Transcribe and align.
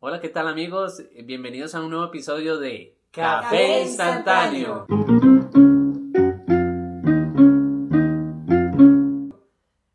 Hola, 0.00 0.20
¿qué 0.20 0.28
tal 0.28 0.48
amigos? 0.48 1.02
Bienvenidos 1.24 1.74
a 1.74 1.80
un 1.80 1.90
nuevo 1.90 2.04
episodio 2.06 2.58
de 2.58 2.96
Café 3.10 3.82
Instantáneo. 3.82 4.86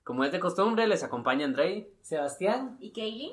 Como 0.03 0.23
es 0.25 0.31
de 0.31 0.39
costumbre, 0.39 0.87
les 0.87 1.03
acompaña 1.03 1.45
Andrei 1.45 1.89
Sebastián 2.01 2.77
¿Y 2.79 2.91
Kaylin? 2.91 3.31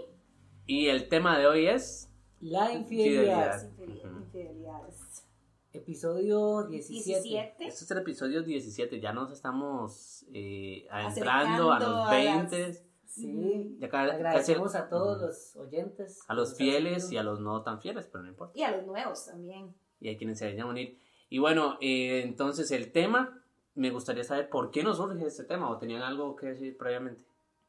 y 0.67 0.87
el 0.87 1.09
tema 1.09 1.39
de 1.39 1.47
hoy 1.47 1.67
es 1.67 2.09
La 2.41 2.73
infidelidad. 2.73 3.63
Infidelidad. 3.65 4.11
Infidelidades. 4.23 5.27
Episodio 5.73 6.65
17. 6.69 7.21
17. 7.29 7.67
Este 7.67 7.85
es 7.85 7.91
el 7.91 7.99
episodio 7.99 8.43
17, 8.43 9.01
ya 9.01 9.13
nos 9.13 9.31
estamos 9.31 10.25
eh, 10.33 10.87
adentrando 10.91 11.73
a 11.73 11.79
los 11.79 11.89
a 12.09 12.19
las- 12.23 12.83
20, 13.17 13.77
Sí. 13.79 13.79
casi 13.91 14.11
Agradecemos 14.11 14.75
a 14.75 14.89
todos 14.89 15.21
los 15.21 15.57
oyentes. 15.57 16.21
a 16.29 16.35
los 16.35 16.57
fieles 16.57 17.11
y 17.13 17.17
a 17.17 17.23
los 17.23 17.41
no 17.41 17.63
tan 17.63 17.81
fieles, 17.81 18.07
pero 18.11 18.23
no 18.23 18.31
importa. 18.31 18.59
Y 18.59 18.63
a 18.63 18.77
los 18.77 18.87
nuevos 18.87 19.27
también. 19.27 19.75
Y 20.01 20.09
a 20.15 20.17
quienes 20.17 20.39
se 20.39 20.47
vayan 20.47 20.67
a 20.67 20.71
unir. 20.71 20.99
Y 21.29 21.39
bueno, 21.39 21.77
eh, 21.81 22.23
entonces 22.25 22.71
el 22.71 22.93
tema, 22.93 23.43
me 23.75 23.91
gustaría 23.91 24.25
saber 24.25 24.49
por 24.49 24.71
qué 24.71 24.83
nos 24.83 24.97
surge 24.97 25.25
este 25.27 25.45
tema 25.45 25.71
o 25.71 25.79
tenían 25.79 26.03
algo 26.03 26.35
que 26.37 26.47
decir 26.47 26.77
previamente. 26.77 27.25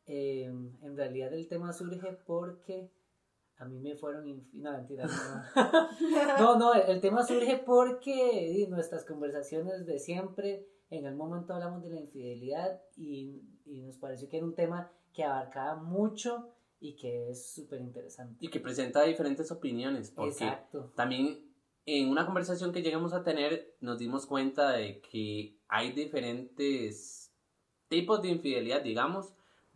Eh, 0.08 0.46
en 0.82 0.98
realidad 0.98 1.32
el 1.34 1.48
tema 1.48 1.72
surge 1.74 2.18
porque 2.26 2.90
a 3.58 3.66
mí 3.66 3.80
me 3.80 3.96
fueron 3.96 4.26
No, 4.54 4.72
mentira. 4.72 5.06
No, 5.06 5.56
no, 6.40 6.58
no, 6.58 6.74
el 6.74 7.00
tema 7.00 7.24
surge 7.24 7.58
porque 7.64 8.50
di, 8.52 8.68
nuestras 8.68 9.06
conversaciones 9.06 9.86
de 9.86 10.00
siempre, 10.00 10.66
en 10.90 11.06
el 11.06 11.16
momento 11.16 11.54
hablamos 11.54 11.84
de 11.84 11.92
la 11.92 12.00
infidelidad 12.00 12.82
y, 12.98 13.40
y 13.66 13.82
nos 13.82 13.98
pareció 13.98 14.28
que 14.30 14.38
era 14.38 14.46
un 14.48 14.56
tema 14.56 14.92
que 15.14 15.24
abarcaba 15.24 15.76
mucho 15.76 16.50
y 16.80 16.94
que 16.94 17.30
es 17.30 17.46
súper 17.54 17.82
interesante. 17.82 18.36
Y 18.40 18.50
que 18.50 18.60
presenta 18.60 19.04
diferentes 19.04 19.52
opiniones, 19.52 20.12
porque 20.12 20.30
Exacto. 20.32 20.92
también 20.96 21.46
en 21.86 22.10
una 22.10 22.26
conversación 22.26 22.72
que 22.72 22.82
llegamos 22.82 23.14
a 23.14 23.24
tener 23.24 23.76
nos 23.82 24.00
dimos 24.00 24.26
cuenta 24.26 24.72
de 24.72 25.02
que 25.02 25.56
hay 25.68 25.92
diferentes 25.92 27.32
tipos 27.88 28.22
de 28.22 28.30
infidelidad, 28.30 28.82
digamos, 28.82 29.34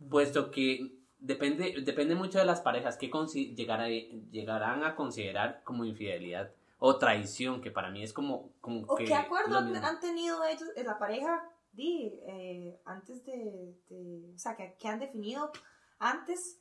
puesto 0.08 0.50
que 0.50 0.96
depende, 1.18 1.74
depende 1.84 2.14
mucho 2.14 2.38
de 2.38 2.44
las 2.44 2.60
parejas 2.60 2.96
que 2.96 3.10
llegará- 3.10 3.88
llegarán 3.88 4.84
a 4.84 4.94
considerar 4.94 5.62
como 5.64 5.84
infidelidad 5.84 6.50
o 6.78 6.96
traición, 6.96 7.60
que 7.62 7.70
para 7.70 7.90
mí 7.90 8.02
es 8.02 8.12
como, 8.12 8.50
como 8.60 8.84
¿O 8.86 8.96
que 8.96 9.06
qué 9.06 9.14
acuerdo 9.14 9.58
han, 9.58 10.00
tenido 10.00 10.44
ellos, 10.44 10.68
eh, 10.76 10.84
la 10.84 10.98
pareja, 10.98 11.48
di, 11.76 12.18
eh, 12.26 12.80
antes 12.84 13.24
de, 13.24 13.74
de- 13.88 14.32
O 14.34 14.38
sea, 14.38 14.56
que, 14.56 14.74
que 14.78 14.88
han 14.88 14.98
definido 14.98 15.50
antes? 15.98 16.60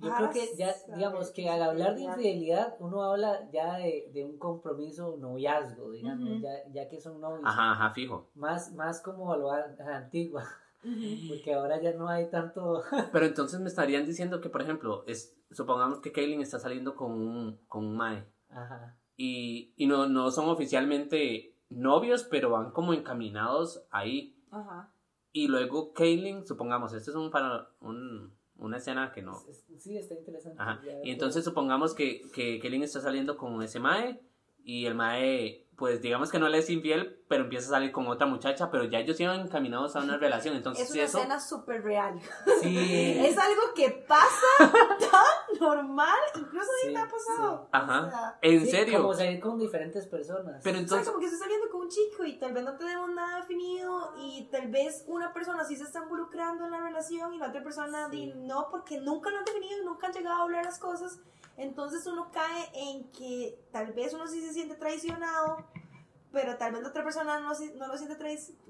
Yo 0.00 0.14
creo 0.14 0.30
que 0.30 0.56
ya, 0.56 0.72
digamos 0.94 1.30
que 1.32 1.48
al 1.50 1.60
hablar 1.60 1.96
de 1.96 2.02
infidelidad, 2.02 2.76
uno 2.78 3.02
habla 3.02 3.50
ya 3.50 3.78
de, 3.78 4.08
de 4.14 4.24
un 4.24 4.38
compromiso 4.38 5.16
noviazgo, 5.18 5.90
digamos, 5.90 6.40
ya, 6.40 6.52
ya 6.72 6.88
que 6.88 7.00
son 7.00 7.20
novios. 7.20 7.42
Ajá, 7.44 7.72
ajá, 7.72 7.90
fijo. 7.90 8.30
Más, 8.36 8.72
más 8.74 9.00
como 9.00 9.34
lo 9.34 9.50
a- 9.50 9.64
a 9.76 9.84
la 9.84 9.96
antigua, 9.96 10.44
porque 11.28 11.52
ahora 11.52 11.82
ya 11.82 11.92
no 11.94 12.08
hay 12.08 12.30
tanto... 12.30 12.84
Pero 13.12 13.26
entonces 13.26 13.58
me 13.58 13.68
estarían 13.68 14.06
diciendo 14.06 14.40
que, 14.40 14.48
por 14.48 14.62
ejemplo, 14.62 15.02
es, 15.08 15.36
supongamos 15.50 15.98
que 15.98 16.12
Kaylin 16.12 16.42
está 16.42 16.60
saliendo 16.60 16.94
con 16.94 17.10
un, 17.10 17.56
con 17.66 17.84
un 17.84 17.96
mae. 17.96 18.24
Ajá. 18.50 18.96
y, 19.16 19.72
y 19.76 19.86
no, 19.88 20.06
no 20.08 20.30
son 20.30 20.48
oficialmente 20.48 21.54
novios, 21.70 22.24
pero 22.24 22.50
van 22.50 22.70
como 22.72 22.92
encaminados 22.94 23.84
ahí. 23.90 24.36
Ajá. 24.50 24.92
Y 25.32 25.48
luego 25.48 25.92
Kaylin, 25.92 26.46
supongamos, 26.46 26.92
esto 26.94 27.10
es 27.10 27.16
un, 27.16 27.30
para, 27.30 27.68
un- 27.80 28.32
una 28.56 28.78
escena 28.78 29.12
que 29.12 29.22
no... 29.22 29.38
Sí, 29.78 29.96
está 29.96 30.14
interesante. 30.14 30.60
Ajá. 30.60 30.80
Y 31.04 31.10
entonces 31.10 31.44
supongamos 31.44 31.94
que, 31.94 32.22
que 32.34 32.58
Kaylin 32.58 32.82
está 32.82 33.00
saliendo 33.00 33.36
con 33.36 33.62
ese 33.62 33.78
mae 33.78 34.20
y 34.64 34.86
el 34.86 34.94
mae, 34.94 35.67
pues 35.78 36.02
digamos 36.02 36.32
que 36.32 36.40
no 36.40 36.48
le 36.48 36.58
es 36.58 36.68
infiel, 36.70 37.22
pero 37.28 37.44
empieza 37.44 37.68
a 37.68 37.70
salir 37.70 37.92
con 37.92 38.08
otra 38.08 38.26
muchacha, 38.26 38.68
pero 38.68 38.82
ya 38.84 38.98
ellos 38.98 39.18
iban 39.20 39.38
encaminados 39.40 39.94
a 39.94 40.00
una 40.00 40.16
relación. 40.18 40.56
Entonces 40.56 40.86
Es 40.88 40.94
una 40.94 41.02
eso... 41.04 41.18
escena 41.18 41.40
súper 41.40 41.82
real. 41.84 42.20
Sí. 42.60 43.16
Es 43.24 43.38
algo 43.38 43.62
que 43.76 43.90
pasa 44.08 44.26
tan 44.58 45.60
normal, 45.60 46.18
incluso 46.34 46.68
a 46.68 46.80
Sí, 46.82 46.88
mí 46.88 46.94
me 46.94 47.00
ha 47.00 47.08
pasado. 47.08 47.68
Ajá. 47.70 48.06
O 48.06 48.10
sea, 48.10 48.38
¿En 48.42 48.64
Sí, 48.64 48.70
serio? 48.72 49.02
Como 49.02 49.14
salir 49.14 49.40
con 49.40 49.56
diferentes 49.58 50.06
personas. 50.08 50.60
Pero 50.64 50.78
O 50.78 50.78
sea, 50.78 50.80
entonces... 50.80 51.08
como 51.08 51.20
que 51.20 51.26
estoy 51.26 51.38
saliendo 51.40 51.68
con 51.70 51.82
un 51.82 51.88
chico 51.88 52.24
y 52.24 52.38
tal 52.38 52.52
vez 52.52 52.64
no 52.64 52.76
tenemos 52.76 53.10
nada 53.10 53.36
definido 53.40 54.14
y 54.18 54.48
tal 54.50 54.68
vez 54.68 55.04
una 55.06 55.32
persona 55.32 55.64
sí 55.64 55.76
se 55.76 55.84
está 55.84 56.00
involucrando 56.02 56.64
en 56.64 56.72
la 56.72 56.80
relación 56.80 57.34
y 57.34 57.38
la 57.38 57.48
otra 57.50 57.62
persona 57.62 58.08
no 58.34 58.68
porque 58.70 59.00
nunca 59.00 59.30
lo 59.30 59.38
han 59.38 59.44
definido 59.44 59.80
y 59.80 59.84
nunca 59.84 60.08
han 60.08 60.12
llegado 60.12 60.40
a 60.40 60.42
hablar 60.42 60.64
las 60.64 60.80
cosas. 60.80 61.20
Entonces 61.56 62.06
uno 62.06 62.30
cae 62.32 62.70
en 62.72 63.10
que 63.10 63.58
tal 63.84 63.92
vez 63.92 64.12
uno 64.14 64.26
sí 64.26 64.40
se 64.40 64.52
siente 64.52 64.74
traicionado, 64.74 65.64
pero 66.32 66.56
tal 66.58 66.72
vez 66.72 66.82
la 66.82 66.88
otra 66.90 67.02
persona 67.04 67.38
no, 67.40 67.54
se- 67.54 67.74
no 67.76 67.86
lo 67.86 67.96
siente 67.96 68.16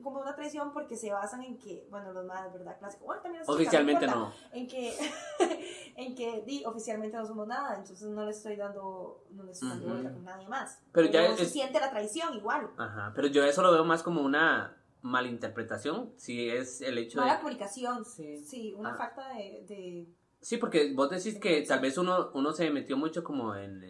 como 0.02 0.20
una 0.20 0.34
traición 0.36 0.72
porque 0.72 0.96
se 0.96 1.10
basan 1.10 1.42
en 1.42 1.58
que, 1.58 1.86
bueno, 1.90 2.12
los 2.12 2.24
más, 2.24 2.52
¿verdad? 2.52 2.78
Clásico. 2.78 3.06
Bueno, 3.06 3.22
también 3.22 3.42
Oficialmente 3.46 4.04
importa 4.04 4.30
no. 4.52 4.56
en 4.56 4.68
que 4.68 4.94
en 5.96 6.14
que 6.14 6.42
di, 6.46 6.64
oficialmente 6.64 7.16
no 7.16 7.26
somos 7.26 7.46
nada 7.48 7.76
entonces 7.76 8.08
no 8.08 8.24
le 8.24 8.30
estoy 8.30 8.54
dando 8.56 9.24
no 9.30 9.42
le 9.44 9.52
estoy 9.52 9.68
dando 9.70 9.84
Ujú. 9.86 9.94
vuelta 9.94 10.12
con 10.12 10.24
nadie 10.24 10.46
más 10.48 10.80
Pero 10.92 11.08
ya 11.08 11.34
se 11.36 11.42
es- 11.42 11.52
siente 11.52 11.80
la 11.80 11.90
traición 11.90 12.34
igual 12.34 12.70
Ajá. 12.76 13.12
Pero 13.14 13.26
yo 13.28 13.42
eso 13.44 13.62
lo 13.62 13.72
veo 13.72 13.84
más 13.84 14.02
como 14.04 14.22
una 14.22 14.76
malinterpretación, 15.02 16.12
si 16.16 16.48
es 16.50 16.80
el 16.80 16.98
hecho 16.98 17.20
de... 17.20 17.26
mala 17.26 17.38
comunicación 17.40 18.04
Sí. 18.04 18.36
sí 18.44 18.74
una 18.76 18.92
Ah. 18.92 18.96
falta 18.96 19.28
de, 19.34 19.64
de 19.66 20.08
Sí, 20.40 20.56
porque 20.58 20.92
vos 20.94 21.10
decís 21.10 21.40
que 21.40 21.62
tal 21.62 21.80
vez 21.80 21.98
uno, 21.98 22.30
uno 22.34 22.52
se 22.52 22.70
metió 22.70 22.96
mucho 22.96 23.24
como 23.24 23.56
en... 23.56 23.82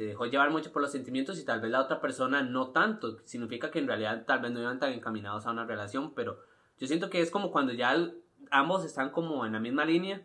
Se 0.00 0.06
dejó 0.06 0.24
llevar 0.24 0.50
mucho 0.50 0.72
por 0.72 0.80
los 0.80 0.92
sentimientos 0.92 1.38
y 1.38 1.44
tal 1.44 1.60
vez 1.60 1.70
la 1.70 1.82
otra 1.82 2.00
persona 2.00 2.40
no 2.42 2.68
tanto. 2.70 3.18
Significa 3.26 3.70
que 3.70 3.80
en 3.80 3.86
realidad 3.86 4.24
tal 4.26 4.40
vez 4.40 4.50
no 4.50 4.58
iban 4.58 4.78
tan 4.80 4.94
encaminados 4.94 5.44
a 5.44 5.50
una 5.50 5.66
relación, 5.66 6.14
pero 6.14 6.38
yo 6.78 6.86
siento 6.86 7.10
que 7.10 7.20
es 7.20 7.30
como 7.30 7.50
cuando 7.50 7.74
ya 7.74 7.92
el- 7.92 8.18
ambos 8.50 8.82
están 8.86 9.10
como 9.10 9.44
en 9.44 9.52
la 9.52 9.60
misma 9.60 9.84
línea 9.84 10.22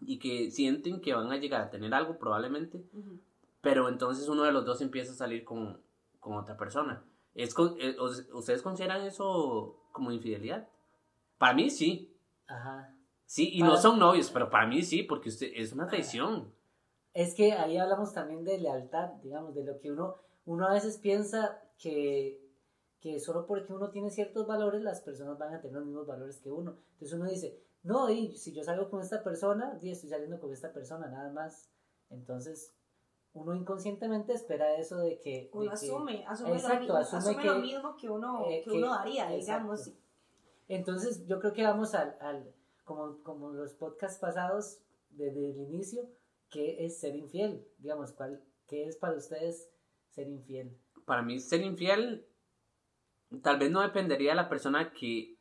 y 0.00 0.18
que 0.18 0.50
sienten 0.50 1.00
que 1.00 1.14
van 1.14 1.30
a 1.30 1.36
llegar 1.36 1.60
a 1.62 1.70
tener 1.70 1.94
algo 1.94 2.18
probablemente, 2.18 2.78
Ujú. 2.94 3.20
pero 3.60 3.88
entonces 3.88 4.28
uno 4.28 4.42
de 4.42 4.50
los 4.50 4.64
dos 4.66 4.80
empieza 4.80 5.12
a 5.12 5.14
salir 5.14 5.44
con, 5.44 5.78
con 6.18 6.36
otra 6.36 6.56
persona. 6.56 7.00
¿Es, 7.36 7.54
con- 7.54 7.76
eh, 7.78 7.94
¿Ustedes 8.32 8.60
consideran 8.60 9.02
eso 9.02 9.84
como 9.92 10.10
infidelidad? 10.10 10.66
Para 11.38 11.54
mí 11.54 11.70
sí. 11.70 12.12
Ajá. 12.48 12.92
Sí, 13.24 13.50
y 13.52 13.60
Para- 13.60 13.74
no 13.74 13.78
son 13.78 14.00
novios, 14.00 14.32
pero 14.32 14.50
para 14.50 14.66
mí 14.66 14.82
sí, 14.82 15.04
porque 15.04 15.28
usted 15.28 15.52
es 15.54 15.72
una 15.74 15.86
traición. 15.86 16.55
Es 17.16 17.34
que 17.34 17.54
ahí 17.54 17.78
hablamos 17.78 18.12
también 18.12 18.44
de 18.44 18.58
lealtad, 18.58 19.08
digamos, 19.22 19.54
de 19.54 19.64
lo 19.64 19.78
que 19.80 19.90
uno, 19.90 20.16
uno 20.44 20.66
a 20.66 20.72
veces 20.74 20.98
piensa 20.98 21.62
que, 21.78 22.38
que 23.00 23.18
solo 23.20 23.46
porque 23.46 23.72
uno 23.72 23.88
tiene 23.90 24.10
ciertos 24.10 24.46
valores, 24.46 24.82
las 24.82 25.00
personas 25.00 25.38
van 25.38 25.54
a 25.54 25.60
tener 25.62 25.76
los 25.78 25.86
mismos 25.86 26.06
valores 26.06 26.38
que 26.40 26.50
uno. 26.50 26.76
Entonces 26.92 27.18
uno 27.18 27.24
dice, 27.30 27.58
no, 27.82 28.10
y 28.10 28.36
si 28.36 28.52
yo 28.52 28.62
salgo 28.62 28.90
con 28.90 29.00
esta 29.00 29.22
persona, 29.22 29.78
di, 29.80 29.92
estoy 29.92 30.10
saliendo 30.10 30.38
con 30.38 30.52
esta 30.52 30.74
persona, 30.74 31.06
nada 31.08 31.32
más. 31.32 31.70
Entonces, 32.10 32.74
uno 33.32 33.54
inconscientemente 33.54 34.34
espera 34.34 34.76
eso 34.76 34.98
de 34.98 35.18
que... 35.18 35.30
de 35.44 35.50
uno 35.54 35.68
que- 35.70 35.74
asume 35.74 36.26
asume, 36.26 36.52
Exacto, 36.56 36.74
lo, 36.74 36.80
mismo, 36.80 36.96
asume 36.98 37.18
asume 37.18 37.42
que- 37.42 37.48
lo 37.48 37.58
mismo 37.60 37.96
que 37.96 38.10
uno 38.10 38.44
eh, 38.44 38.62
que, 38.62 38.70
que- 38.72 38.76
uno 38.76 38.90
daría 38.90 39.34
exacto. 39.34 39.72
digamos 39.72 39.92
Entonces, 40.68 41.26
yo 41.26 41.40
creo 41.40 41.52
que 41.54 41.62
vamos 41.64 41.94
al, 41.94 42.16
al 42.20 42.52
como, 42.84 43.22
como 43.22 43.52
los 43.52 43.72
podcasts 43.72 44.18
pasados, 44.18 44.80
desde 45.10 45.50
el 45.50 45.56
inicio, 45.60 46.02
¿qué 46.50 46.84
es 46.84 47.00
ser 47.00 47.14
infiel? 47.14 47.66
Digamos, 47.78 48.12
¿cuál, 48.12 48.42
¿qué 48.66 48.86
es 48.86 48.96
para 48.96 49.16
ustedes 49.16 49.70
ser 50.10 50.28
infiel? 50.28 50.78
Para 51.04 51.22
mí 51.22 51.38
ser 51.38 51.62
infiel 51.62 52.26
tal 53.42 53.58
vez 53.58 53.70
no 53.70 53.82
dependería 53.82 54.30
de 54.30 54.36
la 54.36 54.48
persona 54.48 54.92
que 54.92 55.38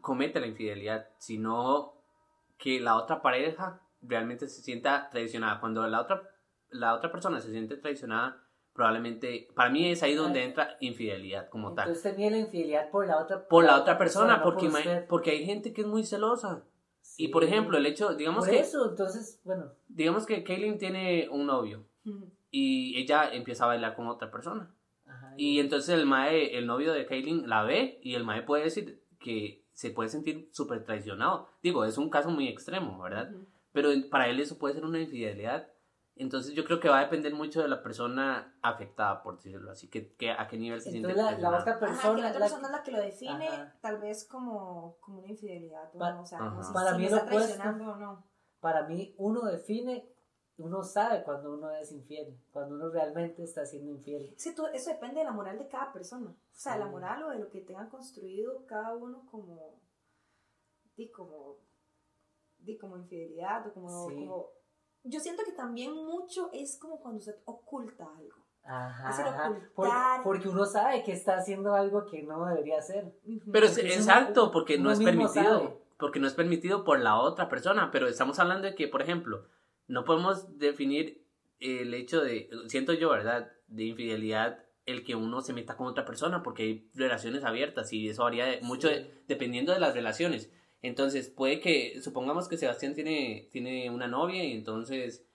comete 0.00 0.40
la 0.40 0.46
infidelidad, 0.46 1.08
sino 1.18 1.94
que 2.56 2.80
la 2.80 2.96
otra 2.96 3.22
pareja 3.22 3.80
realmente 4.02 4.48
se 4.48 4.62
sienta 4.62 5.08
traicionada. 5.10 5.60
Cuando 5.60 5.86
la 5.86 6.00
otra, 6.00 6.22
la 6.70 6.94
otra 6.94 7.12
persona 7.12 7.40
se 7.40 7.50
siente 7.50 7.76
traicionada, 7.76 8.44
probablemente, 8.72 9.48
para 9.54 9.70
mí 9.70 9.90
es 9.90 10.02
ahí 10.02 10.14
donde 10.14 10.44
entra 10.44 10.76
infidelidad 10.80 11.48
como 11.48 11.74
tal. 11.74 11.88
Entonces 11.88 12.12
tenía 12.12 12.30
la 12.30 12.38
infidelidad 12.38 12.90
por 12.90 13.06
la 13.06 13.18
otra 13.18 13.46
Por 13.46 13.64
la 13.64 13.80
otra 13.80 13.98
persona, 13.98 14.42
porque, 14.42 14.68
por 14.68 15.06
porque 15.06 15.30
hay 15.30 15.44
gente 15.44 15.72
que 15.72 15.82
es 15.82 15.86
muy 15.86 16.04
celosa. 16.04 16.64
Y 17.18 17.28
por 17.28 17.42
ejemplo, 17.42 17.76
el 17.76 17.84
hecho, 17.84 18.14
digamos 18.14 18.44
Por 18.46 18.54
que, 18.54 18.60
eso, 18.60 18.88
entonces, 18.88 19.40
bueno, 19.44 19.72
digamos 19.88 20.24
que 20.24 20.44
Kaylin 20.44 20.78
tiene 20.78 21.28
un 21.30 21.46
novio 21.46 21.84
y 22.52 22.96
ella 22.96 23.30
empieza 23.32 23.64
a 23.64 23.66
bailar 23.66 23.96
con 23.96 24.06
otra 24.06 24.30
persona. 24.30 24.72
ajá, 25.04 25.34
Y 25.36 25.58
entonces 25.58 25.90
el 25.90 26.06
mae, 26.06 26.56
el 26.56 26.66
novio 26.66 26.92
de 26.92 27.06
Kaylin 27.06 27.48
la 27.48 27.64
ve 27.64 27.98
y 28.04 28.14
el 28.14 28.22
mae 28.24 28.42
puede 28.42 28.64
decir 28.64 29.02
que 29.18 29.64
se 29.72 29.90
puede 29.90 30.08
sentir 30.08 30.48
súper 30.52 30.84
traicionado. 30.84 31.48
Digo, 31.60 31.84
es 31.84 31.98
un 31.98 32.08
caso 32.08 32.30
muy 32.30 32.46
extremo, 32.46 33.02
¿verdad? 33.02 33.32
Pero 33.72 33.90
para 34.10 34.28
él 34.28 34.38
eso 34.38 34.56
puede 34.56 34.74
ser 34.74 34.84
una 34.84 35.00
infidelidad. 35.00 35.68
Entonces 36.18 36.52
yo 36.54 36.64
creo 36.64 36.80
que 36.80 36.88
va 36.88 36.98
a 36.98 37.02
depender 37.02 37.32
mucho 37.34 37.62
de 37.62 37.68
la 37.68 37.82
persona 37.82 38.58
afectada, 38.62 39.22
por 39.22 39.36
decirlo 39.36 39.70
así, 39.70 39.88
que, 39.88 40.14
que 40.16 40.30
a 40.32 40.46
qué 40.48 40.56
nivel 40.58 40.80
se 40.80 40.90
siente 40.90 41.10
entonces 41.10 41.40
la, 41.40 41.50
la 41.50 41.58
traicionada. 41.58 41.60
otra 41.60 41.72
Ajá, 41.72 41.80
que 41.80 41.86
persona... 41.86 42.18
la 42.22 42.28
otra 42.28 42.38
la- 42.40 42.46
persona 42.46 42.66
es 42.68 42.72
la 42.72 42.82
que 42.82 42.90
lo 42.92 43.00
define, 43.00 43.48
Ajá. 43.48 43.78
tal 43.80 43.98
vez 43.98 44.24
como, 44.26 44.96
como 45.00 45.18
una 45.20 45.28
infidelidad. 45.28 45.92
¿no? 45.92 45.98
Pa- 45.98 46.20
o 46.20 46.26
sea, 46.26 46.38
como 46.38 46.62
si, 46.62 46.72
Para 46.72 46.90
si 46.92 46.98
mí 46.98 47.08
lo 47.08 47.24
traicionando 47.24 47.92
o 47.92 47.96
no. 47.96 48.26
para 48.60 48.82
mí 48.86 49.14
uno 49.18 49.44
define 49.46 50.12
uno 50.56 50.82
sabe 50.82 51.22
cuando 51.22 51.54
uno 51.54 51.70
es 51.70 51.92
infiel, 51.92 52.36
cuando 52.50 52.74
uno 52.74 52.88
realmente 52.88 53.44
está 53.44 53.64
siendo 53.64 53.92
infiel. 53.92 54.34
Sí, 54.36 54.52
tú- 54.56 54.66
eso 54.66 54.90
depende 54.90 55.20
de 55.20 55.24
la 55.24 55.30
moral 55.30 55.56
de 55.56 55.68
cada 55.68 55.92
persona. 55.92 56.30
O 56.30 56.36
sea, 56.50 56.72
Sí. 56.72 56.78
la 56.80 56.86
moral 56.86 57.22
o 57.22 57.30
de 57.30 57.38
lo 57.38 57.48
que 57.48 57.60
tengan 57.60 57.88
construido 57.88 58.66
cada 58.66 58.96
uno 58.96 59.24
como, 59.30 59.80
di 60.96 61.08
como, 61.12 61.58
di 62.58 62.76
como 62.76 62.96
infidelidad 62.96 63.68
o 63.68 63.72
como, 63.72 64.08
Sí. 64.08 64.14
como... 64.16 64.48
Yo 65.04 65.20
siento 65.20 65.42
que 65.44 65.52
también 65.52 65.92
mucho 65.94 66.50
es 66.52 66.78
como 66.78 67.00
cuando 67.00 67.18
usted 67.18 67.36
oculta 67.44 68.04
algo. 68.04 68.36
Ajá, 68.64 69.08
Hacer 69.08 69.26
ajá. 69.26 69.48
ocultar. 69.50 69.72
Por- 69.74 70.22
porque 70.24 70.48
uno 70.48 70.66
sabe 70.66 71.02
que 71.02 71.12
está 71.12 71.36
haciendo 71.36 71.74
algo 71.74 72.04
que 72.04 72.22
no 72.22 72.44
debería 72.46 72.78
hacer. 72.78 73.14
Pero 73.50 73.66
es, 73.66 73.72
Porque 73.74 73.88
es 73.88 73.96
exacto, 73.96 74.42
uno- 74.44 74.52
porque 74.52 74.78
no 74.78 74.90
es 74.90 74.98
permitido. 75.00 75.32
sabe. 75.60 75.78
Porque 75.98 76.20
no 76.20 76.26
es 76.26 76.34
permitido 76.34 76.84
por 76.84 77.00
la 77.00 77.18
otra 77.18 77.48
persona. 77.48 77.90
Pero 77.90 78.08
estamos 78.08 78.38
hablando 78.38 78.66
de 78.68 78.74
que, 78.74 78.86
por 78.88 79.00
ejemplo, 79.02 79.46
no 79.86 80.04
podemos 80.04 80.58
definir 80.58 81.24
el 81.60 81.94
hecho 81.94 82.20
de, 82.20 82.50
siento 82.66 82.92
yo, 82.92 83.08
¿verdad? 83.10 83.50
De 83.68 83.84
infidelidad 83.84 84.64
el 84.86 85.04
que 85.04 85.14
uno 85.16 85.40
se 85.40 85.52
meta 85.52 85.76
con 85.76 85.86
otra 85.86 86.04
persona 86.04 86.42
porque 86.42 86.62
hay 86.62 86.90
relaciones 86.94 87.44
abiertas 87.44 87.92
y 87.92 88.08
eso 88.08 88.22
varía 88.24 88.44
de- 88.46 88.60
mucho 88.62 88.88
Sí. 88.88 88.94
de- 88.94 89.22
dependiendo 89.28 89.72
de 89.72 89.80
las 89.80 89.94
relaciones. 89.94 90.50
Entonces, 90.82 91.28
puede 91.28 91.60
que, 91.60 92.00
supongamos 92.02 92.48
que 92.48 92.56
Sebastián 92.56 92.94
tiene, 92.94 93.48
tiene 93.50 93.90
una 93.90 94.06
novia 94.06 94.44
y 94.44 94.52
entonces, 94.52 95.26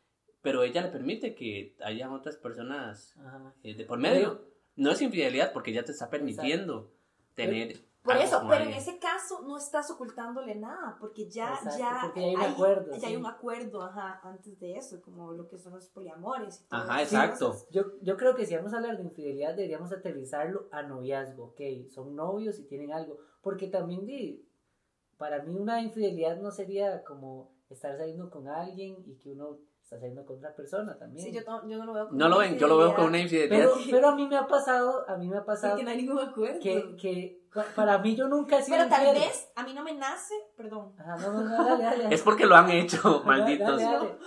pero 0.41 0.63
ella 0.63 0.81
le 0.81 0.89
permite 0.89 1.35
que 1.35 1.75
haya 1.83 2.11
otras 2.11 2.37
personas 2.37 3.15
Ajá. 3.17 3.53
eh, 3.63 3.75
de 3.75 3.85
por 3.85 3.99
medio. 3.99 4.45
No 4.75 4.91
es 4.91 5.01
infidelidad 5.01 5.53
porque 5.53 5.73
ya 5.73 5.83
te 5.83 5.91
está 5.91 6.09
permitiendo 6.09 6.91
tener. 7.35 7.79
Por 8.03 8.17
eso, 8.17 8.41
pero 8.49 8.65
en 8.65 8.73
ese 8.73 8.99
caso 8.99 9.43
no 9.43 9.57
estás 9.57 9.89
ocultándole 9.89 10.55
nada, 10.55 10.97
porque 10.99 11.29
ya, 11.29 11.53
Exacto, 11.53 11.79
ya, 11.79 11.99
porque 12.03 12.19
ya 12.19 12.27
hay 12.27 12.35
un 12.35 12.41
acuerdo, 12.41 12.91
ya 12.91 12.99
sí. 12.99 13.05
hay 13.05 13.15
un 13.15 13.25
acuerdo, 13.25 13.81
ajá, 13.81 14.19
antes 14.23 14.59
de 14.59 14.75
eso, 14.75 15.01
como 15.01 15.31
lo 15.31 15.47
que 15.47 15.57
son 15.57 15.73
los 15.73 15.87
poliamores. 15.87 16.61
y 16.61 16.67
todas 16.67 16.89
Ajá, 16.89 17.01
exacto. 17.01 17.51
cosas. 17.51 17.69
Yo, 17.69 17.83
yo 18.01 18.17
creo 18.17 18.35
que 18.35 18.45
si 18.45 18.57
vamos 18.57 18.73
a 18.73 18.77
hablar 18.77 18.97
de 18.97 19.03
infidelidad 19.03 19.55
deberíamos 19.55 19.93
aterrizarlo 19.93 20.67
a 20.71 20.81
noviazgo, 20.83 21.53
ok, 21.55 21.61
son 21.93 22.13
novios 22.13 22.59
y 22.59 22.63
tienen 22.63 22.91
algo, 22.91 23.19
porque 23.41 23.67
también 23.67 24.05
di, 24.05 24.45
para 25.23 25.41
mí 25.41 25.55
una 25.55 25.79
infidelidad 25.81 26.35
no 26.41 26.51
sería 26.51 27.01
como 27.05 27.53
estar 27.69 27.95
saliendo 27.97 28.29
con 28.29 28.49
alguien 28.49 28.97
y 29.05 29.15
que 29.19 29.31
uno 29.31 29.57
está 29.81 29.95
saliendo 29.97 30.25
con 30.25 30.35
otra 30.39 30.53
persona 30.53 30.97
también. 30.97 31.25
Sí, 31.25 31.31
yo, 31.31 31.45
to- 31.45 31.65
yo 31.65 31.77
no 31.77 31.85
lo 31.85 31.93
veo 31.93 32.07
como 32.07 32.19
No 32.19 32.27
lo 32.27 32.39
ven, 32.39 32.57
yo 32.57 32.67
lo 32.67 32.77
veo 32.77 32.93
como 32.93 33.07
una 33.07 33.19
infidelidad, 33.19 33.69
pero, 33.69 33.73
pero 33.89 34.07
a 34.09 34.15
mí 34.15 34.27
me 34.27 34.35
ha 34.35 34.47
pasado, 34.47 35.05
a 35.07 35.15
mí 35.15 35.29
me 35.29 35.37
ha 35.37 35.45
pasado 35.45 35.71
Porque 35.75 35.85
no 35.85 35.91
hay 35.91 35.97
ningún 35.97 36.19
acuerdo. 36.19 36.59
que, 36.59 36.97
que 36.97 37.47
pa- 37.53 37.65
para 37.73 37.97
mí 37.99 38.17
yo 38.17 38.27
nunca 38.27 38.57
he 38.57 38.63
sido 38.63 38.77
Pero 38.79 38.89
tal 38.89 39.13
vez 39.15 39.49
a 39.55 39.63
mí 39.63 39.73
no 39.73 39.83
me 39.85 39.93
nace, 39.93 40.33
perdón. 40.57 40.93
Ajá, 40.99 41.15
no, 41.15 41.31
no, 41.31 41.43
no, 41.43 41.63
dale, 41.63 41.83
dale. 41.85 42.13
Es 42.13 42.21
porque 42.21 42.45
lo 42.45 42.55
han 42.57 42.69
hecho, 42.69 42.97
Dale, 43.01 43.25
malditos. 43.25 43.81
dale, 43.81 43.97
dale. 43.97 44.17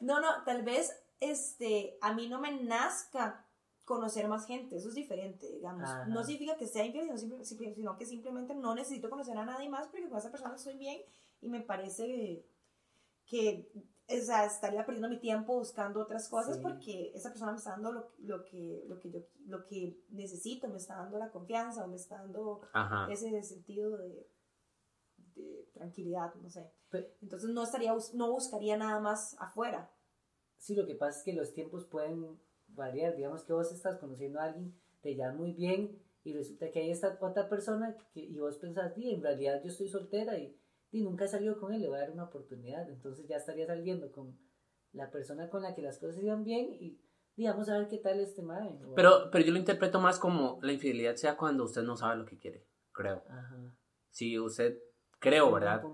No, 0.00 0.18
no, 0.22 0.28
tal 0.46 0.62
vez 0.62 0.98
este, 1.20 1.98
a 2.00 2.14
mí 2.14 2.26
no 2.26 2.40
me 2.40 2.52
nazca 2.62 3.44
conocer 3.88 4.28
más 4.28 4.46
gente, 4.46 4.76
eso 4.76 4.88
es 4.90 4.94
diferente, 4.94 5.50
digamos. 5.50 5.82
Ajá. 5.88 6.06
No 6.06 6.22
significa 6.22 6.56
que 6.56 6.66
sea 6.68 6.84
infiel, 6.84 7.10
sino, 7.18 7.96
que 7.96 8.06
simplemente 8.06 8.54
no 8.54 8.74
necesito 8.74 9.08
conocer 9.10 9.36
a 9.38 9.44
nadie 9.46 9.68
más 9.68 9.88
porque 9.88 10.08
con 10.08 10.18
esa 10.18 10.30
persona 10.30 10.54
estoy 10.54 10.76
bien 10.76 11.00
y 11.40 11.48
me 11.48 11.60
parece 11.62 12.46
que 13.26 13.70
o 14.10 14.24
sea, 14.24 14.46
estaría 14.46 14.86
perdiendo 14.86 15.08
mi 15.10 15.18
tiempo 15.20 15.58
buscando 15.58 16.00
otras 16.00 16.28
cosas 16.30 16.56
Sí. 16.56 16.62
porque 16.62 17.12
esa 17.14 17.28
persona 17.30 17.52
me 17.52 17.58
está 17.58 17.70
dando 17.72 17.92
lo, 17.92 18.12
lo 18.18 18.42
que, 18.44 18.82
lo, 18.86 18.98
que 18.98 19.10
yo, 19.10 19.20
lo 19.46 19.64
que 19.66 20.02
necesito, 20.10 20.68
me 20.68 20.78
está 20.78 20.96
dando 20.96 21.18
la 21.18 21.30
confianza 21.30 21.84
o 21.84 21.88
me 21.88 21.96
está 21.96 22.16
dando 22.16 22.62
Ajá. 22.72 23.06
ese 23.12 23.42
sentido 23.42 23.98
de, 23.98 24.30
de 25.34 25.68
tranquilidad, 25.74 26.34
no 26.36 26.48
sé. 26.48 26.70
Pe- 26.88 27.16
Entonces 27.20 27.50
no 27.50 27.62
estaría, 27.62 27.94
no 28.14 28.30
buscaría 28.32 28.76
nada 28.78 28.98
más 29.00 29.36
afuera. 29.40 29.90
Sí, 30.56 30.74
lo 30.74 30.86
que 30.86 30.94
pasa 30.94 31.18
es 31.18 31.24
que 31.24 31.34
los 31.34 31.52
tiempos 31.52 31.84
pueden 31.84 32.40
variar. 32.78 33.14
Digamos 33.16 33.44
que 33.44 33.52
vos 33.52 33.70
estás 33.72 33.98
conociendo 33.98 34.40
a 34.40 34.44
alguien, 34.44 34.74
te 35.02 35.14
llevas 35.14 35.34
muy 35.36 35.52
bien 35.52 35.98
y 36.24 36.32
resulta 36.32 36.70
que 36.70 36.80
hay 36.80 36.90
esta 36.90 37.18
otra 37.20 37.48
persona 37.48 37.96
que, 38.14 38.20
y 38.20 38.38
vos 38.38 38.56
pensás, 38.56 38.94
"Di, 38.94 39.10
en 39.12 39.22
realidad 39.22 39.60
yo 39.62 39.68
estoy 39.68 39.88
soltera 39.88 40.38
y, 40.38 40.56
y 40.90 41.02
nunca 41.02 41.26
he 41.26 41.28
salido 41.28 41.58
con 41.60 41.74
él, 41.74 41.82
le 41.82 41.88
voy 41.88 41.98
a 41.98 42.00
dar 42.00 42.10
una 42.10 42.24
oportunidad. 42.24 42.88
Entonces 42.88 43.26
ya 43.28 43.36
estaría 43.36 43.66
saliendo 43.66 44.10
con 44.10 44.38
la 44.92 45.10
persona 45.10 45.50
con 45.50 45.62
la 45.62 45.74
que 45.74 45.82
las 45.82 45.98
cosas 45.98 46.22
iban 46.22 46.44
bien 46.44 46.72
y 46.72 46.98
digamos 47.36 47.68
a 47.68 47.78
ver 47.78 47.88
qué 47.88 47.98
tal 47.98 48.18
este 48.20 48.42
o- 48.42 48.94
Pero, 48.94 49.30
pero 49.30 49.44
yo 49.44 49.52
lo 49.52 49.58
interpreto 49.58 50.00
más 50.00 50.18
como 50.18 50.58
la 50.62 50.72
infidelidad 50.72 51.14
sea 51.16 51.36
cuando 51.36 51.64
usted 51.64 51.82
no 51.82 51.96
sabe 51.96 52.16
lo 52.16 52.24
que 52.24 52.38
quiere, 52.38 52.66
creo. 52.92 53.22
Ajá. 53.28 53.76
Si 54.10 54.38
usted, 54.38 54.78
creo, 55.20 55.46
Sí, 55.48 55.54
¿verdad? 55.54 55.84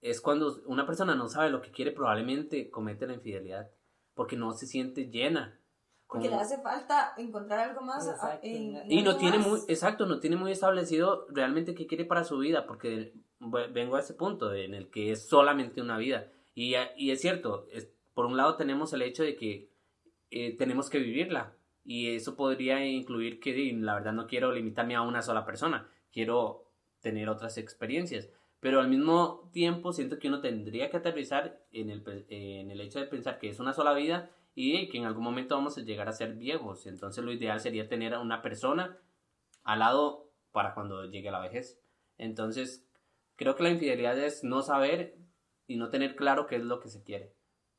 Es 0.00 0.20
cuando 0.20 0.62
una 0.66 0.84
persona 0.86 1.14
no 1.14 1.28
sabe 1.28 1.50
lo 1.50 1.62
que 1.62 1.70
quiere, 1.70 1.92
probablemente 1.92 2.68
comete 2.70 3.06
la 3.06 3.14
infidelidad 3.14 3.70
porque 4.14 4.36
no 4.36 4.52
se 4.52 4.66
siente 4.66 5.08
llena. 5.08 5.60
Porque 6.08 6.28
le 6.28 6.36
hace 6.36 6.58
falta 6.62 7.14
encontrar 7.16 7.70
algo 7.70 7.80
más. 7.82 8.06
a- 8.08 8.12
Exacto, 8.12 8.46
en- 8.46 8.90
Y 8.90 9.02
no 9.02 9.16
tiene 9.16 9.38
más. 9.38 9.46
muy, 9.48 9.60
exacto, 9.68 10.06
no 10.06 10.20
tiene 10.20 10.36
muy 10.36 10.52
establecido 10.52 11.26
realmente 11.30 11.74
qué 11.74 11.86
quiere 11.86 12.04
para 12.04 12.24
su 12.24 12.38
vida, 12.38 12.66
porque 12.66 13.12
ve- 13.40 13.66
vengo 13.68 13.96
a 13.96 14.00
ese 14.00 14.14
punto 14.14 14.54
en 14.54 14.74
el 14.74 14.88
que 14.88 15.10
es 15.10 15.26
solamente 15.28 15.80
una 15.80 15.98
vida. 15.98 16.28
Y, 16.54 16.74
y 16.96 17.10
es 17.10 17.20
cierto, 17.20 17.66
es- 17.72 17.88
por 18.14 18.26
un 18.26 18.36
lado 18.36 18.56
tenemos 18.56 18.92
el 18.92 19.02
hecho 19.02 19.22
de 19.22 19.36
que 19.36 19.68
eh, 20.30 20.56
tenemos 20.56 20.90
que 20.90 20.98
vivirla, 20.98 21.52
y 21.84 22.14
eso 22.16 22.34
podría 22.34 22.84
incluir 22.84 23.38
que 23.38 23.72
la 23.78 23.94
verdad 23.94 24.12
no 24.12 24.26
quiero 24.26 24.50
limitarme 24.52 24.96
a 24.96 25.02
una 25.02 25.22
sola 25.22 25.44
persona, 25.44 25.88
quiero 26.12 26.64
tener 27.00 27.28
otras 27.28 27.58
experiencias. 27.58 28.28
Pero 28.58 28.80
al 28.80 28.88
mismo 28.88 29.48
tiempo 29.52 29.92
siento 29.92 30.18
que 30.18 30.26
uno 30.28 30.40
tendría 30.40 30.90
que 30.90 30.96
aterrizar 30.96 31.60
en 31.72 31.90
el, 31.90 32.02
en 32.28 32.70
el 32.72 32.80
hecho 32.80 32.98
de 32.98 33.06
pensar 33.06 33.38
que 33.38 33.50
es 33.50 33.60
una 33.60 33.72
sola 33.72 33.92
vida 33.92 34.30
y 34.58 34.88
que 34.88 34.96
en 34.96 35.04
algún 35.04 35.22
momento 35.22 35.54
vamos 35.54 35.76
a 35.76 35.82
llegar 35.82 36.08
a 36.08 36.12
ser 36.12 36.32
viejos. 36.32 36.86
Entonces 36.86 37.22
lo 37.22 37.30
ideal 37.30 37.60
sería 37.60 37.88
tener 37.88 38.14
a 38.14 38.20
una 38.20 38.40
persona 38.40 38.98
al 39.62 39.80
lado 39.80 40.30
para 40.50 40.72
cuando 40.72 41.04
llegue 41.04 41.30
la 41.30 41.40
vejez. 41.40 41.78
Entonces 42.16 42.88
creo 43.36 43.54
que 43.54 43.62
la 43.62 43.70
infidelidad 43.70 44.18
es 44.18 44.42
no 44.42 44.62
saber 44.62 45.18
y 45.66 45.76
no 45.76 45.90
tener 45.90 46.16
claro 46.16 46.46
qué 46.46 46.56
es 46.56 46.62
lo 46.62 46.80
que 46.80 46.88
se 46.88 47.02
quiere. 47.02 47.34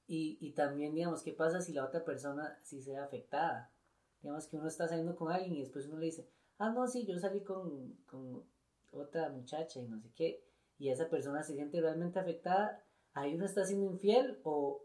Y, 0.06 0.38
y 0.40 0.54
también, 0.54 0.94
digamos, 0.94 1.24
¿qué 1.24 1.34
pasa 1.34 1.62
si 1.62 1.74
la 1.74 1.84
otra 1.84 2.06
persona 2.06 2.60
sí 2.62 2.80
se 2.84 2.92
ve 2.92 2.98
afectada? 2.98 3.74
Digamos 4.22 4.48
que 4.48 4.58
uno 4.58 4.68
está 4.68 4.88
saliendo 4.88 5.16
con 5.16 5.32
alguien 5.32 5.56
y 5.56 5.62
después 5.62 5.88
uno 5.88 5.98
le 5.98 6.06
dice, 6.06 6.30
ah, 6.60 6.70
no, 6.70 6.88
sí, 6.88 7.08
yo 7.08 7.18
salí 7.18 7.42
con, 7.42 7.94
con 8.06 8.44
otra 8.92 9.30
muchacha 9.30 9.80
y 9.80 9.88
no 9.88 10.00
sé 10.00 10.12
qué, 10.16 10.44
y 10.78 10.90
esa 10.90 11.10
persona 11.10 11.42
se 11.42 11.56
siente 11.56 11.82
realmente 11.82 12.20
afectada, 12.20 12.84
ahí 13.14 13.34
uno 13.34 13.46
está 13.46 13.66
siendo 13.66 13.86
infiel 13.86 14.40
o 14.44 14.84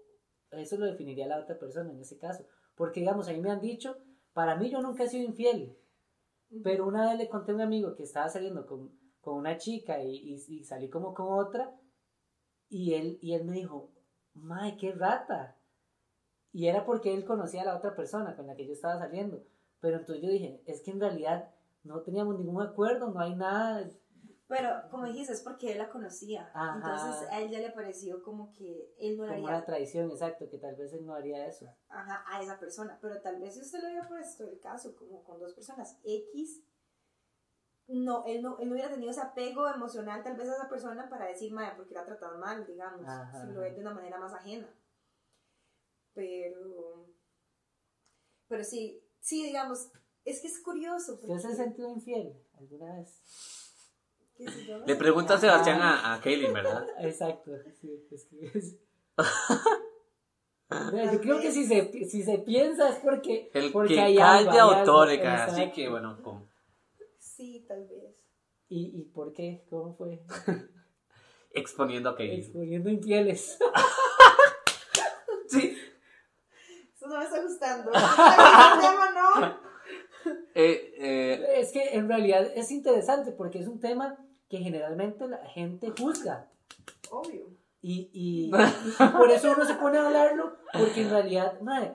eso 0.61 0.77
lo 0.77 0.87
definiría 0.87 1.27
la 1.27 1.41
otra 1.41 1.59
persona 1.59 1.91
en 1.91 2.01
ese 2.01 2.19
caso. 2.19 2.45
Porque, 2.75 3.01
digamos, 3.01 3.29
a 3.29 3.33
mí 3.33 3.41
me 3.41 3.51
han 3.51 3.61
dicho, 3.61 3.97
para 4.33 4.57
mí 4.57 4.71
yo 4.71 4.81
nunca 4.81 5.05
he 5.05 5.09
sido 5.09 5.29
infiel, 5.29 5.77
pero 6.63 6.87
una 6.87 7.09
vez 7.09 7.19
le 7.19 7.29
conté 7.29 7.53
a 7.53 7.55
un 7.55 7.61
amigo 7.61 7.95
que 7.95 8.03
estaba 8.03 8.29
saliendo 8.29 8.67
con, 8.67 8.91
con 9.21 9.35
una 9.35 9.57
chica 9.57 10.03
y, 10.03 10.17
y, 10.17 10.35
y 10.49 10.65
salí 10.65 10.89
como 10.89 11.15
con 11.15 11.27
otra, 11.33 11.75
y 12.69 12.95
él, 12.95 13.19
y 13.21 13.35
él 13.35 13.45
me 13.45 13.53
dijo, 13.53 13.91
¡Mae, 14.35 14.77
qué 14.77 14.93
rata! 14.93 15.57
Y 16.53 16.67
era 16.67 16.85
porque 16.85 17.15
él 17.15 17.25
conocía 17.25 17.63
a 17.63 17.67
la 17.67 17.77
otra 17.77 17.95
persona 17.95 18.37
con 18.37 18.47
la 18.47 18.55
que 18.55 18.67
yo 18.67 18.73
estaba 18.73 18.99
saliendo. 18.99 19.43
Pero 19.81 19.99
entonces 19.99 20.23
yo 20.23 20.31
dije, 20.31 20.63
es 20.67 20.81
que 20.83 20.91
en 20.91 21.01
realidad 21.01 21.51
no 21.85 22.01
teníamos 22.01 22.39
ningún 22.39 22.63
acuerdo, 22.63 23.11
no 23.11 23.21
hay 23.21 23.35
nada. 23.35 23.89
Pero 24.55 24.69
como 24.91 25.07
dijiste, 25.07 25.33
es 25.33 25.41
porque 25.41 25.73
él 25.73 25.79
la 25.79 25.89
conocía. 25.89 26.51
Ajá. 26.53 26.75
Entonces 26.77 27.31
a 27.31 27.41
él 27.41 27.49
ya 27.51 27.59
le 27.61 27.71
pareció 27.71 28.23
como 28.23 28.53
que 28.53 28.95
él 28.99 29.17
no 29.17 29.23
Como 29.23 29.33
haría 29.33 29.49
una 29.49 29.65
traición, 29.65 30.11
exacto, 30.11 30.47
que 30.51 30.59
tal 30.59 30.77
vez 30.77 30.93
él 30.93 31.07
no 31.07 31.15
haría 31.15 31.47
eso. 31.47 31.75
ajá, 31.89 32.23
a 32.29 32.43
esa 32.43 32.61
persona. 32.61 32.99
Pero 33.01 33.19
tal 33.23 33.41
vez 33.41 33.55
si 33.55 33.61
usted 33.63 33.81
lo 33.81 33.87
hubiera 33.89 34.07
puesto 34.07 34.45
el 34.45 34.61
caso 34.61 34.95
como 34.95 35.25
con 35.25 35.41
dos 35.41 35.55
personas 35.55 35.99
X, 36.05 36.63
no, 37.87 38.25
él 38.27 38.43
no, 38.43 38.59
él 38.59 38.69
no 38.69 38.75
hubiera 38.75 38.91
tenido 38.91 39.11
ese 39.11 39.23
apego 39.23 39.67
emocional 39.69 40.23
tal 40.23 40.37
vez 40.37 40.47
a 40.51 40.55
esa 40.57 40.69
persona 40.69 41.09
para 41.09 41.27
decir, 41.29 41.51
madre, 41.51 41.73
porque 41.77 41.95
la 41.95 42.05
tratado 42.05 42.37
mal, 42.39 42.67
digamos, 42.67 43.07
Ajá. 43.09 43.47
si 43.47 43.53
lo 43.55 43.61
ve 43.61 43.71
de 43.73 43.81
una 43.81 43.95
manera 43.95 44.19
más 44.19 44.35
ajena. 44.35 44.69
Pero, 46.13 47.07
pero 48.49 48.63
sí, 48.65 49.03
sí, 49.19 49.45
digamos, 49.47 49.91
es 50.27 50.43
que 50.43 50.49
es 50.49 50.63
curioso. 50.63 51.15
¿Usted 51.15 51.27
se 51.29 51.35
ha 51.35 51.41
porque- 51.51 51.55
sentido 51.57 51.89
infiel 51.89 52.39
alguna 52.59 52.99
vez? 52.99 53.23
qué 53.25 53.31
sé 53.33 53.41
yo, 53.41 54.21
no 54.21 54.22
Le 54.87 54.97
pregunta 54.97 55.35
a 55.35 55.39
Sebastián 55.39 55.81
a, 55.81 56.15
a 56.15 56.21
Kaylin, 56.21 56.53
¿verdad? 56.53 56.87
Exacto, 57.01 57.53
sí, 57.81 57.91
es 58.11 58.25
que 58.27 58.59
es- 58.59 58.77
Mira, 60.93 61.13
Yo 61.13 61.21
creo 61.21 61.39
que 61.41 61.53
si 61.53 61.67
se, 61.67 61.93
si 62.09 62.23
se 62.23 62.39
piensa 62.39 62.89
es 62.89 62.97
porque, 62.97 63.51
El 63.53 63.71
porque 63.73 63.95
que 63.95 64.01
hay 64.01 64.19
algo, 64.19 64.69
otorga. 64.81 65.45
Así 65.45 65.71
que 65.71 65.89
bueno, 65.91 66.19
como- 66.23 66.49
Sí, 67.19 67.65
tal 67.69 67.87
vez. 67.87 68.17
¿Y, 68.69 69.01
¿Y 69.01 69.03
por 69.05 69.35
qué? 69.35 69.65
¿Cómo 69.69 69.95
fue? 69.95 70.23
exponiendo 71.53 72.09
a 72.09 72.17
Kaylin. 72.17 72.41
Exponiendo 72.41 72.89
infieles. 72.91 73.59
Sí. 75.49 75.77
Eso 76.97 77.07
no 77.09 77.19
me 77.19 77.25
está 77.25 77.43
gustando. 77.43 77.91
Tema 77.91 79.11
no. 79.15 79.61
Eh, 80.55 80.92
que 81.93 81.99
en 81.99 82.09
realidad 82.09 82.47
es 82.55 82.71
interesante 82.71 83.33
porque 83.33 83.59
es 83.59 83.69
un 83.69 83.81
tema 83.81 84.19
que 84.49 84.59
generalmente 84.59 85.27
la 85.29 85.45
gente 85.47 85.93
juzga. 85.99 86.51
Obvio. 87.11 87.47
Y, 87.81 88.11
y, 88.13 88.51
y 89.01 89.13
por 89.19 89.31
eso 89.31 89.53
uno 89.53 89.65
se 89.65 89.75
pone 89.75 89.99
a 89.99 90.07
hablarlo, 90.07 90.57
porque 90.73 91.03
en 91.03 91.11
realidad, 91.11 91.61
madre, 91.61 91.95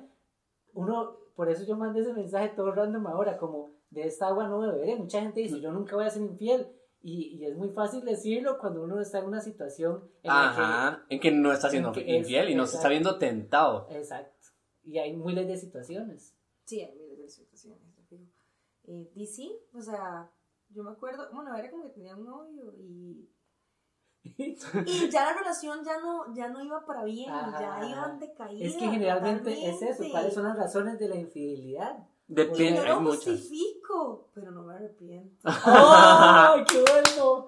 uno, 0.74 1.18
por 1.36 1.50
eso 1.50 1.64
yo 1.66 1.76
mandé 1.78 2.02
ese 2.02 2.14
mensaje 2.14 2.50
todo 2.50 2.72
random 2.72 3.08
ahora, 3.08 3.38
como 3.38 3.72
de 3.90 4.04
esta 4.06 4.28
agua 4.28 4.48
no 4.48 4.60
beberé. 4.60 4.96
Mucha 4.96 5.22
gente 5.22 5.40
dice, 5.40 5.62
yo 5.62 5.72
nunca 5.72 5.96
voy 5.96 6.06
a 6.06 6.10
ser 6.10 6.24
infiel. 6.24 6.68
Y, 7.00 7.38
y 7.38 7.46
es 7.46 7.56
muy 7.56 7.70
fácil 7.70 8.04
decirlo 8.04 8.58
cuando 8.58 8.84
uno 8.84 9.00
está 9.00 9.20
en 9.20 9.26
una 9.26 9.40
situación 9.40 10.04
en 10.24 10.30
la 10.30 10.34
que 10.34 10.62
Ajá, 10.62 11.06
en 11.10 11.20
que 11.20 11.32
no 11.32 11.54
está 11.54 11.70
siendo 11.70 11.92
es- 11.92 12.08
infiel 12.08 12.50
y 12.50 12.56
no 12.56 12.66
se 12.66 12.76
está 12.78 12.90
viendo 12.90 13.18
tentado. 13.18 13.88
Exacto. 13.92 14.48
Y 14.84 14.98
hay 14.98 15.16
miles 15.16 15.48
de 15.48 15.58
situaciones. 15.58 16.36
Sí, 16.66 16.82
hay 16.82 16.94
miles 16.96 17.18
de 17.20 17.30
situaciones. 17.30 17.97
Eh, 18.88 19.12
y 19.16 19.26
sí, 19.28 19.54
o 19.74 19.82
sea, 19.82 20.30
yo 20.70 20.84
me 20.84 20.92
acuerdo, 20.92 21.28
bueno, 21.34 21.54
era 21.56 21.70
como 21.70 21.84
que 21.84 21.90
tenía 21.90 22.16
un 22.16 22.26
novio 22.26 22.74
y, 22.80 23.30
y 24.24 25.10
ya 25.10 25.26
la 25.26 25.34
relación 25.38 25.84
ya 25.86 26.00
no, 26.00 26.34
ya 26.34 26.50
no 26.50 26.62
iba 26.64 26.86
para 26.86 27.04
bien, 27.04 27.30
Ajá, 27.32 27.60
ya 27.60 27.76
ajá. 27.78 27.86
iban 27.90 28.20
decaída. 28.20 28.66
Es 28.66 28.76
que 28.76 28.88
generalmente 28.90 29.70
es 29.70 29.82
eso. 29.82 30.04
¿Cuáles 30.12 30.34
son 30.34 30.44
las 30.44 30.58
razones 30.58 31.00
de 31.00 31.08
la 31.10 31.16
infidelidad? 31.16 31.98
Depende, 32.28 32.76
yo 32.76 32.82
hay 32.84 32.90
lo 33.04 33.12
justifico, 33.12 34.30
pero 34.34 34.52
no 34.52 34.64
me 34.64 34.74
arrepiento. 34.76 35.38
¡Ay, 35.66 36.64
qué 36.66 36.82
bueno! 36.82 37.46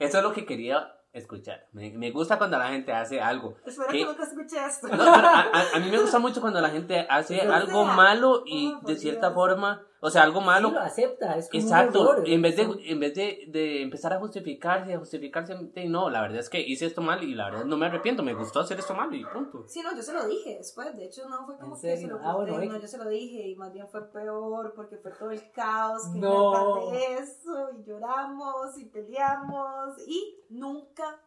Eso 0.00 0.18
es 0.18 0.22
lo 0.24 0.32
que 0.32 0.44
quería 0.44 0.92
escuchar. 1.12 1.68
Me, 1.72 1.90
me 1.92 2.10
gusta 2.10 2.36
cuando 2.36 2.58
la 2.58 2.68
gente 2.70 2.92
hace 2.92 3.20
algo. 3.20 3.54
Espero 3.64 3.88
¿Qué? 3.88 3.98
que 3.98 4.04
nunca 4.04 4.24
escuche 4.24 4.56
esto. 4.66 4.88
No, 4.88 5.02
a, 5.04 5.40
a- 5.42 5.76
a 5.76 5.78
mí 5.78 5.90
me 5.90 5.98
gusta 6.00 6.18
mucho 6.18 6.40
cuando 6.40 6.60
la 6.60 6.70
gente 6.70 7.06
hace 7.08 7.40
algo 7.40 7.84
malo 7.84 8.42
y 8.44 8.74
oh, 8.74 8.80
de 8.84 8.96
cierta 8.96 9.28
Dios. 9.28 9.34
forma, 9.34 9.86
o 10.00 10.10
sea, 10.10 10.22
algo 10.22 10.40
malo. 10.40 10.68
Sí, 10.68 10.74
lo 10.74 10.80
acepta. 10.80 11.36
Es 11.36 11.48
como 11.48 11.62
un 11.62 11.66
Exacto, 11.68 12.12
error, 12.12 12.28
y 12.28 12.34
en 12.34 12.42
vez, 12.42 12.56
de, 12.56 12.62
en 12.62 13.00
vez 13.00 13.14
de, 13.14 13.44
de 13.48 13.82
empezar 13.82 14.12
a 14.12 14.18
justificarse, 14.18 14.94
a 14.94 14.98
justificarse, 14.98 15.54
no, 15.88 16.10
la 16.10 16.20
verdad 16.22 16.38
es 16.38 16.50
que 16.50 16.60
hice 16.60 16.86
esto 16.86 17.00
mal 17.02 17.22
y 17.22 17.34
la 17.34 17.50
verdad 17.50 17.64
no 17.64 17.76
me 17.76 17.86
arrepiento, 17.86 18.22
me 18.22 18.34
gustó 18.34 18.60
hacer 18.60 18.78
esto 18.78 18.94
mal 18.94 19.14
y 19.14 19.24
punto. 19.24 19.64
Sí, 19.66 19.82
no, 19.82 19.94
yo 19.96 20.02
se 20.02 20.12
lo 20.12 20.26
dije 20.26 20.56
después. 20.58 20.94
De 20.96 21.06
hecho, 21.06 21.28
no 21.28 21.44
fue 21.46 21.56
como 21.58 21.74
¿En 21.76 21.80
que 21.80 21.96
se 21.96 22.06
lo 22.06 22.18
Ah, 22.22 22.34
bueno, 22.34 22.58
no, 22.72 22.80
yo 22.80 22.86
se 22.88 22.98
lo 22.98 23.08
dije 23.08 23.48
y 23.48 23.56
más 23.56 23.72
bien 23.72 23.88
fue 23.88 24.10
peor 24.12 24.72
porque 24.74 24.96
fue 24.98 25.12
todo 25.12 25.30
el 25.30 25.50
caos 25.52 26.02
que 26.12 26.18
No. 26.20 26.52
no. 26.86 26.90
de 26.90 27.14
eso 27.18 27.70
y 27.78 27.84
lloramos 27.84 28.78
y 28.78 28.84
peleamos 28.86 29.98
y 30.06 30.40
nunca. 30.50 31.20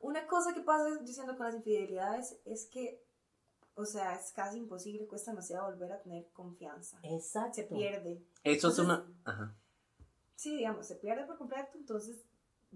Una 0.00 0.26
cosa 0.26 0.52
que 0.54 0.60
pasa 0.60 0.84
diciendo 1.00 1.36
con 1.36 1.46
las 1.46 1.54
infidelidades 1.54 2.40
es 2.44 2.68
que, 2.70 3.02
o 3.76 3.84
sea, 3.84 4.14
es 4.14 4.32
casi 4.32 4.58
imposible, 4.58 5.06
cuesta 5.06 5.30
demasiado 5.30 5.70
volver 5.70 5.92
a 5.92 6.00
tener 6.02 6.26
confianza. 6.32 6.98
Exacto. 7.02 7.54
Se 7.54 7.62
pierde. 7.64 8.20
Eso 8.42 8.68
es 8.68 8.78
una... 8.78 9.04
Ajá. 9.24 9.54
Sí, 10.34 10.56
digamos, 10.56 10.86
se 10.86 10.96
pierde 10.96 11.24
por 11.24 11.38
completo, 11.38 11.70
entonces 11.78 12.22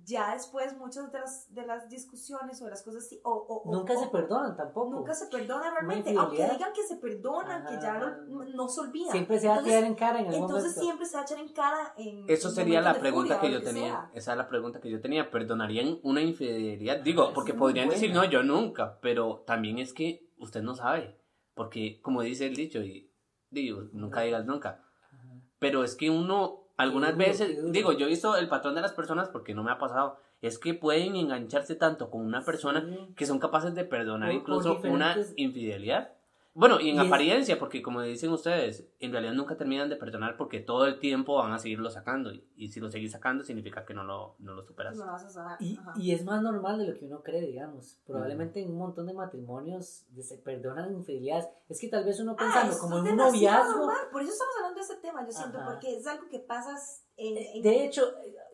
ya 0.02 0.32
después 0.32 0.74
muchas 0.78 1.12
de 1.12 1.18
las, 1.20 1.52
de 1.54 1.66
las 1.66 1.90
discusiones 1.90 2.62
o 2.62 2.64
de 2.64 2.70
las 2.70 2.82
cosas 2.82 3.04
así, 3.04 3.20
o, 3.22 3.30
o- 3.32 3.70
Nunca 3.70 3.92
o- 3.94 4.00
se 4.00 4.06
perdonan 4.06 4.56
tampoco. 4.56 4.88
Nunca 4.90 5.14
se 5.14 5.26
perdona 5.26 5.70
realmente, 5.70 6.14
aunque 6.16 6.42
digan 6.48 6.72
que 6.72 6.82
se 6.84 6.96
perdonan, 6.96 7.66
que 7.66 7.74
ya 7.74 7.96
Ajá. 7.96 8.16
no, 8.28 8.68
se 8.68 8.80
olvida. 8.80 9.10
Siempre 9.12 9.38
se 9.38 9.48
va 9.48 9.56
a 9.56 9.62
tirar 9.62 9.84
en 9.84 9.94
cara 9.94 10.20
en 10.20 10.26
algún 10.28 10.42
Entonces 10.44 10.70
momento. 10.76 10.80
siempre 10.80 11.06
se 11.06 11.14
va 11.16 11.20
a 11.20 11.24
echar 11.24 11.38
en 11.38 11.52
cara 11.52 11.94
en... 11.98 12.24
Eso 12.30 12.48
en 12.48 12.54
sería 12.54 12.80
la 12.80 12.98
pregunta 12.98 13.34
furia 13.36 13.40
que 13.40 13.52
yo 13.52 13.58
lo 13.58 13.64
tenía. 13.64 13.92
sea. 13.92 14.10
Esa 14.14 14.30
es 14.32 14.38
la 14.38 14.48
pregunta 14.48 14.80
que 14.80 14.88
yo 14.90 15.00
tenía. 15.02 15.30
¿Perdonarían 15.30 15.98
una 16.02 16.22
infidelidad? 16.22 17.00
Digo, 17.00 17.24
Ah, 17.24 17.32
porque 17.34 17.52
podrían 17.52 17.90
decir, 17.90 18.14
no, 18.14 18.24
yo 18.24 18.42
nunca. 18.42 18.98
Pero 19.02 19.42
también 19.46 19.78
es 19.78 19.92
que 19.92 20.29
usted 20.40 20.62
no 20.62 20.74
sabe. 20.74 21.16
Porque, 21.54 22.00
como 22.00 22.22
dice 22.22 22.46
el 22.46 22.56
dicho, 22.56 22.82
y 22.82 23.12
digo, 23.50 23.82
nunca 23.92 24.22
digas 24.22 24.44
nunca. 24.46 24.84
Ajá. 25.12 25.40
Pero 25.58 25.84
es 25.84 25.94
que 25.94 26.10
uno, 26.10 26.68
algunas 26.76 27.12
duro, 27.14 27.26
veces, 27.26 27.72
digo, 27.72 27.92
yo 27.92 28.06
he 28.06 28.08
visto 28.08 28.36
el 28.36 28.48
patrón 28.48 28.74
de 28.74 28.80
las 28.80 28.92
personas 28.92 29.28
porque 29.28 29.54
no 29.54 29.62
me 29.62 29.70
ha 29.72 29.78
pasado. 29.78 30.18
Es 30.40 30.58
que 30.58 30.72
pueden 30.72 31.16
engancharse 31.16 31.74
tanto 31.76 32.08
con 32.10 32.22
una 32.24 32.42
persona 32.44 32.80
Sí. 32.80 33.14
que 33.14 33.26
son 33.26 33.38
capaces 33.38 33.74
de 33.74 33.84
perdonar 33.84 34.30
Por- 34.30 34.42
por 34.44 34.56
incluso 34.56 34.80
una 34.88 35.16
infidelidad. 35.36 36.14
Bueno, 36.52 36.80
y 36.80 36.90
en 36.90 36.96
Y 36.96 36.98
es- 37.00 37.06
apariencia, 37.06 37.58
porque 37.60 37.80
como 37.80 38.02
dicen 38.02 38.30
ustedes, 38.32 38.84
en 38.98 39.12
realidad 39.12 39.34
nunca 39.34 39.56
terminan 39.56 39.88
de 39.88 39.94
perdonar 39.96 40.36
porque 40.36 40.58
todo 40.58 40.84
el 40.86 40.98
tiempo 40.98 41.36
van 41.36 41.52
a 41.52 41.58
seguirlo 41.60 41.90
sacando. 41.90 42.32
Y, 42.32 42.44
y 42.56 42.68
si 42.68 42.80
lo 42.80 42.90
seguís 42.90 43.12
sacando, 43.12 43.44
significa 43.44 43.84
que 43.84 43.94
no 43.94 44.02
lo, 44.02 44.34
no 44.40 44.54
lo 44.54 44.64
superas. 44.64 44.96
No 44.96 45.06
lo 45.06 45.12
vas 45.12 45.24
a 45.24 45.30
saber. 45.30 45.56
Y, 45.96 46.10
es 46.12 46.24
más 46.24 46.42
normal 46.42 46.78
de 46.78 46.88
lo 46.88 46.98
que 46.98 47.06
uno 47.06 47.22
cree, 47.22 47.42
digamos. 47.42 48.00
Probablemente 48.04 48.60
en 48.62 48.70
un 48.72 48.78
montón 48.78 49.06
de 49.06 49.14
matrimonios 49.14 50.04
se 50.20 50.38
perdonan 50.38 50.92
infidelidades. 50.92 51.46
Es 51.68 51.80
que 51.80 51.88
tal 51.88 52.04
vez 52.04 52.18
uno 52.18 52.32
Ah, 52.32 52.36
pensando 52.38 52.76
como 52.78 52.98
en 52.98 53.12
un 53.12 53.16
noviazgo. 53.16 53.78
normal, 53.78 53.96
Por 54.10 54.22
eso 54.22 54.32
estamos 54.32 54.54
hablando 54.56 54.76
de 54.80 54.82
este 54.82 54.96
tema, 54.96 55.24
yo 55.24 55.32
siento, 55.32 55.58
Ajá. 55.58 55.70
porque 55.70 55.96
es 55.96 56.06
algo 56.06 56.28
que 56.28 56.40
pasas 56.40 57.06
en... 57.16 57.36
en- 57.38 57.62
De 57.62 57.84
hecho, 57.84 58.02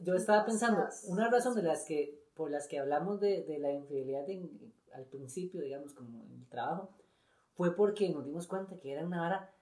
yo 0.03 0.15
estaba 0.15 0.45
pensando, 0.45 0.85
una 1.09 1.31
razón 1.31 1.55
de 1.55 1.63
las 1.63 1.85
que, 1.85 2.21
por 2.35 2.51
las 2.51 2.69
que 2.69 2.79
hablamos 2.79 3.21
de, 3.21 3.43
de 3.45 3.59
la 3.59 3.73
infidelidad 3.73 4.29
en- 4.29 4.71
al 4.95 5.05
principio, 5.07 5.63
digamos, 5.63 5.95
como 5.95 6.23
en 6.25 6.33
el 6.41 6.47
trabajo, 6.49 6.91
fue 7.57 7.75
porque 7.75 8.09
nos 8.11 8.25
dimos 8.25 8.47
cuenta 8.47 8.79
que 8.79 8.93
era 8.93 9.05
una 9.05 9.21
vara, 9.21 9.55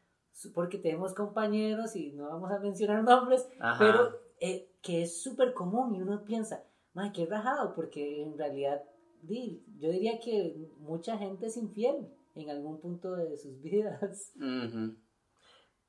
porque 0.54 0.78
tenemos 0.78 1.14
compañeros 1.14 1.96
y 1.96 2.12
no 2.12 2.28
vamos 2.28 2.50
a 2.50 2.58
mencionar 2.58 3.02
nombres, 3.04 3.48
Ajá. 3.60 3.78
pero 3.78 4.18
eh, 4.40 4.68
que 4.82 5.02
es 5.02 5.22
súper 5.22 5.54
común 5.54 5.94
y 5.94 6.02
uno 6.02 6.24
piensa, 6.24 6.64
ay, 6.94 7.12
qué 7.12 7.24
rajado, 7.26 7.74
porque 7.74 8.22
en 8.22 8.36
realidad 8.36 8.82
di, 9.22 9.64
yo 9.78 9.90
diría 9.90 10.18
que 10.18 10.54
mucha 10.78 11.16
gente 11.16 11.46
es 11.46 11.56
infiel 11.56 12.08
en 12.34 12.50
algún 12.50 12.80
punto 12.80 13.14
de 13.14 13.36
sus 13.38 13.60
vidas. 13.62 14.32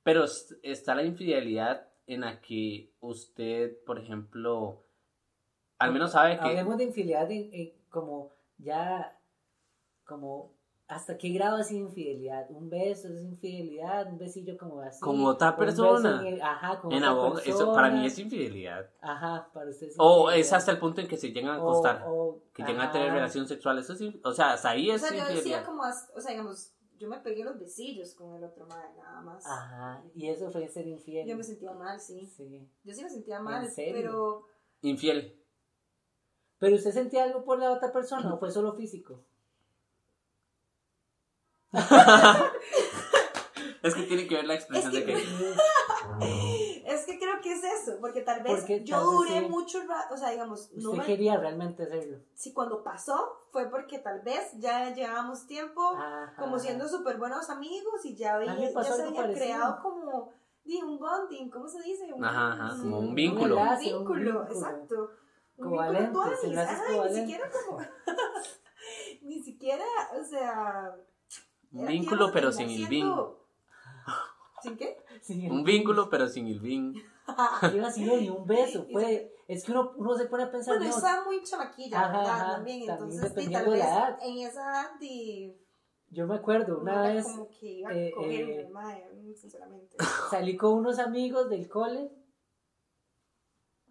Pero 0.04 0.24
es- 0.24 0.58
está 0.62 0.94
la 0.96 1.04
infidelidad 1.04 1.90
en 2.08 2.22
la 2.22 2.40
que 2.40 2.94
usted, 3.00 3.84
por 3.86 3.98
ejemplo, 4.00 4.86
al 5.80 5.92
menos 5.92 6.12
sabe 6.12 6.36
que... 6.38 6.46
Hablemos 6.46 6.78
de 6.78 6.84
infidelidad 6.86 7.30
en- 7.32 7.52
en 7.52 7.74
como 7.90 8.30
ya, 8.60 9.20
como 10.06 10.55
hasta 10.88 11.18
qué 11.18 11.30
grado 11.30 11.58
es 11.58 11.72
infidelidad. 11.72 12.46
Un 12.52 12.70
beso 12.70 13.08
es 13.08 13.24
infidelidad, 13.24 14.08
un 14.12 14.18
besillo 14.20 14.56
como 14.58 14.82
así. 14.82 15.00
Con 15.02 15.24
otra 15.26 15.56
persona. 15.56 16.22
en 16.22 16.34
el- 16.36 16.42
ajá, 16.42 16.80
con 16.80 16.92
En 16.92 17.00
otra 17.04 17.10
aboga- 17.10 17.42
eso 17.44 17.74
para 17.74 17.88
mí 17.88 18.02
persona. 18.02 18.08
es 18.08 18.20
infidelidad. 18.20 18.90
Ajá, 19.02 19.50
para 19.54 19.70
usted 19.72 19.88
es 19.88 19.96
O 19.98 20.20
infidelidad. 20.26 20.40
es 20.40 20.54
hasta 20.54 20.72
el 20.72 20.80
punto 20.80 21.02
en 21.02 21.08
que 21.08 21.18
se 21.18 21.32
llegan 21.32 21.52
a 21.56 21.58
O- 21.64 21.70
acostar, 21.70 22.04
o- 22.08 22.44
que 22.54 22.64
llegan 22.64 22.88
a 22.88 22.92
tener 22.92 23.12
relación 23.12 23.48
sexual. 23.48 23.80
Eso 23.80 23.96
sí, 23.96 24.22
o 24.24 24.32
sea, 24.32 24.54
hasta 24.54 24.70
ahí 24.70 24.92
o 24.92 24.96
es 24.96 25.02
sea, 25.02 25.10
yo 25.10 25.16
decía 25.18 25.32
infidelidad. 25.38 25.66
como, 25.66 25.82
o 25.84 26.22
sea, 26.22 26.32
digamos, 26.32 26.72
yo 26.98 27.10
me 27.10 27.18
pegué 27.20 27.44
los 27.44 27.60
besillos 27.60 28.14
con 28.14 28.36
el 28.36 28.44
otro 28.44 28.68
madre, 28.68 28.90
nada 28.96 29.22
más. 29.22 29.46
Ajá, 29.46 30.04
y 30.14 30.30
eso 30.30 30.50
fue 30.52 30.68
ser 30.70 30.88
infiel. 30.88 31.28
Yo 31.28 31.36
me 31.36 31.44
sentía 31.44 31.72
mal, 31.74 32.00
sí. 32.00 32.26
Sí. 32.28 32.70
Yo 32.84 32.94
sí 32.94 33.04
me 33.04 33.10
sentía 33.10 33.40
mal, 33.40 33.68
serio? 33.70 33.94
pero 33.96 34.46
Infiel. 34.82 35.42
¿Pero 36.60 36.76
usted 36.76 36.92
sentía 36.92 37.24
algo 37.24 37.44
por 37.44 37.60
la 37.60 37.72
otra 37.72 37.92
persona 37.92 38.34
o 38.34 38.38
fue 38.38 38.52
solo 38.52 38.74
físico? 38.74 39.24
Es 43.84 43.94
que 43.94 44.04
tiene 44.04 44.28
que 44.28 44.36
ver 44.36 44.46
la 44.46 44.56
expresión 44.56 44.92
Es 44.96 45.00
de 45.00 45.06
que- 45.06 45.14
es 46.86 47.06
que 47.06 47.20
creo 47.20 47.40
que 47.42 47.54
es 47.54 47.64
eso, 47.64 47.98
porque 48.02 48.22
tal 48.22 48.42
vez 48.42 48.54
Porque 48.60 48.84
yo 48.84 48.96
tal 48.96 49.06
duré 49.06 49.40
sí. 49.42 49.46
mucho 49.48 49.80
rato, 49.88 50.16
o 50.16 50.18
sea, 50.18 50.32
digamos, 50.32 50.72
no 50.74 50.94
me- 50.94 51.04
quería 51.06 51.38
realmente 51.38 51.84
hacerlo. 51.84 52.18
si 52.34 52.52
cuando 52.54 52.84
pasó 52.84 53.44
fue 53.52 53.70
porque 53.70 54.00
tal 54.00 54.22
vez 54.22 54.54
ya 54.58 54.92
llevábamos 54.94 55.46
tiempo 55.46 55.82
Ajá. 55.96 56.34
como 56.40 56.58
siendo 56.58 56.88
súper 56.88 57.18
buenos 57.18 57.50
amigos 57.52 58.04
y 58.06 58.16
ya, 58.16 58.36
había, 58.36 58.56
me 58.56 58.70
pasó 58.70 58.90
ya 58.90 58.96
se 58.96 59.02
algo 59.04 59.10
había 59.20 59.22
parecido. 59.22 59.46
creado 59.46 59.80
como 59.84 60.34
un 60.84 60.98
bonding, 61.00 61.50
¿cómo 61.52 61.68
se 61.68 61.80
dice? 61.84 62.12
Un, 62.12 62.26
Ajá, 62.26 62.54
ajá, 62.54 62.74
un- 62.76 62.82
como 62.82 63.00
un 63.00 63.08
un 63.10 63.16
vínculo. 63.16 63.58
enlace, 63.60 63.94
un 63.94 64.00
vínculo, 64.00 64.20
vínculo. 64.40 64.46
exacto. 64.52 65.12
Un 65.58 65.72
vínculo 65.72 66.12
tuanis, 66.12 66.44
enlaces 66.44 66.80
ajá, 66.80 66.92
y 66.96 67.00
ni 67.14 67.16
siquiera 67.22 67.50
como, 67.52 67.80
ni 69.22 69.44
siquiera, 69.44 69.86
o 70.20 70.24
sea... 70.24 70.96
Un 71.76 71.86
vínculo 71.88 72.32
pero 72.32 72.52
sin 72.52 72.70
el 72.70 72.88
vin. 72.88 72.88
siendo- 72.88 73.46
¿Sin 74.62 74.78
qué? 74.78 74.98
Sí, 75.22 75.48
Un 75.50 75.64
vínculo 75.64 76.10
pero 76.10 76.28
sin 76.28 76.48
el 76.48 76.60
vin. 76.60 76.94
Iba 77.74 77.88
así, 77.88 78.06
no, 78.06 78.18
ni 78.18 78.30
un 78.30 78.46
beso. 78.46 78.86
Fue, 78.92 79.34
es 79.48 79.64
que 79.64 79.72
uno, 79.72 79.94
uno 79.98 80.16
se 80.16 80.26
pone 80.26 80.44
a 80.44 80.52
pensar, 80.52 80.76
Bueno, 80.78 80.86
yo 80.86 80.92
no, 81.00 81.06
estaba 81.06 81.26
muy 81.26 81.44
chamaquilla, 81.44 82.00
Ajá, 82.02 82.18
¿verdad? 82.18 82.34
ajá, 82.34 82.52
También, 82.56 82.86
también 82.86 83.12
entonces, 83.12 83.22
sí, 83.22 83.28
dependiendo 83.30 83.70
tal 83.72 83.74
vez 83.80 83.84
edad. 83.86 84.20
en 84.22 84.38
esa 84.40 84.62
edad, 84.70 85.00
di, 85.00 85.58
yo 86.10 86.28
me 86.28 86.36
acuerdo, 86.36 86.80
una 86.80 87.04
era 87.06 87.14
vez 87.16 87.26
como 87.26 87.48
que 87.50 87.66
iba 87.66 87.94
eh, 87.94 88.10
a 88.12 88.16
cogerme, 88.16 88.62
eh, 88.62 88.70
mae, 88.70 89.36
sinceramente. 89.36 89.98
salí 90.32 90.56
con 90.56 90.74
unos 90.74 90.98
amigos 91.00 91.50
del 91.50 91.68
cole. 91.68 92.10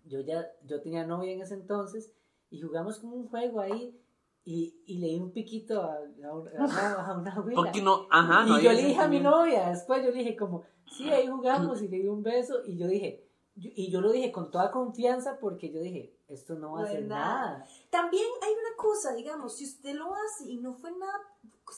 Yo 0.06 0.20
ya, 0.20 0.46
yo 0.64 0.80
tenía 0.82 1.06
novia 1.06 1.32
en 1.32 1.40
ese 1.42 1.54
entonces 1.54 2.12
y 2.50 2.60
jugamos 2.60 2.98
como 2.98 3.16
un 3.16 3.28
juego 3.28 3.60
ahí 3.60 3.98
y, 4.44 4.82
y 4.86 4.98
le 4.98 5.06
di 5.08 5.18
un 5.18 5.32
piquito 5.32 5.82
a, 5.82 5.94
a 5.96 6.34
una, 6.34 6.50
a 7.08 7.18
una, 7.18 7.32
abuela. 7.34 7.54
¿Por 7.62 7.70
qué 7.72 7.80
no? 7.82 8.06
Ajá, 8.10 8.44
no 8.44 8.58
y 8.58 8.62
yo 8.62 8.72
le 8.72 8.84
dije 8.86 9.00
a 9.00 9.08
mi 9.08 9.20
novia, 9.20 9.70
después 9.70 10.04
yo 10.04 10.10
le 10.10 10.18
dije 10.18 10.36
como, 10.36 10.64
sí, 10.86 11.10
ahí 11.10 11.26
jugamos 11.28 11.80
y 11.82 11.88
le 11.88 11.98
di 11.98 12.08
un 12.08 12.22
beso 12.22 12.60
y 12.64 12.76
yo 12.76 12.86
dije, 12.86 13.26
yo- 13.56 13.70
y 13.74 13.90
yo 13.90 14.00
lo 14.00 14.12
dije 14.12 14.30
con 14.32 14.50
toda 14.50 14.70
confianza 14.70 15.38
porque 15.40 15.70
yo 15.72 15.80
dije, 15.80 16.16
esto 16.28 16.54
no 16.56 16.72
va 16.72 16.80
a 16.80 16.84
hacer 16.84 17.02
¿Verdad? 17.02 17.16
nada. 17.18 17.66
También 17.90 18.24
hay 18.42 18.52
una 18.52 18.76
cosa, 18.76 19.14
digamos, 19.14 19.56
si 19.56 19.64
usted 19.64 19.94
lo 19.94 20.12
hace 20.14 20.50
y 20.50 20.56
no 20.58 20.74
fue 20.74 20.90
nada, 20.92 21.20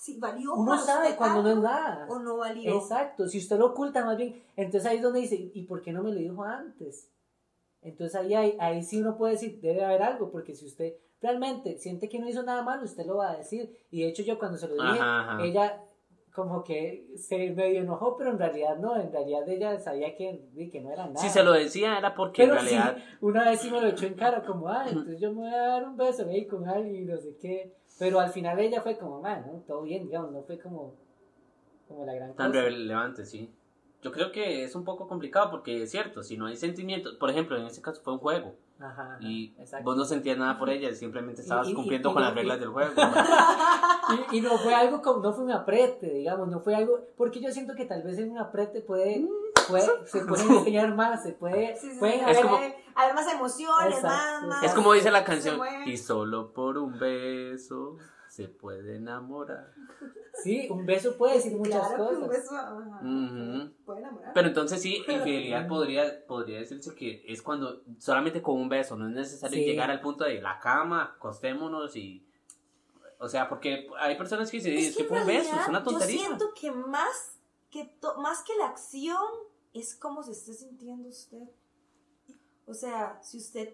si 0.01 0.19
valió 0.19 0.55
Uno 0.55 0.73
para 0.73 0.83
sabe 0.83 1.07
usted 1.07 1.19
cuando 1.19 1.43
no 1.43 1.51
es 1.51 1.59
nada. 1.59 2.07
o 2.09 2.19
no 2.19 2.37
valió. 2.39 2.77
Exacto, 2.79 3.29
si 3.29 3.39
usted 3.39 3.59
lo 3.59 3.67
oculta 3.67 4.05
más 4.05 4.17
bien, 4.17 4.43
entonces 4.57 4.87
ahí 4.91 4.97
es 4.97 5.03
donde 5.03 5.21
dice, 5.21 5.37
¿y 5.55 5.63
por 5.67 5.83
qué 5.83 5.93
no 5.93 6.03
me 6.03 6.11
lo 6.13 6.19
dijo 6.19 6.43
antes? 6.43 7.11
Entonces 7.83 8.17
ahí, 8.17 8.57
ahí 8.59 8.83
sí 8.83 9.01
uno 9.01 9.17
puede 9.17 9.35
decir, 9.35 9.61
debe 9.61 9.85
haber 9.85 10.03
algo, 10.03 10.31
porque 10.31 10.55
si 10.55 10.67
usted 10.67 10.95
realmente 11.21 11.79
siente 11.79 12.09
que 12.09 12.19
no 12.19 12.29
hizo 12.29 12.43
nada 12.43 12.63
malo, 12.63 12.85
usted 12.85 13.07
lo 13.07 13.17
va 13.17 13.31
a 13.33 13.37
decir. 13.37 13.71
Y 13.91 14.03
de 14.03 14.09
hecho 14.09 14.23
yo 14.23 14.39
cuando 14.39 14.59
se 14.59 14.69
lo 14.69 14.75
dije, 14.75 14.99
Ajá, 15.01 15.33
ajá. 15.35 15.45
ella 15.45 15.83
como 16.35 16.63
que 16.63 17.07
se 17.17 17.51
medio 17.53 17.81
enojó, 17.81 18.15
pero 18.19 18.31
en 18.31 18.39
realidad 18.39 18.77
no, 18.77 18.95
en 19.01 19.11
realidad 19.11 19.49
ella 19.49 19.79
sabía 19.79 20.15
que, 20.15 20.45
que 20.71 20.81
no 20.83 20.91
era 20.93 21.07
nada. 21.07 21.17
Si 21.19 21.31
se 21.31 21.43
lo 21.43 21.53
decía 21.53 21.97
era 21.97 22.15
porque 22.15 22.43
Pero 22.43 22.59
en 22.59 22.65
realidad... 22.67 22.97
sí, 22.99 23.17
una 23.23 23.45
vez 23.47 23.61
sí 23.61 23.71
me 23.71 23.81
lo 23.81 23.89
echó 23.89 24.05
en 24.07 24.15
cara, 24.15 24.43
como, 24.45 24.69
ah, 24.69 24.85
entonces 24.87 25.19
yo 25.19 25.31
me 25.33 25.41
voy 25.43 25.55
a 25.55 25.57
dar 25.67 25.85
un 25.89 25.97
beso 25.97 26.27
ahí 26.29 26.47
con 26.47 26.69
alguien 26.69 26.95
y 26.95 27.05
no 27.07 27.17
sé 27.17 27.37
qué. 27.41 27.73
Pero 27.99 28.21
al 28.21 28.29
final 28.29 28.59
ella 28.59 28.83
fue 28.83 28.99
como, 28.99 29.23
man, 29.23 29.47
¿no? 29.47 29.61
todo 29.67 29.81
bien, 29.83 30.05
digamos, 30.05 30.31
no 30.31 30.43
fue 30.43 30.59
como, 30.59 30.93
como 31.89 32.05
la 32.05 32.13
gran 32.13 32.35
Tan 32.37 32.51
cosa. 32.51 32.63
relevante, 32.65 33.25
sí. 33.25 33.51
Yo 34.03 34.13
creo 34.13 34.31
que 34.31 34.63
es 34.63 34.75
un 34.75 34.85
poco 34.85 35.09
complicado 35.09 35.51
porque 35.51 35.83
es 35.85 35.91
cierto, 35.91 36.23
si 36.23 36.37
no 36.37 36.47
hay 36.47 36.57
sentimientos, 36.57 37.15
por 37.17 37.31
ejemplo, 37.31 37.57
en 37.57 37.65
ese 37.65 37.81
caso 37.81 38.03
fue 38.03 38.13
un 38.13 38.19
juego 38.19 38.55
Ajá, 38.79 39.15
ajá, 39.15 39.17
y 39.21 39.55
exacto. 39.59 39.85
vos 39.85 39.97
no 39.97 40.05
sentías 40.05 40.37
nada 40.37 40.59
por 40.59 40.69
ella, 40.69 40.95
simplemente 40.95 41.41
estabas 41.43 41.69
Y- 41.69 41.71
y- 41.71 41.75
cumpliendo 41.75 42.11
y- 42.11 42.13
con 42.13 42.23
y- 42.23 42.27
las 42.27 42.35
reglas 42.35 42.57
y- 42.59 42.61
del 42.61 42.69
juego. 42.73 42.93
Y, 44.33 44.37
y 44.37 44.41
no 44.41 44.59
fue 44.59 44.75
algo 44.75 45.01
como, 45.03 45.21
no 45.23 45.33
fue 45.33 45.45
un 45.45 45.53
aprete, 45.53 46.11
digamos, 46.11 46.49
no 46.49 46.61
fue 46.61 46.75
algo, 46.75 47.01
porque 47.17 47.41
yo 47.41 47.51
siento 47.53 47.75
que 47.75 47.87
tal 47.87 48.03
vez 48.03 48.19
en 48.19 48.31
un 48.33 48.39
aprete 48.39 48.81
puede, 48.83 49.21
Mm. 49.21 49.29
puede 49.69 49.87
se 50.07 50.21
puede 50.25 50.43
enseñar 50.69 50.95
más, 50.95 51.23
se 51.23 51.33
puede, 51.33 51.75
Sí, 51.77 51.91
sí, 51.93 51.99
pueden 51.99 52.19
sí, 52.21 52.25
haber- 52.25 52.43
como- 52.43 52.59
más 53.15 53.33
emociones, 53.33 53.95
Exacto, 53.97 54.09
más, 54.09 54.43
más. 54.47 54.63
Es 54.65 54.75
como 54.75 54.93
dice 54.93 55.11
la 55.11 55.25
canción, 55.25 55.59
y 55.87 55.97
solo 55.97 56.53
por 56.53 56.79
un 56.79 56.99
beso 56.99 57.97
se 58.37 58.49
puede 58.49 58.97
enamorar. 58.97 59.73
sí, 60.43 60.69
un 60.71 60.85
beso 60.85 61.17
puede 61.17 61.35
decir 61.37 61.57
muchas 61.57 61.89
Claro 61.89 62.09
que 62.11 62.15
un 62.17 62.21
cosas. 62.27 62.43
beso, 62.43 62.57
ajá, 62.57 63.01
Ujú. 63.03 63.73
puede 63.87 64.01
enamorar. 64.01 64.33
Pero 64.35 64.49
entonces 64.49 64.83
sí, 64.83 64.97
infidelidad 65.09 65.67
podría, 65.67 66.27
podría 66.27 66.59
decirse 66.59 66.95
que 66.95 67.25
es 67.27 67.41
cuando 67.41 67.83
solamente 67.99 68.43
con 68.43 68.57
un 68.61 68.69
beso, 68.69 68.95
no 68.97 69.09
es 69.09 69.15
necesario 69.15 69.57
Sí. 69.59 69.65
llegar 69.65 69.91
al 69.91 70.01
punto 70.03 70.25
de 70.25 70.41
la 70.43 70.59
cama, 70.61 71.15
acostémonos 71.17 71.97
y... 71.97 72.23
O 73.19 73.29
sea, 73.29 73.49
porque 73.49 73.89
hay 73.99 74.15
personas 74.19 74.51
que 74.51 74.59
dicen, 74.59 74.75
es, 74.77 74.95
que 74.95 75.03
en 75.05 75.09
fue 75.09 75.21
un 75.23 75.27
beso, 75.27 75.57
es 75.59 75.69
una 75.69 75.83
tontería. 75.83 76.17
Yo 76.17 76.27
siento 76.27 76.53
que 76.61 76.71
más 76.71 77.39
que, 77.71 77.87
to- 77.99 78.19
más 78.19 78.43
que 78.43 78.55
la 78.57 78.67
acción 78.67 79.17
es 79.73 79.95
cómo 79.97 80.23
se 80.23 80.33
esté 80.33 80.53
sintiendo 80.53 81.09
usted. 81.09 81.49
O 82.67 82.75
sea, 82.75 83.19
si 83.23 83.39
usted, 83.39 83.73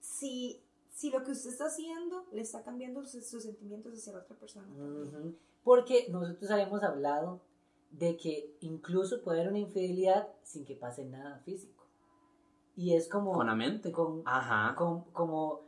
si, 0.00 0.60
si 0.92 1.10
lo 1.10 1.24
que 1.24 1.32
usted 1.32 1.50
está 1.50 1.64
haciendo 1.66 2.26
le 2.32 2.42
está 2.42 2.62
cambiando 2.62 3.04
sus, 3.04 3.26
sus 3.26 3.42
sentimientos 3.42 3.94
hacia 3.94 4.12
la 4.12 4.20
otra 4.20 4.36
persona. 4.36 4.66
también. 4.68 5.08
Ujú. 5.08 5.34
Porque 5.64 6.06
nosotros 6.10 6.50
habíamos 6.50 6.82
hablado 6.84 7.40
de 7.90 8.16
que 8.16 8.54
incluso 8.60 9.22
puede 9.22 9.40
haber 9.40 9.50
una 9.50 9.58
infidelidad 9.60 10.28
sin 10.44 10.64
que 10.64 10.76
pase 10.76 11.04
nada 11.04 11.38
físico. 11.40 11.84
Y 12.76 12.94
es 12.94 13.08
como... 13.08 13.32
Con 13.32 13.46
la 13.48 13.54
mente. 13.54 13.90
con- 13.92 14.22
Ajá. 14.24 14.74
com- 14.76 15.04
como 15.12 15.62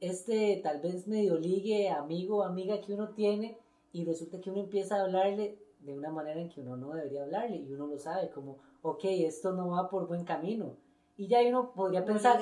este 0.00 0.60
tal 0.62 0.80
vez 0.80 1.06
medio 1.06 1.38
ligue 1.38 1.90
amigo 1.90 2.38
o 2.38 2.42
amiga 2.42 2.80
que 2.80 2.94
uno 2.94 3.10
tiene 3.10 3.58
y 3.92 4.04
resulta 4.04 4.40
que 4.40 4.50
uno 4.50 4.60
empieza 4.60 4.96
a 4.96 5.02
hablarle 5.02 5.58
de 5.80 5.94
una 5.96 6.10
manera 6.10 6.40
en 6.40 6.48
que 6.48 6.60
uno 6.60 6.76
no 6.76 6.92
debería 6.94 7.22
hablarle 7.24 7.56
y 7.56 7.72
uno 7.72 7.86
lo 7.86 7.98
sabe 7.98 8.30
como, 8.30 8.58
ok, 8.82 9.00
esto 9.04 9.52
no 9.52 9.68
va 9.68 9.88
por 9.90 10.06
buen 10.06 10.24
camino. 10.24 10.76
Y 11.20 11.28
ya 11.28 11.40
uno 11.46 11.72
podría 11.72 12.02
pensar, 12.02 12.40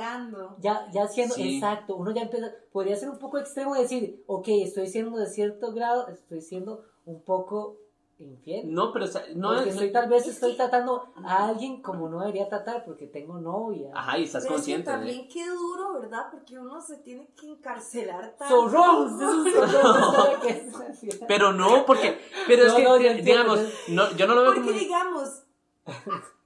ya, 0.60 0.86
ya 0.92 1.08
siendo 1.08 1.34
Sí. 1.34 1.56
exacto, 1.56 1.96
uno 1.96 2.12
ya 2.12 2.22
empieza, 2.22 2.52
podría 2.70 2.94
ser 2.94 3.10
un 3.10 3.18
poco 3.18 3.36
extremo 3.38 3.74
y 3.74 3.80
decir, 3.80 4.22
ok, 4.28 4.46
estoy 4.48 4.86
siendo 4.86 5.18
de 5.18 5.26
cierto 5.26 5.72
grado, 5.72 6.06
estoy 6.06 6.40
siendo 6.42 6.84
un 7.04 7.20
poco 7.24 7.78
infiel. 8.20 8.72
No, 8.72 8.92
pero 8.92 9.06
o 9.06 9.08
sea, 9.08 9.22
no 9.34 9.48
porque 9.52 9.70
es... 9.70 9.74
estoy, 9.74 9.90
tal 9.90 10.08
vez 10.08 10.22
es 10.28 10.34
estoy 10.34 10.52
que- 10.52 10.58
tratando 10.58 11.12
a 11.24 11.48
alguien 11.48 11.82
como 11.82 12.08
no 12.08 12.20
debería 12.20 12.48
tratar 12.48 12.84
porque 12.84 13.08
tengo 13.08 13.40
novia. 13.40 13.90
Ajá, 13.94 14.16
y 14.16 14.22
estás 14.24 14.44
Pero 14.44 14.54
es 14.54 14.62
que 14.64 14.72
consciente. 14.72 14.90
de- 14.92 14.96
también 14.96 15.28
qué 15.28 15.44
duro, 15.48 15.94
¿verdad? 16.00 16.26
Porque 16.30 16.56
uno 16.56 16.80
se 16.80 16.98
tiene 16.98 17.26
que 17.34 17.48
encarcelar 17.48 18.36
tanto. 18.38 18.68
Zorrón, 18.70 19.08
es 19.46 19.54
zorrón, 19.54 20.14
¿sabe 20.14 20.36
qué 20.40 20.48
es? 20.50 21.18
Pero 21.26 21.52
no, 21.52 21.84
porque... 21.84 22.16
Pero 22.46 22.62
es 22.66 22.68
No, 22.70 22.76
que, 22.76 22.84
no, 22.84 22.96
yo 23.00 23.08
entiendo, 23.10 23.42
digamos, 23.56 23.60
yo- 23.88 23.94
no, 23.94 24.10
yo 24.16 24.26
no 24.28 24.34
lo 24.36 24.42
veo 24.42 24.54
Porque 24.54 24.68
como... 24.68 24.78
digamos, 24.80 25.42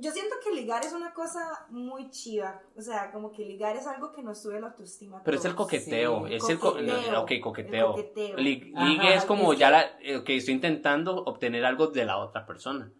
yo 0.00 0.10
siento 0.12 0.36
que 0.42 0.52
ligar 0.54 0.84
es 0.84 0.92
una 0.92 1.12
cosa 1.14 1.66
muy 1.70 2.10
chiva. 2.10 2.60
O 2.76 2.80
sea, 2.82 3.12
como 3.12 3.30
que 3.32 3.44
ligar 3.44 3.76
es 3.76 3.86
algo 3.86 4.12
que 4.12 4.22
nos 4.22 4.40
sube 4.42 4.60
la 4.60 4.68
autoestima. 4.68 5.22
Pero 5.24 5.36
es 5.36 5.44
el 5.44 5.54
coqueteo, 5.54 6.26
Sí, 6.26 6.34
es 6.34 6.48
el... 6.48 6.58
co- 6.58 6.72
coqueteo, 6.72 7.12
no, 7.12 7.20
coqueteo. 7.20 7.88
el 7.88 7.94
coqueteo. 7.94 8.36
Lig- 8.38 8.72
Ajá, 8.74 8.86
ligue 8.86 9.14
es 9.14 9.24
como 9.24 9.52
es 9.52 9.58
ya 9.58 9.66
que- 9.68 9.72
la... 9.72 10.16
eh, 10.16 10.24
que 10.24 10.36
estoy 10.36 10.54
intentando 10.54 11.24
obtener 11.24 11.64
algo 11.64 11.88
de 11.88 12.04
la 12.04 12.18
otra 12.18 12.46
persona. 12.46 12.90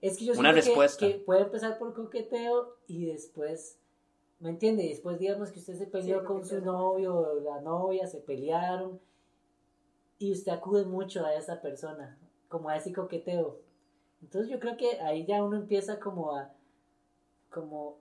Es 0.00 0.16
que 0.16 0.24
yo 0.26 0.32
Una 0.34 0.52
siento 0.52 0.54
que- 0.54 0.66
respuesta. 0.66 1.06
Que, 1.06 1.14
puede 1.14 1.42
empezar 1.42 1.78
por 1.78 1.92
coqueteo 1.94 2.76
y 2.86 3.06
después, 3.06 3.78
¿me 4.40 4.50
entiende? 4.50 4.84
Y 4.84 4.88
después 4.90 5.18
digamos 5.18 5.50
que 5.50 5.58
usted 5.58 5.74
se 5.74 5.86
peleó 5.86 6.20
Sí, 6.20 6.26
con 6.26 6.44
su 6.44 6.50
coqueteo. 6.56 6.72
novio 6.72 7.14
o 7.16 7.40
la 7.40 7.60
novia, 7.60 8.06
se 8.06 8.18
pelearon 8.18 9.00
y 10.18 10.32
usted 10.32 10.52
acude 10.52 10.84
mucho 10.84 11.24
a 11.26 11.34
esa 11.34 11.60
persona, 11.60 12.16
como 12.48 12.68
a 12.68 12.76
ese 12.76 12.92
coqueteo. 12.92 13.58
Entonces 14.22 14.50
yo 14.50 14.58
creo 14.58 14.76
que 14.76 15.00
ahí 15.00 15.24
ya 15.26 15.42
uno 15.42 15.56
empieza 15.56 15.98
como 16.00 16.36
a, 16.36 16.50
como, 17.50 17.98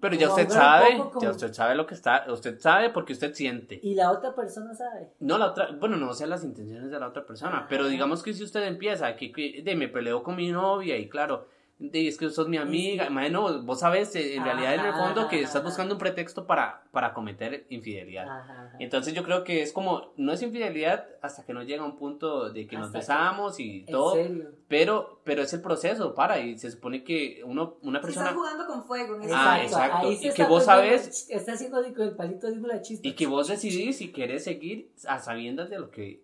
Pero 0.00 0.16
ya 0.16 0.28
Como 0.28 0.40
usted 0.42 0.52
sabe, 0.52 0.96
como- 0.98 1.20
ya 1.20 1.30
usted 1.30 1.52
sabe 1.52 1.74
lo 1.76 1.86
que 1.86 1.94
está, 1.94 2.24
usted 2.32 2.58
sabe 2.58 2.90
porque 2.90 3.12
usted 3.12 3.32
siente. 3.34 3.78
y 3.82 3.94
la 3.94 4.10
otra 4.10 4.34
persona 4.34 4.74
sabe. 4.74 5.12
No, 5.20 5.38
la 5.38 5.46
otra, 5.50 5.70
bueno, 5.78 5.96
no 5.96 6.12
sé 6.12 6.26
las 6.26 6.42
intenciones 6.42 6.90
de 6.90 6.98
la 6.98 7.08
otra 7.08 7.24
persona, 7.24 7.58
Ajá. 7.58 7.66
pero 7.68 7.86
digamos 7.86 8.22
que 8.22 8.34
si 8.34 8.42
usted 8.42 8.64
empieza, 8.66 9.14
que, 9.16 9.30
que 9.30 9.62
de, 9.62 9.76
me 9.76 9.88
peleo 9.88 10.22
con 10.24 10.34
mi 10.36 10.50
novia 10.50 10.96
y 10.96 11.08
claro, 11.08 11.46
es 11.92 12.16
que 12.18 12.30
sos 12.30 12.48
mi 12.48 12.56
amiga, 12.56 13.06
Sí. 13.06 13.12
mae, 13.12 13.30
no, 13.30 13.62
vos 13.62 13.80
sabes 13.80 14.14
eh, 14.14 14.36
en 14.36 14.44
realidad 14.44 14.74
en 14.74 14.80
el 14.80 14.86
Ajá, 14.86 15.04
fondo 15.06 15.28
que 15.28 15.40
estás 15.42 15.62
buscando 15.64 15.94
un 15.94 15.98
pretexto 15.98 16.46
para, 16.46 16.84
para 16.92 17.12
cometer 17.14 17.66
infidelidad. 17.70 18.24
Ajá, 18.28 18.66
ajá. 18.68 18.76
Entonces 18.78 19.14
yo 19.14 19.22
creo 19.24 19.44
que 19.44 19.62
es 19.62 19.72
como, 19.72 20.12
no 20.16 20.32
es 20.32 20.42
infidelidad 20.42 21.06
hasta 21.22 21.44
que 21.44 21.52
no 21.52 21.62
llega 21.62 21.82
a 21.82 21.86
un 21.86 21.96
punto 21.96 22.50
de 22.50 22.66
que 22.66 22.76
nos 22.76 22.86
Hasta 22.86 22.98
que- 22.98 23.02
besamos 23.02 23.60
y 23.60 23.80
En 23.80 23.86
todo, 23.86 24.14
serio. 24.14 24.50
pero, 24.68 25.20
pero 25.24 25.42
es 25.42 25.52
el 25.52 25.60
proceso, 25.62 26.14
para, 26.14 26.38
y 26.40 26.58
se 26.58 26.70
supone 26.70 27.02
que 27.04 27.42
uno, 27.44 27.76
una 27.82 28.00
persona... 28.00 28.26
estás 28.26 28.38
jugando 28.38 28.66
con 28.66 28.84
fuego 28.84 29.16
en 29.16 29.22
ese 29.22 29.32
Ah, 29.34 29.52
momento. 29.54 29.72
exacto. 29.76 30.06
Ahí 30.08 30.16
se 30.16 30.24
Y 30.24 30.28
está 30.28 30.44
que 30.44 30.48
vos 30.50 30.64
sabes- 30.64 31.26
Está 31.30 31.52
haciendo 31.52 31.78
así 31.78 31.92
con 31.92 32.08
el 32.08 32.16
palito 32.16 32.46
haciendo 32.46 32.68
la 32.68 32.80
chispa. 32.82 33.06
Y 33.08 33.12
que 33.14 33.26
vos 33.26 33.48
decidís 33.48 33.98
si 33.98 34.12
querés 34.12 34.44
seguir 34.44 34.90
a 35.06 35.18
sabiendas 35.18 35.70
de 35.70 35.78
lo 35.78 35.90
que, 35.90 36.22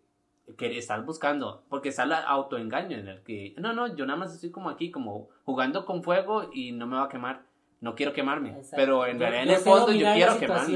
que 0.56 0.78
estás 0.78 1.04
buscando. 1.04 1.62
Porque 1.68 1.90
está 1.90 2.04
el 2.04 2.12
autoengaño 2.12 2.96
en 2.96 3.08
el 3.08 3.22
que, 3.22 3.54
no, 3.58 3.72
no, 3.72 3.94
yo 3.94 4.06
nada 4.06 4.18
más 4.18 4.34
estoy 4.34 4.50
como 4.50 4.70
aquí, 4.70 4.90
como 4.90 5.28
jugando 5.44 5.84
con 5.84 6.02
fuego 6.02 6.50
y 6.52 6.72
no 6.72 6.86
me 6.86 6.96
va 6.96 7.04
a 7.04 7.08
quemar. 7.08 7.42
No 7.80 7.94
quiero 7.94 8.12
quemarme. 8.12 8.50
Exacto. 8.50 8.76
Pero 8.76 9.06
en 9.06 9.14
Yo- 9.14 9.18
realidad 9.20 9.42
en 9.44 9.50
el 9.50 9.56
fondo 9.58 9.92
yo 9.92 10.12
quiero 10.12 10.38
quemarme. 10.38 10.72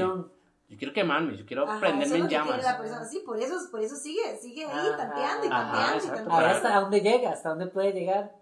Yo 0.69 0.77
quiero 0.77 0.93
quemarme, 0.93 1.37
yo 1.37 1.45
quiero 1.45 1.69
Ajá, 1.69 1.79
prenderme 1.79 2.17
en 2.17 2.29
llamas. 2.29 2.63
la 2.63 2.77
persona. 2.77 3.05
Sí, 3.05 3.21
por 3.25 3.37
eso, 3.39 3.55
por 3.69 3.81
eso 3.81 3.95
sigue, 3.95 4.37
sigue 4.37 4.65
ahí 4.65 4.71
Ajá. 4.87 4.97
tanteando 4.97 5.45
y 5.45 5.49
tanteando 5.49 5.97
y 5.97 6.07
tanteando. 6.07 6.35
hasta 6.35 6.79
dónde 6.79 7.01
llega, 7.01 7.31
hasta 7.31 7.49
dónde 7.49 7.67
puede 7.67 7.91
llegar 7.91 8.33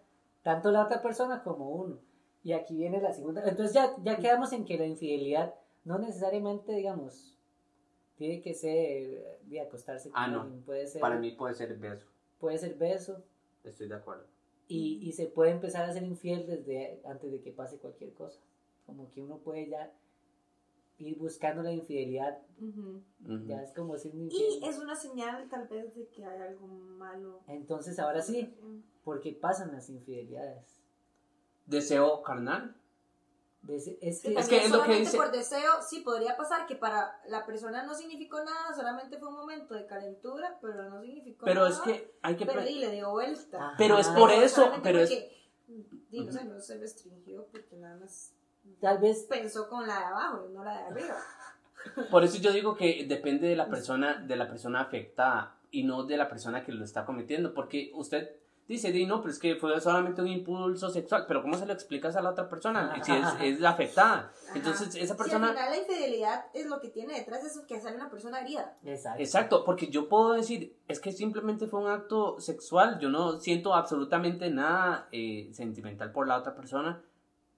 tanto 0.44 0.72
la 0.72 0.84
otra 0.86 1.02
persona 1.02 1.44
como 1.44 1.70
uno. 1.70 1.98
Y 2.44 2.54
aquí 2.54 2.76
viene 2.78 3.02
la 3.02 3.12
segunda. 3.14 3.42
Entonces 3.46 3.74
ya, 3.74 3.92
ya 4.04 4.18
quedamos 4.18 4.54
en 4.54 4.64
que 4.66 4.78
la 4.78 4.86
infidelidad 4.86 5.54
no 5.84 5.98
necesariamente, 5.98 6.72
digamos, 6.74 7.36
tiene 8.22 8.40
que 8.40 8.54
ser 8.54 9.40
de 9.46 9.62
acostarse 9.62 10.12
con 10.12 10.22
Ah, 10.22 10.28
no. 10.28 10.42
alguien. 10.42 10.62
Puede 10.62 10.86
ser, 10.86 11.02
Para 11.02 11.18
mí 11.18 11.32
puede 11.32 11.56
ser 11.56 11.76
beso. 11.76 12.06
puede 12.40 12.60
ser 12.60 12.76
beso 12.76 13.24
Estoy 13.64 13.88
de 13.88 13.96
acuerdo. 13.96 14.26
y, 14.68 15.00
y 15.02 15.12
se 15.14 15.26
puede 15.26 15.50
empezar 15.50 15.90
a 15.90 15.92
ser 15.92 16.04
infiel 16.04 16.46
desde 16.46 17.02
antes 17.04 17.32
de 17.32 17.42
que 17.42 17.52
pase 17.52 17.78
cualquier 17.80 18.14
cosa. 18.14 18.40
Como 18.86 19.10
que 19.10 19.24
uno 19.24 19.38
puede 19.40 19.68
ya 19.70 19.92
ir 21.00 21.18
buscando 21.18 21.64
la 21.64 21.72
infidelidad. 21.72 22.38
Ujú. 22.62 23.02
Ujú. 23.26 23.48
Ya 23.48 23.64
es 23.64 23.72
como 23.72 23.98
ser 23.98 24.12
un 24.16 24.30
Y 24.32 24.60
es 24.68 24.78
una 24.78 24.96
señal 24.96 25.50
tal 25.50 25.68
vez 25.68 25.96
de 25.96 26.06
que 26.10 26.24
hay 26.24 26.42
algo 26.42 26.68
malo. 26.68 27.40
Entonces 27.48 27.98
ahora 27.98 28.22
sí, 28.22 28.54
porque 29.04 29.32
pasan 29.34 29.72
las 29.72 29.90
infidelidades. 29.90 30.78
Deseo 31.66 32.22
carnal. 32.22 32.76
Ese- 33.68 33.98
es 34.02 34.22
Que 34.22 34.30
Es 34.30 34.36
también 34.36 34.48
que 34.50 34.66
es 34.66 34.72
lo 34.72 34.78
que 34.78 34.84
solamente 34.84 35.00
dice- 35.06 35.18
por 35.18 35.32
deseo, 35.32 35.72
sí, 35.88 36.00
podría 36.00 36.36
pasar 36.36 36.66
que 36.66 36.76
para 36.76 37.22
la 37.28 37.46
persona 37.46 37.84
no 37.84 37.94
significó 37.94 38.44
nada, 38.44 38.74
solamente 38.76 39.18
fue 39.18 39.28
un 39.30 39.36
momento 39.36 39.76
de 39.76 39.86
calentura, 39.86 40.58
pero 40.62 40.90
no 40.90 41.02
significó 41.02 41.46
Pero 41.46 41.62
nada. 41.70 41.72
es 41.76 41.80
que 41.82 42.14
hay 42.24 42.36
que... 42.36 42.46
Pero 42.46 42.64
y 42.68 42.76
le 42.80 42.92
dio 42.92 43.12
vuelta. 43.12 43.58
Ajá. 43.58 43.76
Pero 43.78 43.98
es 44.00 44.08
por 44.10 44.32
eso, 44.32 44.72
pero 44.82 45.00
es... 45.00 45.10
porque, 45.10 45.48
di, 46.10 46.26
no 46.26 46.32
sé, 46.32 46.44
no 46.46 46.60
se 46.60 46.78
restringió 46.80 47.46
porque 47.52 47.76
nada 47.78 47.98
más 47.98 48.34
tal 48.80 48.98
vez 49.00 49.26
pensó 49.30 49.70
con 49.70 49.88
la 49.88 50.00
de 50.00 50.06
abajo 50.06 50.46
y 50.50 50.54
no 50.54 50.64
la 50.64 50.78
de 50.80 50.84
arriba. 50.88 51.18
Por 52.12 52.24
eso 52.24 52.38
yo 52.38 52.52
digo 52.52 52.76
que 52.76 53.06
depende 53.08 53.48
de 53.48 53.56
la 53.56 53.68
persona, 53.68 54.16
de 54.16 54.36
la 54.36 54.48
persona 54.48 54.82
afectada 54.82 55.58
y 55.72 55.84
no 55.84 56.04
de 56.04 56.16
la 56.16 56.30
persona 56.30 56.64
que 56.64 56.72
lo 56.72 56.84
está 56.86 57.06
cometiendo, 57.06 57.56
porque 57.56 57.90
usted 57.96 58.36
dice, 58.72 58.92
di, 58.92 59.06
no, 59.06 59.22
pero 59.22 59.32
es 59.32 59.40
que 59.40 59.56
fue 59.56 59.80
solamente 59.80 60.22
un 60.22 60.28
impulso 60.28 60.90
sexual, 60.90 61.26
pero 61.28 61.42
¿cómo 61.42 61.56
se 61.58 61.66
lo 61.66 61.74
explicas 61.74 62.16
a 62.16 62.22
la 62.22 62.32
otra 62.32 62.50
persona? 62.50 62.94
Si 63.04 63.12
es, 63.12 63.28
es 63.42 63.60
la 63.60 63.72
afectada. 63.72 64.32
Ajá. 64.34 64.54
Entonces, 64.56 64.96
esa 64.96 65.14
Si 65.14 65.18
persona... 65.18 65.50
al 65.50 65.54
final 65.56 65.70
la 65.72 65.78
infidelidad 65.78 66.46
es 66.54 66.66
lo 66.66 66.80
que 66.80 66.90
tiene 66.90 67.14
detrás, 67.14 67.44
es 67.44 67.60
que 67.68 67.80
sale 67.80 67.98
una 67.98 68.10
persona 68.10 68.42
herida. 68.42 68.78
Exacto. 68.84 69.22
Exacto, 69.22 69.64
porque 69.66 69.88
yo 69.88 70.10
puedo 70.10 70.34
decir, 70.34 70.76
es 70.88 71.00
que 71.00 71.12
simplemente 71.12 71.68
fue 71.68 71.82
un 71.82 71.90
acto 71.90 72.40
sexual, 72.40 73.00
yo 73.00 73.10
no 73.10 73.40
siento 73.40 73.74
absolutamente 73.76 74.50
nada 74.50 75.08
eh, 75.12 75.50
sentimental 75.54 76.12
por 76.12 76.28
la 76.28 76.38
otra 76.38 76.56
persona. 76.56 77.02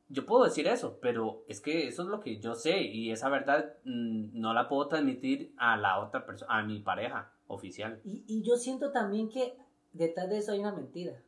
yo 0.09 0.25
puedo 0.25 0.43
decir 0.43 0.67
eso, 0.67 0.99
pero 1.01 1.43
es 1.47 1.59
que 1.61 1.87
eso 1.87 2.03
es 2.03 2.07
lo 2.09 2.19
que 2.19 2.39
yo 2.39 2.53
sé 2.53 2.81
y 2.81 3.11
esa 3.11 3.29
verdad 3.29 3.73
mm, 3.83 4.39
no 4.39 4.53
la 4.53 4.67
puedo 4.67 4.87
transmitir 4.87 5.53
a 5.57 5.75
la 5.77 5.99
otra 5.99 6.25
persona, 6.25 6.53
a 6.59 6.63
mi 6.63 6.79
pareja 6.81 7.31
oficial. 7.47 7.99
Y, 8.03 8.23
y 8.27 8.43
yo 8.43 8.55
siento 8.55 8.91
también 8.91 9.29
que 9.29 9.55
detrás 9.93 10.29
de 10.29 10.39
eso 10.39 10.51
hay 10.51 10.59
una 10.59 10.73
mentira. 10.73 11.21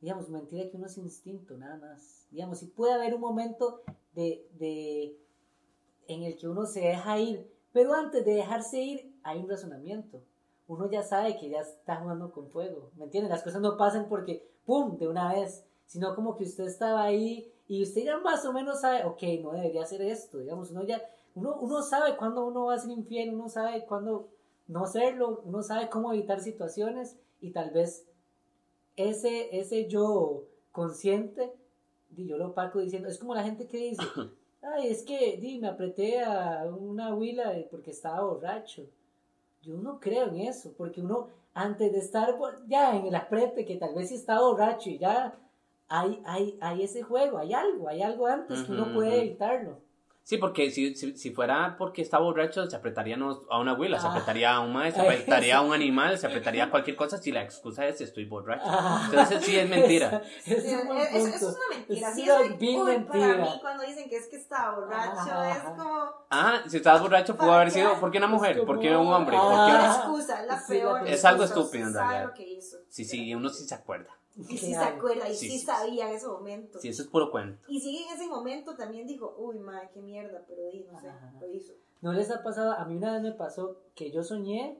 Digamos, 0.00 0.28
mentira 0.30 0.68
que 0.70 0.76
uno 0.76 0.86
es 0.86 0.96
instinto, 0.98 1.56
nada 1.56 1.76
más. 1.76 2.26
Digamos, 2.30 2.58
si 2.58 2.66
puede 2.66 2.94
haber 2.94 3.14
un 3.14 3.20
momento 3.20 3.82
de, 4.14 4.48
de, 4.58 5.18
en 6.08 6.22
el 6.22 6.36
que 6.36 6.48
uno 6.48 6.66
se 6.66 6.80
deja 6.80 7.18
ir, 7.18 7.50
pero 7.72 7.94
antes 7.94 8.24
de 8.24 8.32
dejarse 8.32 8.80
ir 8.80 9.14
hay 9.22 9.38
un 9.38 9.48
razonamiento. 9.48 10.22
Uno 10.66 10.90
ya 10.90 11.02
sabe 11.02 11.36
que 11.36 11.50
ya 11.50 11.60
está 11.60 11.96
jugando 11.96 12.32
con 12.32 12.48
fuego, 12.48 12.90
¿me 12.96 13.04
entiendes? 13.04 13.30
Las 13.30 13.42
cosas 13.42 13.60
no 13.60 13.76
pasan 13.76 14.08
porque, 14.08 14.48
¡pum!, 14.64 14.96
de 14.98 15.08
una 15.08 15.32
vez, 15.34 15.64
sino 15.86 16.14
como 16.14 16.36
que 16.36 16.44
usted 16.44 16.64
estaba 16.64 17.02
ahí 17.02 17.52
y 17.66 17.82
usted 17.82 18.04
ya 18.04 18.18
más 18.18 18.44
o 18.44 18.52
menos 18.52 18.80
sabe, 18.80 19.04
ok, 19.04 19.22
no 19.42 19.52
debería 19.52 19.82
hacer 19.82 20.00
esto, 20.02 20.38
digamos, 20.38 20.70
uno 20.70 20.84
ya, 20.84 21.02
uno, 21.34 21.56
uno 21.60 21.82
sabe 21.82 22.16
cuándo 22.16 22.46
uno 22.46 22.66
va 22.66 22.74
a 22.74 22.78
ser 22.78 22.90
infiel, 22.90 23.34
uno 23.34 23.48
sabe 23.48 23.84
cuándo 23.84 24.28
no 24.70 24.86
serlo, 24.86 25.42
uno 25.44 25.62
sabe 25.62 25.88
cómo 25.88 26.12
evitar 26.12 26.40
situaciones 26.40 27.16
y 27.40 27.50
tal 27.50 27.70
vez 27.70 28.06
ese, 28.94 29.58
ese 29.58 29.88
yo 29.88 30.44
consciente, 30.70 31.52
di, 32.08 32.26
yo 32.26 32.38
lo 32.38 32.54
paco 32.54 32.78
diciendo, 32.78 33.08
es 33.08 33.18
como 33.18 33.34
la 33.34 33.42
gente 33.42 33.66
que 33.66 33.78
dice, 33.78 34.02
ay, 34.62 34.86
es 34.88 35.02
que 35.02 35.38
di, 35.38 35.58
me 35.58 35.68
apreté 35.68 36.22
a 36.22 36.66
una 36.66 37.12
huila 37.14 37.52
porque 37.70 37.90
estaba 37.90 38.22
borracho. 38.22 38.86
Yo 39.62 39.74
no 39.76 39.98
creo 39.98 40.28
en 40.28 40.42
eso, 40.42 40.72
porque 40.78 41.00
uno, 41.00 41.28
antes 41.52 41.92
de 41.92 41.98
estar 41.98 42.38
ya 42.68 42.96
en 42.96 43.06
el 43.06 43.14
aprete, 43.14 43.64
que 43.64 43.76
tal 43.76 43.94
vez 43.94 44.08
sí 44.08 44.14
está 44.14 44.40
borracho 44.40 44.88
y 44.88 44.98
ya 44.98 45.36
hay, 45.88 46.22
hay, 46.24 46.56
hay 46.60 46.84
ese 46.84 47.02
juego, 47.02 47.38
hay 47.38 47.52
algo, 47.52 47.88
hay 47.88 48.02
algo 48.02 48.28
antes 48.28 48.62
que 48.62 48.72
uno 48.72 48.94
puede 48.94 49.20
evitarlo. 49.20 49.78
Sí, 50.22 50.36
porque 50.36 50.70
si, 50.70 50.94
si, 50.94 51.16
si, 51.16 51.30
fuera 51.32 51.74
porque 51.76 52.02
está 52.02 52.18
borracho, 52.18 52.68
se 52.70 52.76
apretaría 52.76 53.16
a 53.50 53.58
una 53.58 53.72
abuela, 53.72 53.98
se 53.98 54.06
ah. 54.06 54.10
apretaría 54.10 54.54
a 54.54 54.60
un 54.60 54.72
maestro, 54.72 55.02
se 55.04 55.08
apretaría 55.08 55.56
a 55.56 55.60
un 55.62 55.72
animal, 55.72 56.18
se 56.18 56.26
apretaría 56.26 56.64
a 56.64 56.70
cualquier 56.70 56.96
cosa 56.96 57.18
si 57.18 57.32
la 57.32 57.42
excusa 57.42 57.86
es 57.86 58.00
estoy 58.00 58.26
borracho. 58.26 58.62
Ah. 58.64 59.02
Entonces 59.06 59.44
sí 59.44 59.56
es 59.56 59.68
mentira. 59.70 60.22
eso, 60.46 60.56
es 60.56 61.42
una 61.42 61.76
mentira. 61.76 62.14
Sí, 62.14 62.28
es 62.28 62.58
bien 62.58 62.84
mentira. 62.84 63.28
Para 63.28 63.36
mí 63.38 63.58
cuando 63.60 63.82
dicen 63.84 64.08
que 64.08 64.16
es 64.16 64.28
que 64.28 64.36
está 64.36 64.70
borracho, 64.70 65.42
es 65.42 65.62
como... 65.64 66.12
Ah, 66.30 66.62
si 66.68 66.76
estabas 66.76 67.02
borracho 67.02 67.36
pudo 67.36 67.52
haber 67.52 67.70
sido, 67.70 67.98
¿por 67.98 68.10
qué 68.10 68.18
una 68.18 68.28
mujer? 68.28 68.64
¿Por 68.64 68.78
qué 68.78 68.96
un 68.96 69.08
hombre? 69.08 69.36
¿Por 69.36 69.66
qué 69.66 69.74
una 69.74 69.86
excusa? 69.86 70.42
La 70.44 70.62
peor. 70.66 71.08
Es 71.08 71.24
algo 71.24 71.44
estúpido 71.44 71.88
en 71.88 71.94
realidad. 71.94 72.34
Sí, 72.88 73.04
sí, 73.04 73.34
uno 73.34 73.48
sí 73.48 73.64
se 73.64 73.74
acuerda. 73.74 74.19
Y 74.36 74.56
sí 74.56 74.72
se 74.72 74.76
acuerda, 74.76 75.28
y 75.28 75.34
sí, 75.34 75.58
sabía 75.58 76.08
en 76.08 76.16
ese 76.16 76.26
momento. 76.26 76.78
Sí, 76.78 76.88
eso 76.88 77.02
es 77.02 77.08
puro 77.08 77.30
cuento. 77.30 77.60
Y 77.68 77.80
sí 77.80 78.04
en 78.06 78.14
ese 78.14 78.26
momento 78.28 78.76
también 78.76 79.06
dijo, 79.06 79.34
uy, 79.38 79.58
madre, 79.58 79.90
qué 79.92 80.00
mierda, 80.00 80.44
pero 80.46 80.66
ahí, 80.68 80.86
no 80.90 80.98
sé, 81.00 81.08
lo 81.40 81.52
hizo. 81.52 81.72
¿No 82.00 82.12
les 82.12 82.30
ha 82.30 82.42
pasado? 82.42 82.72
A 82.72 82.84
mí 82.84 82.96
una 82.96 83.12
vez 83.12 83.22
me 83.22 83.32
pasó 83.32 83.76
que 83.94 84.10
yo 84.10 84.22
soñé 84.22 84.78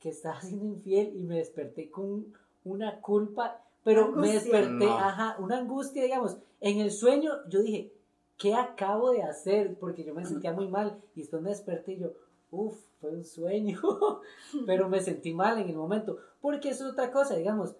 que 0.00 0.10
estaba 0.10 0.40
siendo 0.42 0.66
infiel 0.66 1.16
y 1.16 1.20
me 1.20 1.38
desperté 1.38 1.90
con 1.90 2.26
una 2.64 3.00
culpa, 3.00 3.62
pero 3.82 4.12
me 4.12 4.32
desperté, 4.32 4.86
ajá, 4.86 5.36
una 5.38 5.58
angustia, 5.58 6.02
digamos. 6.02 6.38
En 6.60 6.80
el 6.80 6.90
sueño 6.90 7.32
yo 7.48 7.62
dije, 7.62 7.92
¿qué 8.36 8.54
acabo 8.54 9.12
de 9.12 9.22
hacer? 9.22 9.78
Porque 9.78 10.04
yo 10.04 10.14
me 10.14 10.24
sentía 10.24 10.52
muy 10.52 10.68
mal 10.68 11.02
y 11.14 11.20
después 11.20 11.42
me 11.42 11.50
desperté 11.50 11.92
y 11.92 11.98
yo, 12.00 12.12
uff, 12.50 12.78
fue 13.00 13.10
un 13.10 13.24
sueño, 13.24 13.80
pero 14.66 14.88
me 14.88 15.00
sentí 15.00 15.34
mal 15.34 15.58
en 15.58 15.68
el 15.68 15.76
momento. 15.76 16.18
Porque 16.40 16.70
eso 16.70 16.86
es 16.86 16.92
otra 16.92 17.10
cosa, 17.10 17.36
digamos, 17.36 17.74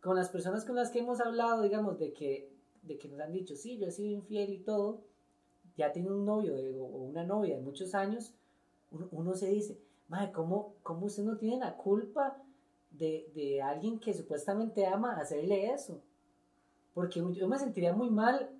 con 0.00 0.16
las 0.16 0.30
personas 0.30 0.64
con 0.64 0.76
las 0.76 0.90
que 0.90 1.00
hemos 1.00 1.20
hablado, 1.20 1.62
digamos, 1.62 1.98
de 1.98 2.12
que, 2.12 2.50
de 2.82 2.98
que 2.98 3.08
nos 3.08 3.20
han 3.20 3.32
dicho, 3.32 3.54
sí, 3.54 3.78
yo 3.78 3.86
he 3.86 3.90
sido 3.90 4.10
infiel 4.10 4.50
y 4.50 4.58
todo, 4.58 5.02
ya 5.76 5.92
tiene 5.92 6.10
un 6.10 6.24
novio 6.24 6.54
o 6.54 7.04
una 7.04 7.24
novia 7.24 7.56
de 7.56 7.62
muchos 7.62 7.94
años, 7.94 8.34
uno, 8.90 9.34
se 9.34 9.48
dice, 9.48 9.78
madre, 10.08 10.32
¿cómo, 10.32 10.74
¿cómo, 10.82 11.06
usted 11.06 11.22
no 11.22 11.36
tiene 11.36 11.58
la 11.58 11.76
culpa 11.76 12.42
de, 12.90 13.30
de, 13.34 13.62
alguien 13.62 14.00
que 14.00 14.14
supuestamente 14.14 14.86
ama 14.86 15.16
hacerle 15.16 15.72
eso? 15.72 16.00
Porque 16.92 17.22
yo 17.34 17.46
me 17.46 17.58
sentiría 17.58 17.92
muy 17.92 18.10
mal, 18.10 18.50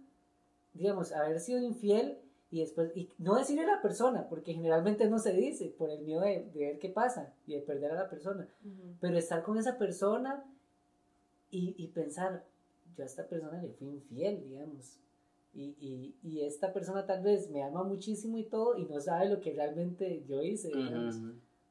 digamos, 0.72 1.10
haber 1.12 1.40
sido 1.40 1.60
infiel 1.60 2.18
y 2.52 2.60
después, 2.60 2.96
y 2.96 3.10
no 3.18 3.34
decirle 3.36 3.64
a 3.64 3.76
la 3.76 3.82
persona, 3.82 4.28
porque 4.28 4.54
generalmente 4.54 5.08
no 5.08 5.18
se 5.18 5.32
dice 5.32 5.74
por 5.76 5.90
el 5.90 6.02
miedo 6.02 6.20
de, 6.20 6.48
ver 6.54 6.78
qué 6.78 6.90
pasa 6.90 7.32
y 7.46 7.54
de 7.54 7.60
perder 7.60 7.92
a 7.92 7.96
la 7.96 8.08
persona, 8.08 8.48
pero 9.00 9.18
estar 9.18 9.42
con 9.42 9.58
esa 9.58 9.78
persona 9.78 10.44
y, 11.50 11.74
y, 11.76 11.88
pensar, 11.88 12.44
yo 12.96 13.02
a 13.02 13.06
esta 13.06 13.26
persona 13.26 13.60
le 13.60 13.70
fui 13.70 13.88
infiel, 13.88 14.42
digamos. 14.42 14.98
Y, 15.52 15.74
y, 15.80 16.16
y, 16.22 16.42
esta 16.42 16.72
persona 16.72 17.06
tal 17.06 17.22
vez 17.22 17.50
me 17.50 17.62
ama 17.62 17.82
muchísimo 17.82 18.38
y 18.38 18.44
todo 18.44 18.76
y 18.76 18.84
no 18.84 19.00
sabe 19.00 19.28
lo 19.28 19.40
que 19.40 19.52
realmente 19.52 20.24
yo 20.28 20.42
hice, 20.42 20.68
digamos. 20.68 21.16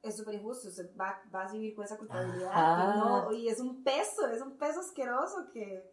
Es 0.02 0.18
súper 0.18 0.36
injusto, 0.36 0.70
usted 0.70 0.90
va, 1.00 1.22
va, 1.34 1.46
a 1.46 1.52
vivir 1.52 1.76
con 1.76 1.84
esa 1.84 1.98
culpabilidad 1.98 2.96
no, 2.96 3.34
y 3.34 3.50
es 3.50 3.60
un 3.60 3.84
peso, 3.84 4.28
es 4.34 4.42
un 4.42 4.58
peso 4.58 4.80
asqueroso 4.80 5.50
que... 5.52 5.84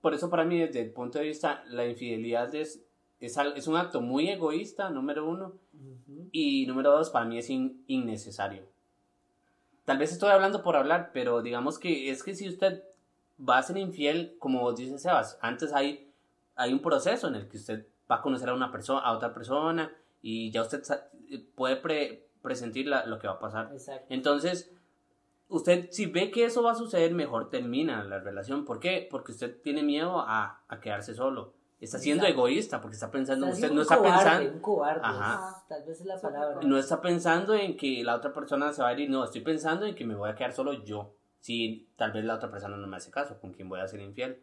Por 0.00 0.14
eso 0.14 0.30
para 0.30 0.44
mí 0.44 0.60
desde 0.60 0.82
el 0.82 0.92
punto 0.92 1.18
de 1.18 1.24
vista, 1.24 1.64
la 1.66 1.86
infidelidad 1.86 2.54
es, 2.54 2.80
es, 3.18 3.36
es 3.56 3.66
un 3.66 3.76
acto 3.76 4.00
muy 4.00 4.28
egoísta, 4.28 4.90
número 4.90 5.28
uno, 5.28 5.54
y 6.30 6.66
número 6.66 6.92
dos, 6.92 7.10
para 7.10 7.24
mí 7.24 7.38
es 7.38 7.50
innecesario. 7.50 8.64
Tal 9.88 9.96
vez 9.96 10.12
estoy 10.12 10.28
hablando 10.28 10.62
por 10.62 10.76
hablar, 10.76 11.12
pero 11.14 11.40
digamos 11.40 11.78
que 11.78 12.10
es 12.10 12.22
que 12.22 12.34
si 12.34 12.46
usted 12.46 12.84
va 13.40 13.56
a 13.56 13.62
ser 13.62 13.78
infiel, 13.78 14.36
como 14.38 14.70
dice 14.74 14.98
Sebas, 14.98 15.38
antes 15.40 15.72
hay, 15.72 16.12
hay 16.56 16.74
un 16.74 16.82
proceso 16.82 17.26
en 17.26 17.36
el 17.36 17.48
que 17.48 17.56
usted 17.56 17.86
va 18.10 18.16
a 18.16 18.20
conocer 18.20 18.50
a 18.50 18.54
una 18.54 18.70
persona, 18.70 19.00
a 19.00 19.12
otra 19.12 19.32
persona, 19.32 19.90
y 20.20 20.50
ya 20.50 20.60
usted 20.60 20.82
puede 21.54 22.28
presentir 22.42 22.86
lo 22.86 23.18
que 23.18 23.28
va 23.28 23.32
a 23.32 23.38
pasar. 23.38 23.70
Entonces, 24.10 24.70
usted 25.48 25.88
si 25.90 26.04
ve 26.04 26.30
que 26.30 26.44
eso 26.44 26.62
va 26.62 26.72
a 26.72 26.74
suceder, 26.74 27.14
mejor 27.14 27.48
termina 27.48 28.04
la 28.04 28.18
relación. 28.18 28.66
¿Por 28.66 28.80
qué? 28.80 29.08
Porque 29.10 29.32
usted 29.32 29.58
tiene 29.62 29.82
miedo 29.82 30.20
a, 30.20 30.64
a 30.68 30.80
quedarse 30.80 31.14
solo. 31.14 31.54
Está 31.80 31.98
siendo 31.98 32.26
egoísta 32.26 32.80
porque 32.80 32.94
está 32.94 33.10
pensando 33.10 33.46
en 33.46 33.52
usted, 33.52 33.70
no 33.70 33.82
está 33.82 34.02
pensando. 34.02 34.50
Un 34.52 34.60
cobarde, 34.60 35.00
Ajá. 35.04 35.64
tal 35.68 35.84
vez 35.84 36.00
es 36.00 36.06
la 36.06 36.20
palabra. 36.20 36.60
No 36.62 36.76
está 36.76 37.00
pensando 37.00 37.54
en 37.54 37.76
que 37.76 38.02
la 38.02 38.16
otra 38.16 38.32
persona 38.32 38.72
se 38.72 38.82
va 38.82 38.88
a 38.88 38.98
ir, 38.98 39.08
no, 39.08 39.22
estoy 39.22 39.42
pensando 39.42 39.86
en 39.86 39.94
que 39.94 40.04
me 40.04 40.16
voy 40.16 40.28
a 40.28 40.34
quedar 40.34 40.52
solo 40.52 40.84
yo. 40.84 41.14
Si 41.40 41.88
tal 41.94 42.10
vez 42.10 42.24
la 42.24 42.34
otra 42.34 42.50
persona 42.50 42.76
no 42.76 42.88
me 42.88 42.96
hace 42.96 43.12
caso, 43.12 43.40
con 43.40 43.52
quien 43.52 43.68
voy 43.68 43.78
a 43.78 43.86
ser 43.86 44.00
infiel. 44.00 44.42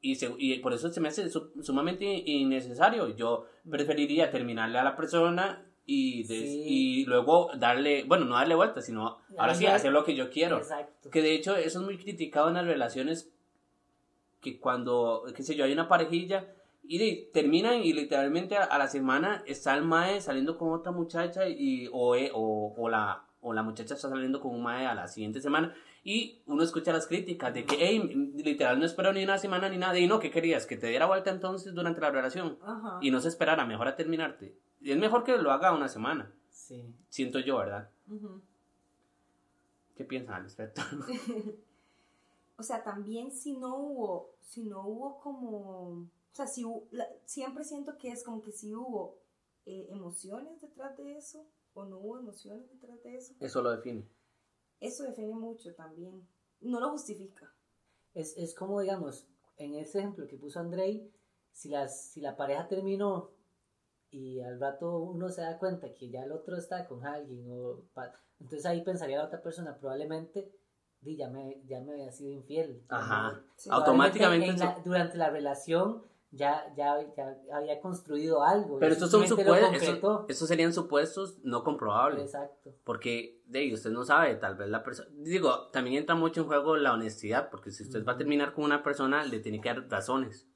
y, 0.00 0.16
y 0.38 0.58
por 0.60 0.72
eso 0.72 0.88
se 0.92 1.00
me 1.00 1.08
hace 1.08 1.28
sumamente 1.28 2.04
innecesario. 2.04 3.08
Yo 3.16 3.46
preferiría 3.68 4.30
terminarle 4.30 4.78
a 4.78 4.84
la 4.84 4.94
persona 4.94 5.66
y, 5.86 6.24
y 6.32 7.04
luego 7.04 7.50
darle, 7.58 8.04
bueno, 8.04 8.26
no 8.26 8.36
darle 8.36 8.54
vuelta, 8.54 8.80
sino 8.80 9.18
ahora 9.36 9.56
sí 9.56 9.66
hacer 9.66 9.90
lo 9.90 10.04
que 10.04 10.14
yo 10.14 10.30
quiero. 10.30 10.58
Exacto. 10.58 11.10
Que 11.10 11.20
de 11.20 11.34
hecho 11.34 11.56
eso 11.56 11.80
es 11.80 11.84
muy 11.84 11.98
criticado 11.98 12.46
en 12.48 12.54
las 12.54 12.64
relaciones 12.64 13.28
que 14.40 14.60
cuando, 14.60 15.24
qué 15.34 15.42
sé 15.42 15.56
yo, 15.56 15.64
hay 15.64 15.72
una 15.72 15.88
parejilla 15.88 16.52
y 16.88 17.30
terminan 17.32 17.82
y 17.82 17.92
literalmente 17.92 18.56
a, 18.56 18.78
la 18.78 18.88
semana 18.88 19.42
está 19.46 19.74
el 19.74 19.84
mae 19.84 20.20
saliendo 20.20 20.56
con 20.56 20.72
otra 20.72 20.92
muchacha 20.92 21.48
y, 21.48 21.88
o, 21.92 22.14
eh, 22.14 22.30
o, 22.32 22.74
o, 22.76 22.88
la, 22.88 23.24
o 23.40 23.52
la 23.52 23.62
muchacha 23.62 23.94
está 23.94 24.08
saliendo 24.08 24.40
con 24.40 24.54
un 24.54 24.62
mae 24.62 24.86
a 24.86 24.94
la 24.94 25.08
siguiente 25.08 25.40
semana 25.40 25.74
y 26.08 26.40
uno 26.46 26.62
escucha 26.62 26.92
las 26.92 27.08
críticas 27.08 27.52
de 27.52 27.64
que, 27.64 27.78
hey, 27.80 28.32
literal 28.36 28.78
no 28.78 28.86
espero 28.86 29.12
ni 29.12 29.24
una 29.24 29.38
semana 29.38 29.68
ni 29.68 29.76
nada. 29.76 29.98
Y 29.98 30.06
no, 30.06 30.20
¿qué 30.20 30.30
querías? 30.30 30.64
Que 30.64 30.76
te 30.76 30.86
diera 30.86 31.06
vuelta 31.06 31.30
entonces 31.30 31.74
durante 31.74 32.00
la 32.00 32.12
relación 32.12 32.58
y 33.00 33.10
no 33.10 33.20
se 33.20 33.26
esperara, 33.26 33.66
mejor 33.66 33.88
a 33.88 33.96
terminarte. 33.96 34.56
Y 34.80 34.92
es 34.92 34.98
mejor 34.98 35.24
que 35.24 35.36
lo 35.36 35.50
haga 35.50 35.72
una 35.72 35.88
semana. 35.88 36.32
Sí. 36.48 36.94
Siento 37.08 37.40
yo, 37.40 37.56
¿verdad? 37.58 37.90
¿Qué 39.96 40.04
piensan 40.04 40.36
al 40.36 40.44
respecto? 40.44 40.80
o 42.56 42.62
sea, 42.62 42.84
también 42.84 43.32
si 43.32 43.56
no 43.56 43.74
hubo, 43.74 44.30
si 44.42 44.62
no 44.62 44.86
hubo 44.86 45.18
como 45.18 46.06
o 46.36 46.44
sea, 46.44 46.46
si, 46.46 46.66
siempre 47.24 47.64
siento 47.64 47.96
que 47.96 48.10
es 48.10 48.22
como 48.22 48.42
que 48.42 48.52
si 48.52 48.74
hubo 48.74 49.18
eh, 49.64 49.86
emociones 49.88 50.60
detrás 50.60 50.94
de 50.98 51.16
eso 51.16 51.46
o 51.72 51.86
no 51.86 51.96
hubo 51.96 52.18
emociones 52.18 52.68
detrás 52.68 53.02
de 53.02 53.16
eso. 53.16 53.32
Eso 53.40 53.62
lo 53.62 53.70
define. 53.70 54.06
Eso 54.78 55.04
define 55.04 55.34
mucho 55.34 55.74
también. 55.74 56.28
No 56.60 56.78
lo 56.78 56.90
justifica. 56.90 57.50
Es, 58.12 58.36
es 58.36 58.54
como, 58.54 58.82
digamos, 58.82 59.26
en 59.56 59.76
ese 59.76 60.00
ejemplo 60.00 60.26
que 60.26 60.36
puso 60.36 60.60
Andrei, 60.60 61.10
si, 61.52 61.70
las, 61.70 62.10
si 62.10 62.20
la 62.20 62.36
pareja 62.36 62.68
terminó 62.68 63.30
y 64.10 64.42
al 64.42 64.60
rato 64.60 64.98
uno 64.98 65.30
se 65.30 65.40
da 65.40 65.58
cuenta 65.58 65.94
que 65.94 66.10
ya 66.10 66.24
el 66.24 66.32
otro 66.32 66.58
está 66.58 66.86
con 66.86 67.06
alguien, 67.06 67.50
o, 67.50 67.82
entonces 68.40 68.66
ahí 68.66 68.82
pensaría 68.82 69.16
la 69.16 69.24
otra 69.24 69.40
persona, 69.40 69.78
probablemente 69.78 70.52
ya 71.14 71.30
me, 71.30 71.62
ya 71.66 71.80
me 71.80 71.92
había 71.92 72.12
sido 72.12 72.32
infiel. 72.32 72.84
Ajá. 72.88 73.40
Automáticamente. 73.70 74.64
durante 74.84 75.16
la 75.16 75.30
relación 75.30 76.04
ya, 76.30 76.64
ya, 76.76 76.96
ya 77.16 77.36
había 77.52 77.80
construido 77.80 78.42
algo. 78.42 78.78
Pero 78.78 78.92
estos 78.92 79.10
son 79.10 79.26
supuestos, 79.26 80.24
estos 80.28 80.48
serían 80.48 80.72
supuestos 80.72 81.38
no 81.42 81.62
comprobables. 81.64 82.24
Exacto. 82.24 82.74
Porque, 82.84 83.40
de 83.46 83.60
ahí, 83.60 83.72
usted 83.72 83.90
no 83.90 84.04
sabe, 84.04 84.34
tal 84.36 84.56
vez 84.56 84.68
la 84.68 84.82
persona, 84.82 85.08
digo, 85.14 85.68
también 85.70 85.96
entra 85.96 86.14
mucho 86.14 86.42
en 86.42 86.46
juego 86.48 86.76
la 86.76 86.92
honestidad, 86.92 87.48
porque 87.50 87.70
si 87.70 87.84
usted 87.84 88.04
va 88.04 88.12
a 88.12 88.18
terminar 88.18 88.52
con 88.52 88.64
una 88.64 88.82
persona, 88.82 89.24
le 89.24 89.40
tiene 89.40 89.60
que 89.60 89.68
dar 89.68 89.88
razones. 89.88 90.48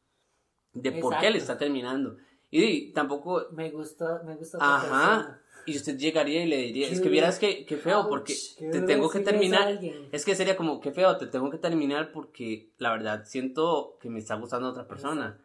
de 0.72 0.92
por 0.92 1.18
qué 1.18 1.30
le 1.30 1.38
está 1.38 1.58
terminando. 1.58 2.16
Y 2.50 2.92
tampoco, 2.92 3.46
Me 3.52 3.70
gustó, 3.70 4.22
me 4.24 4.36
gustó. 4.36 4.58
ajá, 4.60 5.39
y 5.66 5.76
usted 5.76 5.96
llegaría 5.96 6.44
y 6.44 6.48
le 6.48 6.56
diría, 6.58 6.88
es 6.88 7.00
que 7.00 7.08
vieras 7.08 7.38
que, 7.38 7.64
que 7.64 7.76
feo, 7.76 8.00
Ouch, 8.00 8.08
porque 8.08 8.34
qué 8.58 8.68
te 8.70 8.80
tengo 8.82 9.10
que 9.10 9.20
terminar. 9.20 9.78
Es 10.12 10.24
que 10.24 10.34
sería 10.34 10.56
como, 10.56 10.80
qué 10.80 10.92
feo, 10.92 11.16
te 11.16 11.26
tengo 11.26 11.50
que 11.50 11.58
terminar 11.58 12.12
porque 12.12 12.70
la 12.78 12.90
verdad 12.92 13.24
siento 13.24 13.96
que 14.00 14.10
me 14.10 14.18
está 14.18 14.34
gustando 14.36 14.68
otra 14.68 14.86
persona. 14.86 15.38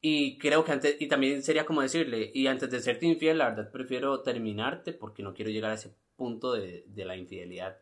Y 0.00 0.38
creo 0.38 0.64
que 0.64 0.72
antes, 0.72 0.96
y 1.00 1.08
también 1.08 1.42
sería 1.42 1.66
como 1.66 1.82
decirle, 1.82 2.30
y 2.32 2.46
antes 2.46 2.70
de 2.70 2.80
serte 2.80 3.06
infiel, 3.06 3.38
la 3.38 3.50
verdad 3.50 3.70
prefiero 3.72 4.20
terminarte 4.20 4.92
porque 4.92 5.22
no 5.22 5.34
quiero 5.34 5.50
llegar 5.50 5.72
a 5.72 5.74
ese 5.74 5.94
punto 6.16 6.52
de, 6.52 6.84
de 6.86 7.04
la 7.04 7.16
infidelidad. 7.16 7.78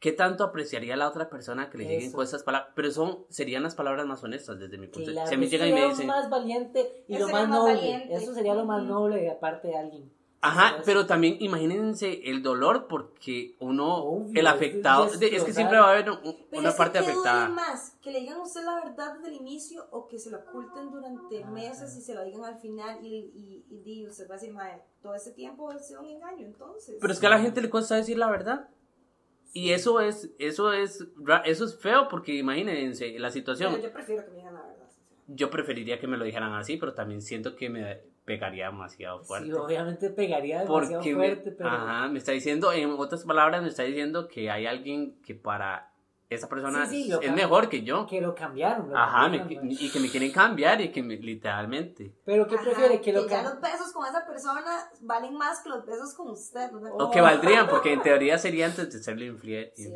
¿Qué 0.00 0.12
tanto 0.12 0.44
apreciaría 0.44 0.96
la 0.96 1.06
otra 1.06 1.28
persona 1.28 1.68
que 1.68 1.76
le 1.76 1.84
lleguen 1.84 2.06
Eso. 2.08 2.16
con 2.16 2.24
esas 2.24 2.42
palabras? 2.42 2.72
Pero 2.74 2.90
son, 2.90 3.26
serían 3.28 3.62
las 3.62 3.74
palabras 3.74 4.06
más 4.06 4.24
honestas 4.24 4.58
desde 4.58 4.78
mi 4.78 4.86
punto 4.86 5.10
de 5.10 5.16
vista. 5.16 5.26
Si 5.26 5.34
a 5.34 5.38
mí 5.38 5.44
eso 5.44 5.52
llegan 5.52 5.68
y 5.68 5.72
me 5.72 5.78
sería 5.78 5.90
dicen, 5.90 6.06
lo 6.06 6.12
más 6.14 6.30
valiente 6.30 7.04
y 7.06 7.14
Eso 7.16 7.26
lo 7.26 7.32
más 7.32 7.48
más 7.48 7.58
noble. 7.58 7.74
valiente. 7.74 8.14
Eso 8.14 8.34
sería 8.34 8.54
lo 8.54 8.64
más 8.64 8.82
noble 8.84 9.20
de 9.20 9.30
parte 9.32 9.68
de 9.68 9.76
alguien. 9.76 10.10
Ajá, 10.42 10.80
pero 10.86 11.04
también 11.04 11.36
imagínense 11.40 12.22
el 12.30 12.42
dolor 12.42 12.86
porque 12.88 13.56
uno, 13.60 13.96
Obvio, 13.96 14.40
el 14.40 14.46
es 14.46 14.52
afectado, 14.52 15.04
de- 15.10 15.36
es 15.36 15.44
que 15.44 15.52
siempre 15.52 15.78
va 15.78 15.88
a 15.88 15.92
haber 15.92 16.10
un- 16.10 16.18
una 16.52 16.68
es 16.70 16.74
que 16.74 16.78
parte 16.78 16.98
¿qué 16.98 17.04
duele 17.04 17.18
afectada. 17.20 17.48
más? 17.50 17.96
¿Que 18.00 18.10
le 18.10 18.20
digan 18.20 18.38
a 18.38 18.42
usted 18.42 18.64
la 18.64 18.76
verdad 18.76 19.14
desde 19.16 19.28
el 19.28 19.34
inicio 19.34 19.86
o 19.90 20.08
que 20.08 20.18
se 20.18 20.30
lo 20.30 20.38
oculten 20.38 20.90
durante 20.90 21.42
Ajá. 21.42 21.50
meses 21.52 21.94
y 21.94 22.00
se 22.00 22.14
lo 22.14 22.24
digan 22.24 22.44
al 22.44 22.58
final 22.58 23.04
y, 23.04 23.16
y, 23.34 23.66
y, 23.68 23.78
di, 23.82 24.06
usted 24.06 24.30
va 24.30 24.36
a 24.36 24.38
decir, 24.38 24.54
"Mae, 24.54 24.80
todo 25.02 25.14
ese 25.14 25.32
tiempo 25.32 25.70
ha 25.70 25.78
sido 25.78 26.00
un 26.00 26.08
engaño, 26.08 26.46
entonces. 26.46 26.96
Pero 26.98 27.12
es 27.12 27.18
que 27.20 27.26
a 27.26 27.30
la 27.30 27.38
gente 27.40 27.60
le 27.60 27.68
cuesta 27.68 27.96
decir 27.96 28.16
la 28.16 28.30
verdad. 28.30 28.68
Y 29.52 29.72
eso 29.72 30.00
es, 30.00 30.30
eso 30.38 30.72
es, 30.72 31.06
ra- 31.16 31.42
eso 31.44 31.66
es 31.66 31.76
feo 31.78 32.08
porque 32.08 32.34
imagínense 32.36 33.18
la 33.18 33.30
situación. 33.30 33.72
Pero 33.74 33.88
yo 33.88 33.92
prefiero 33.92 34.24
que 34.24 34.30
me 34.30 34.36
digan 34.38 34.54
la 34.54 34.62
verdad. 34.62 34.86
Yo 35.26 35.50
preferiría 35.50 36.00
que 36.00 36.06
me 36.06 36.16
lo 36.16 36.24
dijeran 36.24 36.54
así, 36.54 36.76
pero 36.78 36.94
también 36.94 37.20
siento 37.20 37.56
que 37.56 37.68
me 37.68 38.00
pegaría 38.24 38.66
demasiado 38.66 39.22
fuerte. 39.24 39.46
Sí, 39.48 39.52
obviamente 39.52 40.10
pegaría 40.10 40.60
demasiado 40.60 41.00
porque 41.00 41.14
me, 41.14 41.26
fuerte, 41.26 41.50
pero 41.52 41.68
ajá, 41.70 42.08
me 42.08 42.18
está 42.18 42.32
diciendo, 42.32 42.72
en 42.72 42.90
otras 42.90 43.24
palabras, 43.24 43.62
me 43.62 43.68
está 43.68 43.82
diciendo 43.82 44.28
que 44.28 44.50
hay 44.50 44.66
alguien 44.66 45.20
que 45.22 45.34
para 45.34 45.86
esa 46.28 46.48
persona 46.48 46.86
Sí, 46.86 47.04
sí, 47.04 47.12
es, 47.12 47.30
me 47.30 47.36
mejor 47.36 47.68
que 47.68 47.82
yo. 47.82 48.06
que 48.06 48.20
lo 48.20 48.36
cambiaron. 48.36 48.90
lo 48.90 48.96
Ajá, 48.96 49.28
me- 49.28 49.38
cambiaron, 49.38 49.66
man. 49.68 49.76
y 49.80 49.90
que 49.90 49.98
me 49.98 50.08
quieren 50.08 50.30
cambiar 50.30 50.80
y 50.80 50.92
que 50.92 51.02
me, 51.02 51.16
literalmente. 51.16 52.14
Pero 52.24 52.46
¿qué 52.46 52.54
Ajá, 52.54 52.64
prefiere? 52.64 53.00
Que 53.00 53.12
lo 53.12 53.26
ya 53.26 53.40
cam- 53.42 53.44
los 53.54 53.60
besos 53.60 53.92
con 53.92 54.06
esa 54.06 54.24
persona 54.24 54.62
valen 55.00 55.34
más 55.34 55.60
que 55.64 55.70
los 55.70 55.84
besos 55.84 56.14
con 56.14 56.30
usted. 56.30 56.70
¿no? 56.70 56.88
Oh. 56.94 57.06
O 57.06 57.10
que 57.10 57.20
valdrían, 57.20 57.66
porque 57.68 57.92
en 57.92 58.02
teoría 58.02 58.38
sería 58.38 58.66
antes 58.66 58.92
de 58.92 59.02
serle 59.02 59.26
infiel. 59.26 59.72
Sí. 59.74 59.90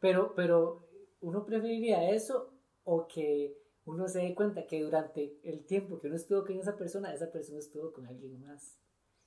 Pero, 0.00 0.34
pero, 0.36 0.86
¿uno 1.20 1.46
preferiría 1.46 2.10
eso 2.10 2.52
o 2.84 3.06
que 3.06 3.54
uno 3.90 4.08
se 4.08 4.20
dé 4.20 4.34
cuenta 4.34 4.66
que 4.66 4.82
durante 4.82 5.38
el 5.42 5.64
tiempo 5.66 5.98
que 5.98 6.06
uno 6.06 6.16
estuvo 6.16 6.44
con 6.44 6.56
esa 6.58 6.76
persona, 6.76 7.12
esa 7.12 7.30
persona 7.30 7.58
estuvo 7.58 7.92
con 7.92 8.06
alguien 8.06 8.40
más? 8.46 8.76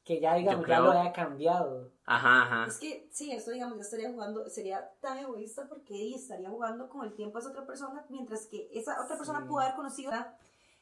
Que 0.03 0.19
ya, 0.19 0.35
digamos, 0.35 0.61
ya 0.67 0.75
creo- 0.77 0.83
lo 0.85 0.91
haya 0.91 1.13
cambiado. 1.13 1.91
Ajá, 2.05 2.41
ajá. 2.43 2.65
Es 2.67 2.77
que 2.77 3.07
sí, 3.11 3.31
eso 3.31 3.51
digamos, 3.51 3.77
ya 3.77 3.83
estaría 3.83 4.11
jugando, 4.11 4.49
sería 4.49 4.91
tan 4.99 5.17
egoísta 5.17 5.67
porque 5.69 6.13
estaría 6.13 6.49
jugando 6.49 6.89
con 6.89 7.05
el 7.05 7.13
tiempo 7.13 7.37
de 7.37 7.41
esa 7.43 7.51
otra 7.51 7.65
persona, 7.65 8.05
mientras 8.09 8.45
que 8.47 8.69
esa 8.73 9.01
otra 9.01 9.15
persona 9.17 9.39
Sí. 9.41 9.47
pudo 9.47 9.59
haber 9.61 9.75
conocido. 9.75 10.11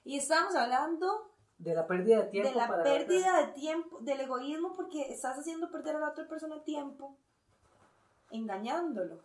Y 0.03 0.17
estábamos 0.17 0.55
hablando 0.55 1.31
De 1.59 1.75
la 1.75 1.85
pérdida 1.85 2.23
de 2.23 2.29
tiempo. 2.29 2.49
de 2.49 2.55
la 2.55 2.67
para 2.67 2.81
pérdida 2.83 3.45
de 3.45 3.53
tiempo, 3.53 3.99
del 3.99 4.21
egoísmo, 4.21 4.73
porque 4.73 5.11
estás 5.11 5.37
haciendo 5.37 5.69
perder 5.69 5.97
a 5.97 5.99
la 5.99 6.09
otra 6.09 6.27
persona 6.27 6.63
tiempo, 6.63 7.15
engañándolo, 8.31 9.19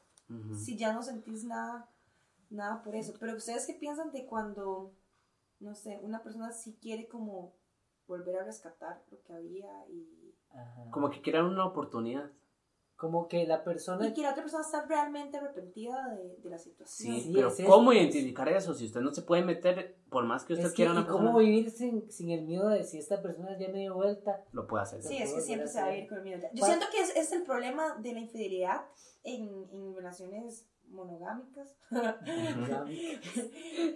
si 0.59 0.77
ya 0.77 0.93
no 0.93 1.03
sentís 1.03 1.45
nada, 1.45 1.89
nada 2.51 2.83
por 2.83 2.95
eso. 2.95 3.15
Pero 3.19 3.37
ustedes 3.37 3.67
qué 3.67 3.75
piensan 3.75 4.13
de 4.13 4.27
cuando, 4.27 4.95
no 5.61 5.75
sé, 5.75 6.01
una 6.03 6.23
persona 6.23 6.53
sí 6.53 6.79
quiere 6.81 7.09
como 7.09 7.55
volver 8.07 8.37
a 8.37 8.45
rescatar 8.45 9.03
lo 9.11 9.23
que 9.23 9.33
había 9.33 9.71
y, 9.89 10.35
Ajá. 10.51 10.91
Como 10.91 11.11
que 11.11 11.21
quieran 11.21 11.47
una 11.47 11.67
oportunidad. 11.67 12.31
Como 12.95 13.29
que 13.29 13.47
la 13.47 13.63
persona... 13.63 14.07
y 14.07 14.15
que 14.15 14.23
la 14.23 14.31
otra 14.31 14.43
persona 14.43 14.65
está 14.65 14.87
realmente 14.87 15.37
arrepentida 15.37 16.15
de, 16.15 16.37
de 16.39 16.49
la 16.49 16.57
situación. 16.57 17.15
Sí, 17.15 17.21
Sí, 17.21 17.33
pero 17.35 17.49
es 17.49 17.61
eso. 17.61 17.69
¿cómo 17.69 17.93
identificar 17.93 18.49
eso? 18.49 18.73
Si 18.73 18.87
usted 18.87 19.03
no 19.03 19.13
se 19.13 19.21
puede 19.21 19.45
meter, 19.45 19.99
por 20.09 20.25
más 20.25 20.45
que 20.45 20.55
usted 20.55 20.65
Es 20.65 20.73
que, 20.73 20.77
quiera 20.77 20.93
¿Y 20.93 20.97
una 20.97 21.05
persona, 21.05 21.27
cómo 21.27 21.39
vivir 21.39 21.71
sin, 21.71 22.11
sin 22.11 22.31
el 22.31 22.47
miedo 22.47 22.71
de 22.71 22.85
si 22.85 22.99
esta 22.99 23.21
persona 23.21 23.59
ya 23.59 23.69
me 23.69 23.81
dio 23.81 23.95
vuelta? 23.95 24.43
lo 24.53 24.67
puede 24.67 24.85
hacer. 24.85 25.03
Sí, 25.03 25.19
es 25.19 25.35
que 25.35 25.43
siempre 25.43 25.69
se 25.69 25.79
va 25.79 25.85
a 25.85 25.89
hacer. 25.91 26.05
ir 26.05 26.09
con 26.09 26.19
el 26.19 26.25
miedo. 26.25 26.49
Yo 26.55 26.65
siento 26.65 26.87
que 26.91 27.03
es, 27.03 27.15
es 27.15 27.33
el 27.33 27.43
problema 27.43 27.97
de 27.97 28.15
la 28.15 28.21
infidelidad 28.21 28.87
en, 29.25 29.69
en 29.73 29.95
relaciones 29.95 30.67
monogámicas. 30.89 31.75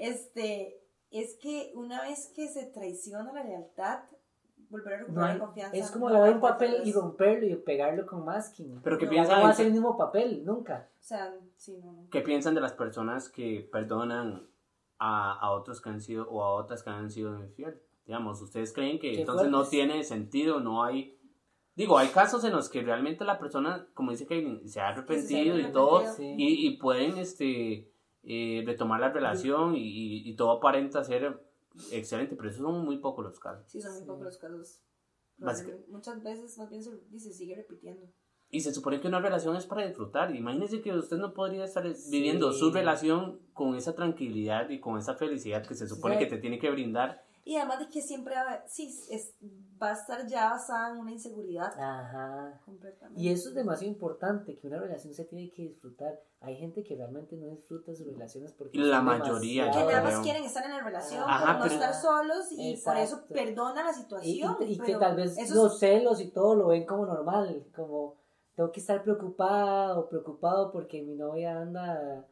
este, 0.01 0.81
es 1.11 1.37
que 1.41 1.73
una 1.75 2.03
vez 2.03 2.33
que 2.35 2.49
se 2.49 2.67
traiciona 2.67 3.33
la 3.33 3.45
lealtad, 3.45 4.01
volver 4.69 4.95
a 4.95 4.99
No 4.99 5.03
recuperar 5.05 5.31
hay- 5.31 5.39
la 5.39 5.45
confianza. 5.45 5.77
es 5.77 5.91
como 5.91 6.09
no 6.11 6.23
hay 6.23 6.33
un 6.33 6.41
papel 6.41 6.83
y 6.85 6.93
romperlo 6.93 7.47
y 7.47 7.57
pegarlo 7.57 8.07
con 8.07 8.25
masking. 8.25 8.81
Pero 8.83 8.99
¿qué 8.99 9.07
Ya 9.07 9.11
piensan 9.11 9.39
no 9.39 9.45
va 9.45 9.51
a 9.51 9.55
ser 9.55 9.67
el 9.67 9.73
mismo 9.73 9.97
papel, 9.97 10.45
nunca. 10.45 10.89
O 10.99 11.03
sea, 11.03 11.35
sí, 11.57 11.77
no, 11.79 11.93
no. 11.93 12.09
¿Qué 12.11 12.21
piensan 12.21 12.55
de 12.55 12.61
las 12.61 12.73
personas 12.73 13.29
que 13.29 13.69
perdonan 13.73 14.49
a, 14.99 15.33
a 15.41 15.51
otros 15.53 15.81
que 15.81 15.89
han 15.89 16.01
sido 16.01 16.29
o 16.31 16.43
a 16.45 16.55
otras 16.55 16.83
que 16.83 16.91
han 16.91 17.11
sido 17.11 17.39
infiel? 17.41 17.81
Digamos, 18.05 18.41
¿ustedes 18.43 18.73
creen 18.73 18.99
que 18.99 19.21
entonces 19.21 19.49
no 19.51 19.65
tiene 19.69 20.03
sentido, 20.05 20.61
no 20.61 20.85
hay... 20.85 21.17
Digo, 21.77 21.97
hay 21.99 22.09
casos 22.09 22.45
en 22.45 22.53
los 22.53 22.69
que 22.69 22.83
realmente 22.83 23.25
la 23.25 23.39
persona, 23.39 23.87
como 23.95 24.11
dice 24.11 24.27
Kaylin, 24.27 24.69
se 24.69 24.81
ha 24.81 24.89
arrepentido 24.89 25.59
y 25.59 25.71
todo. 25.73 26.05
Sí. 26.15 26.35
y, 26.37 26.67
y 26.67 26.77
pueden 26.79 27.17
este, 27.17 27.91
eh, 28.23 28.63
retomar 28.67 29.01
la 29.01 29.11
relación 29.13 29.77
y, 29.77 29.81
y- 29.83 30.29
y 30.31 30.37
todo 30.37 30.51
aparenta 30.53 31.03
ser 31.05 31.41
excelente, 31.93 32.37
pero 32.37 32.51
esos 32.51 32.63
son 32.63 32.85
muy 32.85 32.99
pocos 32.99 33.25
los 33.25 33.39
casos. 33.39 33.71
Sí, 33.71 33.81
son 33.81 33.93
muy 33.93 34.01
Sí. 34.01 34.07
pocos 34.07 34.25
los 34.25 34.37
casos. 34.39 34.83
Básica- 35.39 35.73
Muchas 35.89 36.23
veces 36.23 36.59
más 36.59 36.69
bien 36.69 36.83
se, 36.83 36.91
y 37.13 37.19
se 37.19 37.33
sigue 37.33 37.55
repitiendo. 37.57 38.07
Y 38.51 38.61
se 38.61 38.75
supone 38.75 39.01
que 39.01 39.07
una 39.09 39.21
relación 39.21 39.55
es 39.57 39.65
para 39.65 39.87
disfrutar. 39.87 40.35
Imagínese 40.35 40.83
que 40.83 40.93
usted 40.93 41.17
no 41.19 41.33
podría 41.33 41.65
estar 41.65 41.85
viviendo 42.11 42.53
su 42.53 42.73
relación 42.73 43.39
con 43.55 43.77
esa 43.77 43.95
tranquilidad 43.95 44.69
y 44.71 44.81
con 44.81 44.99
esa 44.99 45.15
felicidad 45.15 45.65
que 45.65 45.75
se 45.77 45.87
supone 45.89 46.17
Sí. 46.19 46.25
que 46.25 46.31
te 46.31 46.39
tiene 46.39 46.59
que 46.59 46.69
brindar. 46.71 47.25
Y 47.45 47.57
además 47.57 47.79
de 47.81 47.89
que 47.89 48.03
siempre 48.03 48.35
va, 48.35 48.63
sí, 48.67 48.95
es, 49.11 49.35
va 49.83 49.91
a 49.91 49.93
estar 49.95 50.27
ya 50.27 50.51
basada 50.51 50.91
en 50.93 50.99
una 50.99 51.11
inseguridad 51.11 51.73
Ajá. 51.79 52.61
completamente. 52.67 53.21
Y 53.21 53.31
eso 53.31 53.49
es 53.49 53.55
demasiado 53.55 53.91
importante, 53.93 54.59
que 54.59 54.67
una 54.69 54.79
relación 54.79 55.15
se 55.15 55.25
tiene 55.25 55.51
que 55.53 55.63
disfrutar. 55.63 56.21
Hay 56.41 56.57
gente 56.57 56.83
que 56.85 56.97
realmente 56.97 57.37
no 57.37 57.47
disfruta 57.47 57.95
sus 57.95 58.07
relaciones 58.07 58.53
porque... 58.53 58.79
La 58.79 59.01
mayoría, 59.01 59.71
que 59.71 59.79
nada 59.79 60.03
más 60.03 60.19
quieren 60.21 60.45
estar 60.45 60.65
en 60.65 60.71
la 60.73 60.83
relación, 60.83 61.25
Ajá, 61.27 61.55
no 61.55 61.63
pero- 61.63 61.75
estar 61.75 61.95
solos 61.95 62.47
y 62.53 62.77
por 62.85 62.97
eso 62.97 63.15
Exacto. 63.17 63.35
perdonan 63.35 63.87
la 63.87 63.93
situación. 63.93 64.57
y- 64.61 64.65
y 64.73 64.79
que 64.79 64.85
pero 64.87 64.99
tal 64.99 65.17
vez 65.17 65.51
los 65.51 65.79
celos 65.79 66.21
y 66.21 66.31
todo 66.31 66.55
lo 66.55 66.69
ven 66.69 66.85
como 66.87 67.07
normal, 67.07 67.67
como 67.75 68.17
tengo 68.55 68.71
que 68.73 68.81
estar 68.81 69.03
preocupada 69.03 69.99
o 69.99 70.09
preocupado 70.09 70.71
porque 70.73 71.03
mi 71.03 71.15
novia 71.15 71.59
anda 71.59 72.27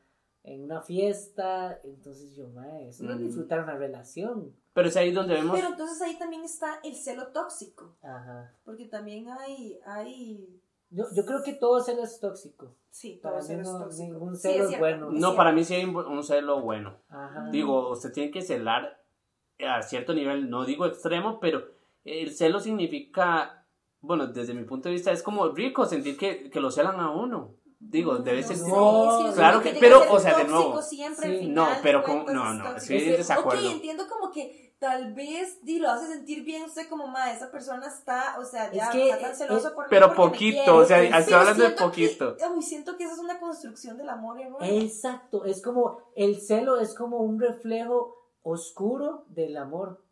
en 0.44 0.62
una 0.64 0.80
fiesta, 0.80 1.78
entonces 1.84 2.34
yo, 2.34 2.48
mae, 2.48 2.88
eso 2.88 3.04
no 3.04 3.12
es 3.12 3.20
Mm. 3.20 3.24
disfrutar 3.24 3.60
una 3.62 3.76
relación. 3.76 4.54
Pero 4.72 4.88
es 4.88 4.96
ahí 4.96 5.12
donde 5.12 5.34
vemos... 5.34 5.56
pero 5.56 5.68
entonces 5.72 6.00
ahí 6.02 6.16
también 6.18 6.44
está 6.44 6.78
el 6.84 6.94
celo 6.94 7.28
tóxico, 7.32 7.96
Ajá. 8.02 8.54
porque 8.64 8.86
también 8.86 9.28
hay, 9.28 9.78
hay 9.84 10.60
Yo, 10.90 11.04
yo 11.14 11.26
creo 11.26 11.42
que 11.42 11.52
todo 11.54 11.80
celo 11.80 12.02
es 12.04 12.18
tóxico. 12.20 12.74
sí, 12.88 13.20
Para 13.22 13.40
todo 13.40 13.48
mí 13.48 13.54
celo 13.56 13.62
es 13.78 13.84
tóxico. 13.84 14.04
ningún 14.12 14.36
Sí, 14.36 14.42
celo 14.42 14.62
es 14.64 14.68
cierto, 14.68 14.78
bueno. 14.86 15.12
es 15.12 15.20
no, 15.20 15.34
para 15.36 15.52
mí 15.52 15.64
sí 15.64 15.74
hay 15.74 15.84
un, 15.84 15.96
un 15.96 16.22
celo 16.24 16.62
bueno. 16.62 16.96
Ajá. 17.08 17.50
Digo, 17.50 17.90
usted 17.90 18.12
tiene 18.12 18.30
que 18.30 18.40
celar 18.42 19.02
a 19.60 19.82
cierto 19.82 20.14
nivel, 20.14 20.48
no 20.48 20.64
digo 20.64 20.86
extremo, 20.86 21.40
pero 21.40 21.62
el 22.04 22.30
celo 22.30 22.60
significa, 22.60 23.66
bueno, 24.00 24.28
desde 24.28 24.54
mi 24.54 24.62
punto 24.64 24.88
de 24.88 24.94
vista 24.94 25.10
es 25.12 25.22
como 25.22 25.48
rico 25.48 25.84
sentir 25.84 26.16
que, 26.16 26.48
que 26.48 26.60
lo 26.60 26.70
celan 26.70 27.00
a 27.00 27.10
uno. 27.10 27.54
Digo, 27.80 28.18
debe 28.18 28.42
No 28.42 28.48
ser... 28.48 28.56
No, 28.58 29.10
es 29.10 29.22
que 29.24 29.30
yo 29.30 29.34
claro 29.36 29.62
que- 29.62 29.76
pero, 29.78 30.02
o 30.12 30.18
sea, 30.18 30.36
de 30.36 30.44
nuevo. 30.44 30.82
siempre, 30.82 31.26
Sí. 31.28 31.32
al 31.34 31.38
final 31.40 31.54
No, 31.54 31.68
pero 31.82 32.02
como- 32.02 32.24
no, 32.24 32.50
es 32.52 32.58
no, 32.58 32.70
en 32.70 32.76
Es 32.76 32.88
desacuerdo. 33.18 33.66
Ok, 33.68 33.72
entiendo 33.74 34.04
como 34.08 34.32
que 34.32 34.74
tal 34.80 35.14
vez 35.14 35.58
di, 35.64 35.78
lo 35.78 35.88
hace 35.90 36.06
sentir 36.08 36.42
bien 36.44 36.62
usted 36.64 36.88
como 36.88 37.06
ma, 37.06 37.32
esa 37.32 37.50
persona 37.52 37.86
está, 37.86 38.36
o 38.40 38.44
sea, 38.44 38.72
ya 38.72 38.84
Es 38.86 38.90
que, 38.90 39.10
está 39.10 39.20
tan 39.28 39.36
celoso 39.36 39.68
eh, 39.68 39.72
por 39.74 39.84
mí 39.84 39.90
Pero 39.90 40.14
poquito, 40.14 40.76
o 40.76 40.84
sea, 40.84 41.02
estoy 41.02 41.34
hablando 41.34 41.62
de 41.62 41.68
siento 41.70 41.92
que- 41.92 42.08
poquito. 42.08 42.36
uy, 42.54 42.62
siento 42.62 42.96
que 42.96 43.04
esa 43.04 43.14
es 43.14 43.20
una 43.20 43.38
construcción 43.40 43.96
del 43.96 44.08
amor, 44.08 44.40
hermano. 44.40 44.64
Exacto, 44.64 45.44
es 45.44 45.62
como, 45.62 45.98
el 46.16 46.40
celo 46.40 46.80
es 46.80 46.94
como 46.94 47.18
un 47.18 47.40
reflejo 47.40 48.16
oscuro 48.42 49.24
del 49.28 49.56
amor. 49.56 50.02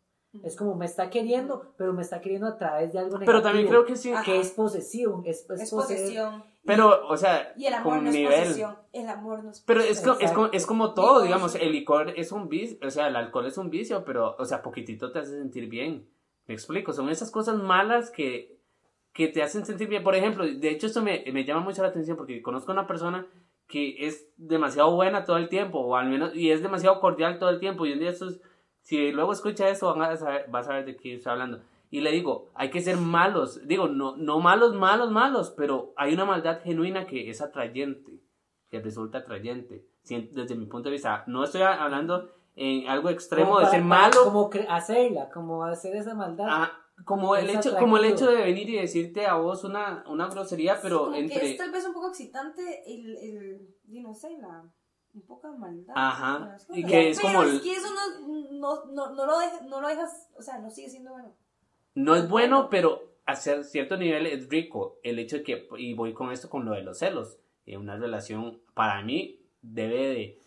Es 0.43 0.55
como 0.55 0.75
me 0.75 0.85
está 0.85 1.09
queriendo, 1.09 1.73
pero 1.77 1.93
me 1.93 2.01
está 2.03 2.21
queriendo 2.21 2.47
a 2.47 2.57
través 2.57 2.93
de 2.93 2.99
algo 2.99 3.11
negativo. 3.17 3.25
Pero 3.25 3.41
también 3.41 3.67
creo 3.67 3.85
que 3.85 3.95
sí. 3.95 4.11
Ajá. 4.11 4.23
que 4.23 4.39
es 4.39 4.51
posesivo, 4.51 5.23
es, 5.25 5.45
es 5.49 5.61
es 5.61 5.69
poseer. 5.71 5.99
posesión. 5.99 6.43
Pero, 6.67 7.07
o 7.07 7.17
sea, 7.17 7.53
Y 7.57 7.65
el 7.65 7.73
amor 7.73 7.93
con 7.95 8.03
no 8.03 8.09
es 8.09 8.15
nivel. 8.15 8.39
posesión. 8.39 8.75
El 8.93 9.09
amor 9.09 9.43
no 9.43 9.49
es 9.51 9.61
Pero 9.61 9.81
es, 9.81 10.01
co- 10.01 10.17
es, 10.19 10.31
como, 10.31 10.47
es 10.51 10.65
como 10.65 10.93
todo, 10.93 11.21
digamos, 11.21 11.55
el 11.55 11.71
licor 11.71 12.13
es 12.15 12.31
un 12.31 12.49
vicio, 12.49 12.77
o 12.85 12.89
sea, 12.91 13.07
el 13.07 13.15
alcohol 13.15 13.45
es 13.47 13.57
un 13.57 13.69
vicio, 13.69 14.03
pero, 14.05 14.35
o 14.37 14.45
sea, 14.45 14.61
poquitito 14.61 15.11
te 15.11 15.19
hace 15.19 15.31
sentir 15.31 15.67
bien. 15.69 16.07
Me 16.45 16.53
explico, 16.53 16.93
son 16.93 17.09
esas 17.09 17.31
cosas 17.31 17.55
malas 17.57 18.11
que, 18.11 18.57
que 19.13 19.27
te 19.27 19.41
hacen 19.41 19.65
sentir 19.65 19.87
bien. 19.87 20.03
Por 20.03 20.15
ejemplo, 20.15 20.45
de 20.45 20.69
hecho, 20.69 20.87
esto 20.87 21.01
me, 21.01 21.23
me 21.33 21.43
llama 21.45 21.61
mucho 21.61 21.81
la 21.81 21.87
atención 21.89 22.15
porque 22.17 22.41
conozco 22.41 22.71
a 22.71 22.73
una 22.75 22.87
persona 22.87 23.25
que 23.67 24.05
es 24.07 24.29
demasiado 24.37 24.95
buena 24.95 25.25
todo 25.25 25.37
el 25.37 25.49
tiempo, 25.49 25.79
o 25.79 25.95
al 25.95 26.07
menos, 26.09 26.33
y 26.35 26.51
es 26.51 26.61
demasiado 26.61 26.99
cordial 27.01 27.37
todo 27.39 27.49
el 27.49 27.59
tiempo, 27.59 27.85
y 27.85 27.93
un 27.93 27.99
día 27.99 28.09
estos 28.11 28.39
si 28.81 29.11
luego 29.11 29.33
escucha 29.33 29.67
eso, 29.67 29.93
van 29.93 30.11
a 30.11 30.15
saber, 30.15 30.45
va 30.53 30.59
a 30.59 30.63
saber 30.63 30.85
de 30.85 30.95
qué 30.95 31.15
estoy 31.15 31.31
hablando. 31.33 31.59
Y 31.89 32.01
le 32.01 32.11
digo, 32.11 32.49
hay 32.53 32.69
que 32.69 32.81
ser 32.81 32.97
malos. 32.97 33.65
Digo, 33.67 33.87
no, 33.87 34.17
no 34.17 34.39
malos, 34.39 34.73
malos, 34.75 35.11
malos, 35.11 35.53
pero 35.55 35.93
hay 35.95 36.13
una 36.13 36.25
maldad 36.25 36.59
genuina 36.61 37.05
que 37.07 37.29
es 37.29 37.41
atrayente, 37.41 38.19
que 38.69 38.81
resulta 38.81 39.19
atrayente. 39.19 39.85
Si- 40.03 40.29
Desde 40.33 40.55
mi 40.55 40.65
punto 40.65 40.89
de 40.89 40.93
vista, 40.93 41.23
no 41.27 41.43
estoy 41.43 41.61
hablando 41.61 42.29
en 42.55 42.87
algo 42.89 43.09
extremo 43.09 43.47
Como 43.51 43.59
de 43.59 43.65
para- 43.65 43.71
ser 43.77 43.87
para 43.87 44.01
malo, 44.01 44.23
Como 44.25 44.49
hacerla, 44.69 45.29
como 45.29 45.63
hacer 45.63 45.95
esa 45.95 46.13
maldad. 46.13 46.45
Ah, 46.49 46.71
como 47.05 47.35
el 47.35 47.49
hecho 47.51 47.77
como 47.77 47.97
el 47.97 48.05
hecho 48.05 48.25
de 48.31 48.37
venir 48.37 48.67
y 48.69 48.77
decirte 48.77 49.27
a 49.27 49.35
vos 49.35 49.63
una, 49.63 50.03
una 50.09 50.27
grosería 50.29 50.79
pero 50.81 51.01
Como 51.01 51.11
que 51.11 51.19
entre 51.19 51.51
es 51.51 51.57
tal 51.57 51.71
vez 51.71 51.85
un 51.85 51.93
poco 51.93 52.07
excitante 52.09 52.83
el, 52.91 53.15
el 53.17 53.75
yo 53.87 54.01
no 54.01 54.15
sé, 54.15 54.35
la, 54.39 54.63
un 55.13 55.21
poco 55.27 55.51
de 55.51 55.57
maldad. 55.59 55.93
Ajá, 55.95 56.57
y 56.73 56.83
que 56.83 57.11
es 57.11 57.19
Pero 57.21 57.33
como 57.33 57.43
es 57.43 57.61
que 57.61 57.71
eso 57.73 57.87
no, 57.93 58.49
no, 58.59 58.85
no, 58.87 59.13
no 59.13 59.25
lo 59.27 59.37
dejas, 59.39 59.61
no 59.67 59.79
lo 59.79 59.87
dejas, 59.87 60.27
o 60.35 60.41
sea, 60.41 60.57
no 60.57 60.71
sigue 60.71 60.89
siendo 60.89 61.11
bueno. 61.11 61.35
No 62.03 62.15
es 62.15 62.29
bueno 62.29 62.69
pero 62.69 62.89
a 63.25 63.35
cierto 63.35 63.97
nivel 63.97 64.25
es 64.27 64.47
rico 64.49 64.99
el 65.03 65.19
hecho 65.19 65.37
de 65.37 65.43
que 65.43 65.67
y 65.77 65.93
voy 65.93 66.13
con 66.13 66.31
esto 66.31 66.49
con 66.49 66.63
lo 66.65 66.71
de 66.71 66.83
los 66.83 66.99
celos 66.99 67.37
en 67.65 67.79
una 67.81 67.97
relación 67.97 68.61
para 68.73 69.01
mí 69.03 69.39
debe 69.61 70.07
de, 70.07 70.39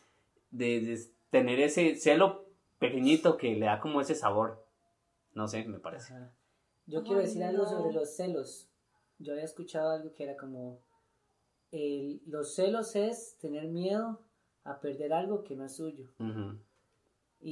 de- 0.50 0.80
de 0.80 1.00
tener 1.30 1.60
ese 1.60 1.96
celo 1.96 2.46
pequeñito 2.78 3.36
que 3.36 3.54
le 3.56 3.66
da 3.66 3.80
como 3.80 4.00
ese 4.00 4.14
sabor 4.14 4.64
no 5.34 5.46
sé 5.48 5.64
me 5.64 5.78
parece 5.78 6.14
Ajá. 6.14 6.32
Yo 6.86 7.02
quiero 7.04 7.20
decir 7.20 7.44
algo 7.44 7.66
sobre 7.66 7.92
los 7.92 8.16
celos. 8.16 8.68
Yo 9.18 9.32
había 9.34 9.44
escuchado 9.44 9.90
algo 9.90 10.12
que 10.14 10.24
era 10.24 10.36
como, 10.36 10.80
el- 11.70 12.20
los 12.26 12.54
celos 12.56 12.96
es 12.96 13.36
tener 13.38 13.66
miedo 13.68 14.20
a 14.64 14.80
perder 14.80 15.12
algo 15.12 15.44
que 15.44 15.54
no 15.54 15.64
es 15.66 15.76
suyo. 15.76 16.08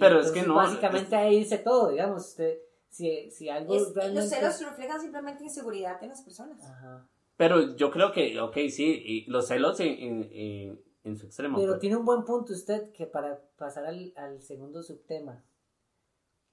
Pero 0.01 0.21
es 0.21 0.31
que 0.33 0.43
no, 0.43 0.55
Básicamente 0.57 1.15
ahí 1.15 1.39
dice 1.39 1.59
todo, 1.59 1.91
digamos, 1.91 2.27
usted, 2.27 2.59
si, 2.91 3.31
si 3.31 3.49
algo 3.49 3.75
Es- 3.77 3.95
realmente... 3.95 4.21
Los 4.21 4.31
celos 4.31 4.61
reflejan 4.71 5.01
simplemente 5.01 5.45
inseguridad 5.45 6.03
en 6.03 6.09
las 6.11 6.23
personas. 6.23 6.63
Ajá. 6.65 7.07
pero 7.37 7.77
yo 7.77 7.91
creo 7.91 8.11
que 8.13 8.41
ok 8.41 8.57
sí 8.71 9.01
y 9.05 9.25
los 9.31 9.47
celos 9.49 9.79
en, 9.81 9.89
en, 9.89 10.29
en- 10.33 10.81
en 11.05 11.17
su 11.17 11.27
extremo 11.27 11.57
Pero 11.57 11.73
pues. 11.73 11.81
tiene 11.81 11.97
un 11.97 12.05
buen 12.05 12.25
punto 12.25 12.53
usted 12.53 12.91
que 12.93 13.07
para 13.07 13.41
pasar 13.57 13.87
al, 13.87 14.13
al 14.17 14.43
segundo 14.43 14.83
subtema, 14.83 15.45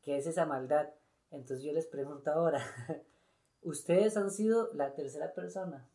que 0.04 0.18
es 0.18 0.28
esa 0.28 0.46
maldad. 0.46 0.90
Entonces 1.32 1.66
yo 1.66 1.74
les 1.74 1.88
pregunto 1.88 2.32
ahora, 2.32 2.62
¿ustedes 3.64 4.16
han 4.18 4.32
sido 4.32 4.70
la 4.74 4.94
tercera 4.94 5.34
persona? 5.34 5.90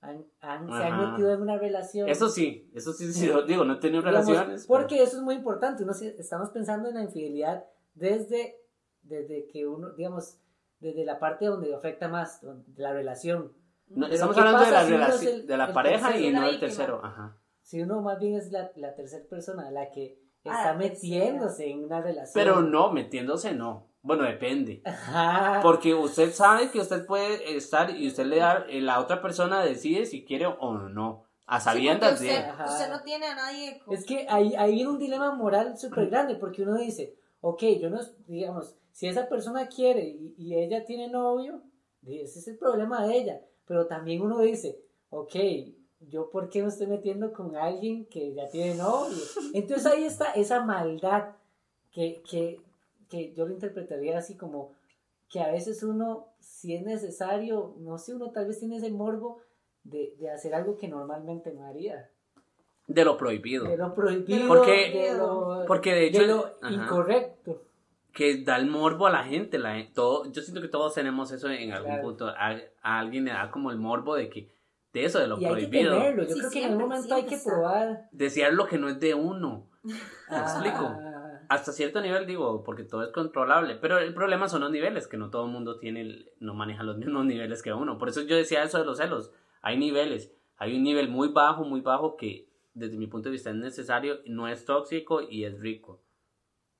¿Han, 0.00 0.26
han- 0.40 0.66
¿Se 0.68 0.74
han 0.84 1.12
metido 1.12 1.32
en 1.32 1.40
una 1.40 1.56
relación? 1.56 2.08
Eso 2.08 2.28
sí, 2.28 2.68
eso 2.74 2.92
sí, 2.92 3.06
digo, 3.46 3.64
no 3.64 3.74
he 3.74 3.78
tenido 3.78 4.02
Digamos, 4.02 4.26
relaciones. 4.26 4.66
pero- 4.66 4.80
Porque 4.80 5.02
eso 5.02 5.16
es 5.18 5.22
muy 5.22 5.36
importante. 5.36 5.82
Uno, 5.84 5.92
estamos 5.92 6.50
pensando 6.50 6.88
en 6.90 6.96
la 6.96 7.02
infidelidad 7.04 7.64
desde, 7.94 8.60
desde 9.04 9.46
que 9.46 9.66
uno, 9.66 9.90
digamos, 9.92 10.38
desde 10.80 11.04
la 11.04 11.18
parte 11.18 11.46
donde 11.46 11.74
afecta 11.74 12.08
más, 12.08 12.40
donde- 12.42 12.64
la 12.76 12.92
relación. 12.92 13.52
No, 13.88 14.06
estamos 14.06 14.34
¿qué 14.34 14.40
hablando 14.40 14.64
de 14.64 14.70
la, 14.70 14.84
si 14.84 14.90
relación- 14.92 15.20
es 15.20 15.34
el- 15.40 15.46
de 15.46 15.56
la 15.56 15.72
pareja 15.72 16.16
y 16.16 16.30
no 16.32 16.38
el 16.44 16.50
víctima? 16.52 16.60
tercero. 16.60 17.00
Ajá. 17.04 17.36
Si 17.62 17.80
uno 17.80 18.02
más 18.02 18.18
bien 18.18 18.34
es 18.34 18.50
la, 18.50 18.70
la 18.76 18.94
tercera 18.94 19.24
persona, 19.28 19.70
la 19.70 19.90
que 19.90 20.18
Ah, 20.46 20.50
está 20.58 20.72
la 20.72 20.78
metiéndose 20.78 21.70
en 21.70 21.84
una 21.84 22.00
relación. 22.02 22.32
Pero 22.34 22.60
no, 22.60 22.90
metiéndose 22.92 23.54
no. 23.54 23.88
Bueno, 24.02 24.24
depende. 24.24 24.82
Ajá. 24.84 25.60
Porque 25.62 25.94
usted 25.94 26.30
sabe 26.32 26.70
que 26.70 26.78
usted 26.80 27.06
puede 27.06 27.56
estar 27.56 27.88
y 27.90 28.06
usted 28.08 28.26
le 28.26 28.36
da, 28.38 28.66
eh, 28.68 28.82
la 28.82 29.00
otra 29.00 29.22
persona 29.22 29.62
decide 29.64 30.04
si 30.04 30.24
quiere 30.26 30.46
o 30.46 30.72
no. 30.74 31.24
A 31.46 31.60
Sí, 31.60 31.64
sabiendas 31.64 32.20
de. 32.20 32.26
usted, 32.28 32.44
Ajá. 32.48 32.64
usted 32.66 32.90
no 32.90 33.02
tiene 33.02 33.26
a 33.26 33.34
nadie 33.34 33.78
con- 33.84 33.94
Es 33.94 34.04
que 34.04 34.26
ahí, 34.28 34.54
ahí 34.56 34.72
viene 34.74 34.90
un 34.90 34.98
dilema 34.98 35.34
moral 35.34 35.78
súper 35.78 36.08
grande, 36.10 36.34
porque 36.36 36.62
uno 36.62 36.74
dice, 36.76 37.16
ok, 37.40 37.62
yo 37.80 37.88
no, 37.90 38.00
digamos, 38.26 38.76
si 38.94 39.08
esa 39.08 39.28
persona 39.28 39.66
quiere 39.68 40.04
y, 40.08 40.34
y 40.38 40.54
ella 40.54 40.84
tiene 40.84 41.08
novio, 41.08 41.60
ese 42.06 42.38
es 42.38 42.48
el 42.48 42.56
problema 42.56 43.04
de 43.06 43.16
ella, 43.18 43.40
pero 43.66 43.86
también 43.86 44.22
uno 44.22 44.38
dice, 44.40 44.78
ok, 45.10 45.34
yo 46.08 46.30
por 46.30 46.48
qué 46.48 46.62
me 46.62 46.68
estoy 46.68 46.86
metiendo 46.86 47.32
con 47.32 47.56
alguien 47.56 48.06
que 48.06 48.32
ya 48.34 48.48
tiene 48.48 48.76
novio. 48.76 49.18
Entonces 49.52 49.86
ahí 49.86 50.04
está 50.04 50.32
esa 50.32 50.64
maldad 50.64 51.30
que, 51.92 52.22
que, 52.30 52.60
que 53.08 53.32
yo 53.32 53.46
lo 53.46 53.52
interpretaría 53.54 54.16
así 54.18 54.36
como 54.36 54.72
que 55.28 55.40
a 55.40 55.50
veces 55.50 55.82
uno, 55.82 56.28
si 56.38 56.74
es 56.74 56.84
necesario, 56.84 57.74
no 57.80 57.98
sé, 57.98 58.14
uno 58.14 58.30
tal 58.30 58.46
vez 58.46 58.60
tiene 58.60 58.76
ese 58.76 58.90
morbo 58.90 59.40
de, 59.82 60.14
de 60.20 60.30
hacer 60.30 60.54
algo 60.54 60.76
que 60.76 60.86
normalmente 60.88 61.52
no 61.52 61.64
haría. 61.66 62.08
De 62.86 63.04
lo 63.04 63.16
prohibido. 63.16 63.64
De 63.64 63.76
lo 63.76 63.92
prohibido, 63.94 64.46
Porque- 64.46 64.90
de 64.92 65.14
lo, 65.18 65.64
Porque 65.66 65.94
de 65.94 66.06
hecho. 66.06 66.20
de 66.20 66.26
lo 66.28 66.50
incorrecto. 66.70 67.62
Que 68.14 68.42
da 68.44 68.56
el 68.56 68.66
morbo 68.66 69.06
a 69.06 69.10
la 69.10 69.24
gente. 69.24 69.58
La, 69.58 69.74
todo, 69.92 70.30
yo 70.32 70.40
siento 70.40 70.62
que 70.62 70.68
todos 70.68 70.94
tenemos 70.94 71.30
eso 71.32 71.50
en 71.50 71.72
algún 71.72 71.90
Claro. 71.92 72.02
punto. 72.08 72.28
A, 72.28 72.56
a 72.82 72.98
alguien 73.00 73.24
le 73.26 73.32
da 73.32 73.50
como 73.50 73.70
el 73.70 73.76
morbo 73.78 74.14
de 74.14 74.30
que. 74.30 74.48
De 74.92 75.04
eso, 75.04 75.18
de 75.18 75.26
lo 75.26 75.38
Y 75.40 75.44
hay 75.44 75.54
que 75.54 75.66
prohibido. 75.68 75.92
tenerlo. 75.98 76.22
Yo 76.22 76.28
Sí, 76.34 76.38
creo 76.38 76.50
que 76.52 76.58
en 76.64 76.64
algún 76.72 76.88
momento 76.88 77.14
hay 77.16 77.26
que 77.26 77.36
probar. 77.44 78.08
Desear 78.12 78.54
lo 78.54 78.66
que 78.66 78.78
no 78.78 78.88
es 78.88 79.00
de 79.00 79.12
uno. 79.14 79.68
Ah, 80.30 80.40
explico? 80.42 80.96
hasta 81.46 81.72
cierto 81.72 82.00
nivel 82.00 82.26
digo, 82.26 82.62
porque 82.64 82.84
todo 82.84 83.02
es 83.02 83.10
controlable, 83.12 83.74
pero 83.74 83.98
el 83.98 84.14
problema 84.14 84.48
son 84.48 84.62
los 84.62 84.70
niveles, 84.70 85.06
que 85.06 85.18
no 85.18 85.28
todo 85.28 85.44
el 85.44 85.52
mundo 85.52 85.78
tiene, 85.78 86.24
no 86.40 86.54
maneja 86.54 86.82
los 86.84 86.96
mismos 86.98 87.26
niveles 87.26 87.62
que 87.62 87.72
uno. 87.74 87.98
Por 87.98 88.08
eso 88.08 88.22
yo 88.22 88.34
decía 88.36 88.62
eso 88.62 88.78
de 88.78 88.84
los 88.86 88.96
celos. 88.96 89.30
Hay 89.60 89.76
niveles, 89.76 90.32
hay 90.56 90.74
un 90.76 90.82
nivel 90.84 91.08
muy 91.08 91.28
bajo, 91.32 91.64
muy 91.64 91.80
bajo 91.82 92.16
que 92.16 92.48
desde 92.72 92.96
mi 92.96 93.08
punto 93.08 93.28
de 93.28 93.32
vista 93.32 93.50
es 93.50 93.56
necesario, 93.56 94.20
no 94.26 94.48
es 94.48 94.64
tóxico 94.64 95.20
y 95.20 95.44
es 95.44 95.58
rico. 95.60 96.00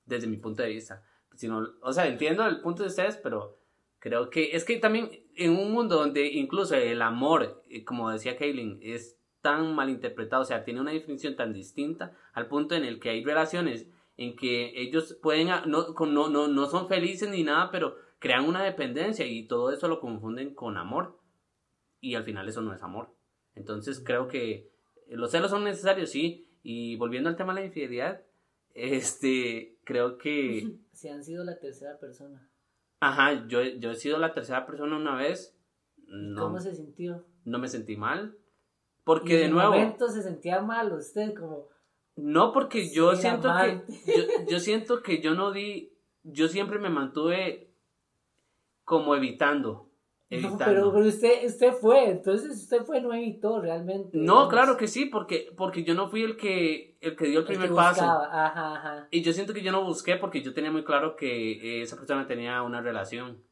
Desde 0.05 0.27
mi 0.27 0.37
punto 0.37 0.63
de 0.63 0.69
vista. 0.69 1.03
Si 1.35 1.47
no- 1.47 1.67
o 1.81 1.93
sea, 1.93 2.07
entiendo 2.07 2.45
el 2.45 2.61
punto 2.61 2.83
de 2.83 2.89
ustedes, 2.89 3.17
pero 3.17 3.57
creo 3.99 4.29
que 4.29 4.55
es 4.55 4.65
que 4.65 4.77
también 4.77 5.09
en 5.35 5.51
un 5.51 5.71
mundo 5.71 5.97
donde 5.97 6.27
incluso 6.27 6.75
el 6.75 7.01
amor, 7.01 7.63
eh, 7.69 7.83
como 7.83 8.09
decía 8.09 8.37
Kaylin, 8.37 8.79
es 8.81 9.17
tan 9.41 9.75
mal 9.75 9.89
interpretado, 9.89 10.41
o 10.41 10.45
sea, 10.45 10.63
tiene 10.63 10.81
una 10.81 10.91
definición 10.91 11.35
tan 11.35 11.53
distinta 11.53 12.17
al 12.33 12.47
punto 12.47 12.75
en 12.75 12.83
el 12.83 12.99
que 12.99 13.09
hay 13.09 13.23
relaciones 13.23 13.87
en 14.17 14.35
que 14.35 14.71
ellos 14.81 15.17
pueden, 15.21 15.49
no, 15.67 15.93
no, 15.93 16.29
no, 16.29 16.47
no 16.47 16.65
son 16.67 16.87
felices 16.87 17.29
ni 17.29 17.43
nada, 17.43 17.69
pero 17.69 17.95
crean 18.19 18.45
una 18.45 18.63
dependencia 18.63 19.25
y 19.25 19.45
todo 19.47 19.71
eso 19.71 19.87
lo 19.87 19.99
confunden 19.99 20.55
con 20.55 20.77
amor. 20.77 21.19
Y 21.99 22.15
al 22.15 22.23
final 22.23 22.47
eso 22.47 22.61
no 22.61 22.73
es 22.73 22.81
amor. 22.81 23.09
Entonces 23.55 24.01
creo 24.03 24.27
que 24.27 24.69
los 25.09 25.31
celos 25.31 25.51
son 25.51 25.63
necesarios, 25.63 26.11
sí. 26.11 26.47
Y 26.63 26.95
volviendo 26.95 27.29
al 27.29 27.35
tema 27.35 27.53
de 27.53 27.61
la 27.61 27.65
infidelidad, 27.67 28.21
este, 28.73 29.74
creo 29.85 30.17
que, 30.17 30.77
Si 30.91 31.07
han 31.07 31.23
sido 31.23 31.43
la 31.45 31.59
tercera 31.59 31.97
persona. 31.99 32.49
ajá, 32.99 33.47
yo, 33.47 33.63
yo 33.63 33.91
he 33.91 33.95
sido 33.95 34.17
la 34.17 34.33
tercera 34.33 34.65
persona 34.65 34.97
una 34.97 35.15
vez, 35.15 35.57
no, 36.07 36.43
¿Cómo 36.43 36.59
se 36.59 36.75
sintió? 36.75 37.25
no 37.45 37.59
me 37.59 37.67
sentí 37.69 37.95
mal. 37.95 38.37
Porque 39.05 39.43
en 39.43 39.49
de 39.49 39.53
nuevo, 39.53 39.71
momento 39.71 40.09
se 40.09 40.23
sentía 40.23 40.61
mal 40.61 40.91
usted, 40.91 41.33
como. 41.35 41.69
No, 42.15 42.51
porque 42.51 42.91
yo 42.91 43.15
siento 43.15 43.53
que 43.61 44.47
yo 44.49 44.59
siento 44.59 45.03
que 45.03 45.21
yo 45.21 45.35
no 45.35 45.51
di, 45.51 45.93
yo 46.23 46.47
siempre 46.47 46.79
me 46.79 46.89
mantuve 46.89 47.71
como 48.83 49.15
evitando, 49.15 49.84
No, 50.41 50.57
pero, 50.57 50.93
pero 50.93 51.05
usted, 51.05 51.45
usted 51.45 51.73
fue, 51.73 52.09
entonces 52.09 52.61
usted 52.63 52.83
fue, 52.83 53.01
no 53.01 53.13
evitó 53.13 53.61
realmente. 53.61 54.17
No, 54.17 54.21
digamos, 54.23 54.49
claro 54.49 54.77
que 54.77 54.87
sí, 54.87 55.05
porque 55.05 55.51
porque 55.55 55.83
yo 55.83 55.93
no 55.93 56.09
fui 56.09 56.23
el 56.23 56.37
que 56.37 56.97
el 57.01 57.15
que 57.15 57.27
dio 57.27 57.39
el 57.39 57.45
primer 57.45 57.73
paso. 57.73 58.01
buscaba, 58.01 58.45
Ajá, 58.45 58.75
ajá. 58.75 59.07
Y 59.11 59.21
yo 59.21 59.33
siento 59.33 59.53
que 59.53 59.61
yo 59.61 59.71
no 59.71 59.83
busqué 59.83 60.15
porque 60.15 60.41
yo 60.41 60.53
tenía 60.53 60.71
muy 60.71 60.83
claro 60.83 61.15
que 61.15 61.51
eh, 61.53 61.81
esa 61.81 61.95
persona 61.97 62.27
tenía 62.27 62.61
una 62.63 62.81
relación. 62.81 63.43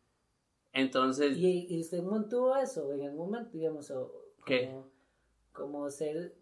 Entonces, 0.71 1.37
¿Y, 1.37 1.67
y 1.69 1.81
usted 1.81 2.01
mantuvo 2.01 2.55
eso 2.57 2.91
en 2.93 3.03
algún 3.03 3.31
momento, 3.31 3.51
digamos, 3.53 3.91
o 3.91 4.11
¿Qué? 4.45 4.67
Como, 4.67 4.89
como 5.51 5.89
ser 5.89 6.33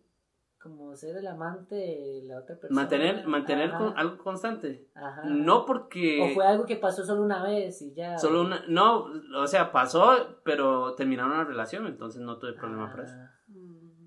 como 0.61 0.95
ser 0.95 1.17
el 1.17 1.27
amante 1.27 1.75
de 1.75 2.21
la 2.25 2.39
otra 2.39 2.55
persona. 2.59 2.81
mantener 2.81 3.27
mantener 3.27 3.69
Ajá, 3.71 3.77
con- 3.77 3.97
algo 3.97 4.17
constante. 4.23 4.87
ajá. 4.95 5.23
No 5.25 5.65
porque 5.65 6.21
O 6.21 6.33
fue 6.33 6.45
algo 6.45 6.65
que 6.65 6.75
pasó 6.75 7.03
solo 7.05 7.23
una 7.23 7.43
vez 7.43 7.81
y 7.81 7.93
ya. 7.93 8.17
solo 8.17 8.41
una 8.41 8.63
no, 8.67 9.05
o 9.35 9.47
sea, 9.47 9.71
pasó, 9.71 10.39
pero 10.43 10.93
terminaron 10.95 11.37
la 11.37 11.43
relación, 11.43 11.87
entonces 11.87 12.21
no 12.21 12.37
tuve 12.37 12.53
problema 12.53 12.91
por 12.91 13.01
eso. 13.05 13.15
Ah. 13.17 13.31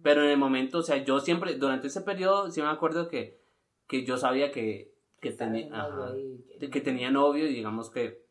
Pero 0.02 0.22
en 0.22 0.30
el 0.30 0.38
momento, 0.38 0.78
o 0.78 0.82
sea, 0.82 0.98
yo 1.02 1.18
siempre, 1.20 1.54
durante 1.56 1.86
ese 1.86 2.02
periodo, 2.02 2.50
sí 2.50 2.60
me 2.60 2.68
acuerdo 2.68 3.08
que, 3.08 3.40
que 3.88 4.04
yo 4.04 4.16
sabía 4.18 4.50
que, 4.52 4.94
que, 5.20 5.32
tenía, 5.32 5.68
ajá, 5.74 6.08
ahí, 6.12 6.44
de 6.60 6.68
que 6.70 6.80
tenía 6.82 7.10
novio 7.10 7.46
y 7.46 7.54
digamos 7.54 7.90
que... 7.90 8.23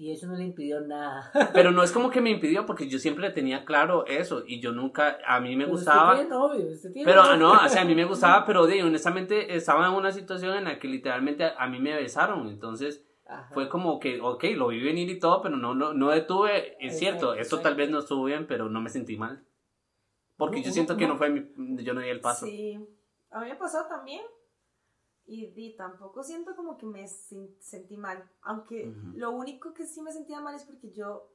Y 0.00 0.12
eso 0.12 0.28
no 0.28 0.36
le 0.36 0.44
impidió 0.44 0.80
nada. 0.80 1.32
Pero 1.52 1.72
no 1.72 1.82
es 1.82 1.90
como 1.90 2.08
que 2.08 2.20
me 2.20 2.30
impidió 2.30 2.64
porque 2.64 2.88
yo 2.88 3.00
siempre 3.00 3.30
tenía 3.30 3.64
claro 3.64 4.06
eso 4.06 4.44
y 4.46 4.60
yo 4.60 4.70
nunca, 4.70 5.18
a 5.26 5.40
mí 5.40 5.56
me 5.56 5.64
Pero 5.64 5.72
gustaba... 5.72 6.12
Usted 6.12 6.28
tiene 6.28 6.30
novio, 6.30 6.72
usted 6.72 6.92
tiene 6.92 7.04
Pero 7.04 7.22
ah, 7.22 7.36
novio. 7.36 7.54
no, 7.54 7.66
o 7.66 7.68
sea, 7.68 7.82
a 7.82 7.84
mí 7.84 7.94
me 7.96 8.04
gustaba, 8.06 8.46
pero 8.46 8.68
de, 8.68 8.84
honestamente 8.84 9.56
estaba 9.56 9.88
en 9.88 9.94
una 9.94 10.12
situación 10.12 10.54
en 10.56 10.64
la 10.64 10.78
que 10.78 10.86
literalmente 10.86 11.50
a, 11.58 11.66
mí 11.66 11.80
me 11.80 11.96
besaron, 11.96 12.48
entonces 12.48 13.04
Ajá. 13.26 13.50
fue 13.52 13.68
como 13.68 13.98
que, 13.98 14.20
ok, 14.20 14.44
lo 14.54 14.68
vi 14.68 14.80
venir 14.80 15.10
y 15.10 15.18
todo, 15.18 15.42
pero 15.42 15.56
no, 15.56 15.74
no, 15.74 15.92
no 15.92 16.10
detuve, 16.10 16.76
es 16.78 16.94
Exacto, 16.94 16.98
cierto, 16.98 17.32
esto 17.34 17.56
exacto. 17.56 17.62
tal 17.62 17.74
vez 17.74 17.90
no 17.90 17.98
estuvo 17.98 18.24
bien, 18.24 18.46
pero 18.46 18.68
no 18.68 18.80
me 18.80 18.90
sentí 18.90 19.16
mal. 19.16 19.44
Porque 20.36 20.62
yo 20.62 20.70
siento 20.70 20.96
que 20.96 21.08
no 21.08 21.16
fue 21.16 21.30
mi, 21.30 21.44
yo 21.82 21.92
no 21.92 22.00
di 22.00 22.08
el 22.08 22.20
paso. 22.20 22.46
Sí, 22.46 22.78
a 23.32 23.40
mí 23.40 23.48
me 23.48 23.56
pasó 23.56 23.84
también. 23.88 24.22
Y, 25.30 25.52
y 25.54 25.76
tampoco 25.76 26.22
siento 26.24 26.56
como 26.56 26.78
que 26.78 26.86
me 26.86 27.04
sen- 27.04 27.54
sentí 27.60 27.96
mal. 27.98 28.26
Aunque 28.42 28.92
lo 29.14 29.30
único 29.32 29.74
que 29.74 29.86
sí 29.86 30.00
me 30.00 30.10
sentía 30.10 30.40
mal 30.40 30.54
es 30.54 30.64
porque 30.64 30.90
yo 30.90 31.28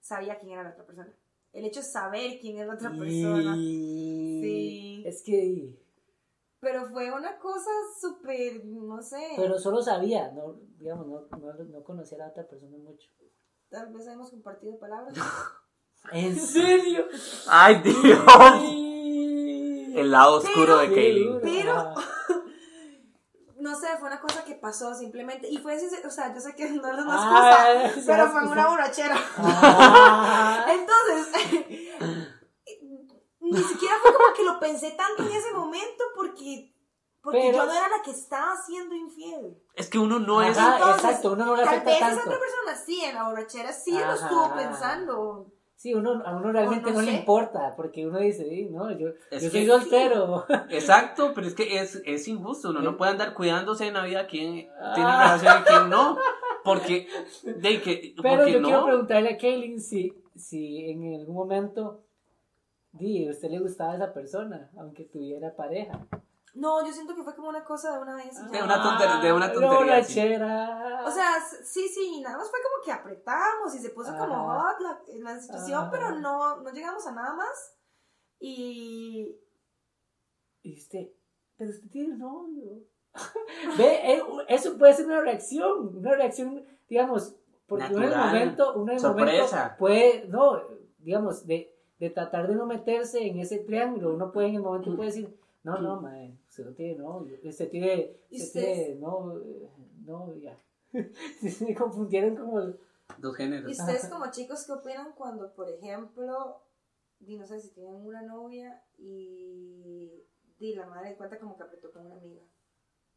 sabía 0.00 0.38
quién 0.40 0.52
era 0.52 0.64
la 0.64 0.70
otra 0.70 0.84
persona. 0.84 1.12
El 1.52 1.64
hecho 1.64 1.80
de 1.80 1.86
saber 1.86 2.38
quién 2.40 2.58
es 2.58 2.66
la 2.66 2.74
otra 2.74 2.90
persona. 2.90 3.54
Sí. 3.54 5.02
Es 5.06 5.22
que... 5.22 5.78
Pero 6.58 6.86
fue 6.86 7.12
una 7.12 7.38
cosa 7.38 7.70
súper, 8.00 8.64
no 8.64 9.00
sé. 9.02 9.22
Pero 9.36 9.56
solo 9.58 9.80
sabía, 9.82 10.32
no, 10.32 10.58
digamos, 10.78 11.06
no, 11.06 11.20
no, 11.38 11.52
no 11.64 11.84
conocía 11.84 12.16
a 12.18 12.22
la 12.22 12.28
otra 12.28 12.48
persona 12.48 12.76
mucho. 12.76 13.08
Tal 13.68 13.92
vez 13.92 14.06
hemos 14.08 14.30
compartido 14.30 14.76
palabras. 14.78 15.14
¿En 16.12 16.34
serio? 16.36 17.04
¡Ay, 17.48 17.82
Dios! 17.82 17.96
El 19.96 20.10
lado 20.10 20.38
oscuro 20.38 20.78
de 20.78 20.92
Kaylin. 20.92 21.40
Pero- 21.40 21.72
Ajá. 21.72 22.02
No 23.58 23.74
sé, 23.74 23.86
fue 23.98 24.05
una 24.16 24.20
cosa 24.20 24.44
que 24.44 24.54
pasó 24.54 24.94
simplemente. 24.94 25.48
Y 25.48 25.58
fue 25.58 25.74
así, 25.74 25.86
o 26.04 26.10
sea, 26.10 26.32
yo 26.34 26.40
sé 26.40 26.54
que 26.56 26.68
no 26.70 26.88
es 26.88 26.98
una 26.98 27.14
Ah, 27.16 27.72
excusa, 27.84 27.94
sí, 28.00 28.04
pero 28.06 28.30
fue 28.30 28.46
una 28.46 28.68
borrachera. 28.68 29.16
Ah. 29.38 30.66
Entonces, 30.68 31.66
ni 33.40 33.62
siquiera 33.62 33.94
fue 34.02 34.12
como 34.12 34.34
que 34.34 34.44
lo 34.44 34.58
pensé 34.58 34.92
tanto 34.92 35.22
en 35.22 35.32
ese 35.32 35.52
momento 35.52 36.04
porque, 36.16 36.74
porque 37.22 37.38
Pero- 37.40 37.58
yo 37.58 37.66
no 37.66 37.72
era 37.72 37.88
la 37.88 38.02
que 38.02 38.10
estaba 38.10 38.56
siendo 38.56 38.94
infiel. 38.94 39.62
Es 39.74 39.88
que 39.88 39.98
uno 39.98 40.18
no 40.18 40.42
es. 40.42 40.56
Ajá, 40.56 40.76
Entonces, 40.78 41.04
exacto, 41.04 41.32
uno 41.32 41.44
no 41.46 41.56
le 41.56 41.64
Tal 41.64 41.74
afecta 41.74 41.90
vez 41.90 41.98
esa 42.00 42.06
tanto. 42.08 42.22
otra 42.30 42.38
persona 42.40 42.76
sí, 42.84 43.04
en 43.04 43.14
la 43.14 43.28
borrachera 43.28 43.72
sí 43.72 43.92
lo 43.92 44.04
Ajá. 44.04 44.14
estuvo 44.14 44.54
pensando. 44.54 45.52
Sí, 45.76 45.92
uno, 45.94 46.22
a 46.24 46.34
uno 46.34 46.52
realmente 46.52 46.90
no 46.90 46.96
no, 47.00 47.02
le 47.02 47.12
importa, 47.12 47.74
porque 47.76 48.06
uno 48.06 48.18
dice, 48.18 48.48
"Sí, 48.48 48.66
no, 48.70 48.90
yo, 48.98 49.08
Es 49.30 49.42
yo 49.42 49.50
soy 49.50 49.66
soltero. 49.66 50.46
Exacto, 50.70 51.32
pero 51.34 51.46
es 51.46 51.54
que 51.54 51.78
es, 51.78 52.02
es 52.06 52.26
injusto. 52.28 52.70
Uno 52.70 52.80
no 52.80 52.96
puede 52.96 53.12
andar 53.12 53.34
cuidándose 53.34 53.86
en 53.86 53.94
la 53.94 54.04
vida 54.04 54.26
quién 54.26 54.52
tiene 54.54 54.70
Ah. 54.80 55.36
relación 55.36 55.60
y 55.60 55.64
quién 55.64 55.90
no. 55.90 56.16
Porque, 56.64 57.06
de 57.44 57.80
que, 57.82 58.14
Pero 58.22 58.36
porque 58.38 58.52
yo 58.52 58.62
quiero 58.62 58.84
preguntarle 58.86 59.34
a 59.34 59.36
Kaylin 59.38 59.78
si, 59.80 60.12
si 60.34 60.90
en 60.90 61.14
algún 61.14 61.34
momento 61.36 62.02
di, 62.92 63.28
a 63.28 63.30
usted 63.30 63.50
le 63.50 63.58
gustaba 63.60 63.94
esa 63.96 64.14
persona, 64.14 64.70
aunque 64.78 65.04
tuviera 65.04 65.54
pareja. 65.54 66.06
No, 66.56 66.84
yo 66.86 66.92
siento 66.92 67.14
que 67.14 67.22
fue 67.22 67.34
como 67.36 67.48
una 67.50 67.62
cosa 67.64 67.92
de 67.96 68.02
una 68.02 68.14
vez. 68.16 68.32
y 68.38 68.50
De 68.50 68.62
una 68.62 68.82
tontería- 68.82 69.20
de 69.20 69.32
una 69.32 69.46
Ah, 69.46 69.52
tontería, 69.52 69.76
borrachera. 69.78 71.02
O 71.06 71.10
sea, 71.10 71.28
sí, 71.64 71.86
sí, 71.88 72.20
nada 72.22 72.38
más 72.38 72.50
fue 72.50 72.58
como 72.62 72.82
que 72.84 72.92
apretamos 72.92 73.74
y 73.74 73.78
se 73.78 73.90
puso 73.90 74.16
como 74.16 74.48
hot 74.50 74.80
la, 74.80 75.00
la 75.18 75.38
situación, 75.40 75.88
pero 75.90 76.12
no, 76.18 76.56
no 76.62 76.70
llegamos 76.70 77.06
a 77.06 77.12
nada 77.12 77.34
más. 77.34 77.74
Y 78.40 79.36
Y 80.62 80.78
usted, 80.78 81.08
pero 81.56 81.70
usted 81.70 81.88
tiene 81.90 82.16
novio. 82.16 82.80
Ve, 83.78 84.12
eh, 84.14 84.22
eso 84.48 84.76
puede 84.76 84.94
ser 84.94 85.06
una 85.06 85.20
reacción, 85.20 85.96
una 85.96 86.14
reacción, 86.14 86.64
digamos, 86.88 87.34
porque 87.66 87.84
uno 87.86 87.98
en 87.98 88.02
el 88.04 88.10
Natural. 88.10 88.26
momento, 88.34 88.72
uno 88.76 88.92
en 88.92 88.98
el 88.98 89.02
momento 89.04 89.32
Sorpresa. 89.32 89.76
puede, 89.78 90.26
no, 90.28 90.60
digamos, 90.98 91.46
de, 91.46 91.72
de 91.98 92.10
tratar 92.10 92.46
de 92.48 92.54
no 92.54 92.66
meterse 92.66 93.26
en 93.26 93.38
ese 93.38 93.58
triángulo, 93.60 94.12
uno 94.14 94.32
puede 94.32 94.48
en 94.48 94.56
el 94.56 94.62
momento 94.62 94.94
puede 94.96 95.10
decir, 95.10 95.38
no, 95.62 95.78
no, 95.78 96.00
mae, 96.00 96.36
usted 96.56 96.64
no 96.70 96.74
tiene 96.74 96.98
novio, 96.98 97.38
usted 97.44 97.68
tiene, 97.70 98.16
¿Y 98.30 98.42
usted 98.42 98.60
ustedes? 98.60 98.84
tiene 98.86 99.00
no, 99.00 99.38
eh, 99.38 99.70
novia. 100.04 100.58
Se 101.40 101.74
confundieron 101.74 102.34
como, 102.36 102.60
Dos 103.18 103.34
¿Y 103.34 103.36
géneros. 103.36 103.78
ustedes 103.78 104.08
como 104.08 104.30
chicos 104.30 104.64
qué 104.66 104.72
opinan 104.72 105.12
cuando, 105.12 105.54
por 105.54 105.68
ejemplo, 105.68 106.62
di, 107.18 107.36
no 107.36 107.46
sé 107.46 107.60
si 107.60 107.72
tienen 107.72 107.94
una 107.94 108.22
novia 108.22 108.82
y 108.96 110.24
di, 110.58 110.74
la 110.74 110.86
madre 110.86 111.16
cuenta 111.16 111.38
como 111.38 111.56
que 111.56 111.62
apretó 111.64 111.92
con 111.92 112.06
una 112.06 112.16
amiga? 112.16 112.42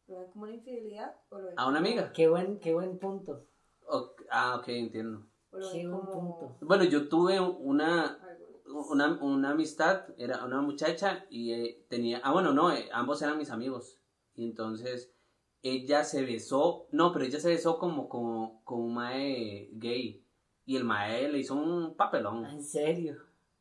¿Lo 0.07 0.19
ven 0.19 0.31
como 0.31 0.43
una 0.43 0.53
infidelidad 0.55 1.15
o 1.29 1.39
lo 1.39 1.47
ven 1.47 1.55
¿A 1.57 1.67
una 1.67 1.79
amiga? 1.79 2.11
qué 2.11 2.27
buen, 2.27 2.59
qué 2.59 2.73
buen 2.73 2.99
punto, 2.99 3.47
ah, 4.31 4.57
ok, 4.59 4.67
entiendo. 4.67 5.25
lo 5.51 5.71
qué 5.71 5.87
buen 5.87 6.01
como 6.05 6.37
punto. 6.39 6.65
Bueno, 6.65 6.83
yo 6.83 7.07
tuve 7.07 7.39
una? 7.39 8.19
Una, 8.69 9.19
una 9.21 9.51
amistad, 9.51 10.05
era 10.17 10.45
una 10.45 10.61
muchacha 10.61 11.25
y 11.29 11.53
eh, 11.53 11.85
tenía, 11.89 12.21
ah 12.23 12.31
bueno, 12.31 12.53
no, 12.53 12.71
eh, 12.71 12.89
ambos 12.93 13.21
eran 13.21 13.37
mis 13.37 13.49
amigos. 13.49 13.99
Y 14.35 14.45
entonces 14.45 15.11
ella 15.61 16.03
se 16.03 16.23
besó, 16.23 16.87
no, 16.91 17.11
pero 17.11 17.25
ella 17.25 17.39
se 17.39 17.49
besó 17.49 17.77
como, 17.79 18.07
como 18.07 18.63
con 18.63 18.81
un 18.81 18.93
mae 18.93 19.69
gay. 19.73 20.23
Y 20.65 20.77
el 20.77 20.83
mae 20.83 21.29
le 21.29 21.39
hizo 21.39 21.55
un 21.55 21.95
papelón. 21.95 22.45
En 22.45 22.63
serio, 22.63 23.17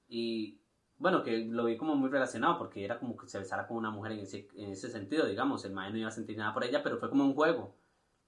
Y 0.08 0.60
bueno, 0.98 1.22
que 1.22 1.38
lo 1.38 1.64
vi 1.64 1.76
como 1.76 1.94
muy 1.94 2.10
relacionado 2.10 2.58
porque 2.58 2.84
era 2.84 2.98
como 2.98 3.16
que 3.16 3.28
se 3.28 3.38
besara 3.38 3.66
con 3.66 3.76
una 3.76 3.90
mujer 3.90 4.12
en 4.12 4.20
ese, 4.20 4.48
en 4.54 4.70
ese 4.70 4.90
sentido, 4.90 5.26
digamos. 5.26 5.64
El 5.64 5.72
mae 5.72 5.90
no 5.90 5.98
iba 5.98 6.08
a 6.08 6.12
sentir 6.12 6.36
nada 6.36 6.52
por 6.52 6.64
ella, 6.64 6.82
pero 6.82 6.98
fue 6.98 7.08
como 7.08 7.24
un 7.24 7.34
juego. 7.34 7.74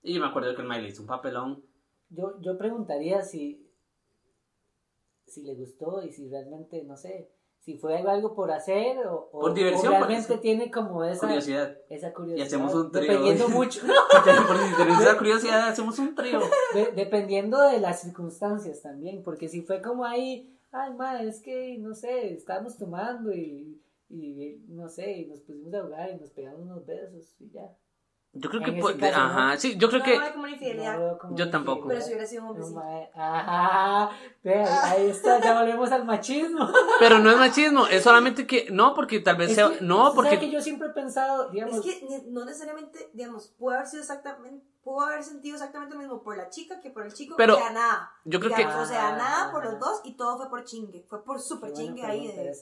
Y 0.03 0.15
yo 0.15 0.21
me 0.21 0.29
acuerdo 0.29 0.55
que 0.55 0.63
el 0.63 0.69
mae 0.69 0.81
le 0.81 0.89
hizo 0.89 1.03
un 1.03 1.09
papelón. 1.09 1.63
yo, 2.09 2.41
yo 2.41 2.57
preguntaría 2.57 3.23
si, 3.23 3.70
si 5.31 5.43
le 5.43 5.55
gustó 5.55 6.03
y 6.03 6.13
si 6.13 6.29
realmente, 6.29 6.83
no 6.85 6.97
sé, 6.97 7.31
si 7.61 7.77
fue 7.77 7.97
algo, 7.99 8.35
por 8.35 8.51
hacer 8.53 9.07
o, 9.07 9.29
o- 9.33 9.41
Por 9.41 9.55
diversión, 9.55 9.95
o 9.95 9.99
realmente 9.99 10.29
porque- 10.29 10.43
tiene 10.43 10.71
como 10.71 11.05
esa 11.05 11.27
Curiosidad. 11.27 11.77
esa 11.91 12.13
curiosidad. 12.15 12.45
Y 12.45 12.47
hacemos 12.47 12.75
un 12.75 12.91
trío. 12.91 13.03
Dependiendo 13.13 13.49
mucho, 13.51 13.81
por 14.49 14.57
si 14.57 14.65
te 14.65 14.71
interesa 14.71 15.13
la 15.13 15.19
curiosidad, 15.19 15.69
hacemos 15.69 15.99
un 15.99 16.15
trío. 16.15 16.41
de- 16.75 16.93
dependiendo 16.93 17.61
de 17.61 17.79
las 17.81 18.01
circunstancias 18.03 18.81
también, 18.83 19.23
porque 19.23 19.49
si 19.49 19.61
fue 19.63 19.83
como 19.83 20.05
ahí, 20.07 20.57
ay, 20.73 20.95
madre, 20.95 21.29
es 21.29 21.41
que, 21.43 21.77
no 21.79 21.95
sé, 21.95 22.33
estábamos 22.33 22.79
tomando 22.79 23.31
y, 23.33 23.79
y 24.09 24.63
no 24.69 24.89
sé, 24.89 25.13
y 25.19 25.27
nos 25.27 25.41
pusimos 25.41 25.75
a 25.75 25.83
jugar 25.83 26.11
y 26.11 26.19
nos 26.19 26.31
pegamos 26.31 26.63
unos 26.63 26.87
besos 26.87 27.35
y 27.41 27.51
ya. 27.51 27.77
Yo 28.33 28.49
creo 28.49 28.63
En 28.63 28.75
que 28.77 28.81
puede- 28.81 28.97
caso, 28.99 29.19
¿no? 29.19 29.25
ajá, 29.25 29.57
sí, 29.59 29.77
yo 29.77 29.89
creo 29.89 29.99
no 29.99 30.05
que 30.05 30.19
ve 30.21 30.31
como 30.33 30.45
una 30.45 30.53
infidelidad, 30.53 30.99
No 31.01 31.19
como 31.19 31.37
Yo 31.37 31.51
tampoco. 31.51 31.89
pero 31.89 32.01
si 32.01 32.11
hubiera 32.11 32.25
sido 32.27 32.43
un 32.43 32.47
No, 32.47 32.53
hombrecito. 32.67 32.81
mae, 32.81 33.11
Ajá, 33.17 34.11
ve, 34.45 34.65
ahí 34.65 35.09
está, 35.11 35.41
ya 35.41 35.59
volvemos 35.61 35.91
al 35.91 36.05
machismo. 36.05 36.69
pero 37.01 37.19
no 37.19 37.29
es 37.31 37.37
machismo, 37.37 37.87
es 37.89 38.05
solamente 38.05 38.47
que 38.47 38.69
no 38.71 38.95
porque 38.95 39.19
tal 39.19 39.35
vez 39.37 39.51
Es 39.51 39.57
sea 39.57 39.71
que, 39.71 39.81
no 39.85 40.05
¿sabe 40.05 40.15
porque 40.15 40.39
que 40.39 40.51
yo 40.51 40.61
siempre 40.61 40.89
he 40.89 40.93
pensado, 40.93 41.49
digamos, 41.51 41.75
Es 41.75 41.83
que 41.83 42.23
no 42.29 42.45
necesariamente, 42.45 43.11
digamos, 43.15 43.49
pudo 43.59 43.75
haber 43.75 43.89
sido 43.89 44.03
exactamente, 44.03 44.65
pudo 44.85 45.01
haber 45.07 45.25
sentido 45.25 45.57
exactamente 45.57 45.95
lo 45.95 46.01
mismo 46.01 46.23
por 46.23 46.37
la 46.37 46.49
chica 46.51 46.81
que 46.81 46.91
por 46.91 47.05
el 47.05 47.13
chico, 47.13 47.35
Pero 47.37 47.57
o 47.57 47.59
sea, 47.59 47.71
nada. 47.73 48.13
yo 48.25 48.39
creo 48.39 48.55
que 48.55 48.65
O 48.65 48.87
sea, 48.87 49.17
nada 49.17 49.51
por 49.51 49.63
Ah. 49.67 49.71
los 49.73 49.81
dos 49.81 50.01
y 50.05 50.15
todo 50.15 50.37
fue 50.37 50.49
por 50.49 50.65
chingue, 50.65 51.05
fue 51.09 51.25
por 51.25 51.41
súper 51.41 51.73
chingue 51.73 52.05
ahí 52.05 52.29
de... 52.29 52.55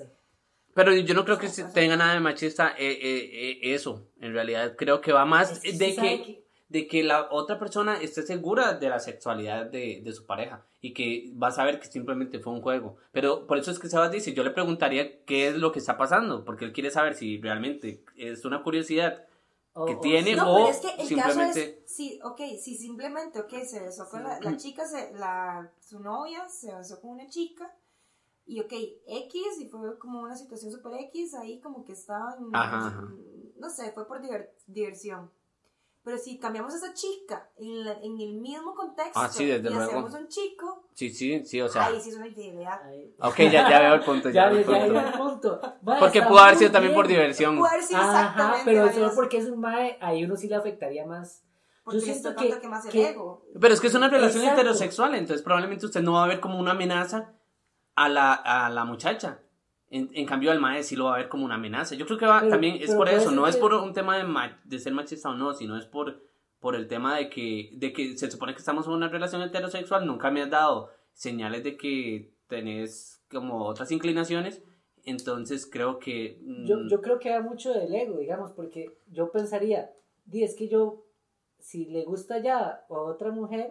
pero 0.79 0.95
yo 0.95 1.13
no 1.15 1.25
creo 1.25 1.39
que 1.39 1.49
tenga 1.75 1.97
nada 1.97 2.15
de 2.15 2.21
machista 2.21 2.69
eh, 2.79 2.93
eh, 2.93 3.31
eh, 3.33 3.75
eso, 3.75 4.07
en 4.21 4.33
realidad 4.33 4.77
creo 4.77 5.01
que 5.01 5.13
va 5.13 5.25
más 5.25 5.51
Es 5.51 5.61
que 5.61 5.73
de 5.73 5.95
que 5.97 6.45
de 6.69 6.87
que 6.87 7.03
la 7.03 7.29
otra 7.33 7.59
persona 7.59 8.01
esté 8.01 8.23
segura 8.23 8.75
de 8.75 8.89
la 8.89 9.01
sexualidad 9.01 9.67
de, 9.67 10.03
de 10.05 10.13
su 10.13 10.25
pareja 10.27 10.65
y 10.81 10.93
que 10.93 11.33
va 11.43 11.49
a 11.49 11.51
saber 11.51 11.81
que 11.81 11.87
simplemente 11.87 12.39
fue 12.39 12.53
un 12.53 12.61
juego. 12.61 12.97
Pero 13.11 13.47
por 13.47 13.57
eso 13.59 13.71
es 13.71 13.79
que 13.79 13.89
Sebas 13.89 14.13
dice, 14.13 14.35
yo 14.35 14.45
le 14.45 14.51
preguntaría 14.51 15.25
qué 15.25 15.49
es 15.49 15.57
lo 15.57 15.73
que 15.73 15.79
está 15.81 15.97
pasando, 15.97 16.45
porque 16.45 16.67
él 16.67 16.73
quiere 16.73 16.91
saber 16.91 17.15
si 17.15 17.41
realmente 17.41 18.05
es 18.17 18.45
una 18.45 18.63
curiosidad 18.63 19.25
O- 19.73 19.87
que 19.87 19.95
o 19.95 20.01
tiene. 20.01 20.37
No, 20.37 20.53
o 20.53 20.57
pero 20.57 20.69
es 20.69 20.77
que 20.77 21.03
el 21.03 21.09
simplemente... 21.09 21.61
caso 21.73 21.81
es, 21.87 21.91
sí, 21.91 22.21
ok, 22.23 22.41
si 22.63 22.77
simplemente, 22.77 23.41
ok, 23.41 23.53
se 23.67 23.81
besó 23.81 24.07
con 24.11 24.21
Sí. 24.21 24.27
la, 24.29 24.39
la 24.51 24.57
chica, 24.59 24.87
se, 24.87 25.13
la, 25.15 25.71
su 25.81 26.01
novia 26.01 26.47
se 26.51 26.75
besó 26.75 27.01
con 27.01 27.13
una 27.13 27.29
chica, 27.31 27.75
y 28.49 28.61
ok, 28.61 28.73
X, 29.07 29.43
y 29.61 29.69
fue 29.69 29.99
como 29.99 30.23
una 30.23 30.35
situación 30.37 30.73
super 30.73 30.93
X, 31.01 31.35
ahí 31.35 31.61
como 31.61 31.85
que 31.85 31.93
estaban, 31.93 32.49
Ajá, 32.53 32.87
ajá. 32.89 33.09
no 33.59 33.69
sé, 33.71 33.93
fue 33.93 34.09
por 34.09 34.21
diver- 34.23 34.51
diversión. 34.67 35.31
Pero 36.03 36.17
si 36.17 36.39
cambiamos 36.39 36.73
a 36.73 36.77
esa 36.79 36.95
chica 36.95 37.51
en, 37.59 37.85
la- 37.85 38.01
en 38.01 38.19
el 38.19 38.35
mismo 38.41 38.75
contexto 38.75 39.19
Ah, 39.21 39.29
sí, 39.29 39.45
desde 39.45 39.69
y 39.69 39.75
luego. 39.75 39.83
hacemos 39.91 40.15
un 40.15 40.29
chico, 40.29 40.85
Sí, 40.95 41.11
sí, 41.11 41.45
sí, 41.45 41.61
o 41.61 41.69
sea... 41.69 41.87
ahí 41.87 42.01
sí 42.01 42.09
es 42.09 42.17
una 42.17 42.29
infidelidad. 42.29 42.81
Ok, 43.21 43.37
ya, 43.41 43.69
ya 43.69 43.81
veo 43.81 43.95
el 43.95 44.01
punto. 44.01 44.31
Ya, 44.33 44.45
ya, 44.45 44.49
veo 44.57 44.71
ya, 44.71 44.87
el 44.87 44.93
ya, 44.95 45.13
punto. 45.19 45.55
el 45.55 45.61
punto. 45.61 45.79
Mae, 45.83 46.01
Porque 46.01 46.23
pudo 46.23 46.39
haber 46.39 46.57
sido 46.57 46.71
también 46.71 46.95
por 46.95 47.07
bien. 47.07 47.21
diversión. 47.21 47.59
Puede 47.59 47.73
haber 47.75 47.85
sido 47.85 48.01
Ajá, 48.01 48.21
exactamente 48.23 48.65
pero 48.65 48.93
solo 48.93 49.13
porque 49.15 49.37
es 49.37 49.49
un 49.51 49.61
mae, 49.61 49.99
ahí 50.01 50.25
uno 50.25 50.37
sí 50.37 50.49
le 50.49 50.55
afectaría 50.57 51.05
más. 51.05 51.45
porque 51.85 52.01
yo 52.01 52.07
siento 52.07 52.35
que- 52.37 52.59
que 52.61 52.69
más 52.69 52.87
el 52.87 52.93
que- 52.93 53.09
ego. 53.11 53.45
Pero 53.61 53.75
es 53.75 53.81
que 53.81 53.87
es 53.89 53.95
una 53.95 54.09
relación 54.09 54.43
Exacto. 54.45 54.61
heterosexual, 54.63 55.15
entonces 55.15 55.43
probablemente 55.43 55.85
usted 55.87 56.01
no 56.03 56.13
va 56.15 56.25
a 56.25 56.29
ver 56.29 56.41
como 56.41 56.59
una 56.59 56.71
amenaza 56.73 57.35
a 58.05 58.09
la, 58.09 58.33
a 58.35 58.71
la 58.71 58.85
muchacha. 58.85 59.41
En, 59.91 60.11
en 60.13 60.27
cambio, 60.27 60.51
al 60.51 60.61
mae 60.61 60.83
sí 60.83 60.97
lo 60.97 61.05
va 61.07 61.15
a 61.15 61.19
ver 61.19 61.29
como 61.29 61.45
una 61.45 61.55
amenaza. 61.55 61.95
Yo 61.95 62.05
creo 62.07 62.19
que 62.19 62.27
va, 62.27 62.41
Pero- 62.41 62.51
también 62.51 62.77
es 62.81 62.95
por 62.95 63.09
eso, 63.09 63.31
no 63.31 63.47
es 63.47 63.57
por 63.57 63.73
un 63.75 63.93
tema 63.93 64.17
de, 64.19 64.25
ma- 64.25 64.61
de 64.65 64.79
ser 64.79 64.93
machista 64.93 65.31
o 65.31 65.35
no, 65.35 65.55
sino 65.55 65.79
es 65.79 65.87
por, 65.87 66.23
por 66.61 66.75
el 66.77 66.87
tema 66.89 67.17
de 67.17 67.31
que, 67.31 67.71
de 67.75 67.93
que 67.93 68.17
se 68.19 68.31
supone 68.31 68.53
que 68.53 68.59
estamos 68.59 68.87
en 68.87 68.93
una 68.93 69.09
relación 69.09 69.41
heterosexual, 69.43 70.07
nunca 70.07 70.31
me 70.31 70.43
has 70.43 70.51
dado 70.51 70.91
señales 71.15 71.65
de 71.65 71.77
que 71.77 72.33
tenés 72.49 73.23
como 73.31 73.65
otras 73.65 73.91
inclinaciones, 73.91 74.63
entonces 75.05 75.67
creo 75.71 75.99
que... 75.99 76.39
mm, 76.43 76.67
Yo, 76.67 76.77
yo 76.89 77.01
creo 77.01 77.19
que 77.19 77.31
va 77.31 77.41
mucho 77.41 77.73
del 77.73 77.95
ego, 77.95 78.19
digamos, 78.19 78.53
porque 78.53 78.99
yo 79.11 79.31
pensaría, 79.33 79.91
di, 80.27 80.43
es 80.45 80.55
que 80.55 80.69
yo, 80.69 81.05
si 81.59 81.87
le 81.87 82.05
gusta 82.05 82.39
ya 82.43 82.59
a 82.59 82.85
otra 82.89 83.31
mujer, 83.31 83.71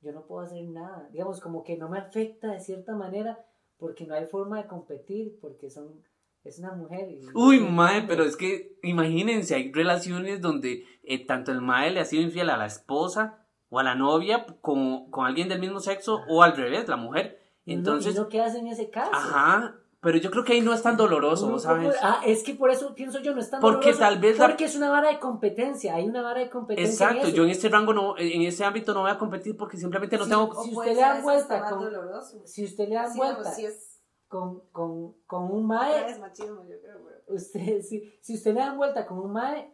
yo 0.00 0.12
no 0.12 0.26
puedo 0.26 0.42
hacer 0.42 0.62
nada. 0.68 1.08
Digamos, 1.10 1.40
como 1.40 1.64
que 1.64 1.76
no 1.76 1.88
me 1.88 1.98
afecta 1.98 2.52
de 2.52 2.60
cierta 2.60 2.94
manera, 2.94 3.44
porque 3.78 4.06
no 4.06 4.14
hay 4.14 4.26
forma 4.26 4.60
de 4.62 4.68
competir, 4.68 5.38
porque 5.40 5.70
son 5.70 6.02
es 6.44 6.58
una 6.60 6.72
mujer. 6.72 7.08
y- 7.10 7.20
Uy, 7.34 7.58
mae, 7.60 8.02
pero 8.02 8.22
es 8.24 8.36
que 8.36 8.78
imagínense, 8.82 9.54
hay 9.56 9.72
relaciones 9.72 10.40
donde 10.40 10.84
eh, 11.02 11.26
tanto 11.26 11.50
el 11.52 11.60
mae 11.60 11.90
le 11.90 12.00
ha 12.00 12.04
sido 12.04 12.22
infiel 12.22 12.50
a 12.50 12.56
la 12.56 12.66
esposa 12.66 13.44
o 13.68 13.80
a 13.80 13.82
la 13.82 13.94
novia 13.96 14.46
como 14.60 15.10
con 15.10 15.26
alguien 15.26 15.48
del 15.48 15.58
mismo 15.60 15.80
sexo 15.80 16.20
o 16.28 16.42
al 16.44 16.56
revés, 16.56 16.88
la 16.88 16.96
mujer. 16.96 17.40
Entonces, 17.64 18.14
y 18.14 18.18
uno 18.18 18.28
qué 18.28 18.40
hace 18.40 18.58
en 18.60 18.68
ese 18.68 18.90
caso? 18.90 19.10
ajá, 19.12 19.80
pero 20.06 20.18
yo 20.18 20.30
creo 20.30 20.44
que 20.44 20.52
ahí 20.52 20.60
no 20.60 20.72
es 20.72 20.82
tan 20.82 20.96
doloroso, 20.96 21.58
¿sabes? 21.58 21.96
Ah, 22.00 22.20
es 22.24 22.44
que 22.44 22.54
por 22.54 22.70
eso 22.70 22.94
pienso 22.94 23.18
yo, 23.18 23.34
no 23.34 23.40
es 23.40 23.50
tan 23.50 23.60
Porque 23.60 23.86
doloroso, 23.90 23.98
tal 23.98 24.20
vez 24.20 24.38
la- 24.38 24.46
Porque 24.46 24.66
es 24.66 24.76
una 24.76 24.88
vara 24.88 25.08
de 25.08 25.18
competencia, 25.18 25.96
hay 25.96 26.04
una 26.08 26.22
vara 26.22 26.38
de 26.38 26.48
competencia. 26.48 27.08
Exacto, 27.08 27.26
en 27.26 27.34
yo 27.34 27.42
en 27.42 27.50
este 27.50 27.68
rango 27.68 27.92
no, 27.92 28.16
en 28.16 28.42
ese 28.42 28.64
ámbito 28.64 28.94
no 28.94 29.00
voy 29.00 29.10
a 29.10 29.18
competir 29.18 29.56
porque 29.56 29.76
simplemente 29.76 30.16
no 30.16 30.28
tengo... 30.28 30.62
Si 30.62 30.70
puede 30.70 30.90
usted 30.92 31.02
le 31.02 31.08
da 31.08 31.20
vuelta 31.22 31.68
con- 31.68 31.80
doloroso. 31.80 32.40
Si 32.46 32.64
usted 32.64 32.88
le 32.88 32.94
da 32.94 33.08
Sí, 33.10 33.18
vuelta 33.18 33.50
es, 33.60 34.00
con, 34.28 34.60
con, 34.70 35.14
con 35.26 35.50
un 35.50 35.66
mae, 35.66 36.04
vez 36.04 36.20
machismo, 36.20 36.62
yo 36.68 36.80
creo, 36.80 37.00
pero- 37.04 37.34
usted, 37.36 37.82
si, 37.88 38.16
si 38.20 38.34
usted 38.34 38.54
le 38.54 38.60
da 38.60 38.74
vuelta 38.74 39.04
con 39.06 39.18
un 39.18 39.32
mae, 39.32 39.72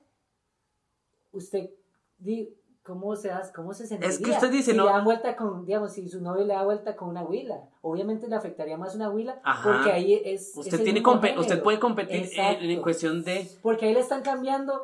usted, 1.33 1.71
di, 2.17 2.49
¿cómo 2.85 3.15
se, 3.17 3.31
hace- 3.31 3.53
cómo 3.53 3.73
se 3.75 3.87
sentiría? 3.87 4.11
Es 4.15 4.19
que 4.21 4.31
usted 4.31 4.51
dice, 4.51 4.73
si 4.73 4.77
no- 4.77 4.85
le 4.87 4.91
dan 4.91 5.05
vuelta 5.05 5.37
con, 5.37 5.65
digamos, 5.65 5.93
si 5.93 6.09
su 6.09 6.21
novio 6.21 6.45
le 6.45 6.55
da 6.55 6.65
vuelta 6.65 6.97
con 6.97 7.09
una 7.09 7.23
huila, 7.23 7.69
obviamente 7.81 8.29
le 8.29 8.37
afectaría 8.37 8.77
más 8.77 8.95
una 8.95 9.11
huila, 9.11 9.41
Ajá. 9.45 9.71
porque 9.73 9.93
ahí 9.93 10.21
es... 10.25 10.53
Usted, 10.57 10.75
es 10.79 10.85
tiene 10.85 11.03
usted 11.39 11.63
puede 11.63 11.79
competir 11.79 12.29
en, 12.37 12.71
en 12.71 12.83
cuestión 12.83 13.23
de... 13.25 13.49
Porque 13.63 13.87
ahí 13.87 13.95
le 13.95 14.01
están 14.01 14.23
cambiando 14.23 14.81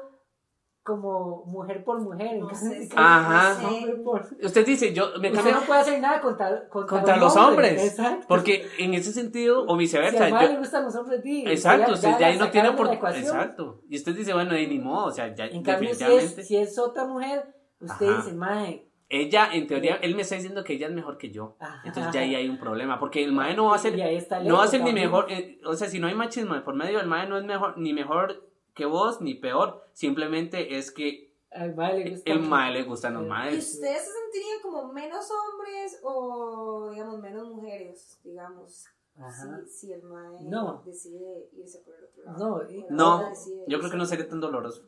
como 0.84 1.44
mujer 1.44 1.84
por 1.84 2.00
mujer. 2.00 2.38
No 2.38 2.48
sé, 2.54 2.78
si 2.78 2.86
sí, 2.86 2.94
Ajá. 2.96 3.58
no 3.60 4.02
por- 4.04 4.26
Usted 4.42 4.64
dice, 4.64 4.94
yo 4.94 5.08
me 5.20 5.30
Usted 5.30 5.52
no 5.52 5.60
puede 5.66 5.80
hacer 5.80 6.00
nada 6.00 6.18
contra, 6.22 6.66
contra, 6.70 6.96
contra 6.96 7.16
los 7.18 7.36
hombre. 7.36 7.68
hombres. 7.68 7.90
Exacto. 7.90 8.24
Porque 8.26 8.66
en 8.78 8.94
ese 8.94 9.12
sentido, 9.12 9.64
o 9.66 9.72
si 9.74 9.78
viceversa, 9.80 10.26
a 10.26 10.30
madre 10.30 10.46
yo- 10.46 10.52
le 10.54 10.58
gustan 10.60 10.84
los 10.84 10.94
hombres, 10.96 11.22
di, 11.22 11.42
Exacto, 11.46 11.92
usted 11.92 12.08
usted 12.08 12.20
ya 12.20 12.26
ahí 12.28 12.38
no 12.38 12.50
tiene 12.50 12.72
por... 12.72 12.90
Exacto. 12.90 13.82
Y 13.90 13.96
usted 13.96 14.14
dice, 14.16 14.32
bueno, 14.32 14.52
ahí 14.52 14.66
ni 14.66 14.78
modo, 14.78 15.06
o 15.08 15.10
sea, 15.10 15.34
ya 15.34 15.44
En 15.46 15.62
cambio, 15.62 15.90
si 15.92 15.98
definitivamente... 15.98 16.40
es, 16.40 16.48
si 16.48 16.56
es 16.56 16.78
otra 16.78 17.04
mujer, 17.04 17.54
usted 17.80 18.06
Ajá. 18.08 18.16
dice, 18.22 18.32
mae, 18.36 18.84
Ella, 19.10 19.48
en 19.54 19.66
teoría, 19.66 19.96
él 19.96 20.14
me 20.14 20.22
está 20.22 20.34
diciendo 20.34 20.62
que 20.64 20.74
ella 20.74 20.86
es 20.88 20.92
mejor 20.92 21.16
que 21.16 21.30
yo. 21.30 21.56
Ajá. 21.60 21.80
Entonces 21.84 22.12
ya 22.12 22.20
ahí 22.20 22.34
hay 22.34 22.48
un 22.48 22.58
problema. 22.58 22.98
Porque 23.00 23.24
el 23.24 23.32
mae 23.32 23.54
no 23.56 23.66
va 23.66 23.76
a 23.76 23.78
ser... 23.78 23.96
y 23.96 24.02
ahí 24.02 24.16
está 24.16 24.38
el 24.38 24.46
No 24.48 24.56
va 24.58 24.64
a 24.64 24.68
ser 24.68 24.82
ni 24.82 24.92
mejor... 24.92 25.30
eh, 25.30 25.58
o 25.64 25.74
sea, 25.74 25.88
si 25.88 25.98
no 25.98 26.08
hay 26.08 26.14
machismo 26.14 26.54
de 26.54 26.60
por 26.60 26.74
medio, 26.74 27.00
el 27.00 27.06
mae 27.06 27.26
no 27.26 27.38
es 27.38 27.44
mejor 27.44 27.78
ni 27.78 27.92
mejor 27.94 28.46
que 28.74 28.84
vos, 28.84 29.20
ni 29.22 29.34
peor. 29.34 29.82
Simplemente 29.94 30.76
es 30.76 30.90
que 30.90 31.32
Al 31.50 31.74
mae 31.74 31.96
le 32.04 32.10
gusta 32.10 32.30
el 32.30 32.40
mae 32.40 32.72
le 32.72 32.82
gustan 32.82 33.14
los 33.14 33.22
Eh, 33.22 33.26
¿Y 33.26 33.28
maes. 33.30 33.72
ustedes 33.74 34.04
se 34.04 34.12
sentirían 34.12 34.60
como 34.62 34.92
menos 34.92 35.26
hombres 35.30 36.00
o, 36.02 36.90
digamos, 36.92 37.18
menos 37.20 37.48
mujeres, 37.48 38.20
digamos? 38.22 38.84
Ajá. 39.16 39.58
Si, 39.66 39.86
si 39.86 39.92
el 39.94 40.02
mae 40.02 40.36
No. 40.44 40.82
decide 40.84 41.48
irse 41.56 41.78
por 41.84 41.94
el 41.96 42.04
otro 42.04 42.24
lado. 42.24 42.62
No, 42.90 43.20
No, 43.22 43.32
Yo 43.66 43.78
creo 43.78 43.90
que 43.90 43.96
no 43.96 44.04
sería 44.04 44.28
tan 44.28 44.38
doloroso. 44.40 44.86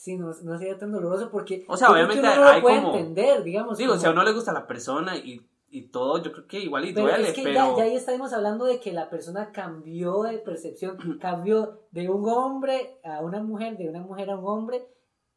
Sí, 0.00 0.16
no, 0.16 0.28
no 0.44 0.58
sería 0.58 0.78
tan 0.78 0.92
doloroso 0.92 1.30
porque. 1.30 1.66
O 1.68 1.76
sea, 1.76 1.90
obviamente 1.92 2.20
uno 2.20 2.34
no 2.36 2.44
hay 2.48 2.56
lo 2.56 2.62
puede 2.62 2.80
como- 2.80 2.96
entender, 2.96 3.42
digamos. 3.42 3.76
Digo, 3.76 3.90
como- 3.90 4.00
si 4.00 4.06
a 4.06 4.10
uno 4.12 4.24
le 4.24 4.32
gusta 4.32 4.50
la 4.54 4.66
persona 4.66 5.14
y, 5.18 5.46
y 5.68 5.88
todo, 5.90 6.22
yo 6.22 6.32
creo 6.32 6.46
que 6.46 6.58
igual 6.60 6.86
y 6.86 6.94
Pero 6.94 7.08
duele, 7.08 7.28
es 7.28 7.34
que 7.34 7.42
pero... 7.42 7.54
ya, 7.54 7.76
ya 7.76 7.82
ahí 7.82 7.96
estamos 7.96 8.32
hablando 8.32 8.64
de 8.64 8.80
que 8.80 8.92
la 8.94 9.10
persona 9.10 9.52
cambió 9.52 10.22
de 10.22 10.38
percepción, 10.38 10.96
cambió 11.20 11.80
de 11.90 12.08
un 12.08 12.26
hombre 12.30 12.98
a 13.04 13.20
una 13.20 13.42
mujer, 13.42 13.76
de 13.76 13.90
una 13.90 14.00
mujer 14.00 14.30
a 14.30 14.38
un 14.38 14.46
hombre, 14.46 14.88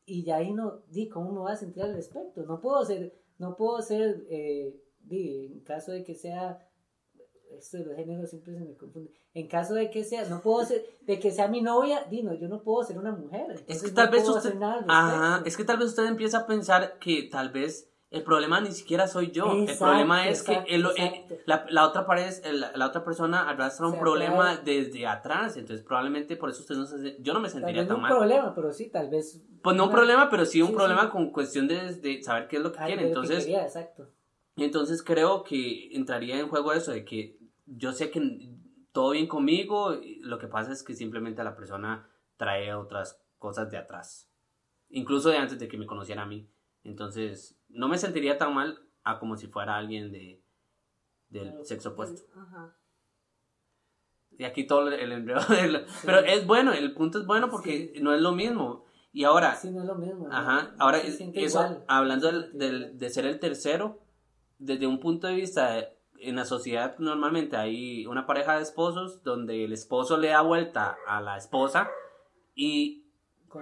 y 0.06 0.24
ya 0.24 0.38
ahí 0.38 0.54
no, 0.54 0.80
di, 0.88 1.10
¿cómo 1.10 1.34
me 1.34 1.40
voy 1.40 1.52
a 1.52 1.58
sentir 1.58 1.84
al 1.84 1.94
respecto? 1.94 2.44
No 2.44 2.62
puedo 2.62 2.86
ser, 2.86 3.14
no 3.40 3.58
puedo 3.58 3.82
ser, 3.82 4.24
eh, 4.30 4.74
di, 5.02 5.48
en 5.48 5.60
caso 5.66 5.92
de 5.92 6.06
que 6.06 6.16
sea, 6.16 6.58
esto 7.58 7.78
de 7.78 7.86
los 7.86 7.96
géneros 7.96 8.30
siempre 8.30 8.54
se 8.54 8.60
me 8.62 8.76
confunde, 8.76 9.12
en 9.34 9.48
caso 9.48 9.74
de 9.74 9.90
que 9.90 10.04
sea, 10.04 10.26
no 10.30 10.42
puedo 10.42 10.66
ser, 10.66 10.86
de 11.02 11.20
que 11.20 11.32
sea 11.32 11.48
mi 11.48 11.62
novia, 11.62 12.04
di, 12.10 12.24
no, 12.24 12.34
yo 12.34 12.48
no 12.48 12.62
puedo 12.64 12.84
ser 12.84 12.98
una 12.98 13.12
mujer. 13.12 13.64
Es 13.68 13.82
que 13.84 13.92
tal 13.92 14.08
no 14.08 14.12
vez 14.12 14.28
usted... 14.28 14.56
Ajá, 14.88 15.42
es 15.46 15.58
que 15.58 15.64
tal 15.64 15.78
vez 15.78 15.88
usted 15.90 16.06
empieza 16.06 16.40
a 16.40 16.46
pensar 16.48 16.98
que 17.00 17.24
tal 17.24 17.50
vez 17.50 17.90
el 18.12 18.22
problema 18.22 18.62
ni 18.62 18.72
siquiera 18.72 19.08
soy 19.08 19.32
yo. 19.32 19.52
el 19.52 19.76
problema 19.76 20.28
es 20.28 20.42
exacto, 20.42 20.66
que 20.68 20.76
el- 20.76 20.86
eh, 20.98 21.42
la, 21.48 21.66
la 21.70 21.88
otra 21.88 22.06
pared, 22.06 22.32
la, 22.54 22.72
la 22.76 22.86
otra 22.88 23.04
persona 23.04 23.50
arrastra 23.50 23.88
un 23.88 23.98
problema 23.98 24.58
desde 24.58 25.08
atrás. 25.08 25.58
Entonces 25.58 25.84
probablemente 25.84 26.36
por 26.38 26.52
eso 26.52 26.62
usted 26.62 26.76
no 26.76 26.86
se... 26.86 27.18
Yo 27.22 27.34
no 27.34 27.40
me 27.40 27.48
Tal 27.50 27.54
sentiría 27.62 27.82
vez 27.82 27.90
no 27.90 27.96
tan 27.96 27.98
un 27.98 28.02
mal. 28.04 28.12
problema, 28.16 28.54
pero 28.54 28.72
sí, 28.72 28.90
tal 28.90 29.10
vez. 29.10 29.42
Pues 29.64 29.76
no 29.76 29.84
un 29.86 29.90
una- 29.90 29.98
problema, 29.98 30.30
pero 30.30 30.46
sí 30.46 30.62
un 30.62 30.68
Sí, 30.68 30.74
problema 30.76 31.06
sí. 31.06 31.08
con 31.10 31.32
cuestión 31.32 31.68
de, 31.68 31.92
de 31.96 32.22
saber 32.22 32.48
qué 32.48 32.58
es 32.58 32.62
lo 32.62 32.72
que 32.72 32.78
algo 32.80 32.96
quiere. 32.98 33.14
que 33.14 33.28
quería, 33.28 33.64
exacto. 33.64 34.08
entonces 34.58 35.02
creo 35.02 35.44
que 35.44 35.96
entraría 35.96 36.40
en 36.40 36.48
juego 36.50 36.72
eso 36.74 36.92
de 36.92 37.04
que 37.04 37.40
yo 37.66 37.92
sé 37.94 38.12
que 38.12 38.50
todo 38.92 39.12
bien 39.12 39.28
conmigo, 39.28 39.96
lo 40.22 40.38
que 40.40 40.48
pasa 40.48 40.72
es 40.72 40.84
que 40.84 40.94
simplemente 40.94 41.44
la 41.44 41.56
persona 41.56 42.10
trae 42.38 42.74
otras 42.74 43.22
cosas 43.40 43.70
de 43.72 43.78
atrás, 43.78 44.30
incluso 44.90 45.30
de 45.30 45.38
antes 45.38 45.60
de 45.60 45.68
que 45.68 45.78
me 45.78 45.86
conociera 45.86 46.24
a 46.24 46.28
mí. 46.28 46.50
Entonces, 46.84 47.58
no 47.70 47.88
me 47.88 47.98
sentiría 47.98 48.38
tan 48.38 48.54
mal 48.54 48.80
a 49.04 49.20
como 49.20 49.36
si 49.38 49.48
fuera 49.48 49.78
alguien 49.78 50.12
de 50.12 50.42
del 51.30 51.66
sexo 51.66 51.90
opuesto. 51.92 52.22
Ajá. 52.40 52.76
Y 54.38 54.44
aquí 54.46 54.66
todo 54.66 54.88
el 54.90 55.12
enredo 55.12 55.42
del- 55.50 55.86
Pero 56.06 56.20
es 56.20 56.46
bueno, 56.46 56.74
el 56.74 56.94
punto 56.94 57.20
es 57.20 57.26
bueno 57.26 57.50
porque 57.50 57.94
no 58.02 58.14
es 58.14 58.22
lo 58.22 58.32
mismo. 58.34 58.86
Y 59.12 59.24
ahora, 59.26 59.56
Sí, 59.56 59.70
no 59.72 59.82
es 59.82 59.88
lo 59.88 59.96
mismo. 59.96 60.28
¿no? 60.28 60.34
Ajá, 60.36 60.74
ahora 60.80 60.98
eso, 61.00 61.24
igual. 61.34 61.84
hablando 61.88 62.32
del, 62.32 62.98
de 62.98 63.10
ser 63.10 63.26
el 63.28 63.40
tercero, 63.40 64.02
desde 64.58 64.88
un 64.88 65.00
punto 65.00 65.28
de 65.28 65.36
vista, 65.36 65.88
en 66.30 66.36
la 66.36 66.46
sociedad 66.46 66.96
normalmente 67.00 67.58
hay 67.58 68.06
una 68.08 68.26
pareja 68.26 68.56
de 68.58 68.64
esposos 68.64 69.24
donde 69.24 69.64
el 69.66 69.74
esposo 69.74 70.18
le 70.18 70.30
da 70.30 70.42
vuelta 70.42 70.98
a 71.08 71.22
la 71.22 71.38
esposa 71.38 71.90
y 72.56 73.06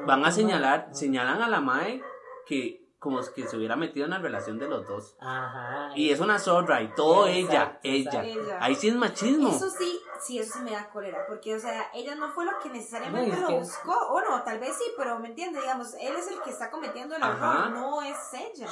van 0.07 0.25
a 0.25 0.31
señalar, 0.31 0.89
señalan 0.91 1.41
a 1.41 1.49
la 1.49 1.59
mae 1.61 2.01
que 2.45 2.81
como 2.99 3.19
que 3.35 3.47
se 3.47 3.57
hubiera 3.57 3.75
metido 3.75 4.05
en 4.05 4.11
la 4.11 4.19
relación 4.19 4.59
de 4.59 4.67
los 4.67 4.87
dos. 4.87 5.15
Ajá. 5.19 5.91
Y 5.95 6.11
es 6.11 6.19
una 6.19 6.37
zorra 6.37 6.83
y 6.83 6.93
todo 6.93 7.25
Exacto, 7.27 7.79
ella, 7.83 7.97
exacto. 7.97 8.19
ella. 8.27 8.43
Ella. 8.43 8.57
Ahí 8.61 8.75
sí 8.75 8.89
es 8.89 8.95
machismo. 8.95 9.49
Eso 9.49 9.69
sí, 9.71 9.99
sí, 10.21 10.37
eso 10.37 10.59
sí 10.59 10.63
me 10.63 10.71
da 10.71 10.87
cólera, 10.91 11.25
porque, 11.27 11.55
o 11.55 11.59
sea, 11.59 11.89
ella 11.95 12.13
no 12.13 12.29
fue 12.31 12.45
lo 12.45 12.59
que 12.59 12.69
necesariamente 12.69 13.35
No, 13.35 13.41
lo 13.41 13.47
que- 13.47 13.57
buscó, 13.57 13.91
o 13.91 14.21
no, 14.21 14.43
tal 14.43 14.59
vez 14.59 14.75
sí, 14.77 14.83
pero 14.97 15.17
me 15.17 15.29
entiende, 15.29 15.59
digamos, 15.59 15.95
él 15.95 16.15
es 16.15 16.27
el 16.29 16.41
que 16.43 16.51
está 16.51 16.69
cometiendo 16.69 17.15
el 17.15 17.23
error, 17.23 17.71
no 17.71 18.03
es 18.03 18.17
ella. 18.35 18.67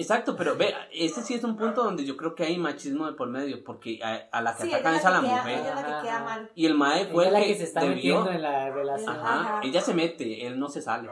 Exacto, 0.00 0.34
pero 0.36 0.56
ve, 0.56 0.74
este 0.92 1.22
sí 1.22 1.34
es 1.34 1.44
un 1.44 1.56
punto 1.56 1.84
donde 1.84 2.04
yo 2.04 2.16
creo 2.16 2.34
que 2.34 2.44
hay 2.44 2.58
machismo 2.58 3.06
de 3.06 3.12
por 3.12 3.28
medio, 3.28 3.62
porque 3.62 4.00
a, 4.02 4.28
a 4.32 4.42
la 4.42 4.56
que 4.56 4.62
Sí, 4.64 4.72
atacan 4.72 4.92
ella 4.94 5.00
es 5.00 5.06
a 5.06 5.10
la 5.10 5.20
que 5.20 5.26
queda- 5.26 5.36
mujer. 5.36 5.58
Ella 5.58 5.68
es 5.68 5.74
la 5.76 5.82
que 5.82 6.02
queda 6.06 6.16
Ajá. 6.16 6.24
mal. 6.24 6.50
Y 6.54 6.66
el 6.66 6.74
mae 6.74 7.00
Ella 7.02 7.10
fue 7.12 7.22
es 7.24 7.28
el 7.28 7.32
la 7.34 7.40
que, 7.40 7.46
que 7.46 7.54
se 7.56 7.64
está 7.64 7.80
debió. 7.80 7.94
metiendo 8.24 8.30
en 8.30 8.42
la 8.42 8.70
relación. 8.70 9.10
Ajá, 9.16 9.40
Ajá. 9.40 9.60
ella 9.64 9.80
se 9.80 9.94
mete, 9.94 10.46
él 10.46 10.58
no 10.58 10.68
se 10.68 10.82
sale. 10.82 11.08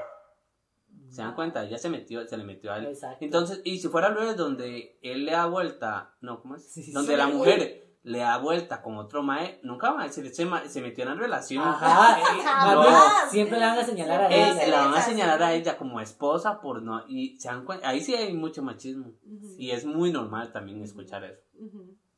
¿Se 1.11 1.23
dan 1.23 1.35
cuenta? 1.35 1.65
Ella 1.65 1.79
se 1.79 1.89
metió, 1.89 2.27
se 2.29 2.37
le 2.37 2.45
metió 2.45 2.73
a 2.73 2.79
él. 2.79 2.87
Exacto. 2.87 3.25
Entonces, 3.25 3.61
y 3.65 3.79
si 3.79 3.89
fuera 3.89 4.09
al 4.09 4.15
revés, 4.17 4.37
donde 4.37 4.99
él 5.03 5.25
le 5.25 5.33
da 5.33 5.47
vuelta, 5.47 6.15
no, 6.21 6.41
¿cómo 6.43 6.57
es? 6.57 6.71
Sí, 6.71 6.83
sí, 6.83 6.93
donde 6.93 7.13
sí. 7.13 7.17
la 7.19 7.27
mujer 7.29 7.88
le 8.03 8.21
da 8.21 8.39
vuelta 8.39 8.81
con 8.81 8.97
otro 8.97 9.23
mae, 9.23 9.61
nunca 9.63 9.91
va 9.91 10.03
a 10.03 10.05
decir, 10.05 10.25
se, 10.35 10.47
se 10.69 10.81
metió 10.81 11.05
en 11.05 11.11
la 11.11 11.15
relación. 11.17 11.65
Ajá, 11.67 12.19
Eh, 12.19 12.23
no, 12.75 13.31
Siempre 13.31 13.59
le 13.59 13.67
van 13.67 13.79
a 13.79 13.85
señalar 13.85 14.23
a 14.25 14.29
Siempre 14.29 14.49
eh, 14.49 14.53
ella. 14.53 14.65
se 14.65 14.71
la 14.71 14.79
van 14.81 14.89
a 14.89 14.97
ella, 14.97 15.03
señalar 15.03 15.39
sí. 15.39 15.45
a 15.45 15.53
ella 15.55 15.79
como 15.79 16.01
esposa 16.01 16.61
por 16.61 16.83
no, 16.83 17.05
y 17.09 17.39
se 17.39 17.49
dan 17.49 17.65
cuenta, 17.65 17.89
ahí 17.89 18.01
sí 18.01 18.15
hay 18.15 18.33
mucho 18.35 18.63
machismo. 18.63 19.13
Y 19.59 19.71
es 19.71 19.85
muy 19.85 20.13
normal 20.13 20.53
también 20.53 20.83
escuchar 20.83 21.25
eso. 21.25 21.43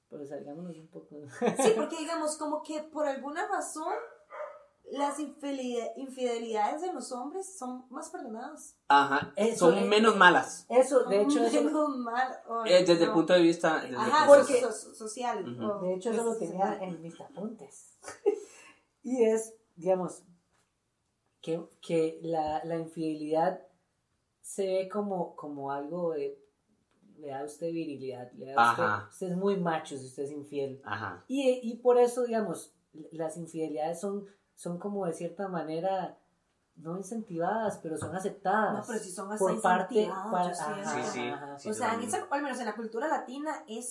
Pero 0.09 0.27
salgámonos 0.27 0.77
un 0.77 0.89
poco. 0.89 1.17
Sí, 1.63 1.73
porque 1.77 1.97
digamos, 1.99 2.37
como 2.37 2.63
que 2.63 2.83
por 2.83 3.07
alguna 3.07 3.47
razón 3.47 3.95
las 4.93 5.19
infidelidad- 5.19 5.93
infidelidades 5.97 6.83
de 6.83 6.93
los 6.93 7.13
hombres 7.13 7.57
son 7.59 7.85
más 7.91 8.11
perdonadas. 8.11 8.77
Ajá, 8.89 9.33
Eso 9.37 9.71
son 9.71 9.89
menos 9.89 10.17
malas. 10.17 10.67
Eso, 10.69 11.05
de 11.05 11.23
hecho, 11.23 11.45
eso, 11.45 11.63
Menos 11.63 11.97
mal. 11.99 12.33
o- 12.49 12.65
eh, 12.67 12.85
desde 12.85 13.05
el 13.05 13.13
punto 13.13 13.33
de 13.33 13.41
vista... 13.43 13.77
Ajá, 13.97 14.27
Porque- 14.27 14.61
so- 14.61 14.73
social. 14.95 15.49
Ujú. 15.49 15.65
o- 15.65 15.81
de 15.83 15.95
hecho, 15.95 16.11
eso 16.11 16.25
lo 16.25 16.37
tenía 16.37 16.79
en 16.83 17.01
mis 17.03 17.21
apuntes. 17.21 17.99
y 19.03 19.25
es, 19.25 19.55
digamos, 19.77 20.23
que, 21.41 21.65
que 21.81 22.19
la, 22.23 22.63
la 22.65 22.77
infidelidad 22.79 23.61
se 24.43 24.67
ve 24.67 24.89
como, 24.89 25.35
como 25.37 25.71
algo 25.73 26.13
de. 26.13 26.39
Le 27.19 27.29
da 27.29 27.41
a 27.41 27.45
usted 27.45 27.67
virilidad, 27.71 28.33
le 28.33 28.47
da 28.53 28.55
a 28.57 28.71
usted. 28.73 29.09
Usted 29.13 29.27
es 29.33 29.37
muy 29.37 29.57
macho 29.59 29.97
si 29.99 30.07
usted 30.07 30.23
es 30.25 30.31
infiel. 30.33 30.81
Ajá. 30.85 31.23
Y, 31.29 31.61
y 31.63 31.77
por 31.77 31.99
eso, 31.99 32.25
digamos, 32.25 32.75
las 33.13 33.37
infidelidades 33.37 34.01
son, 34.01 34.27
son 34.61 34.79
como 34.79 35.07
de 35.07 35.15
cierta 35.15 35.49
manera 35.49 36.19
no 36.77 36.99
incentivadas, 36.99 37.79
pero 37.83 37.97
son 37.97 38.15
aceptadas. 38.15 38.75
No, 38.79 38.85
pero 38.87 38.99
si 39.03 39.11
son 39.11 39.33
hasta 39.33 39.39
por 39.45 39.61
parte 39.63 40.07
par- 40.31 40.51
ajá, 40.53 40.85
Sí, 40.85 41.03
sí. 41.13 41.29
ajá. 41.29 41.59
sí, 41.59 41.71
o 41.71 41.73
sea, 41.75 41.95
en 41.95 42.03
esa- 42.03 42.27
al 42.31 42.43
menos 42.43 42.59
en 42.61 42.67
la 42.67 42.77
cultura 42.77 43.09
latina 43.09 43.65
es 43.67 43.89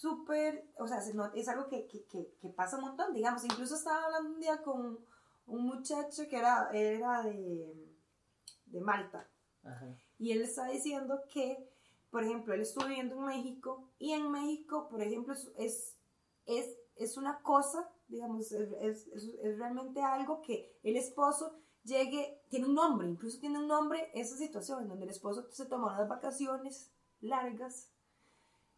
súper, 0.00 0.64
o 0.78 0.86
sea, 0.86 0.98
es 1.34 1.48
algo 1.48 1.66
que, 1.68 1.86
que, 1.88 2.04
que, 2.04 2.34
que 2.40 2.48
pasa 2.50 2.76
un 2.76 2.82
montón, 2.84 3.12
digamos. 3.12 3.44
Incluso 3.44 3.74
estaba 3.74 4.04
hablando 4.04 4.30
un 4.30 4.40
día 4.40 4.62
con 4.62 4.98
un 5.46 5.66
muchacho 5.66 6.22
que 6.30 6.38
era, 6.38 6.70
era 6.72 7.22
de, 7.22 7.74
de 8.66 8.80
Malta. 8.80 9.28
Ajá. 9.64 9.86
Y 10.20 10.30
él 10.32 10.42
está 10.42 10.66
diciendo 10.66 11.20
que, 11.32 11.68
por 12.10 12.22
ejemplo, 12.22 12.54
él 12.54 12.60
estuvo 12.62 12.86
viviendo 12.86 13.16
en 13.16 13.24
México 13.24 13.88
y 13.98 14.12
en 14.12 14.30
México, 14.30 14.88
por 14.88 15.02
ejemplo, 15.02 15.34
es, 15.34 15.50
es, 15.58 15.96
es, 16.46 16.76
es 16.96 17.16
una 17.16 17.40
cosa, 17.42 17.88
digamos, 18.12 18.52
es, 18.52 18.68
es, 18.80 19.08
es- 19.08 19.58
realmente 19.58 20.02
algo 20.02 20.42
que 20.42 20.72
el 20.84 20.96
esposo 20.96 21.58
llegue, 21.84 22.40
tiene 22.50 22.66
un 22.66 22.74
nombre, 22.74 23.08
incluso 23.08 23.40
tiene 23.40 23.58
un 23.58 23.68
nombre 23.68 24.10
esa 24.14 24.36
situación 24.36 24.82
en 24.82 24.88
donde 24.88 25.04
el 25.06 25.10
esposo 25.10 25.46
se 25.50 25.66
toma 25.66 25.94
unas 25.94 26.08
vacaciones 26.08 26.92
largas 27.20 27.90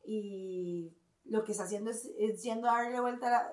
y 0.05 0.93
lo 1.25 1.45
que 1.45 1.53
está 1.53 1.65
haciendo 1.65 1.91
es, 1.91 2.11
es 2.19 2.43
yendo 2.43 2.69
a 2.69 2.83
darle 2.83 3.01
vuelta 3.01 3.27
a 3.29 3.31
la, 3.31 3.51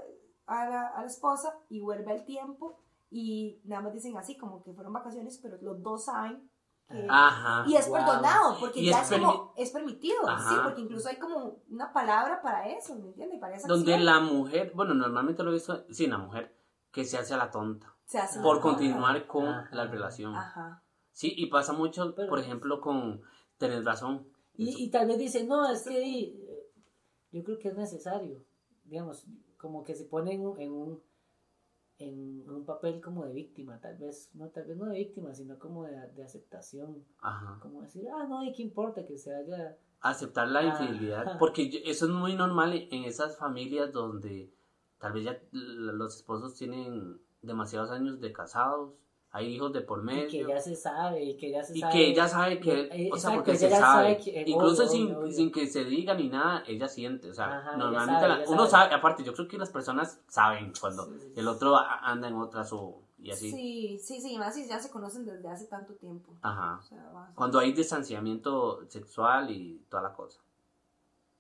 a 0.48 0.70
la- 0.70 0.88
a 0.90 1.02
la 1.02 1.08
esposa 1.08 1.58
y 1.70 1.80
vuelve 1.80 2.12
al 2.12 2.26
tiempo 2.26 2.78
y 3.10 3.60
nada 3.66 3.82
más 3.84 3.94
dicen 3.94 4.18
así 4.18 4.38
como 4.38 4.64
que 4.64 4.74
fueron 4.74 4.94
vacaciones, 4.94 5.38
pero 5.42 5.58
los 5.62 5.82
dos 5.82 6.06
saben 6.06 6.50
que... 6.92 7.08
Ajá. 7.10 7.64
Y 7.68 7.76
es 7.76 7.88
Wow. 7.88 7.98
perdonado, 7.98 8.58
porque 8.60 8.80
Y 8.82 8.90
ya 8.90 9.02
es 9.02 9.12
es, 9.12 9.18
como, 9.20 9.54
es 9.58 9.72
permitido, 9.72 10.28
Ajá. 10.28 10.50
sí, 10.50 10.56
porque 10.64 10.82
incluso 10.82 11.10
hay 11.10 11.18
como 11.18 11.58
una 11.70 11.92
palabra 11.94 12.42
para 12.42 12.68
eso, 12.70 12.96
¿me 12.96 13.08
entiendes? 13.08 13.40
Para 13.40 13.56
esa 13.56 13.68
Donde 13.68 13.94
acción. 13.94 14.06
la 14.06 14.20
mujer, 14.20 14.72
bueno, 14.76 14.94
normalmente 14.94 15.44
lo 15.44 15.52
he 15.52 15.54
visto, 15.54 15.86
sí, 15.90 16.08
la 16.08 16.18
mujer, 16.18 16.56
que 16.92 17.06
se 17.06 17.18
hace 17.18 17.34
a 17.34 17.38
la 17.38 17.50
tonta 17.50 17.96
se 18.06 18.20
hace 18.20 18.42
por 18.42 18.60
continuar 18.60 19.26
con 19.28 19.48
Ajá. 19.48 19.70
la 19.72 19.88
relación. 19.88 20.36
Ajá. 20.36 20.84
Sí, 21.14 21.34
y 21.36 21.48
pasa 21.48 21.72
mucho, 21.74 22.14
Pero- 22.16 22.30
por 22.30 22.40
ejemplo, 22.40 22.82
con 22.82 23.22
tener 23.58 23.84
razón. 23.86 24.28
Y, 24.56 24.84
y 24.84 24.90
tal 24.92 25.08
vez 25.08 25.18
dice, 25.18 25.46
no, 25.46 25.70
es 25.70 25.84
que 25.84 26.24
eh, 26.24 26.68
yo 27.32 27.44
creo 27.44 27.58
que 27.58 27.70
es 27.70 27.76
necesario, 27.78 28.44
digamos, 28.84 29.26
como 29.58 29.84
que 29.84 29.96
se 29.96 30.06
pone 30.06 30.34
en 30.34 30.42
un, 30.72 31.02
en 32.02 32.50
un, 32.50 32.66
papel 32.66 33.02
como 33.02 33.26
de 33.26 33.34
víctima, 33.34 33.80
tal 33.80 33.98
vez, 33.98 34.30
no, 34.34 34.50
tal 34.50 34.66
vez 34.66 34.78
no 34.78 34.86
de 34.86 34.98
víctima, 34.98 35.34
sino 35.34 35.58
como 35.60 35.86
de, 35.86 35.96
de 36.16 36.24
aceptación, 36.24 37.04
Ajá. 37.20 37.60
como 37.62 37.82
decir, 37.82 38.08
ah, 38.10 38.26
no, 38.28 38.44
¿y 38.44 38.54
qué 38.54 38.64
importa 38.64 39.06
que 39.06 39.18
se 39.18 39.34
haya... 39.34 39.78
Aceptar 40.02 40.48
la 40.48 40.60
Ajá. 40.60 40.84
infidelidad, 40.84 41.38
porque 41.38 41.70
eso 41.86 42.06
es 42.06 42.12
muy 42.12 42.36
normal 42.36 42.74
en 42.74 43.04
esas 43.04 43.38
familias 43.38 43.92
donde 43.92 44.52
tal 44.98 45.14
vez 45.14 45.26
ya 45.26 45.40
los 45.52 46.16
esposos 46.16 46.56
tienen 46.56 47.20
demasiados 47.42 47.92
años 47.92 48.20
de 48.20 48.32
casados, 48.34 48.94
hay 49.34 49.48
hijos 49.56 49.72
de 49.72 49.82
por 49.82 50.02
Y 50.02 50.06
medio. 50.06 50.30
que 50.30 50.46
ya 50.54 50.60
se 50.60 50.76
sabe, 50.76 51.24
y 51.24 51.38
que 51.38 51.52
ya 51.52 51.64
se 51.64 51.78
Y 51.78 51.80
sabe. 51.82 51.92
que 51.94 52.08
ella 52.10 52.28
sabe 52.28 52.60
que, 52.60 52.72
Eh, 52.92 53.10
o 53.12 53.16
sea, 53.18 53.30
exacto, 53.32 53.36
porque 53.36 53.56
se 53.58 53.70
sabe, 53.70 53.82
sabe 53.82 54.18
que- 54.18 54.44
incluso 54.46 54.84
obvio, 54.84 54.92
sin, 54.92 55.16
obvio, 55.16 55.32
sin 55.32 55.52
que 55.52 55.68
se 55.68 55.86
diga 55.86 56.14
ni 56.16 56.28
nada, 56.30 56.64
ella 56.68 56.88
siente, 56.88 57.30
o 57.30 57.34
sea, 57.34 57.60
Ajá, 57.60 57.78
normalmente 57.78 58.26
sabe, 58.28 58.44
la- 58.46 58.50
uno 58.50 58.66
sabe. 58.68 58.84
sabe, 58.90 58.96
aparte, 58.96 59.24
yo 59.24 59.34
creo 59.34 59.48
que 59.48 59.58
las 59.58 59.70
personas 59.70 60.20
saben 60.28 60.74
cuando 60.80 61.06
Sí, 61.06 61.12
sí, 61.20 61.34
el 61.40 61.48
otro 61.48 61.78
anda 61.78 62.28
en 62.28 62.36
otras 62.36 62.74
o 62.74 63.02
y 63.20 63.30
así, 63.32 63.52
Sí, 63.52 64.00
sí, 64.00 64.20
sí, 64.20 64.38
más 64.38 64.56
si 64.56 64.68
ya 64.68 64.80
se 64.80 64.90
conocen 64.90 65.24
desde 65.26 65.48
hace 65.48 65.66
tanto 65.68 65.94
tiempo. 65.94 66.34
ajá, 66.42 66.80
O 66.80 66.84
sea, 66.84 67.32
cuando 67.36 67.60
hay 67.60 67.72
distanciamiento 67.72 68.84
sexual 68.90 69.50
y 69.52 69.80
toda 69.90 70.04
la 70.04 70.14
cosa. 70.14 70.42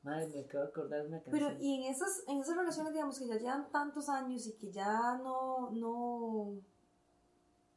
Madre, 0.04 0.28
me 0.34 0.39
acabo 0.42 0.64
de 0.64 0.70
acordar 0.70 1.02
de 1.02 1.08
una 1.10 1.22
canción. 1.22 1.32
Pero 1.50 1.62
y 1.62 1.76
en 1.76 1.92
esas, 1.92 2.24
en 2.28 2.39
esas 2.39 2.56
relaciones, 2.56 2.94
digamos, 2.94 3.20
que 3.20 3.28
ya 3.28 3.36
llevan 3.38 3.70
tantos 3.72 4.10
años 4.10 4.48
y 4.48 4.54
que 4.54 4.72
ya 4.72 5.18
no, 5.24 5.70
no, 5.72 6.54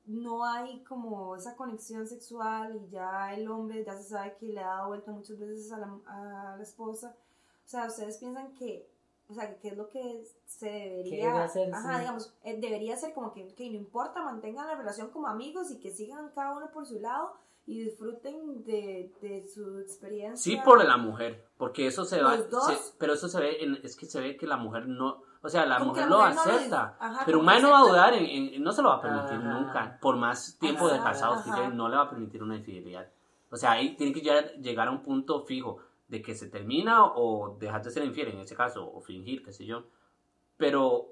no 0.07 0.45
hay 0.45 0.83
como 0.85 1.35
esa 1.37 1.57
conexión 1.57 2.07
sexual 2.07 2.77
y 2.77 2.91
ya 2.91 3.35
el 3.35 3.49
hombre 3.49 3.85
ya 3.85 3.97
se 3.97 4.05
sabe 4.05 4.37
que 4.39 4.47
le 4.47 4.61
ha 4.61 4.67
dado 4.67 4.89
vuelta 4.89 5.13
muchas 5.13 5.39
veces 5.39 5.73
a 5.73 5.79
la, 5.79 5.99
a 6.07 6.57
la 6.57 6.63
esposa. 6.63 7.17
O 7.65 7.69
sea, 7.69 7.87
ustedes 7.87 8.19
piensan 8.19 8.53
que, 8.55 8.87
o 9.29 9.35
sea, 9.35 9.49
que 9.49 9.57
qué 9.61 9.69
es 9.69 9.77
lo 9.77 9.89
que 9.89 10.27
se 10.47 10.67
debería, 10.69 11.29
debe 11.29 11.39
hacer, 11.45 11.75
ajá, 11.75 11.95
sí. 11.95 12.01
digamos, 12.01 12.35
eh, 12.45 12.61
debería 12.61 12.97
ser 12.97 13.15
como 13.15 13.33
que, 13.33 13.49
que 13.55 13.71
no 13.71 13.77
importa, 13.77 14.23
mantengan 14.23 14.67
la 14.67 14.75
relación 14.75 15.09
como 15.11 15.27
amigos 15.29 15.71
y 15.71 15.79
que 15.81 15.91
sigan 15.91 16.31
cada 16.35 16.55
uno 16.57 16.71
por 16.71 16.85
su 16.87 17.01
lado 17.01 17.33
y 17.67 17.83
disfruten 17.85 18.63
de, 18.65 19.11
de 19.23 19.49
su 19.49 19.79
experiencia. 19.79 20.37
Sí 20.37 20.61
por 20.63 20.85
la 20.85 20.99
mujer, 20.99 21.47
porque 21.57 21.87
eso 21.87 22.05
se 22.05 22.21
va, 22.23 22.37
¿Los 22.37 22.51
dos? 22.51 22.67
se- 22.67 22.93
pero 22.99 23.15
eso 23.15 23.27
se 23.29 23.41
ve, 23.41 23.65
en- 23.65 23.81
es 23.83 23.97
que 23.97 24.05
se 24.05 24.21
ve 24.21 24.37
que 24.37 24.47
la 24.47 24.59
mujer 24.59 24.87
no, 24.87 25.23
o 25.45 25.49
sea, 25.51 25.67
la 25.67 25.79
Como 25.79 25.91
mujer 25.91 26.09
lo 26.09 26.17
mujer 26.19 26.35
no 26.35 26.45
lo 26.45 26.53
acepta, 26.57 26.97
ajá, 26.99 27.23
pero 27.27 27.39
un 27.39 27.45
man 27.45 27.61
no 27.63 27.71
va 27.71 27.77
a 27.77 27.81
acepta. 27.83 27.93
dudar, 27.93 28.15
en, 28.15 28.55
en- 28.55 28.63
no 28.63 28.73
se 28.73 28.83
lo 28.83 28.89
va 28.89 28.95
a 28.97 29.01
permitir 29.03 29.37
Ajá. 29.37 29.53
nunca, 29.61 29.99
por 30.01 30.17
más 30.17 30.59
tiempo 30.59 30.89
de 30.89 30.95
Ajá, 30.95 31.05
casados 31.05 31.43
que 31.45 31.69
no 31.69 31.89
le 31.89 31.97
va 31.97 32.03
a 32.03 32.11
permitir 32.11 32.43
una 32.43 32.57
infidelidad. 32.57 33.09
O 33.51 33.57
sea, 33.57 33.73
ahí 33.73 33.95
tiene 33.95 34.13
que 34.13 34.21
llegar, 34.21 34.89
a 34.89 34.91
un 34.91 35.03
punto 35.03 35.43
fijo 35.43 35.79
de 36.09 36.21
que 36.23 36.35
se 36.35 36.49
termina 36.49 37.05
o 37.05 37.57
dejar 37.61 37.83
de 37.85 37.91
ser 37.91 38.05
infiel 38.05 38.29
en 38.29 38.39
ese 38.41 38.57
caso, 38.57 38.91
o 38.91 39.01
fingir, 39.01 39.45
qué 39.45 39.53
sé 39.53 39.65
yo. 39.65 39.85
Pero 40.57 41.09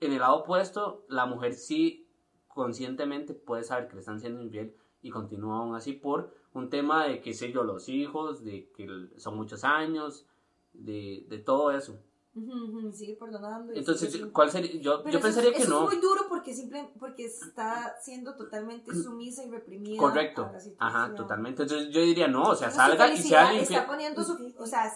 en 0.00 0.12
el 0.12 0.18
lado 0.20 0.36
opuesto, 0.36 1.04
la 1.08 1.26
mujer 1.26 1.54
sí 1.54 2.08
conscientemente 2.48 3.34
puede 3.34 3.64
saber 3.64 3.88
que 3.88 3.94
le 3.94 4.00
están 4.00 4.20
siendo 4.20 4.40
infiel 4.42 4.74
y 5.02 5.10
continúa 5.10 5.58
aún 5.58 5.74
así 5.74 5.92
por 5.92 6.34
un 6.54 6.70
tema 6.70 7.04
de, 7.06 7.20
qué 7.20 7.34
sé 7.34 7.52
yo, 7.52 7.64
los 7.64 7.88
hijos, 7.88 8.44
de 8.44 8.70
que 8.70 8.88
son 9.18 9.36
muchos 9.36 9.64
años, 9.64 10.26
de, 10.72 11.26
de 11.28 11.38
todo 11.38 11.70
eso. 11.72 11.98
Y 12.36 12.92
sigue 12.92 13.14
perdonando. 13.14 13.72
y 13.72 13.78
Entonces, 13.78 14.12
sigue- 14.12 14.32
¿cuál 14.32 14.50
sería? 14.50 14.72
Yo, 14.80 15.02
yo 15.04 15.08
eso 15.08 15.18
es- 15.18 15.22
pensaría 15.22 15.52
que 15.52 15.62
eso 15.62 15.70
no. 15.70 15.88
es 15.88 15.94
muy 15.94 16.02
duro 16.02 16.22
porque 16.28 16.52
simple, 16.52 16.88
porque 16.98 17.26
está 17.26 17.94
siendo 18.02 18.34
totalmente 18.34 18.92
sumisa 18.92 19.44
y 19.44 19.50
reprimida. 19.50 19.98
Correcto. 19.98 20.42
a 20.44 20.52
la 20.52 20.60
situación. 20.60 20.76
Ajá, 21.04 21.14
totalmente. 21.14 21.62
Entonces 21.62 21.90
yo 21.90 22.00
diría 22.00 22.26
no, 22.26 22.42
o 22.42 22.54
sea, 22.56 22.68
Entonces, 22.68 22.74
salga 22.98 23.12
y 23.14 23.16
sea 23.18 23.52
infiel. 23.54 23.78
Está 23.78 23.86
poniendo 23.86 24.24
su. 24.24 24.52
O 24.58 24.66
sea, 24.66 24.92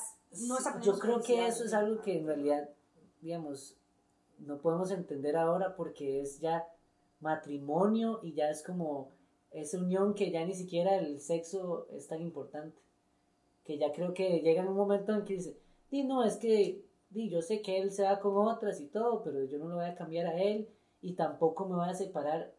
no 0.49 0.59
está 0.59 0.72
poniendo 0.72 0.84
Yo 0.86 0.95
su 0.95 1.01
creo 1.01 1.20
que 1.22 1.47
eso 1.47 1.64
es 1.64 1.72
algo 1.74 2.01
que 2.03 2.18
en 2.18 2.26
realidad, 2.26 2.68
digamos, 3.20 3.76
no 4.41 4.59
podemos 4.59 4.91
entender 4.91 5.36
ahora 5.36 5.76
porque 5.76 6.20
es 6.20 6.41
ya 6.41 6.64
matrimonio 7.20 8.20
y 8.22 8.32
ya 8.34 8.51
es 8.51 8.62
como 8.64 9.11
esa 9.51 9.78
unión 9.78 10.14
que 10.14 10.30
ya 10.30 10.45
ni 10.45 10.55
siquiera 10.55 10.97
el 10.97 11.20
sexo 11.20 11.86
es 11.93 12.07
tan 12.09 12.20
importante. 12.20 12.76
Que 13.64 13.78
ya 13.78 13.93
creo 13.93 14.14
que 14.14 14.41
llega 14.41 14.62
en 14.62 14.68
un 14.68 14.76
momento 14.76 15.12
en 15.12 15.24
que 15.24 15.34
dice, 15.34 15.59
di 15.91 16.05
no, 16.05 16.24
es 16.24 16.36
que 16.36 16.84
di, 17.11 17.28
yo 17.30 17.40
sé 17.42 17.62
que 17.62 17.78
él 17.80 17.90
se 17.90 18.02
va 18.04 18.20
con 18.20 18.36
otras 18.36 18.80
y 18.80 18.86
todo, 18.86 19.22
pero 19.22 19.44
yo 19.44 19.59
no 19.59 19.68
lo 19.68 19.76
voy 19.76 19.86
a 19.86 19.94
cambiar 19.94 20.26
a 20.26 20.34
él 20.40 20.68
y 21.00 21.14
tampoco 21.14 21.66
me 21.68 21.76
voy 21.76 21.88
a 21.88 21.94
separar. 21.94 22.52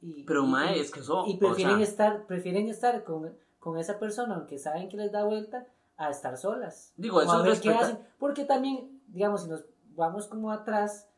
Y, 0.00 0.24
Pero 0.24 0.44
y- 0.44 0.48
mae, 0.48 0.76
y- 0.76 0.80
es 0.80 0.90
que 0.90 1.00
eso, 1.00 1.24
y 1.26 1.36
o 1.36 1.38
prefieren 1.38 1.76
sea, 1.76 1.84
estar, 1.84 2.26
prefieren 2.26 2.68
estar 2.68 3.04
con, 3.04 3.34
con 3.60 3.78
esa 3.78 3.98
persona, 3.98 4.34
aunque 4.34 4.58
saben 4.58 4.88
que 4.88 4.96
les 4.96 5.12
da 5.12 5.24
vuelta, 5.24 5.66
a 5.96 6.10
estar 6.10 6.36
solas. 6.36 6.92
digo, 6.96 7.20
a 7.20 7.24
eso 7.24 7.38
es 7.38 7.44
ver 7.44 7.60
qué 7.60 7.70
hacen. 7.70 7.98
Porque 8.18 8.44
también, 8.44 9.00
digamos, 9.08 9.42
si 9.44 9.48
nos 9.50 9.64
vamos 9.94 10.26
como 10.26 10.50
atrás, 10.50 11.08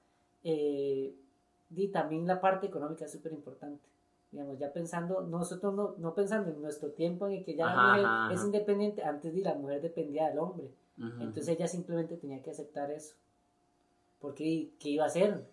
eh, 0.43 1.15
y 1.71 1.89
también 1.89 2.27
la 2.27 2.41
parte 2.41 2.67
económica 2.67 3.05
es 3.07 3.13
súper 3.13 3.33
importante. 3.33 3.89
Digamos, 4.31 4.59
ya 4.59 4.73
pensando, 4.73 5.23
nosotros 5.23 5.73
no, 5.75 5.95
no 5.99 6.13
pensando 6.15 6.51
en 6.51 6.61
nuestro 6.61 6.91
tiempo 6.91 7.27
en 7.29 7.35
el 7.35 7.45
que 7.45 7.55
ya 7.55 7.67
Ajá, 7.67 7.77
la 7.77 7.89
mujer 7.89 8.07
ajá, 8.07 8.33
es 8.35 8.39
ajá. 8.41 8.47
independiente, 8.47 9.03
antes 9.05 9.33
de 9.35 9.41
la 9.41 9.55
mujer 9.55 9.81
dependía 9.81 10.29
del 10.29 10.39
hombre. 10.41 10.71
Entonces 10.97 11.49
ella 11.49 11.67
simplemente 11.67 12.17
tenía 12.17 12.41
que 12.43 12.51
aceptar 12.51 12.91
eso. 12.91 13.15
Porque, 14.21 14.71
¿qué 14.79 14.91
iba 14.91 15.05
a 15.05 15.09
hacer? 15.09 15.47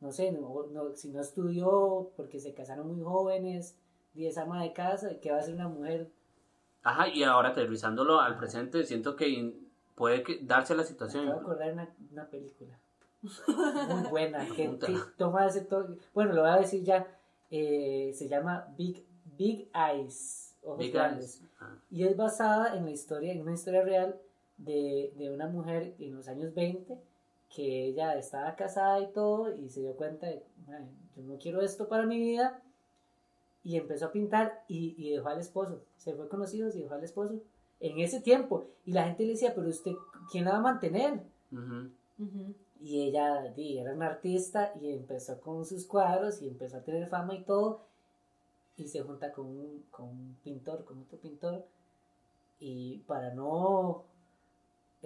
No 0.00 0.10
sé, 0.12 0.32
no, 0.32 0.66
no- 0.72 0.94
si 0.94 1.10
no 1.10 1.20
estudió, 1.20 2.10
porque 2.16 2.40
se 2.40 2.54
casaron 2.54 2.88
muy 2.88 3.02
jóvenes, 3.02 3.76
y 4.14 4.26
es 4.26 4.38
ama 4.38 4.62
de 4.62 4.72
casa, 4.72 5.10
¿qué 5.20 5.30
va 5.30 5.36
a 5.38 5.40
hacer 5.40 5.54
una 5.54 5.68
mujer? 5.68 6.10
Ajá, 6.82 7.08
y 7.08 7.22
ahora 7.22 7.50
aterrizándolo 7.50 8.20
al 8.20 8.36
presente, 8.38 8.84
siento 8.84 9.16
que 9.16 9.54
puede 9.94 10.22
que 10.22 10.38
darse 10.42 10.74
la 10.74 10.82
Me 10.82 10.88
situación. 10.88 11.24
acabo 11.28 11.38
de 11.40 11.44
acordar 11.44 11.72
una, 11.72 11.94
una 12.12 12.26
película 12.30 12.78
muy 13.88 14.08
buena 14.10 14.46
que, 14.54 14.68
toma 15.16 15.46
ese 15.46 15.62
toque. 15.62 15.94
Bueno, 16.14 16.32
lo 16.32 16.42
voy 16.42 16.50
a 16.50 16.56
decir 16.58 16.82
ya. 16.84 17.06
eh, 17.50 18.12
se 18.14 18.28
llama 18.28 18.66
Big, 18.76 19.04
Big 19.36 19.68
Eyes. 19.74 20.54
Ojos 20.62 20.78
Big 20.78 20.92
grandes. 20.92 21.40
Eyes. 21.40 21.50
Ah, 21.60 21.74
Y 21.90 22.04
es 22.04 22.16
basada 22.16 22.76
en 22.76 22.84
la 22.84 22.90
historia, 22.90 23.32
en 23.32 23.42
una 23.42 23.52
historia 23.54 23.82
real 23.82 24.20
de, 24.58 25.12
de 25.16 25.30
una 25.30 25.46
mujer 25.48 25.94
en 25.98 26.14
los 26.14 26.28
años 26.28 26.54
20 26.54 26.98
que 27.54 27.84
ella 27.86 28.16
estaba 28.16 28.56
casada 28.56 29.00
y 29.00 29.12
todo 29.12 29.54
y 29.54 29.68
se 29.68 29.80
dio 29.80 29.94
cuenta 29.96 30.26
de, 30.26 30.42
"Mae, 30.66 30.86
yo 31.16 31.22
no 31.22 31.38
quiero 31.38 31.60
esto 31.62 31.88
para 31.88 32.04
mi 32.06 32.18
vida 32.18 32.62
y 33.64 33.76
empezó 33.76 34.06
a 34.06 34.12
pintar 34.12 34.64
y, 34.68 34.94
y 34.98 35.10
dejó 35.12 35.28
al 35.28 35.40
esposo, 35.40 35.82
se 35.96 36.14
fue 36.14 36.28
con 36.28 36.40
los 36.40 36.52
hijos 36.54 36.74
y 36.76 36.82
dejó 36.82 36.94
al 36.94 37.04
esposo 37.04 37.34
en 37.80 37.98
ese 38.00 38.20
tiempo 38.20 38.68
y 38.84 38.92
la 38.92 39.04
gente 39.04 39.24
le 39.24 39.32
decía, 39.32 39.54
pero 39.54 39.68
usted, 39.68 39.92
¿quién 40.30 40.44
la 40.44 40.52
va 40.52 40.58
a 40.58 40.62
mantener? 40.62 41.20
Y 42.80 43.02
ella 43.02 43.42
di, 43.54 43.78
era 43.78 43.94
una 43.94 44.06
artista 44.06 44.72
y 44.80 44.92
empezó 44.92 45.40
con 45.40 45.64
sus 45.64 45.86
cuadros 45.86 46.42
y 46.42 46.48
empezó 46.48 46.76
a 46.76 46.82
tener 46.82 47.08
fama 47.08 47.34
y 47.34 47.42
todo. 47.42 47.80
Y 48.76 48.88
se 48.88 49.00
junta 49.00 49.32
con 49.32 49.46
un, 49.46 49.84
con 49.90 50.06
un 50.08 50.36
pintor, 50.44 50.84
con 50.84 51.00
otro 51.00 51.18
pintor. 51.18 51.64
Y 52.60 52.98
para 53.06 53.32
no 53.32 54.04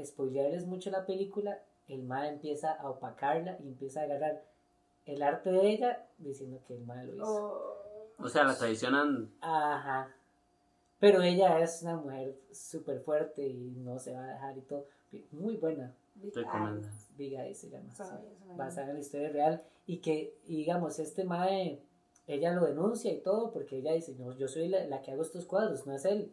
spoilearles 0.02 0.66
mucho 0.66 0.90
la 0.90 1.06
película, 1.06 1.62
el 1.88 2.02
ma 2.02 2.28
empieza 2.28 2.72
a 2.72 2.88
opacarla 2.88 3.58
y 3.60 3.68
empieza 3.68 4.00
a 4.00 4.04
agarrar 4.04 4.44
el 5.06 5.22
arte 5.22 5.50
de 5.50 5.70
ella 5.70 6.06
diciendo 6.18 6.60
que 6.66 6.74
el 6.74 6.84
ma 6.84 7.02
lo 7.02 7.14
hizo. 7.14 7.24
Oh. 7.24 8.24
O 8.24 8.28
sea, 8.28 8.44
la 8.44 8.56
traicionan. 8.56 9.30
Ajá. 9.40 10.14
Pero 10.98 11.22
ella 11.22 11.58
es 11.60 11.82
una 11.82 11.96
mujer 11.96 12.36
súper 12.52 13.00
fuerte 13.00 13.46
y 13.46 13.72
no 13.78 13.98
se 13.98 14.12
va 14.12 14.24
a 14.24 14.32
dejar 14.34 14.58
y 14.58 14.60
todo. 14.62 14.86
Muy 15.32 15.56
buena. 15.56 15.94
Big 16.14 16.36
eyes. 16.36 17.08
Big 17.16 17.34
Eye 17.34 17.54
se 17.54 17.70
llama. 17.70 17.92
basada 18.56 18.88
en 18.88 18.94
la 18.94 19.00
historia 19.00 19.30
real 19.30 19.62
y 19.86 19.98
que, 19.98 20.34
y 20.44 20.56
digamos, 20.56 20.98
este 20.98 21.24
Mae, 21.24 21.80
ella 22.26 22.52
lo 22.52 22.66
denuncia 22.66 23.10
y 23.12 23.20
todo 23.20 23.50
porque 23.50 23.78
ella 23.78 23.92
dice, 23.92 24.14
no, 24.18 24.36
yo 24.36 24.46
soy 24.46 24.68
la, 24.68 24.84
la 24.86 25.00
que 25.00 25.12
hago 25.12 25.22
estos 25.22 25.46
cuadros, 25.46 25.86
no 25.86 25.94
es 25.94 26.04
él. 26.04 26.30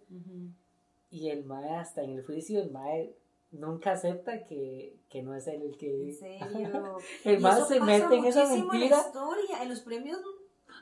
Y 1.10 1.30
el 1.30 1.46
Mae, 1.46 1.76
hasta 1.76 2.04
en 2.04 2.12
el 2.12 2.26
juicio, 2.26 2.62
el 2.62 2.72
Mae 2.72 3.16
nunca 3.52 3.92
acepta 3.94 4.44
que, 4.46 4.98
que 5.10 5.22
no 5.24 5.34
es 5.34 5.48
él 5.48 5.62
el 5.62 5.78
que... 5.78 6.10
En 6.10 6.16
serio. 6.16 6.98
El 7.24 7.42
Y 7.42 7.46
eso 7.46 7.66
se 7.66 7.80
mete 7.80 8.16
en 8.16 8.26
esa 8.26 8.42
muchísimo 8.42 8.74
en 8.74 8.80
mentira. 8.80 8.98
la 8.98 9.08
historia, 9.08 9.64
en 9.64 9.70
los 9.70 9.80
premios 9.82 10.20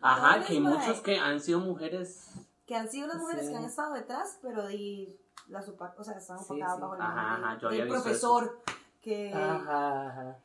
Ajá, 0.01 0.43
que 0.45 0.53
hay 0.53 0.59
muchos 0.59 1.01
que 1.01 1.18
han 1.18 1.39
sido 1.39 1.59
mujeres. 1.59 2.32
que 2.66 2.76
han 2.76 2.89
sido 2.89 3.07
las 3.07 3.18
mujeres 3.18 3.45
Sí. 3.45 3.51
que 3.51 3.57
han 3.57 3.66
estado 3.66 3.93
detrás, 3.93 4.39
pero 4.41 4.68
de 4.68 5.18
las 5.47 5.68
o 5.70 6.03
sea, 6.03 6.18
están 6.18 6.39
Sí, 6.39 6.45
opacadas 6.45 6.76
sí. 6.76 6.82
bajo 6.82 6.95
el 6.95 7.01
Ajá, 7.01 7.34
ajá, 7.36 7.57
yo 7.59 7.70
del 7.70 7.82
había 7.82 7.86
visto 7.93 8.03
profesor 8.03 8.59
que 9.01 9.32
Ajá, 9.34 10.07
ajá. 10.09 10.38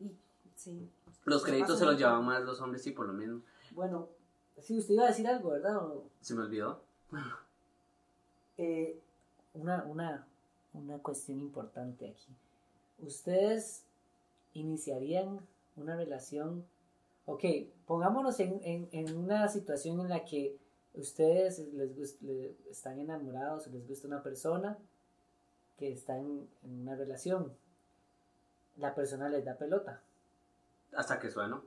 y- 0.00 0.16
sí. 0.56 0.88
Los 1.24 1.44
créditos 1.44 1.78
se 1.78 1.84
los 1.84 1.94
mucho. 1.94 2.04
llevaban 2.06 2.24
más 2.24 2.42
los 2.42 2.60
hombres 2.62 2.86
y 2.86 2.92
por 2.92 3.06
lo 3.06 3.12
mismo. 3.12 3.42
Bueno, 3.72 4.08
sí, 4.58 4.78
usted 4.78 4.94
iba 4.94 5.04
a 5.04 5.08
decir 5.08 5.28
algo, 5.28 5.50
¿verdad? 5.50 5.76
O- 5.76 6.04
Se 6.22 6.34
me 6.34 6.42
olvidó. 6.42 6.80
eh, 8.58 8.98
una, 9.54 9.84
una, 9.84 10.26
una 10.74 10.98
cuestión 10.98 11.40
importante 11.40 12.08
aquí. 12.08 12.32
¿Ustedes 13.06 13.82
iniciarían 14.54 15.40
una 15.76 15.96
relación? 15.96 16.64
Ok, 17.26 17.44
pongámonos 17.86 18.40
en, 18.40 18.60
en, 18.64 18.88
en 18.92 19.16
una 19.16 19.48
situación 19.48 20.00
en 20.00 20.08
la 20.08 20.24
que 20.24 20.56
ustedes 20.94 21.58
les 21.72 21.96
gust- 21.96 22.22
están 22.70 22.98
enamorados 22.98 23.66
o 23.66 23.70
les 23.70 23.86
gusta 23.86 24.08
una 24.08 24.22
persona 24.22 24.76
que 25.78 25.92
está 25.92 26.18
en, 26.18 26.48
en 26.64 26.80
una 26.82 26.96
relación. 26.96 27.52
La 28.76 28.94
persona 28.94 29.28
les 29.28 29.44
da 29.44 29.54
pelota. 29.56 30.00
Hasta 30.94 31.18
que 31.18 31.30
sueno. 31.30 31.62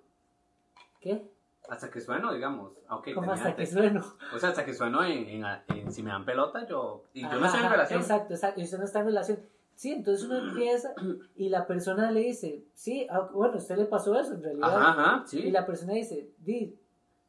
¿Qué? 1.00 1.26
Hasta 1.70 1.90
que 1.90 2.02
sueno, 2.02 2.34
digamos. 2.34 2.74
Ah, 2.88 2.98
Ok, 2.98 3.10
¿Cómo 3.16 3.32
hasta 3.32 3.56
que 3.56 3.66
sueno? 3.66 4.04
O 4.34 4.38
sea, 4.40 4.50
hasta 4.50 4.66
que 4.66 4.74
sueno 4.74 5.04
en, 5.04 5.28
en- 5.30 5.46
en- 5.70 5.92
si 5.92 6.04
me 6.04 6.10
dan 6.12 6.26
pelota, 6.26 6.68
yo. 6.68 7.06
Y 7.14 7.22
yo 7.22 7.30
no 7.30 7.38
Ajá, 7.38 7.48
estoy 7.48 7.64
en 7.66 7.72
relación. 7.72 8.02
Exacto, 8.02 8.34
exacto. 8.34 8.60
Y 8.60 8.64
usted 8.66 8.78
no 8.80 8.84
está 8.86 9.00
en 9.00 9.06
relación. 9.06 9.40
Sí, 9.76 9.92
entonces 9.92 10.26
uno 10.26 10.38
empieza 10.38 10.94
y 11.36 11.50
la 11.50 11.66
persona 11.66 12.12
le 12.12 12.20
dice, 12.20 12.64
sí, 12.74 13.08
ah, 13.10 13.30
bueno, 13.34 13.56
a 13.56 13.58
usted 13.58 13.78
le 13.78 13.86
pasó 13.86 14.18
eso 14.20 14.34
en 14.36 14.44
realidad. 14.44 14.70
Ajá, 14.78 14.90
ajá, 14.92 15.24
Y 15.26 15.30
sí. 15.30 15.52
la 15.52 15.66
persona 15.66 15.94
dice, 15.94 16.30
di, 16.38 16.78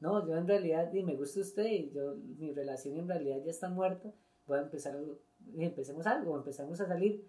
no, 0.00 0.26
yo 0.26 0.36
en 0.36 0.46
realidad, 0.46 0.88
di, 0.88 1.02
me 1.04 1.14
gusta 1.16 1.40
usted 1.40 1.64
y 1.64 1.90
yo, 1.94 2.14
mi 2.38 2.52
relación 2.52 2.98
en 2.98 3.08
realidad 3.08 3.38
ya 3.44 3.50
está 3.50 3.70
muerta, 3.70 4.10
voy 4.46 4.58
a 4.58 4.62
empezar 4.62 4.94
y 5.56 5.64
empecemos 5.64 6.06
algo, 6.06 6.36
empezamos 6.36 6.78
a 6.82 6.86
salir. 6.86 7.24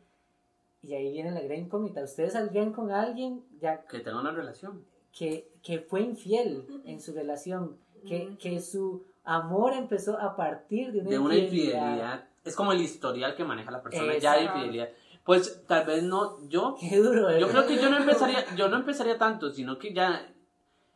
Y 0.82 0.94
ahí 0.96 1.12
viene 1.14 1.32
la 1.32 1.42
gran 1.42 1.60
incógnita. 1.60 2.04
Ustedes 2.04 2.34
saldrían 2.34 2.74
con 2.74 2.92
alguien 2.92 3.44
ya 3.60 3.86
Que 3.86 4.00
tenga 4.00 4.20
una 4.20 4.32
relación. 4.32 4.84
Que, 5.18 5.48
que 5.64 5.80
fue 5.80 6.02
infiel 6.02 6.66
en 6.86 7.02
su 7.02 7.14
relación, 7.14 7.78
que, 8.08 8.36
que 8.38 8.60
su 8.62 9.04
amor 9.24 9.74
empezó 9.74 10.20
a 10.20 10.36
partir 10.36 10.92
de 10.92 11.00
una, 11.00 11.10
De 11.10 11.20
una 11.20 11.36
infidelidad. 11.36 11.80
infidelidad. 11.82 12.28
Es 12.44 12.56
como 12.56 12.72
el 12.74 12.82
historial 12.82 13.36
que 13.36 13.44
maneja 13.44 13.72
la 13.72 13.82
persona 13.82 14.16
ya 14.18 14.36
de 14.38 14.44
infidelidad. 14.44 14.90
Pues 15.24 15.64
tal 15.66 15.86
vez 15.88 16.04
no. 16.04 16.48
Yo 16.50 16.76
Qué 16.80 16.98
duro, 16.98 17.22
Yo 17.22 17.48
¿verdad? 17.48 17.50
creo 17.50 17.68
que 17.68 17.82
yo 17.82 17.90
no 17.90 17.98
empezaría, 17.98 18.46
yo 18.56 18.70
no 18.70 18.76
empezaría 18.76 19.18
tanto, 19.18 19.50
sino 19.52 19.80
que 19.80 19.94
ya 19.94 20.32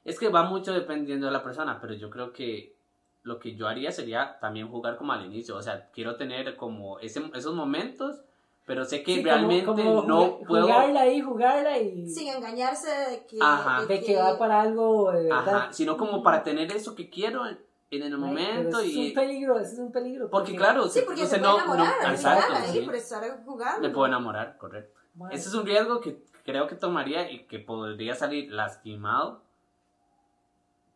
es 0.06 0.20
que 0.20 0.30
va 0.30 0.44
mucho 0.44 0.74
dependiendo 0.74 1.26
de 1.26 1.32
la 1.32 1.44
persona, 1.44 1.80
pero 1.82 1.94
yo 1.96 2.10
creo 2.10 2.32
que 2.32 2.76
lo 3.24 3.40
que 3.40 3.56
yo 3.56 3.68
haría 3.68 3.92
sería 3.92 4.38
también 4.40 4.68
jugar 4.70 4.98
como 4.98 5.12
al 5.14 5.26
inicio, 5.26 5.56
o 5.56 5.62
sea, 5.62 5.90
quiero 5.92 6.16
tener 6.16 6.56
como 6.56 7.00
ese, 7.00 7.22
esos 7.34 7.54
momentos, 7.54 8.22
pero 8.70 8.86
sé 8.86 9.02
que 9.02 9.16
Sí, 9.16 9.24
como- 9.24 9.34
realmente 9.34 9.66
como 9.66 10.04
no 10.04 10.22
jugar- 10.26 10.48
puedo, 10.48 10.64
Jugarla 10.68 11.02
ahí, 11.02 11.22
jugarla 11.22 11.80
y... 11.80 12.08
Sin 12.08 12.28
engañarse 12.28 12.88
de 12.88 13.26
que 13.26 13.40
Ajá. 13.42 13.84
de 13.88 14.00
que 14.00 14.16
va 14.16 14.38
para 14.38 14.62
algo 14.62 15.12
de 15.12 15.24
verdad. 15.24 15.40
ajá, 15.56 15.74
sino 15.74 15.98
como 15.98 16.22
para 16.22 16.44
tener 16.44 16.72
eso 16.72 16.94
que 16.94 17.10
quiero 17.10 17.48
en, 17.48 17.58
el 17.90 18.04
Ay, 18.04 18.20
momento 18.20 18.78
pero 18.78 18.80
eso 18.82 18.84
y 18.84 18.92
Es 18.92 19.08
un 19.10 19.14
peligro, 19.16 19.60
eso 19.60 19.74
es 19.74 19.80
un 19.80 19.92
peligro. 19.92 20.30
porque 20.30 20.56
claro, 20.56 20.88
Sí, 20.88 21.02
porque 21.04 21.26
se 21.26 21.40
puede 21.40 21.52
no- 21.52 21.58
enamorar 21.58 21.96
no- 22.00 22.08
al 22.10 22.14
exacto, 22.14 22.54
ahí 22.54 22.72
sí, 22.72 22.82
por 22.82 22.94
estar 22.96 23.44
jugando. 23.44 23.82
me 23.82 23.90
puedo 23.92 24.06
enamorar, 24.06 24.56
correcto. 24.60 25.00
Madre, 25.16 25.36
Ese 25.36 25.50
es 25.50 25.56
un 25.56 25.66
riesgo 25.66 26.00
que 26.00 26.22
creo 26.46 26.68
que 26.68 26.76
tomaría 26.76 27.32
y 27.32 27.48
que 27.48 27.58
podría 27.58 28.14
salir 28.14 28.52
lastimado, 28.52 29.42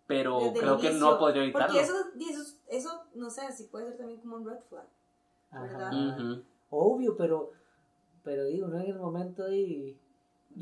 pero 0.06 0.40
Desde 0.42 0.60
creo 0.60 0.78
que 0.78 0.92
no 0.92 1.18
podría 1.18 1.42
evitarlo. 1.42 1.68
Porque 1.70 1.82
eso, 1.82 1.96
eso, 2.20 2.56
eso, 2.68 3.04
no 3.16 3.32
sé, 3.32 3.52
si 3.52 3.64
puede 3.64 3.88
ser 3.88 3.98
también 3.98 4.20
como 4.20 4.36
un 4.36 4.46
red 4.46 4.60
flag. 4.70 4.86
ajá. 5.50 5.64
¿verdad? 5.64 6.20
Ujú. 6.20 6.44
Obvio, 6.76 7.16
pero, 7.18 7.52
pero 8.24 8.46
digo, 8.46 8.68
no 8.68 8.80
en 8.80 8.88
el 8.92 9.00
momento 9.00 9.44
de... 9.44 9.96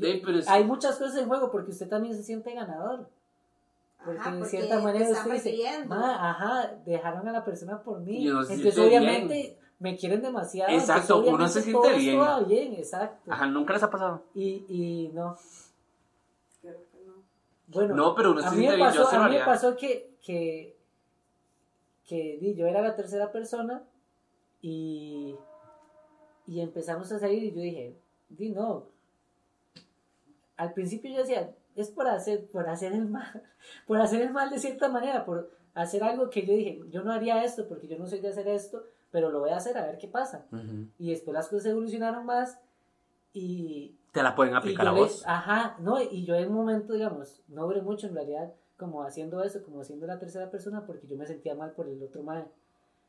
Sí, 0.00 0.22
pero 0.24 0.38
es- 0.38 0.48
Hay 0.48 0.64
muchas 0.64 0.96
cosas 0.96 1.16
en 1.18 1.28
juego 1.28 1.50
porque 1.50 1.70
usted 1.70 1.88
también 1.88 2.16
se 2.16 2.22
siente 2.22 2.52
ganador. 2.54 3.08
Porque 4.04 4.20
Ajá, 4.20 4.34
de 4.36 4.44
cierta 4.46 4.80
manera 4.80 5.04
usted 5.04 5.16
dice, 5.16 5.28
prefiriendo. 5.28 5.94
"Ma, 5.94 6.30
ajá, 6.30 6.74
dejaron 6.84 7.28
a 7.28 7.32
la 7.32 7.44
persona 7.44 7.80
por 7.82 8.00
mí. 8.00 8.18
Y 8.24 8.30
uno 8.30 8.42
se 8.42 8.54
Entonces 8.54 8.74
siente 8.74 8.96
obviamente 8.98 9.58
me 9.78 9.96
quieren 9.96 10.22
demasiado. 10.22 10.72
Exacto, 10.72 11.22
uno 11.24 11.46
se 11.48 11.62
siente 11.62 11.88
todo 11.88 11.96
bien. 11.96 12.48
bien, 12.48 12.72
exacto. 12.74 13.32
Ajá, 13.32 13.46
nunca 13.46 13.74
les 13.74 13.82
ha 13.82 13.90
pasado. 13.90 14.22
Y, 14.34 14.64
y 14.68 15.10
no, 15.14 15.36
Creo 16.62 16.74
que 16.90 17.04
no. 17.06 17.12
bueno, 17.68 17.94
No, 17.94 18.14
pero 18.14 18.30
uno 18.32 18.40
se 18.40 18.46
a 18.46 18.50
mí 18.50 18.56
siente 18.58 18.76
me 18.76 18.82
bien, 18.82 18.92
yo 18.92 19.00
pasó, 19.02 19.10
se 19.10 19.16
lo 19.18 19.22
a 19.24 19.28
mí 19.28 19.34
me 19.38 19.44
pasó 19.44 19.76
que, 19.76 20.10
que, 20.24 20.76
que 22.06 22.38
di, 22.40 22.54
yo 22.54 22.66
era 22.66 22.80
la 22.82 22.94
tercera 22.96 23.30
persona 23.30 23.82
y, 24.60 25.34
y 26.46 26.60
empezamos 26.60 27.10
a 27.12 27.18
salir 27.18 27.42
y 27.44 27.52
yo 27.52 27.60
dije, 27.60 27.96
di 28.28 28.50
no. 28.50 28.86
Al 30.56 30.72
principio 30.72 31.10
yo 31.10 31.18
decía, 31.18 31.54
es 31.76 31.90
por 31.90 32.06
hacer, 32.08 32.46
por 32.46 32.68
hacer 32.68 32.92
el 32.92 33.08
mal, 33.08 33.42
por 33.86 34.00
hacer 34.00 34.22
el 34.22 34.30
mal 34.30 34.50
de 34.50 34.58
cierta 34.58 34.88
manera, 34.88 35.24
por 35.24 35.50
hacer 35.74 36.02
algo 36.04 36.30
que 36.30 36.46
yo 36.46 36.54
dije, 36.54 36.80
yo 36.90 37.02
no 37.02 37.12
haría 37.12 37.44
esto 37.44 37.66
porque 37.68 37.88
yo 37.88 37.98
no 37.98 38.06
soy 38.06 38.20
de 38.20 38.28
hacer 38.28 38.48
esto, 38.48 38.84
pero 39.10 39.30
lo 39.30 39.40
voy 39.40 39.50
a 39.50 39.56
hacer 39.56 39.76
a 39.78 39.86
ver 39.86 39.98
qué 39.98 40.08
pasa. 40.08 40.46
Ujú. 40.52 40.88
Y 40.98 41.10
después 41.10 41.34
las 41.34 41.48
cosas 41.48 41.66
evolucionaron 41.66 42.26
más 42.26 42.58
y, 43.32 43.96
Te 44.12 44.22
la 44.22 44.34
pueden 44.34 44.54
aplicar 44.54 44.86
a 44.88 44.92
vos. 44.92 45.22
ajá, 45.26 45.76
no, 45.80 46.00
y 46.02 46.24
yo 46.24 46.34
en 46.34 46.48
un 46.48 46.54
momento, 46.54 46.92
digamos, 46.92 47.42
no 47.48 47.66
duré 47.66 47.82
mucho 47.82 48.06
en 48.06 48.14
realidad 48.14 48.52
como 48.76 49.04
haciendo 49.04 49.42
eso, 49.42 49.62
como 49.62 49.84
siendo 49.84 50.06
la 50.06 50.18
tercera 50.18 50.50
persona, 50.50 50.84
porque 50.84 51.06
yo 51.06 51.16
me 51.16 51.26
sentía 51.26 51.54
mal 51.54 51.70
por 51.72 51.88
el 51.88 52.02
otro 52.02 52.22
mae. 52.22 52.44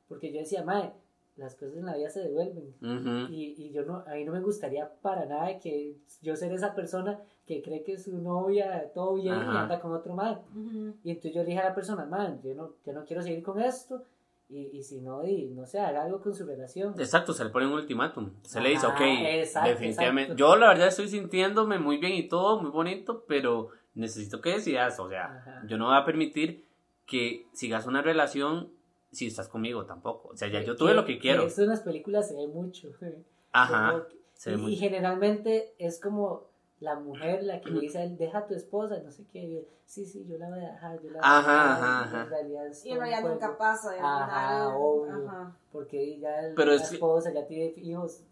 Porque 0.07 0.31
yo 0.31 0.39
decía, 0.39 0.63
mae, 0.63 0.93
las 1.35 1.55
cosas 1.55 1.77
en 1.77 1.85
la 1.85 1.95
vida 1.95 2.09
se 2.09 2.21
devuelven. 2.21 2.75
Ujú. 2.81 3.33
Y, 3.33 3.55
y 3.57 3.71
yo 3.71 3.83
no, 3.83 4.03
a 4.05 4.13
mí 4.13 4.23
no 4.23 4.31
me 4.31 4.41
gustaría 4.41 4.89
para 5.01 5.25
nada 5.25 5.59
que 5.59 5.95
yo 6.21 6.35
ser 6.35 6.53
esa 6.53 6.75
persona 6.75 7.19
que 7.45 7.61
cree 7.61 7.83
que 7.83 7.97
su 7.97 8.17
novia 8.17 8.91
todo 8.93 9.15
bien 9.15 9.35
y 9.35 9.37
Ajá. 9.37 9.63
anda 9.63 9.79
con 9.79 9.93
otro 9.93 10.13
mae. 10.13 10.37
Ujú. 10.55 10.95
Y 11.03 11.09
entonces 11.11 11.33
yo 11.33 11.41
le 11.41 11.47
dije 11.47 11.59
a 11.59 11.69
la 11.69 11.75
persona, 11.75 12.05
man, 12.05 12.39
yo 12.43 12.53
no, 12.53 12.73
yo 12.85 12.93
no 12.93 13.03
quiero 13.05 13.21
seguir 13.21 13.43
con 13.43 13.59
esto. 13.59 14.03
Y, 14.49 14.69
y 14.77 14.83
si 14.83 15.01
no, 15.01 15.25
y, 15.25 15.47
no 15.47 15.65
sé, 15.65 15.79
haga 15.79 16.03
algo 16.03 16.21
con 16.21 16.35
su 16.35 16.45
relación. 16.45 16.93
Exacto, 16.99 17.33
se 17.33 17.43
le 17.43 17.49
pone 17.49 17.65
un 17.65 17.73
ultimátum. 17.73 18.29
Se 18.43 18.61
le 18.61 18.69
dice, 18.69 18.85
ok, 18.85 19.01
exacto, 19.01 19.69
definitivamente. 19.69 20.33
exacto. 20.33 20.39
Yo 20.39 20.55
la 20.57 20.67
verdad 20.67 20.89
estoy 20.89 21.07
sintiéndome 21.07 21.79
muy 21.79 21.97
bien 21.97 22.13
y 22.13 22.27
todo, 22.27 22.61
muy 22.61 22.69
bonito, 22.69 23.23
pero 23.27 23.69
necesito 23.95 24.41
que 24.41 24.51
decidas. 24.51 24.99
O 24.99 25.09
sea, 25.09 25.37
Ajá. 25.37 25.63
yo 25.65 25.77
no 25.77 25.87
voy 25.87 25.97
a 25.97 26.05
permitir 26.05 26.65
que 27.07 27.47
sigas 27.53 27.87
una 27.87 28.03
relación 28.03 28.69
si 29.13 29.27
estás 29.27 29.47
conmigo 29.47 29.85
tampoco. 29.85 30.29
O 30.29 30.35
sea, 30.37 30.47
ya 30.49 30.61
yo 30.61 30.75
tuve 30.75 30.93
lo 30.93 31.05
que 31.05 31.19
quiero. 31.19 31.43
Eso 31.45 31.63
en 31.63 31.69
las 31.69 31.81
películas 31.81 32.27
se 32.27 32.35
ve 32.35 32.47
mucho. 32.47 32.89
Ajá. 33.51 34.05
Que- 34.09 34.17
Se 34.33 34.51
ve 34.55 34.61
y, 34.63 34.73
y 34.73 34.75
generalmente 34.77 35.73
es 35.77 35.99
como 36.01 36.47
la 36.79 36.95
mujer 36.99 37.43
la 37.43 37.61
que 37.61 37.69
le 37.71 37.79
dice 37.81 37.99
a 37.99 38.03
él, 38.03 38.17
deja 38.17 38.39
a 38.39 38.45
tu 38.47 38.53
esposa, 38.55 38.99
no 39.03 39.09
sé 39.11 39.23
qué. 39.31 39.65
sí, 39.85 40.05
sí, 40.05 40.25
yo 40.27 40.37
la 40.37 40.49
voy 40.49 40.59
a 40.59 40.71
dejar, 40.73 41.01
yo 41.01 41.11
la 41.11 41.19
voy 41.19 41.21
a 41.23 41.37
Ajá, 41.39 41.51
dejar", 41.51 41.71
ajá, 41.71 42.01
y 42.01 42.07
ajá. 42.07 42.23
En 42.23 42.29
realidad 42.29 42.67
es 42.67 42.85
Y 42.85 42.89
en 42.91 42.97
realidad 42.99 43.29
nunca 43.29 43.57
pasa. 43.57 43.91
Ajá, 44.01 44.75
obvio. 44.77 45.27
Ajá. 45.29 45.55
Porque 45.71 46.19
ya 46.19 46.39
el- 46.41 46.55
Pero 46.55 46.71
la 46.71 46.75
es 46.81 46.89
que- 46.89 46.95
esposa 46.95 47.31
ya 47.33 47.45
tiene 47.47 47.73
hijos. 47.77 48.23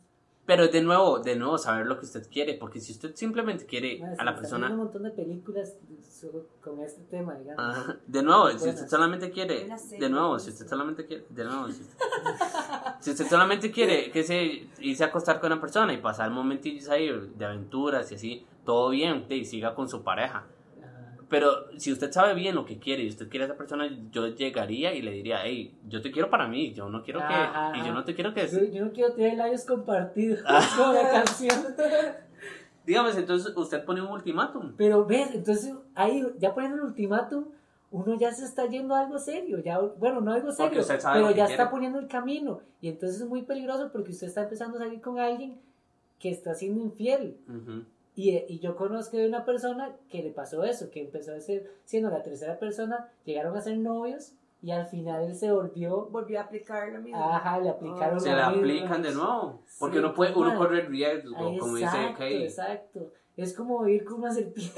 Pero 0.46 0.68
de 0.68 0.82
nuevo, 0.82 1.20
de 1.20 1.36
nuevo, 1.36 1.58
saber 1.58 1.86
lo 1.86 2.00
que 2.00 2.06
usted 2.06 2.28
quiere, 2.30 2.56
porque 2.56 2.80
si 2.80 2.92
usted 2.94 3.16
simplemente 3.16 3.66
quiere 3.66 4.04
a 4.18 4.24
la 4.24 4.36
persona... 4.36 4.72
un 4.72 4.78
montón 4.78 5.04
de 5.04 5.12
películas 5.12 5.76
con 6.62 6.80
este 6.82 7.04
tema, 7.04 7.36
digamos. 7.36 7.64
Ajá. 7.64 7.98
De 8.08 8.24
nuevo, 8.24 8.50
si 8.58 8.70
usted 8.70 8.88
solamente 8.88 9.30
quiere, 9.30 9.70
de 10.00 10.10
nuevo, 10.10 10.40
si 10.40 10.50
usted 10.50 10.68
solamente 10.68 11.06
quiere, 11.06 11.26
de 11.30 11.44
nuevo, 11.44 11.68
si 11.70 11.82
usted, 11.82 11.98
si 13.00 13.12
usted 13.12 13.28
solamente 13.28 13.72
quiere 13.72 14.12
que 14.12 14.24
se 14.24 14.68
irse 14.80 15.04
a 15.04 15.08
acostar 15.08 15.40
con 15.40 15.52
una 15.52 15.62
persona 15.62 15.94
y 15.94 15.98
pasar 15.98 16.32
momentillos 16.32 16.90
ahí 16.90 17.10
de 17.36 17.46
aventuras 17.46 18.12
y 18.12 18.16
así, 18.16 18.46
todo 18.66 18.90
bien, 18.90 19.28
y 19.30 19.46
siga 19.46 19.76
con 19.76 19.88
su 19.88 20.04
pareja. 20.04 20.46
Pero 21.32 21.50
si 21.78 21.94
usted 21.94 22.12
sabe 22.12 22.34
bien 22.36 22.54
lo 22.56 22.66
que 22.66 22.78
quiere 22.78 23.04
y 23.04 23.08
usted 23.08 23.30
quiere 23.30 23.46
a 23.46 23.48
esa 23.48 23.58
persona, 23.58 23.90
yo 24.12 24.28
llegaría 24.28 24.94
y 24.94 25.02
le 25.02 25.12
diría, 25.12 25.40
hey, 25.46 25.74
yo 25.88 26.02
te 26.02 26.12
quiero 26.12 26.30
para 26.30 26.46
mí, 26.46 26.74
yo 26.74 26.90
no 26.90 27.02
quiero 27.02 27.20
que, 27.22 27.34
Ajá, 27.34 27.72
y 27.76 27.86
yo 27.86 27.94
no 27.94 28.04
te 28.04 28.14
quiero 28.14 28.34
que, 28.34 28.46
Yo, 28.50 28.66
yo 28.66 28.86
no 28.86 28.92
quiero 28.92 29.14
tener 29.14 29.38
labios 29.38 29.64
compartidos 29.66 30.42
Ah. 30.46 30.62
con 30.78 30.94
la 30.94 31.10
canción. 31.10 31.56
dígame, 32.86 33.12
entonces 33.12 33.54
usted 33.56 33.86
pone 33.86 34.02
un 34.02 34.10
ultimátum. 34.10 34.74
Pero 34.76 35.06
ves, 35.06 35.34
entonces 35.34 35.74
ahí 35.96 36.22
ya 36.38 36.54
poniendo 36.54 36.78
el 36.80 36.84
ultimátum, 36.84 37.46
uno 37.92 38.18
ya 38.20 38.34
se 38.34 38.44
está 38.44 38.66
yendo 38.68 38.94
a 38.94 39.00
algo 39.02 39.18
serio, 39.18 39.60
ya, 39.60 39.80
bueno, 39.80 40.20
no 40.22 40.34
algo 40.34 40.52
serio, 40.52 40.84
pero 40.86 41.28
que 41.30 41.34
ya 41.36 41.46
quiere. 41.46 41.52
está 41.52 41.70
poniendo 41.72 42.00
el 42.00 42.08
camino. 42.08 42.60
Y 42.82 42.90
entonces 42.90 43.22
es 43.22 43.28
muy 43.28 43.44
peligroso 43.44 43.90
porque 43.92 44.12
usted 44.12 44.28
está 44.28 44.44
empezando 44.44 44.78
a 44.78 44.82
salir 44.82 45.00
con 45.02 45.18
alguien 45.18 45.58
que 46.20 46.30
está 46.30 46.54
siendo 46.56 46.82
infiel. 46.82 47.38
Ujú. 47.48 47.84
Y, 48.16 48.32
y 48.48 48.60
yo 48.60 48.76
conozco 48.76 49.18
de 49.18 49.28
una 49.28 49.46
persona 49.46 49.96
que 50.10 50.22
le 50.22 50.32
pasó 50.32 50.64
eso, 50.64 50.90
que 50.92 51.00
empezó 51.02 51.34
a 51.34 51.40
ser, 51.40 51.72
siendo 51.86 52.10
la 52.10 52.22
tercera 52.24 52.60
persona, 52.60 53.10
llegaron 53.26 53.56
a 53.56 53.62
ser 53.62 53.78
novios 53.78 54.34
y 54.62 54.72
al 54.72 54.86
final 54.86 55.24
él 55.24 55.36
se 55.36 55.52
volvió, 55.52 56.06
Volvió 56.08 56.40
a 56.40 56.44
aplicar 56.44 56.90
lo 56.90 57.00
mismo. 57.02 57.18
ajá, 57.24 57.60
le 57.60 57.70
aplicaron 57.70 58.20
Se 58.20 58.32
la 58.32 58.48
aplican 58.48 59.02
de 59.02 59.12
nuevo. 59.14 59.64
Porque 59.80 59.98
Sí, 59.98 60.04
uno 60.04 60.14
puede, 60.14 60.34
uno 60.36 60.56
corre 60.58 60.82
riesgo, 60.82 61.36
Ah, 61.36 61.52
como 61.60 61.76
dice 61.76 61.86
exacto, 61.86 62.18
Kay. 62.20 62.44
exacto. 62.44 63.12
Es 63.38 63.54
como 63.56 63.82
vivir 63.84 64.04
con 64.06 64.20
una 64.20 64.32
serpiente. 64.34 64.74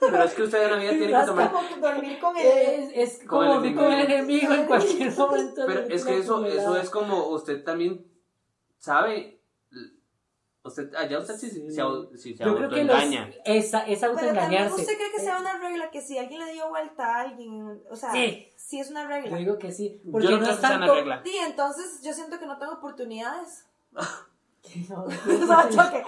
Pero 0.00 0.22
es 0.24 0.34
que 0.34 0.42
usted 0.42 0.64
en 0.64 0.70
la 0.72 0.76
vida 0.76 0.90
tiene 0.90 1.06
que 1.20 1.26
tomar. 1.26 1.50
Como 1.52 1.68
que 1.68 1.80
dormir 1.80 2.18
con 2.18 2.36
el... 2.36 2.46
Es, 2.46 2.90
es 2.94 3.18
Con 3.20 3.46
como 3.46 3.54
el 3.54 3.60
vivir 3.62 3.76
con 3.76 3.92
el 3.92 4.00
enemigo 4.10 4.52
en 4.52 4.66
cualquier 4.66 5.16
momento. 5.16 5.62
Pero 5.66 5.80
es 5.88 6.04
que 6.04 6.18
eso, 6.18 6.44
eso 6.44 6.76
es 6.76 6.90
como 6.90 7.28
usted 7.28 7.62
también 7.64 8.04
sabe. 8.78 9.38
Usted, 10.64 10.94
allá 10.94 11.18
usted 11.18 11.36
sí, 11.36 11.50
Sí. 11.50 11.70
se, 11.72 11.82
sí 12.18 12.36
se 12.36 12.44
Yo 12.44 12.54
creo 12.56 12.68
que 12.70 12.84
los, 12.84 12.94
autoengaña. 12.94 13.30
esa, 13.44 13.80
es 13.86 14.02
autoengañarse. 14.04 14.80
usted 14.80 14.96
cree 14.96 15.10
que 15.10 15.16
Eh, 15.16 15.24
sea 15.24 15.38
una 15.38 15.58
regla 15.58 15.90
que 15.90 16.00
si 16.00 16.16
alguien 16.18 16.44
le 16.44 16.52
dio 16.52 16.68
vuelta 16.68 17.04
a 17.16 17.20
alguien, 17.22 17.82
o 17.90 17.96
sea, 17.96 18.12
Sí. 18.12 18.48
sí 18.56 18.78
es 18.78 18.90
una 18.90 19.02
Yo 19.02 19.08
regla. 19.08 19.36
digo 19.38 19.58
que 19.58 19.72
sí. 19.72 20.00
Yo 20.04 20.12
Porque 20.12 20.26
no 20.28 20.32
no, 20.36 20.38
creo 20.38 20.50
es 20.50 20.56
que 20.56 20.60
sea 20.66 20.76
una 20.76 20.78
tanto. 20.86 20.94
regla. 20.94 21.22
Sí, 21.24 21.36
entonces 21.44 22.00
yo 22.02 22.12
siento 22.12 22.38
que 22.38 22.46
no 22.46 22.58
tengo 22.58 22.74
oportunidades. 22.74 23.66
No, 24.88 25.02
o 25.04 25.10
sea, 25.10 25.68
choque. 25.68 26.04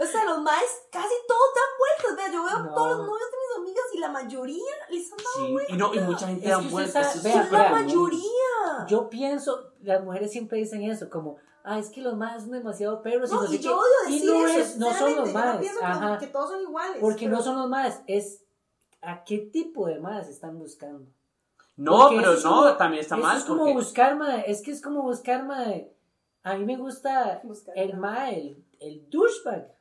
O 0.00 0.06
sea, 0.06 0.24
los 0.24 0.40
maes 0.42 0.70
casi 0.92 1.14
todos 1.26 1.48
dan 1.56 1.72
vueltas. 1.78 2.16
Vea, 2.16 2.32
yo 2.32 2.44
veo 2.44 2.58
No. 2.60 2.72
todos 2.74 2.88
los 2.98 3.06
novios 3.08 3.30
de 3.32 3.36
mis 3.36 3.56
amigas 3.58 3.84
y 3.94 3.98
la 3.98 4.08
mayoría 4.10 4.74
les 4.90 5.10
han 5.12 5.18
dado 5.18 5.58
Sí, 5.58 5.64
y, 5.68 5.76
no, 5.76 5.92
y 5.94 5.98
mucha 6.00 6.28
gente 6.28 6.48
da 6.48 6.58
vueltas. 6.58 7.20
vea, 7.24 7.42
es 7.42 7.50
la 7.50 7.58
vea, 7.58 7.68
súper 7.68 7.84
mayoría. 7.84 8.86
Yo 8.86 9.10
pienso, 9.10 9.72
las 9.82 10.02
mujeres 10.04 10.30
siempre 10.30 10.58
dicen 10.58 10.82
eso, 10.84 11.10
como, 11.10 11.36
ah, 11.68 11.78
es 11.78 11.90
que 11.90 12.00
los 12.02 12.16
más 12.16 12.42
son 12.42 12.52
demasiado 12.52 13.02
perros 13.02 13.30
y 13.30 13.34
No, 13.34 13.42
no 13.42 13.46
sé 13.48 13.54
y 13.54 13.58
qué. 13.58 13.64
yo 13.64 13.76
odio 13.78 14.08
Y 14.08 14.12
decir 14.14 14.30
no 14.30 14.46
eso. 14.46 14.58
es- 14.58 14.76
no 14.78 14.92
son 14.94 15.16
los 15.16 15.32
no 15.34 15.60
que- 15.60 15.68
ajá. 15.82 16.18
que, 16.18 16.26
todos 16.28 16.50
son 16.50 16.60
iguales. 16.62 16.96
Porque 17.00 17.26
pero- 17.26 17.36
no 17.36 17.42
son 17.42 17.56
los 17.56 17.68
más, 17.68 18.02
es 18.06 18.44
a 19.02 19.22
qué 19.24 19.38
tipo 19.38 19.86
de 19.86 19.98
más 20.00 20.28
están 20.28 20.58
buscando. 20.58 21.06
No, 21.76 21.96
Porque 21.98 22.16
pero 22.16 22.32
es 22.32 22.44
no, 22.44 22.50
como- 22.50 22.76
también 22.76 23.00
está 23.02 23.16
mal. 23.16 23.36
es 23.38 23.44
como 23.44 23.60
porque- 23.60 23.74
buscar, 23.74 24.16
mae, 24.16 24.50
es 24.50 24.62
que 24.62 24.70
es 24.72 24.82
como 24.82 25.02
buscar, 25.02 25.44
mae. 25.44 25.92
A 26.42 26.56
mí 26.56 26.64
me 26.64 26.76
gusta 26.76 27.40
Buscar, 27.44 27.76
el 27.78 27.92
¿no? 27.92 27.98
mae, 28.00 28.38
el, 28.40 28.64
el 28.80 29.10
douchebag. 29.10 29.72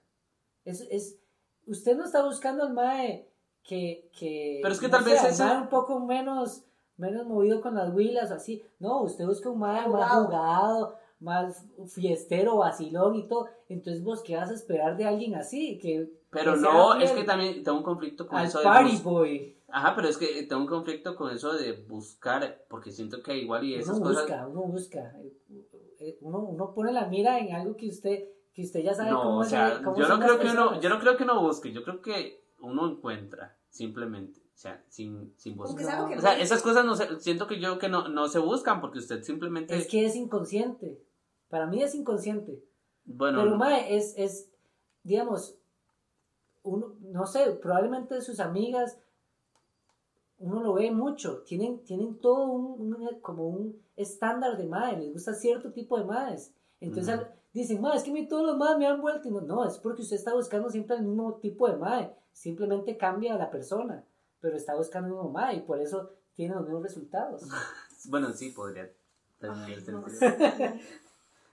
Es, 0.66 0.82
es, 0.92 1.18
usted 1.66 1.96
no 1.98 2.04
está 2.06 2.24
buscando 2.24 2.64
al 2.66 2.74
mae 2.74 3.30
que, 3.64 4.10
que 4.18 4.60
Pero 4.62 4.74
es 4.74 4.80
que 4.80 4.88
no 4.88 4.98
tal 4.98 5.04
vez 5.06 5.20
al 5.22 5.32
ese- 5.32 5.44
mae 5.44 5.58
un 5.58 5.70
poco 5.70 6.00
menos, 6.00 6.64
menos 6.98 7.26
movido 7.26 7.62
con 7.62 7.76
las 7.76 7.94
huilas 7.94 8.32
o 8.32 8.36
así. 8.36 8.64
No, 8.80 9.02
usted 9.02 9.26
busca 9.26 9.50
un 9.50 9.60
mae 9.60 9.88
más 9.88 10.12
Jugado. 10.12 10.98
Más 11.20 11.66
fiestero, 11.88 12.58
vacilón 12.58 13.16
y 13.16 13.28
todo. 13.28 13.48
Entonces, 13.70 14.04
vos, 14.04 14.22
¿qué 14.24 14.36
vas 14.36 14.50
a 14.52 14.54
esperar 14.54 14.98
de 14.98 15.06
alguien 15.06 15.36
así? 15.36 15.78
Que, 15.80 16.10
Pero 16.30 16.54
que 16.54 16.60
no, 16.62 16.96
es 17.00 17.12
que 17.12 17.24
también 17.24 17.64
tengo 17.64 17.78
un 17.80 17.84
conflicto 17.84 18.28
con 18.28 18.38
Al 18.40 18.46
eso 18.48 18.60
de 18.60 18.66
party 18.66 18.98
boy. 19.04 19.54
Ajá, 19.70 19.96
pero 19.96 20.08
es 20.08 20.18
que 20.18 20.44
tengo 20.44 20.62
un 20.62 20.68
conflicto 20.68 21.16
con 21.16 21.30
eso 21.34 21.54
de 21.54 21.74
buscar, 21.88 22.64
porque 22.70 22.92
siento 22.92 23.22
que 23.22 23.38
igual 23.38 23.64
y 23.66 23.76
esas 23.76 23.98
uno 23.98 24.06
cosas. 24.08 24.24
busca, 24.24 24.48
uno 24.48 24.62
busca. 24.64 25.14
Eh, 26.00 26.18
Uno, 26.22 26.40
uno 26.40 26.74
pone 26.74 26.94
la 26.94 27.08
mira 27.08 27.40
en 27.40 27.54
algo 27.56 27.76
que 27.76 27.88
usted, 27.90 28.26
que 28.54 28.62
usted 28.62 28.82
ya 28.84 28.94
sabe 28.94 29.10
No, 29.12 29.24
cómo 29.24 29.40
o 29.40 29.44
sea, 29.44 29.82
cómo 29.84 29.98
yo 29.98 30.08
no 30.08 30.20
creo 30.20 30.40
que 30.40 30.48
uno, 30.52 30.80
yo 30.80 30.90
no 30.90 31.00
creo 31.00 31.18
que 31.18 31.24
uno 31.24 31.42
busque, 31.42 31.74
yo 31.74 31.84
creo 31.84 32.02
que 32.02 32.46
uno 32.60 32.88
encuentra, 32.88 33.58
simplemente, 33.70 34.40
o 34.58 34.60
sea, 34.60 34.84
sin, 34.90 35.32
sin 35.38 35.56
buscar. 35.56 36.02
O 36.18 36.20
sea, 36.20 36.40
esas 36.40 36.64
cosas 36.64 36.84
no 36.84 36.96
se, 36.96 37.20
siento 37.20 37.46
que 37.46 37.60
yo 37.60 37.78
que 37.78 37.90
no, 37.90 38.08
no 38.08 38.28
se 38.28 38.40
buscan 38.40 38.82
porque 38.82 38.98
usted 38.98 39.22
simplemente, 39.22 39.78
Es 39.78 39.86
que 39.86 40.04
es 40.04 40.16
inconsciente. 40.16 41.00
Para 41.48 41.68
mí 41.68 41.84
es 41.84 41.94
inconsciente. 41.94 42.60
bueno, 43.06 43.44
Pero, 43.44 43.56
mae, 43.56 43.96
es, 43.96 44.16
es, 44.18 44.50
digamos, 45.04 45.56
uno, 46.64 46.96
no 47.02 47.28
sé, 47.28 47.52
probablemente 47.62 48.20
sus 48.22 48.40
amigas, 48.40 48.98
uno 50.40 50.64
lo 50.64 50.74
ve 50.74 50.90
mucho, 50.90 51.44
tienen, 51.44 51.84
tienen 51.84 52.16
todo 52.20 52.46
un, 52.48 52.96
un- 52.96 53.20
como 53.22 53.48
un 53.48 53.80
estándar 53.96 54.58
de 54.58 54.66
mae, 54.66 54.98
les 54.98 55.14
gusta 55.14 55.36
cierto 55.36 55.72
tipo 55.72 56.00
de 56.00 56.06
maes. 56.06 56.52
Entonces 56.82 57.20
dicen, 57.54 57.80
mae, 57.80 57.96
es 57.98 58.02
que 58.04 58.10
a 58.10 58.14
mí 58.14 58.28
todos 58.28 58.44
los 58.46 58.58
maes 58.58 58.80
me 58.80 58.86
dan 58.86 59.02
vuelta. 59.02 59.28
Y 59.28 59.32
no, 59.32 59.42
no, 59.42 59.66
es 59.68 59.78
porque 59.78 60.02
usted 60.02 60.16
está 60.16 60.34
buscando 60.34 60.68
siempre 60.72 60.96
el 60.98 61.04
mismo 61.04 61.36
tipo 61.36 61.68
de 61.70 61.78
mae. 61.78 62.12
Simplemente 62.34 62.98
cambia 62.98 63.36
a 63.36 63.38
la 63.38 63.50
persona, 63.52 64.04
pero 64.40 64.56
está 64.58 64.76
buscando 64.76 65.08
el 65.08 65.14
mismo 65.14 65.30
mae 65.30 65.56
y 65.58 65.62
por 65.62 65.80
eso 65.80 66.12
tiene 66.34 66.56
los 66.56 66.64
mismos 66.64 66.84
resultados. 66.84 67.44
bueno, 68.10 68.32
sí, 68.34 68.52
podría 68.52 68.90
tener 69.40 69.56
Ay, 69.58 69.86
no 69.92 70.08
sé. 70.10 70.82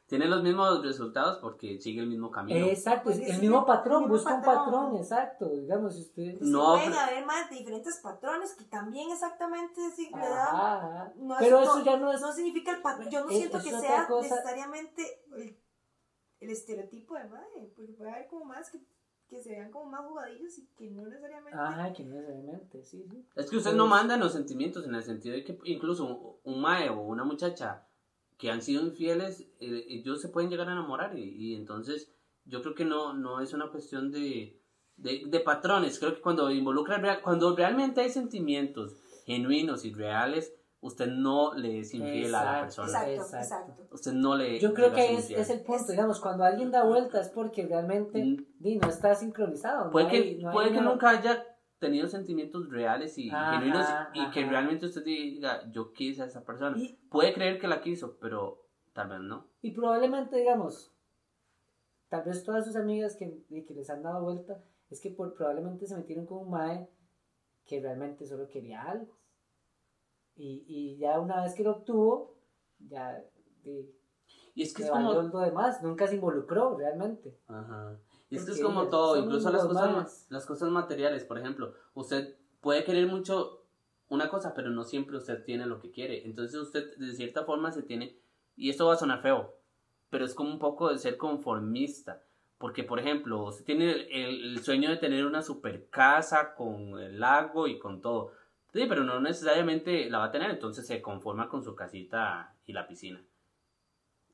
Tiene 0.06 0.26
los 0.26 0.42
mismos 0.42 0.82
resultados 0.84 1.38
porque 1.38 1.80
sigue 1.80 2.02
el 2.02 2.06
mismo 2.08 2.30
camino. 2.30 2.66
Exacto, 2.66 3.08
es 3.08 3.18
el 3.20 3.40
mismo 3.40 3.60
el 3.60 3.64
patrón, 3.64 4.02
mismo 4.02 4.14
busca 4.16 4.34
un 4.34 4.42
patrón. 4.42 4.64
patrón, 4.66 4.96
exacto. 4.96 5.48
Digamos, 5.48 5.94
si 5.94 6.02
usted... 6.02 6.40
No, 6.42 6.74
pueden 6.74 6.90
pero- 6.90 7.00
haber 7.00 7.24
más 7.24 7.48
de 7.48 7.56
diferentes 7.56 8.00
patrones 8.02 8.52
que 8.54 8.64
también 8.64 9.10
exactamente 9.10 9.80
Ajá, 10.12 10.76
ajá. 10.76 11.12
no 11.16 11.34
es- 11.34 11.40
Pero 11.40 11.56
no- 11.56 11.62
eso 11.62 11.84
ya 11.84 11.96
no 11.96 12.12
es... 12.12 12.20
no 12.20 12.32
significa 12.32 12.72
el 12.76 12.82
patrón 12.82 13.08
yo 13.08 13.24
no 13.24 13.30
Es- 13.30 13.36
siento 13.38 13.56
es 13.56 13.64
que 13.64 13.70
sea 13.80 14.06
cosa. 14.06 14.28
necesariamente 14.28 15.22
el, 15.38 15.58
el 16.40 16.50
estereotipo 16.50 17.14
de 17.14 17.24
madre 17.24 17.72
porque 17.74 17.92
puede 17.94 18.12
haber 18.12 18.26
como 18.28 18.44
más 18.44 18.70
que, 18.70 18.80
que 19.28 19.40
se 19.42 19.50
vean 19.50 19.70
como 19.70 19.90
más 19.90 20.06
jugadillos 20.06 20.58
y 20.58 20.66
que 20.76 20.90
no 20.90 21.06
necesariamente 21.06 21.58
Ajá, 21.58 21.92
que 21.92 22.04
no 22.04 22.14
necesariamente, 22.16 22.82
sí, 22.84 23.04
sí. 23.10 23.24
Es 23.34 23.50
que 23.50 23.56
usted 23.56 23.70
Pues- 23.70 23.76
no 23.76 23.86
manda 23.86 24.14
en 24.14 24.20
los 24.20 24.32
sentimientos, 24.32 24.84
en 24.86 24.94
el 24.94 25.02
sentido 25.02 25.34
de 25.34 25.44
que 25.44 25.58
incluso 25.64 26.04
un, 26.44 26.54
un 26.54 26.60
mae 26.60 26.88
o 26.90 27.00
una 27.00 27.24
muchacha 27.24 27.86
que 28.38 28.50
han 28.50 28.62
sido 28.62 28.82
infieles, 28.82 29.40
eh, 29.60 29.84
ellos 29.88 30.20
se 30.20 30.28
pueden 30.28 30.50
llegar 30.50 30.68
a 30.68 30.72
enamorar 30.72 31.16
y, 31.16 31.22
y 31.30 31.54
entonces 31.54 32.12
yo 32.44 32.60
creo 32.62 32.74
que 32.74 32.84
no, 32.84 33.14
no 33.14 33.40
es 33.40 33.52
una 33.54 33.70
cuestión 33.70 34.10
de, 34.10 34.60
de, 34.96 35.22
de 35.26 35.40
patrones, 35.40 35.98
creo 35.98 36.14
que 36.14 36.20
cuando 36.20 36.50
involucra, 36.50 37.22
cuando 37.22 37.56
realmente 37.56 38.02
hay 38.02 38.10
sentimientos 38.10 38.96
genuinos 39.24 39.84
y 39.84 39.92
reales, 39.94 40.52
usted 40.84 41.06
no 41.08 41.54
le 41.54 41.80
es 41.80 41.94
infiel 41.94 42.34
a 42.34 42.44
la 42.44 42.60
persona. 42.62 43.08
exacto 43.08 43.36
Exacto. 43.38 43.86
Usted 43.90 44.12
no 44.12 44.36
le... 44.36 44.58
Yo 44.60 44.72
creo 44.74 44.92
que 44.92 45.14
es, 45.14 45.30
es 45.30 45.50
el 45.50 45.62
punto, 45.62 45.90
digamos, 45.92 46.20
cuando 46.20 46.44
alguien 46.44 46.70
da 46.70 46.84
vuelta 46.84 47.20
es 47.20 47.28
porque 47.30 47.66
realmente 47.66 48.22
Mm. 48.24 48.78
no 48.80 48.88
está 48.88 49.14
sincronizado. 49.14 49.86
no 49.86 49.90
Puede 49.90 50.08
que, 50.08 50.16
hay- 50.16 50.38
no 50.42 50.48
hay 50.50 50.54
puede 50.54 50.72
que 50.72 50.80
nunca 50.80 51.10
haya 51.10 51.44
tenido 51.78 52.06
sentimientos 52.08 52.68
reales 52.70 53.18
y 53.18 53.30
Ajá, 53.30 53.52
genuinos 53.58 53.86
y 54.14 54.30
que 54.30 54.46
realmente 54.46 54.86
usted 54.86 55.04
diga, 55.04 55.70
yo 55.70 55.92
quise 55.92 56.22
a 56.22 56.26
esa 56.26 56.44
persona. 56.44 56.76
Y, 56.78 56.98
Puede 57.10 57.32
creer 57.34 57.58
que 57.58 57.66
la 57.68 57.80
quiso, 57.80 58.16
pero 58.20 58.66
tal 58.92 59.08
vez 59.08 59.20
no. 59.20 59.48
y 59.62 59.72
probablemente, 59.72 60.36
digamos, 60.36 60.92
tal 62.08 62.24
vez 62.24 62.44
todas 62.44 62.64
sus 62.64 62.76
amigas 62.76 63.16
que, 63.16 63.42
que 63.66 63.74
les 63.74 63.90
han 63.90 64.02
dado 64.02 64.22
vuelta, 64.22 64.62
es 64.90 65.00
que 65.00 65.10
por, 65.10 65.34
probablemente 65.34 65.86
se 65.86 65.96
metieron 65.96 66.26
con 66.26 66.38
un 66.38 66.50
mae 66.50 66.88
que 67.66 67.80
realmente 67.80 68.26
solo 68.26 68.46
quería 68.48 68.82
algo. 68.82 69.16
Y, 70.36 70.64
y 70.66 70.96
ya 70.98 71.18
una 71.20 71.42
vez 71.42 71.54
que 71.54 71.62
lo 71.62 71.72
obtuvo, 71.72 72.34
ya 72.88 73.22
di, 73.62 73.90
Y 74.54 74.62
es 74.62 74.74
que 74.74 74.82
es 74.82 74.90
como... 74.90 75.12
lo 75.12 75.38
demás, 75.40 75.82
nunca 75.82 76.06
se 76.06 76.16
involucró 76.16 76.76
realmente. 76.76 77.36
Ajá. 77.48 77.96
Y 78.30 78.36
es 78.36 78.44
que 78.44 78.52
es 78.52 78.60
como 78.62 78.88
todo, 78.88 79.16
incluso 79.16 79.50
las 79.52 79.64
cosas, 79.66 80.26
las 80.30 80.46
cosas 80.46 80.70
materiales, 80.70 81.24
por 81.24 81.38
ejemplo, 81.38 81.72
usted 81.94 82.36
puede 82.60 82.82
querer 82.84 83.06
mucho 83.06 83.62
una 84.08 84.28
cosa, 84.28 84.54
pero 84.54 84.70
no 84.70 84.84
siempre 84.84 85.16
usted 85.16 85.44
tiene 85.44 85.66
lo 85.66 85.78
que 85.78 85.90
quiere. 85.92 86.24
Entonces 86.24 86.58
usted 86.60 86.96
de 86.96 87.12
cierta 87.14 87.44
forma 87.44 87.70
se 87.70 87.82
tiene, 87.82 88.18
y 88.56 88.70
esto 88.70 88.86
va 88.86 88.94
a 88.94 88.98
sonar 88.98 89.22
feo, 89.22 89.54
pero 90.10 90.24
es 90.24 90.34
como 90.34 90.50
un 90.50 90.58
poco 90.58 90.90
de 90.90 90.98
ser 90.98 91.16
conformista. 91.16 92.22
Porque, 92.58 92.82
por 92.84 92.98
ejemplo, 92.98 93.44
usted 93.44 93.64
tiene 93.64 93.90
el, 93.92 94.00
el- 94.10 94.44
el 94.52 94.64
sueño 94.64 94.88
de 94.88 94.96
tener 94.96 95.26
una 95.26 95.42
super 95.42 95.88
casa 95.90 96.54
con 96.54 96.98
el 96.98 97.20
lago 97.20 97.66
y 97.66 97.78
con 97.78 98.00
todo. 98.00 98.30
Sí, 98.74 98.86
pero 98.88 99.04
no 99.04 99.20
necesariamente 99.20 100.10
la 100.10 100.18
va 100.18 100.24
a 100.24 100.30
tener, 100.32 100.50
entonces 100.50 100.84
se 100.84 101.00
conforma 101.00 101.48
con 101.48 101.62
su 101.62 101.76
casita 101.76 102.56
y 102.66 102.72
la 102.72 102.88
piscina. 102.88 103.24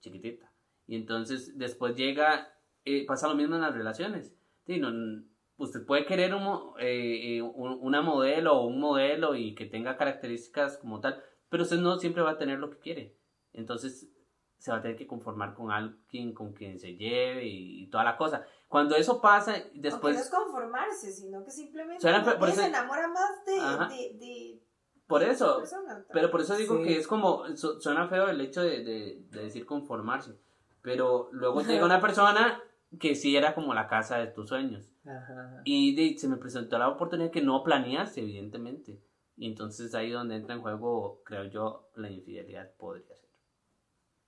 Chiquitita. 0.01 0.51
Y 0.87 0.97
entonces 0.97 1.59
después 1.59 1.95
llega, 1.95 2.49
eh, 2.87 3.05
pasa 3.07 3.29
lo 3.29 3.35
mismo 3.35 3.57
en 3.57 3.61
las 3.61 3.75
relaciones. 3.75 4.35
Sí, 4.65 4.79
no- 4.79 5.23
usted 5.59 5.85
puede 5.85 6.07
querer 6.07 6.35
un 6.35 6.75
eh, 6.79 7.37
eh, 7.37 7.43
un- 7.43 7.79
una 7.83 8.01
modelo 8.01 8.55
o 8.57 8.67
un 8.67 8.81
modelo 8.81 9.37
y 9.37 9.55
que 9.55 9.67
tenga 9.67 9.99
características 9.99 10.79
como 10.79 11.01
tal, 11.01 11.23
pero 11.51 11.65
usted 11.65 11.77
no 11.79 11.99
siempre 11.99 12.23
va 12.23 12.31
a 12.33 12.39
tener 12.39 12.59
lo 12.59 12.71
que 12.71 12.79
quiere. 12.79 13.17
Entonces 13.53 14.11
se 14.57 14.71
va 14.71 14.79
a 14.79 14.83
tener 14.83 14.97
que 14.97 15.07
conformar 15.07 15.53
con 15.55 15.71
alguien 15.71 16.33
con 16.33 16.55
quien 16.55 16.79
se 16.79 16.97
lleve 16.97 17.47
y, 17.47 17.87
toda 17.89 18.05
la 18.05 18.17
cosa. 18.17 18.47
Cuando 18.71 18.95
eso 18.95 19.21
pasa, 19.21 19.57
Aunque 19.57 19.75
no 19.75 19.83
después... 19.83 20.17
es 20.17 20.31
conformarse 20.31 21.11
sino 21.13 21.43
que 21.45 21.51
simplemente 21.51 22.01
Suena 22.01 22.23
por 22.39 22.49
se 22.49 22.55
eso- 22.55 22.63
enamora 22.69 23.09
más 23.09 23.45
de, 23.45 23.95
de, 23.97 24.15
de 24.19 24.63
Por 25.09 25.25
esa 25.25 25.33
eso, 25.33 25.57
persona 25.59 26.07
Pero 26.13 26.31
por 26.31 26.41
eso 26.41 26.57
digo 26.57 26.77
Sí. 26.79 26.85
que 26.85 26.97
es 26.99 27.09
como, 27.09 27.45
su- 27.57 27.81
suena 27.81 28.07
feo 28.09 28.29
el 28.29 28.41
hecho 28.41 28.63
de, 28.63 28.85
de- 28.85 29.25
de 29.29 29.43
decir 29.43 29.67
conformarse. 29.67 30.39
Pero 30.83 31.29
luego 31.33 31.63
llega 31.63 31.85
una 31.85 32.01
persona 32.01 32.63
que 33.01 33.17
sí 33.17 33.37
era 33.37 33.57
como 33.57 33.75
la 33.75 33.89
casa 33.89 34.19
de 34.19 34.29
tus 34.29 34.49
sueños. 34.49 34.93
Ajá. 35.05 35.63
Y 35.65 35.97
de- 35.97 36.17
se 36.17 36.29
me 36.29 36.37
presentó 36.37 36.79
la 36.79 36.89
oportunidad 36.89 37.33
que 37.33 37.43
no 37.43 37.65
planeaste, 37.65 38.21
evidentemente. 38.21 39.01
Y 39.37 39.49
entonces 39.49 39.95
ahí 39.97 40.11
donde 40.13 40.37
entra 40.37 40.55
en 40.55 40.61
juego, 40.63 41.23
creo 41.25 41.43
yo, 41.45 41.89
la 41.97 42.09
infidelidad 42.09 42.71
podría 42.79 43.17
ser. 43.17 43.29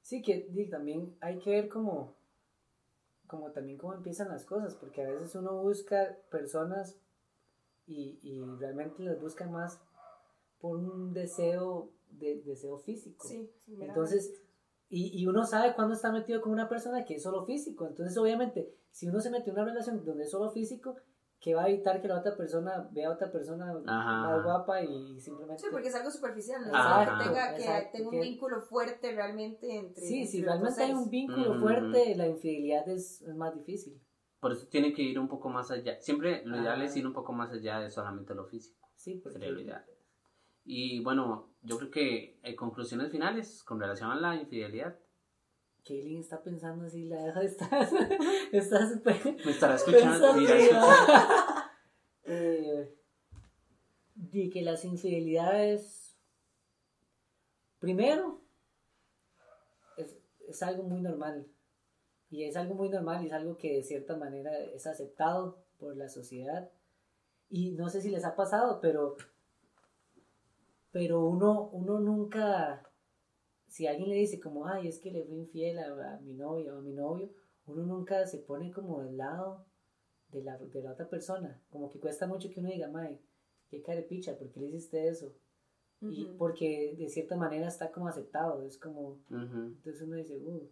Sí, 0.00 0.20
que 0.20 0.48
también 0.68 1.16
hay 1.20 1.38
que 1.38 1.50
ver 1.50 1.68
cómo, 1.68 2.16
como 3.32 3.50
también 3.50 3.78
cómo 3.78 3.94
empiezan 3.94 4.28
las 4.28 4.44
cosas, 4.44 4.74
porque 4.74 5.02
a 5.02 5.08
veces 5.08 5.34
uno 5.34 5.62
busca 5.62 6.18
personas 6.30 6.98
y, 7.86 8.18
y 8.22 8.38
realmente 8.58 9.02
las 9.02 9.18
busca 9.18 9.48
más 9.48 9.80
por 10.60 10.76
un 10.76 11.14
deseo, 11.14 11.90
de, 12.10 12.42
deseo 12.42 12.78
físico. 12.78 13.26
Sí, 13.26 13.50
sí, 13.64 13.78
Entonces, 13.80 14.34
y, 14.90 15.18
y 15.18 15.26
uno 15.26 15.46
sabe 15.46 15.74
cuando 15.74 15.94
está 15.94 16.12
metido 16.12 16.42
con 16.42 16.52
una 16.52 16.68
persona 16.68 17.06
que 17.06 17.14
es 17.14 17.22
solo 17.22 17.46
físico. 17.46 17.86
Entonces, 17.86 18.18
obviamente, 18.18 18.76
si 18.90 19.08
uno 19.08 19.18
se 19.18 19.30
mete 19.30 19.48
en 19.48 19.56
una 19.56 19.64
relación 19.64 20.04
donde 20.04 20.24
es 20.24 20.30
solo 20.30 20.50
físico, 20.50 20.96
que 21.42 21.56
va 21.56 21.64
a 21.64 21.68
evitar 21.68 22.00
que 22.00 22.06
la 22.06 22.20
otra 22.20 22.36
persona 22.36 22.88
vea 22.92 23.08
a 23.08 23.12
otra 23.14 23.32
persona 23.32 23.72
Ajá. 23.84 24.28
más 24.28 24.44
guapa 24.44 24.80
y 24.80 25.18
simplemente... 25.18 25.60
Sí, 25.60 25.68
porque 25.72 25.88
es 25.88 25.94
algo 25.96 26.08
superficial, 26.08 26.62
¿no? 26.64 26.72
Ajá. 26.76 27.18
que 27.18 27.24
tenga, 27.24 27.54
que 27.56 27.62
Exacto, 27.62 27.90
tenga 27.94 28.08
un 28.08 28.14
que- 28.14 28.20
vínculo 28.20 28.60
fuerte 28.60 29.10
realmente 29.12 29.76
entre. 29.76 30.06
Sí, 30.06 30.18
entre 30.20 30.30
si 30.30 30.42
realmente 30.44 30.82
hay 30.84 30.92
un 30.92 31.10
vínculo 31.10 31.58
fuerte, 31.58 32.14
la 32.14 32.28
infidelidad 32.28 32.88
es, 32.88 33.22
es 33.22 33.34
más 33.34 33.52
difícil. 33.56 34.00
Por 34.38 34.52
eso 34.52 34.68
tiene 34.68 34.92
que 34.92 35.02
ir 35.02 35.18
un 35.18 35.26
poco 35.26 35.48
más 35.48 35.72
allá. 35.72 36.00
Siempre 36.00 36.42
lo 36.44 36.60
ideal 36.60 36.80
es 36.80 36.96
ir 36.96 37.06
un 37.08 37.12
poco 37.12 37.32
más 37.32 37.50
allá 37.50 37.80
de 37.80 37.90
solamente 37.90 38.34
lo 38.34 38.44
físico. 38.46 38.88
Sí, 38.94 39.16
porque... 39.16 39.38
Sería 39.40 39.52
lo 39.52 39.60
ideal. 39.60 39.84
Y 40.64 41.02
bueno, 41.02 41.50
yo 41.62 41.76
creo 41.76 41.90
que 41.90 42.38
eh, 42.44 42.54
conclusiones 42.54 43.10
finales 43.10 43.64
con 43.64 43.80
relación 43.80 44.12
a 44.12 44.14
la 44.16 44.36
infidelidad. 44.36 44.96
Kaylin 45.84 46.20
está 46.20 46.42
pensando 46.42 46.86
así, 46.86 47.04
la 47.04 47.22
deja 47.22 47.42
está, 47.42 47.68
está 48.52 48.88
súper 48.88 49.36
Me 49.44 49.50
estará 49.50 49.74
escuchando. 49.74 50.34
eh, 52.24 52.96
di 54.14 54.50
que 54.50 54.62
las 54.62 54.84
infidelidades, 54.84 56.16
primero, 57.78 58.40
es, 59.96 60.16
es 60.48 60.62
algo 60.62 60.84
muy 60.84 61.00
normal. 61.00 61.46
Y 62.30 62.44
es 62.44 62.56
algo 62.56 62.74
muy 62.74 62.88
normal 62.88 63.22
y 63.22 63.26
es 63.26 63.32
algo 63.32 63.58
que 63.58 63.74
de 63.74 63.82
cierta 63.82 64.16
manera 64.16 64.58
es 64.58 64.86
aceptado 64.86 65.62
por 65.78 65.96
la 65.96 66.08
sociedad. 66.08 66.70
Y 67.50 67.72
no 67.72 67.90
sé 67.90 68.00
si 68.00 68.08
les 68.08 68.24
ha 68.24 68.34
pasado, 68.34 68.80
pero, 68.80 69.16
pero 70.90 71.20
uno, 71.26 71.68
uno 71.72 72.00
nunca, 72.00 72.90
si 73.72 73.86
alguien 73.86 74.10
le 74.10 74.16
dice 74.16 74.38
como, 74.38 74.66
ay, 74.66 74.86
es 74.86 74.98
que 74.98 75.10
le 75.10 75.24
fui 75.24 75.36
infiel 75.38 75.78
a, 75.78 76.14
a 76.16 76.20
mi 76.20 76.34
novia 76.34 76.74
o 76.74 76.78
a 76.78 76.82
mi 76.82 76.92
novio, 76.92 77.30
uno 77.66 77.82
nunca 77.84 78.26
se 78.26 78.38
pone 78.38 78.70
como 78.70 79.02
del 79.02 79.16
lado 79.16 79.64
de 80.28 80.42
la, 80.42 80.58
de 80.58 80.82
la 80.82 80.92
otra 80.92 81.08
persona. 81.08 81.58
Como 81.70 81.90
que 81.90 81.98
cuesta 81.98 82.26
mucho 82.26 82.50
que 82.50 82.60
uno 82.60 82.68
diga, 82.68 82.88
mae, 82.88 83.18
qué 83.70 83.82
carepicha, 83.82 84.36
¿por 84.36 84.50
qué 84.50 84.60
le 84.60 84.66
hiciste 84.68 85.08
eso? 85.08 85.32
Y 86.02 86.24
Ujú. 86.26 86.36
porque 86.36 86.94
de 86.98 87.08
cierta 87.08 87.34
manera 87.36 87.66
está 87.68 87.90
como 87.92 88.08
aceptado, 88.08 88.62
es 88.66 88.76
como, 88.76 89.20
Ujú. 89.30 89.58
entonces 89.76 90.02
uno 90.02 90.16
dice, 90.16 90.36
uh, 90.36 90.68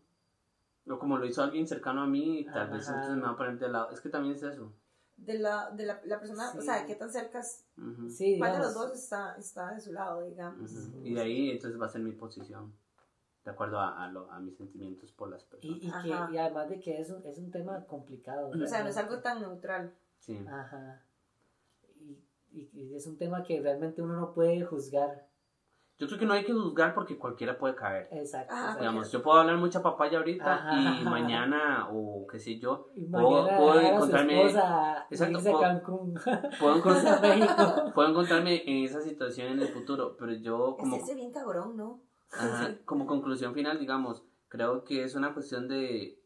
O 0.89 0.99
como 0.99 1.17
lo 1.17 1.25
hizo 1.25 1.43
alguien 1.43 1.67
cercano 1.67 2.03
a 2.03 2.07
mí, 2.07 2.45
tal 2.53 2.69
vez 2.71 2.83
Ajá. 2.87 2.97
entonces 2.97 3.17
me 3.17 3.23
va 3.23 3.31
a 3.31 3.37
poner 3.37 3.59
de 3.59 3.69
lado. 3.69 3.91
Es 3.93 4.01
que 4.03 4.09
también 4.11 4.35
es 4.35 4.43
eso. 4.43 4.73
De 5.17 5.39
la, 5.39 5.71
de 5.71 5.85
la, 5.87 6.01
la 6.05 6.19
persona, 6.19 6.51
o 6.57 6.61
Sí. 6.61 6.67
sea, 6.67 6.85
qué 6.87 6.95
tan 6.97 7.11
cerca, 7.13 7.41
es- 7.41 7.65
Ujú. 7.79 8.09
sí, 8.11 8.37
cuál 8.39 8.53
de 8.55 8.59
los 8.59 8.75
dos 8.75 8.93
está, 8.95 9.37
está 9.39 9.73
de 9.75 9.81
su 9.81 9.93
lado, 9.93 10.23
digamos. 10.23 10.71
Y 11.05 11.15
de 11.15 11.21
ahí 11.21 11.51
entonces 11.51 11.81
va 11.81 11.87
a 11.87 11.91
ser 11.91 12.01
mi 12.03 12.13
posición. 12.13 12.75
De 13.51 13.55
acuerdo 13.55 13.81
a, 13.81 14.05
a, 14.05 14.09
lo- 14.13 14.31
a 14.31 14.39
mis 14.39 14.57
sentimientos 14.57 15.11
por 15.11 15.29
las 15.29 15.43
personas. 15.45 15.77
y, 15.83 15.87
y, 15.89 15.91
que, 15.91 16.13
Ajá. 16.15 16.29
y 16.33 16.39
además 16.39 16.69
de 16.69 16.79
que 16.79 17.01
es 17.01 17.11
un, 17.11 17.27
es 17.27 17.37
un 17.37 17.51
tema 17.51 17.85
complicado. 17.87 18.49
O 18.51 18.67
sea, 18.67 18.85
no 18.85 18.89
es 18.91 18.97
algo 18.97 19.19
tan 19.19 19.41
neutral. 19.41 19.93
Sí. 20.21 20.39
Ajá. 20.49 21.03
Y, 21.99 22.23
y- 22.53 22.71
y 22.73 22.95
es 22.95 23.07
un 23.09 23.17
tema 23.19 23.43
que 23.43 23.61
realmente 23.61 24.03
uno 24.03 24.15
no 24.15 24.33
puede 24.33 24.65
juzgar. 24.65 25.29
Yo 25.99 26.07
creo 26.07 26.19
que 26.21 26.27
no 26.27 26.33
hay 26.33 26.45
que 26.45 26.53
juzgar 26.55 26.95
porque 26.95 27.19
cualquiera 27.19 27.59
puede 27.59 27.75
caer. 27.75 28.09
Exacto. 28.13 28.55
Ajá. 28.55 28.63
exacto. 28.63 28.81
Digamos, 28.81 29.13
yo 29.13 29.23
puedo 29.23 29.39
hablar 29.41 29.57
mucha 29.59 29.83
papaya 29.83 30.19
ahorita 30.19 30.55
Ajá. 30.55 31.01
y 31.01 31.05
mañana 31.05 31.89
o 31.93 32.27
qué 32.29 32.39
sé 32.39 32.59
yo, 32.61 32.87
puedo- 33.11 33.47
puedo 33.49 33.81
encontrarme- 33.81 34.47
esposa 34.47 35.07
Exacto, 35.11 35.39
irse 35.39 35.49
a 35.49 35.53
puedo- 35.53 35.61
Cancún. 35.63 36.15
puedo, 36.61 36.83
puedo 37.95 38.09
encontrarme 38.09 38.63
en 38.65 38.85
esa 38.85 39.01
situación 39.03 39.49
en 39.49 39.61
el 39.63 39.69
futuro, 39.69 40.17
pero 40.17 40.33
yo 40.35 40.77
como, 40.79 40.95
Es 40.97 41.03
ese 41.03 41.15
bien 41.17 41.33
cabrón, 41.33 41.77
¿no? 41.77 42.01
Ajá, 42.33 42.77
como 42.85 43.07
conclusión 43.07 43.55
final, 43.55 43.79
digamos, 43.79 44.25
creo 44.49 44.85
que 44.85 45.05
es 45.05 45.15
una 45.15 45.35
cuestión 45.35 45.69
de 45.69 46.19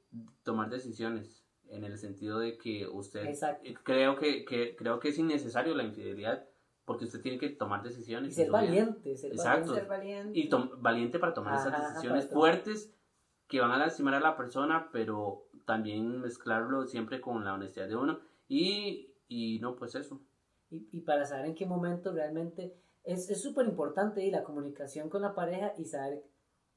tomar 0.43 0.71
decisiones 0.71 1.45
en 1.69 1.85
el 1.85 1.99
sentido 1.99 2.39
de 2.39 2.57
que 2.59 2.87
usted 2.87 3.27
Exacto. 3.27 3.67
eh, 3.67 3.75
creo 3.83 4.17
que, 4.17 4.45
que 4.45 4.77
creo 4.77 5.01
que 5.01 5.09
es 5.09 5.19
innecesario 5.19 5.75
la 5.75 5.83
infidelidad 5.83 6.47
porque 6.85 7.07
usted 7.07 7.23
tiene 7.23 7.39
que 7.39 7.49
tomar 7.49 7.83
decisiones 7.83 8.33
Y 8.33 8.35
ser 8.35 8.51
valiente, 8.51 9.17
ser 9.17 9.33
Exacto. 9.33 9.73
valiente. 9.73 9.81
Ser 9.81 9.89
valiente. 9.89 10.39
y 10.39 10.51
valiente 10.81 11.19
para 11.19 11.33
tomar 11.35 11.55
Ajá, 11.55 11.69
esas 11.69 11.89
decisiones 11.95 12.29
fuertes 12.29 12.95
que 13.49 13.61
van 13.61 13.73
a 13.73 13.79
lastimar 13.79 14.15
a 14.15 14.21
la 14.21 14.37
persona, 14.37 14.91
pero 14.93 15.47
también 15.65 16.21
mezclarlo 16.21 16.87
siempre 16.87 17.21
con 17.21 17.45
la 17.45 17.55
honestidad 17.55 17.89
de 17.89 17.97
uno 17.97 18.21
y, 18.49 19.15
y 19.29 19.59
no, 19.61 19.77
pues 19.77 19.95
eso. 19.95 20.21
y, 20.71 20.87
y 20.93 21.01
para 21.01 21.25
saber 21.25 21.47
en 21.47 21.55
qué 21.55 21.65
momento 21.67 22.13
realmente 22.13 22.77
es 23.05 23.31
es 23.31 23.41
súper 23.43 23.67
importante 23.67 24.23
y 24.23 24.31
la 24.31 24.43
comunicación 24.45 25.09
con 25.11 25.23
la 25.23 25.35
pareja 25.35 25.73
y 25.79 25.85
saber 25.85 26.25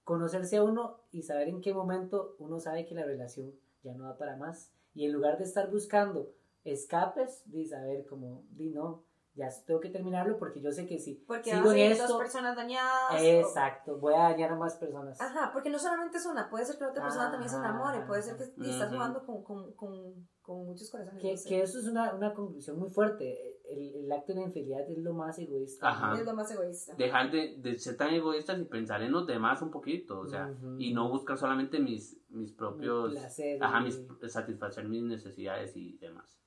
conocerse 0.04 0.58
a 0.58 0.64
uno 0.64 1.02
y 1.12 1.24
saber 1.24 1.50
en 1.50 1.62
qué 1.62 1.74
momento 1.74 2.36
uno 2.40 2.60
sabe 2.60 2.86
que 2.86 2.96
la 2.96 3.04
relación 3.06 3.52
ya 3.84 3.94
no 3.94 4.06
da 4.06 4.18
para 4.18 4.36
más 4.38 4.72
y 4.94 5.06
en 5.06 5.12
lugar 5.14 5.38
de 5.38 5.44
estar 5.44 5.70
buscando 5.70 6.32
escapes 6.64 7.44
de 7.46 7.66
saber 7.66 8.06
como 8.06 8.44
di 8.52 8.70
no 8.70 9.04
ya 9.36 9.50
tengo 9.68 9.80
que 9.80 9.90
terminarlo 9.90 10.40
porque 10.40 10.62
yo 10.62 10.72
sé 10.72 10.88
que 10.88 10.98
si 10.98 11.14
Porque 11.28 11.52
sigo 11.52 11.72
en 11.72 11.78
ser 11.78 11.98
dos 11.98 12.02
esto 12.08 12.18
personas 12.18 12.56
dañadas. 12.56 13.12
o- 13.12 13.16
exacto 13.24 13.98
voy 14.00 14.16
a 14.16 14.24
dañar 14.30 14.52
a 14.52 14.56
más 14.56 14.76
personas 14.78 15.22
Ajá, 15.22 15.52
porque 15.54 15.70
no 15.70 15.78
solamente 15.78 16.18
es 16.18 16.26
una, 16.26 16.50
puede 16.50 16.66
ser 16.66 16.78
que 16.78 16.86
la 16.86 16.90
otra 16.90 17.04
persona 17.04 17.30
también 17.30 17.50
se 17.52 17.58
enamore, 17.58 18.02
puede 18.08 18.24
ser 18.24 18.36
que 18.38 18.44
estás 18.44 18.88
Ujú. 18.88 18.96
jugando 18.96 19.26
con, 19.26 19.44
con, 19.44 19.74
con, 19.74 20.28
con 20.42 20.66
muchos 20.66 20.90
corazones. 20.90 21.22
que, 21.22 21.32
no 21.32 21.38
sé. 21.38 21.50
que 21.50 21.62
eso 21.62 21.78
es 21.80 21.86
una, 21.88 22.14
una 22.16 22.34
conclusión 22.34 22.80
muy 22.80 22.90
fuerte 22.90 23.57
el, 23.70 23.96
el 24.06 24.12
acto 24.12 24.34
de 24.34 24.42
infidelidad 24.42 24.90
es 24.90 24.98
lo 25.00 25.14
más 25.14 25.38
egoísta 25.40 25.88
Ajá. 25.90 26.18
Es 26.20 26.26
lo 26.26 26.34
más 26.34 26.50
egoísta. 26.52 26.96
Dejar 26.96 27.32
de, 27.32 27.58
de 27.58 27.78
ser 27.78 27.98
tan 27.98 28.14
egoístas 28.14 28.60
y 28.60 28.66
pensar 28.66 29.02
en 29.02 29.12
los 29.12 29.26
demás 29.28 29.62
un 29.62 29.72
poquito, 29.72 30.20
o 30.20 30.28
sea, 30.28 30.54
y 30.78 30.94
no 30.94 31.10
buscar 31.10 31.38
solamente 31.38 31.80
mis, 31.80 32.20
mis 32.30 32.52
propios, 32.54 33.12
Mi 33.14 33.20
placer 33.20 33.64
ajá, 33.64 33.82
y- 33.82 33.84
mis, 33.86 34.32
satisfacer 34.32 34.86
mis 34.88 35.04
necesidades 35.04 35.76
y 35.76 35.98
demás. 35.98 36.40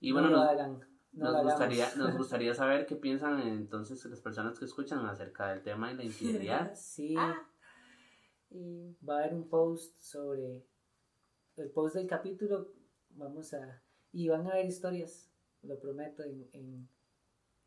Y 0.00 0.12
bueno, 0.12 0.30
no 0.30 0.36
nos, 0.38 0.48
hagan, 0.48 0.72
no 1.12 1.24
nos 1.24 1.32
lo 1.32 1.38
hagamos. 1.38 1.52
gustaría, 1.52 1.94
nos 1.96 2.16
gustaría 2.18 2.54
saber 2.54 2.86
qué 2.86 2.96
piensan 2.96 3.40
entonces 3.40 4.04
las 4.06 4.20
personas 4.20 4.58
que 4.58 4.64
escuchan 4.64 5.04
acerca 5.06 5.50
del 5.52 5.62
tema 5.62 5.88
de 5.88 5.94
la 5.94 6.04
infidelidad. 6.04 6.72
Sí, 6.76 7.14
Ah. 7.18 7.48
Y 8.54 8.96
va 9.08 9.16
a 9.16 9.18
haber 9.20 9.34
un 9.34 9.48
post 9.48 9.96
sobre 9.96 10.66
el 11.56 11.70
post 11.70 11.94
del 11.96 12.06
capítulo. 12.06 12.68
Vamos 13.10 13.54
a. 13.54 13.82
Y 14.12 14.28
van 14.28 14.46
a 14.46 14.50
haber 14.50 14.66
historias, 14.66 15.31
lo 15.62 15.78
prometo, 15.78 16.22
en, 16.22 16.48
en, 16.52 16.88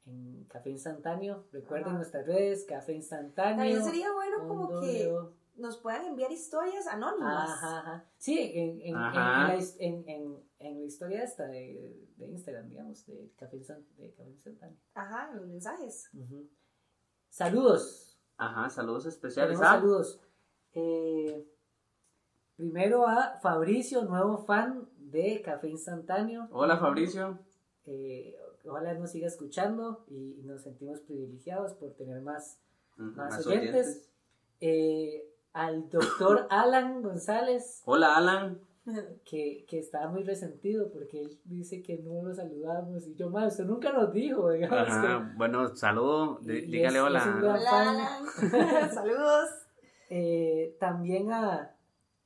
en 0.06 0.43
Café 0.46 0.70
Instantáneo. 0.70 1.46
Recuerden 1.52 1.88
Ajá. 1.89 1.98
nuestras 1.98 2.26
redes, 2.28 2.66
Café 2.66 2.93
Instantáneo. 2.93 3.58
también 3.58 3.84
sería 3.84 4.12
bueno 4.12 4.48
como 4.48 4.80
que 4.82 5.14
nos 5.58 5.78
puedan 5.78 6.06
enviar 6.06 6.32
historias 6.32 6.86
anónimas. 6.88 7.50
Ajá, 7.50 7.80
ajá. 7.80 8.06
Sí, 8.18 8.38
en, 8.54 8.82
en, 8.82 8.88
en, 8.88 8.96
Ajá. 8.98 9.54
en 9.54 9.60
la, 9.60 9.66
en, 9.80 10.10
en, 10.10 10.43
en 10.60 10.80
la 10.82 10.86
historia 10.86 11.24
esta 11.24 11.46
de, 11.48 11.98
de 12.18 12.28
Instagram, 12.28 12.68
digamos, 12.68 13.06
de 13.06 13.32
Café, 13.38 13.58
Instan- 13.58 13.86
de 13.98 14.12
Café 14.12 14.30
Instantáneo. 14.30 14.78
Ajá, 14.93 15.30
en 15.32 15.38
los 15.38 15.48
mensajes. 15.48 16.10
Saludos. 17.30 18.18
Ajá, 18.38 18.70
saludos 18.70 19.06
especiales. 19.06 19.60
Ah, 19.62 19.76
saludos. 19.80 20.20
Eh, 20.74 21.48
primero 22.58 23.08
a 23.08 23.39
Fabricio, 23.41 24.04
nuevo 24.04 24.38
fan 24.38 24.89
de 24.98 25.41
Café 25.41 25.70
Instantáneo. 25.70 26.48
Hola 26.52 26.78
Fabricio. 26.78 27.39
Eh, 27.88 28.36
ojalá 28.65 28.93
nos 28.95 29.11
siga 29.11 29.27
escuchando 29.27 30.05
y, 30.09 30.39
y 30.39 30.43
nos 30.43 30.61
sentimos 30.63 30.99
privilegiados 31.01 31.73
por 31.73 31.91
tener 31.93 32.21
más. 32.21 32.59
Más 32.97 33.45
oyentes. 33.45 34.09
Eh, 34.61 35.27
al 35.53 35.89
doctor 35.89 36.47
Alan 36.49 37.01
González, 37.01 37.81
Hola 37.86 38.15
Alan. 38.17 38.59
que, 39.25 39.65
que 39.67 39.79
estaba 39.79 40.07
muy 40.09 40.23
resentido 40.23 40.91
porque 40.91 41.21
él 41.21 41.39
dice 41.45 41.81
que 41.83 41.97
no 41.97 42.23
lo 42.23 42.33
saludamos. 42.33 43.05
Y 43.07 43.15
yo, 43.15 43.29
más, 43.29 43.53
usted 43.53 43.65
nunca 43.65 43.91
nos 43.91 44.13
dijo, 44.13 44.49
digamos. 44.51 44.77
Ajá, 44.89 45.33
bueno, 45.38 45.75
saludo. 45.75 46.39
Y- 46.41 46.45
Dí- 46.45 46.57
y 46.59 46.71
dígale 46.71 46.97
es- 46.99 47.03
hola. 47.03 47.19
es 47.19 47.43
Hola. 47.43 47.89
Alan. 47.91 48.89
Saludos. 48.93 49.49
Eh, 50.09 50.75
también 50.79 51.31
a, 51.31 51.74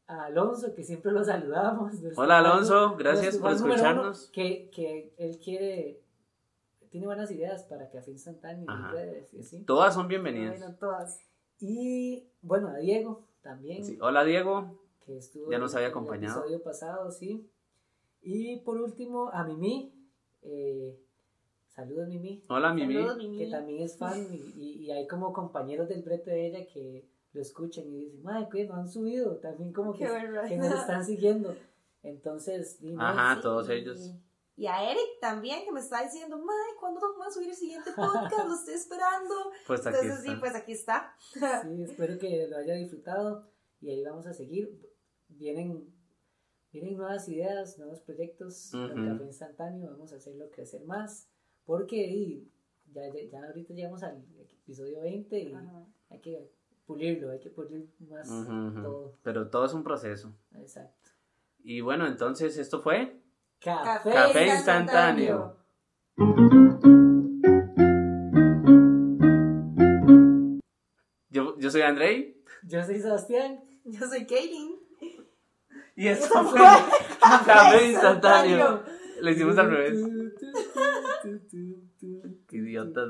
a 0.10 0.26
Alonso, 0.26 0.74
que 0.74 0.84
siempre 0.84 1.12
lo 1.12 1.24
saludamos. 1.24 1.93
Hola 2.18 2.39
Alonso, 2.39 2.95
gracias 2.97 3.38
por 3.38 3.51
uno, 3.53 3.55
escucharnos. 3.74 4.30
que, 4.34 4.70
que 4.72 5.14
él 5.18 5.39
quiere, 5.39 6.01
tiene 6.89 7.05
buenas 7.05 7.30
ideas 7.32 7.64
para 7.66 7.89
Café 7.91 8.12
Instantáneo 8.12 8.66
en 8.70 8.91
redes 8.91 9.34
y 9.34 9.39
así. 9.39 9.64
Todas 9.66 9.93
son 9.93 10.07
bienvenidas. 10.07 10.57
Bueno, 10.60 10.76
todas. 10.80 11.22
Y 11.60 12.28
bueno, 12.41 12.70
a 12.70 12.78
Diego 12.78 13.28
también, 13.41 13.86
Sí, 13.86 13.97
Hola 14.01 14.24
Diego. 14.24 14.80
que 15.05 15.18
estuvo 15.18 15.51
Ya 15.51 15.60
nos 15.60 15.72
en 15.74 15.78
había 15.78 15.88
el 15.88 15.91
acompañado. 15.91 16.39
episodio 16.39 16.64
pasado, 16.64 17.12
sí. 17.12 17.47
Y 18.22 18.57
por 18.62 18.78
último, 18.82 19.30
a 19.32 19.43
Mimi. 19.43 19.93
Eh, 20.41 20.97
saludos, 21.68 22.07
Mimi. 22.07 22.43
Hola 22.49 22.74
Mimi. 22.74 22.95
Saludos, 22.95 23.18
Mimi. 23.18 23.38
que 23.38 23.51
también 23.51 23.84
es 23.84 23.97
fan 23.97 24.26
y, 24.34 24.38
y- 24.60 24.86
y 24.86 24.91
hay 24.91 25.05
como 25.07 25.32
compañeros 25.34 25.88
del 25.88 26.01
brete 26.01 26.32
de 26.32 26.47
ella 26.47 26.68
que 26.68 27.05
lo 27.34 27.42
escuchan 27.42 27.86
y 27.88 28.06
dicen, 28.06 28.24
madre, 28.24 28.48
que 28.52 28.66
no 28.66 28.76
han 28.76 28.88
subido, 28.90 29.38
también 29.38 29.72
como 29.74 29.94
que, 29.94 30.06
que 30.48 30.58
nos 30.58 30.74
están 30.74 31.06
siguiendo. 31.06 31.56
Entonces, 32.04 32.80
di, 32.82 32.94
no, 32.94 33.02
Ajá, 33.02 33.36
sí, 33.36 33.42
todos 33.42 33.70
Y- 33.70 33.74
ellos. 33.74 34.14
Y 34.56 34.68
a 34.68 34.92
Eric 34.92 35.20
también, 35.22 35.64
que 35.64 35.72
me 35.72 35.80
está 35.80 36.04
diciendo, 36.04 36.38
Mae, 36.38 36.76
¿cuándo 36.80 37.00
vamos 37.00 37.28
a 37.28 37.32
subir 37.32 37.50
el 37.50 37.56
siguiente 37.56 37.92
podcast? 37.96 38.46
Lo 38.48 38.56
estoy 38.56 38.74
esperando. 38.74 39.34
Pues 39.68 39.88
aquí 39.88 39.98
Entonces, 40.02 40.22
sí, 40.26 40.30
está. 40.32 40.40
pues 40.42 40.56
aquí 40.56 40.72
está. 40.74 41.16
Sí, 41.64 41.84
espero 41.84 42.18
que 42.20 42.48
lo 42.50 42.58
haya 42.58 42.74
disfrutado 42.74 43.48
y 43.80 43.90
ahí 43.90 44.04
vamos 44.04 44.26
a 44.28 44.34
seguir. 44.34 44.78
Vienen, 45.30 45.94
vienen 46.74 46.98
nuevas 46.98 47.30
ideas, 47.30 47.78
nuevos 47.78 48.02
proyectos 48.02 48.70
con 48.72 49.00
Ujú. 49.00 49.12
Café 49.14 49.24
Instantáneo. 49.26 49.92
Vamos 49.92 50.12
a 50.12 50.18
hacerlo 50.18 50.50
crecer 50.52 50.84
más 50.84 51.30
porque 51.64 51.96
y, 51.98 52.52
ya, 52.92 53.04
ya, 53.32 53.46
ahorita 53.46 53.74
llegamos 53.74 54.04
al 54.04 54.26
episodio 54.64 55.00
20 55.02 55.40
y 55.40 55.54
Ajá. 55.54 55.86
hay 56.10 56.20
que 56.20 56.52
pulirlo, 56.90 57.30
hay 57.30 57.40
que 57.40 57.52
pulir 57.52 57.88
más 58.10 58.28
todo. 58.28 59.16
Pero 59.22 59.48
todo 59.48 59.66
es 59.66 59.74
un 59.74 59.84
proceso. 59.84 60.34
Exacto. 60.56 61.12
Y 61.60 61.82
bueno, 61.82 62.08
entonces 62.08 62.58
esto 62.58 62.82
fue 62.82 63.22
Café, 63.60 64.10
Café 64.12 64.48
instantáneo. 64.48 65.56
Yo, 71.30 71.60
yo 71.60 71.70
soy 71.70 71.82
Andrei. 71.82 72.42
Yo 72.64 72.84
soy 72.84 73.00
Sebastián. 73.00 73.64
Yo 73.86 74.08
soy 74.08 74.26
Kaylin. 74.26 74.76
Y 75.96 76.08
esto 76.08 76.44
fue 76.44 76.60
Café 77.20 77.86
instantáneo. 77.86 78.84
Lo 79.22 79.30
hicimos 79.30 79.56
al 79.60 79.70
revés. 79.70 80.00
Qué 82.48 82.58
idiotas, 82.58 83.08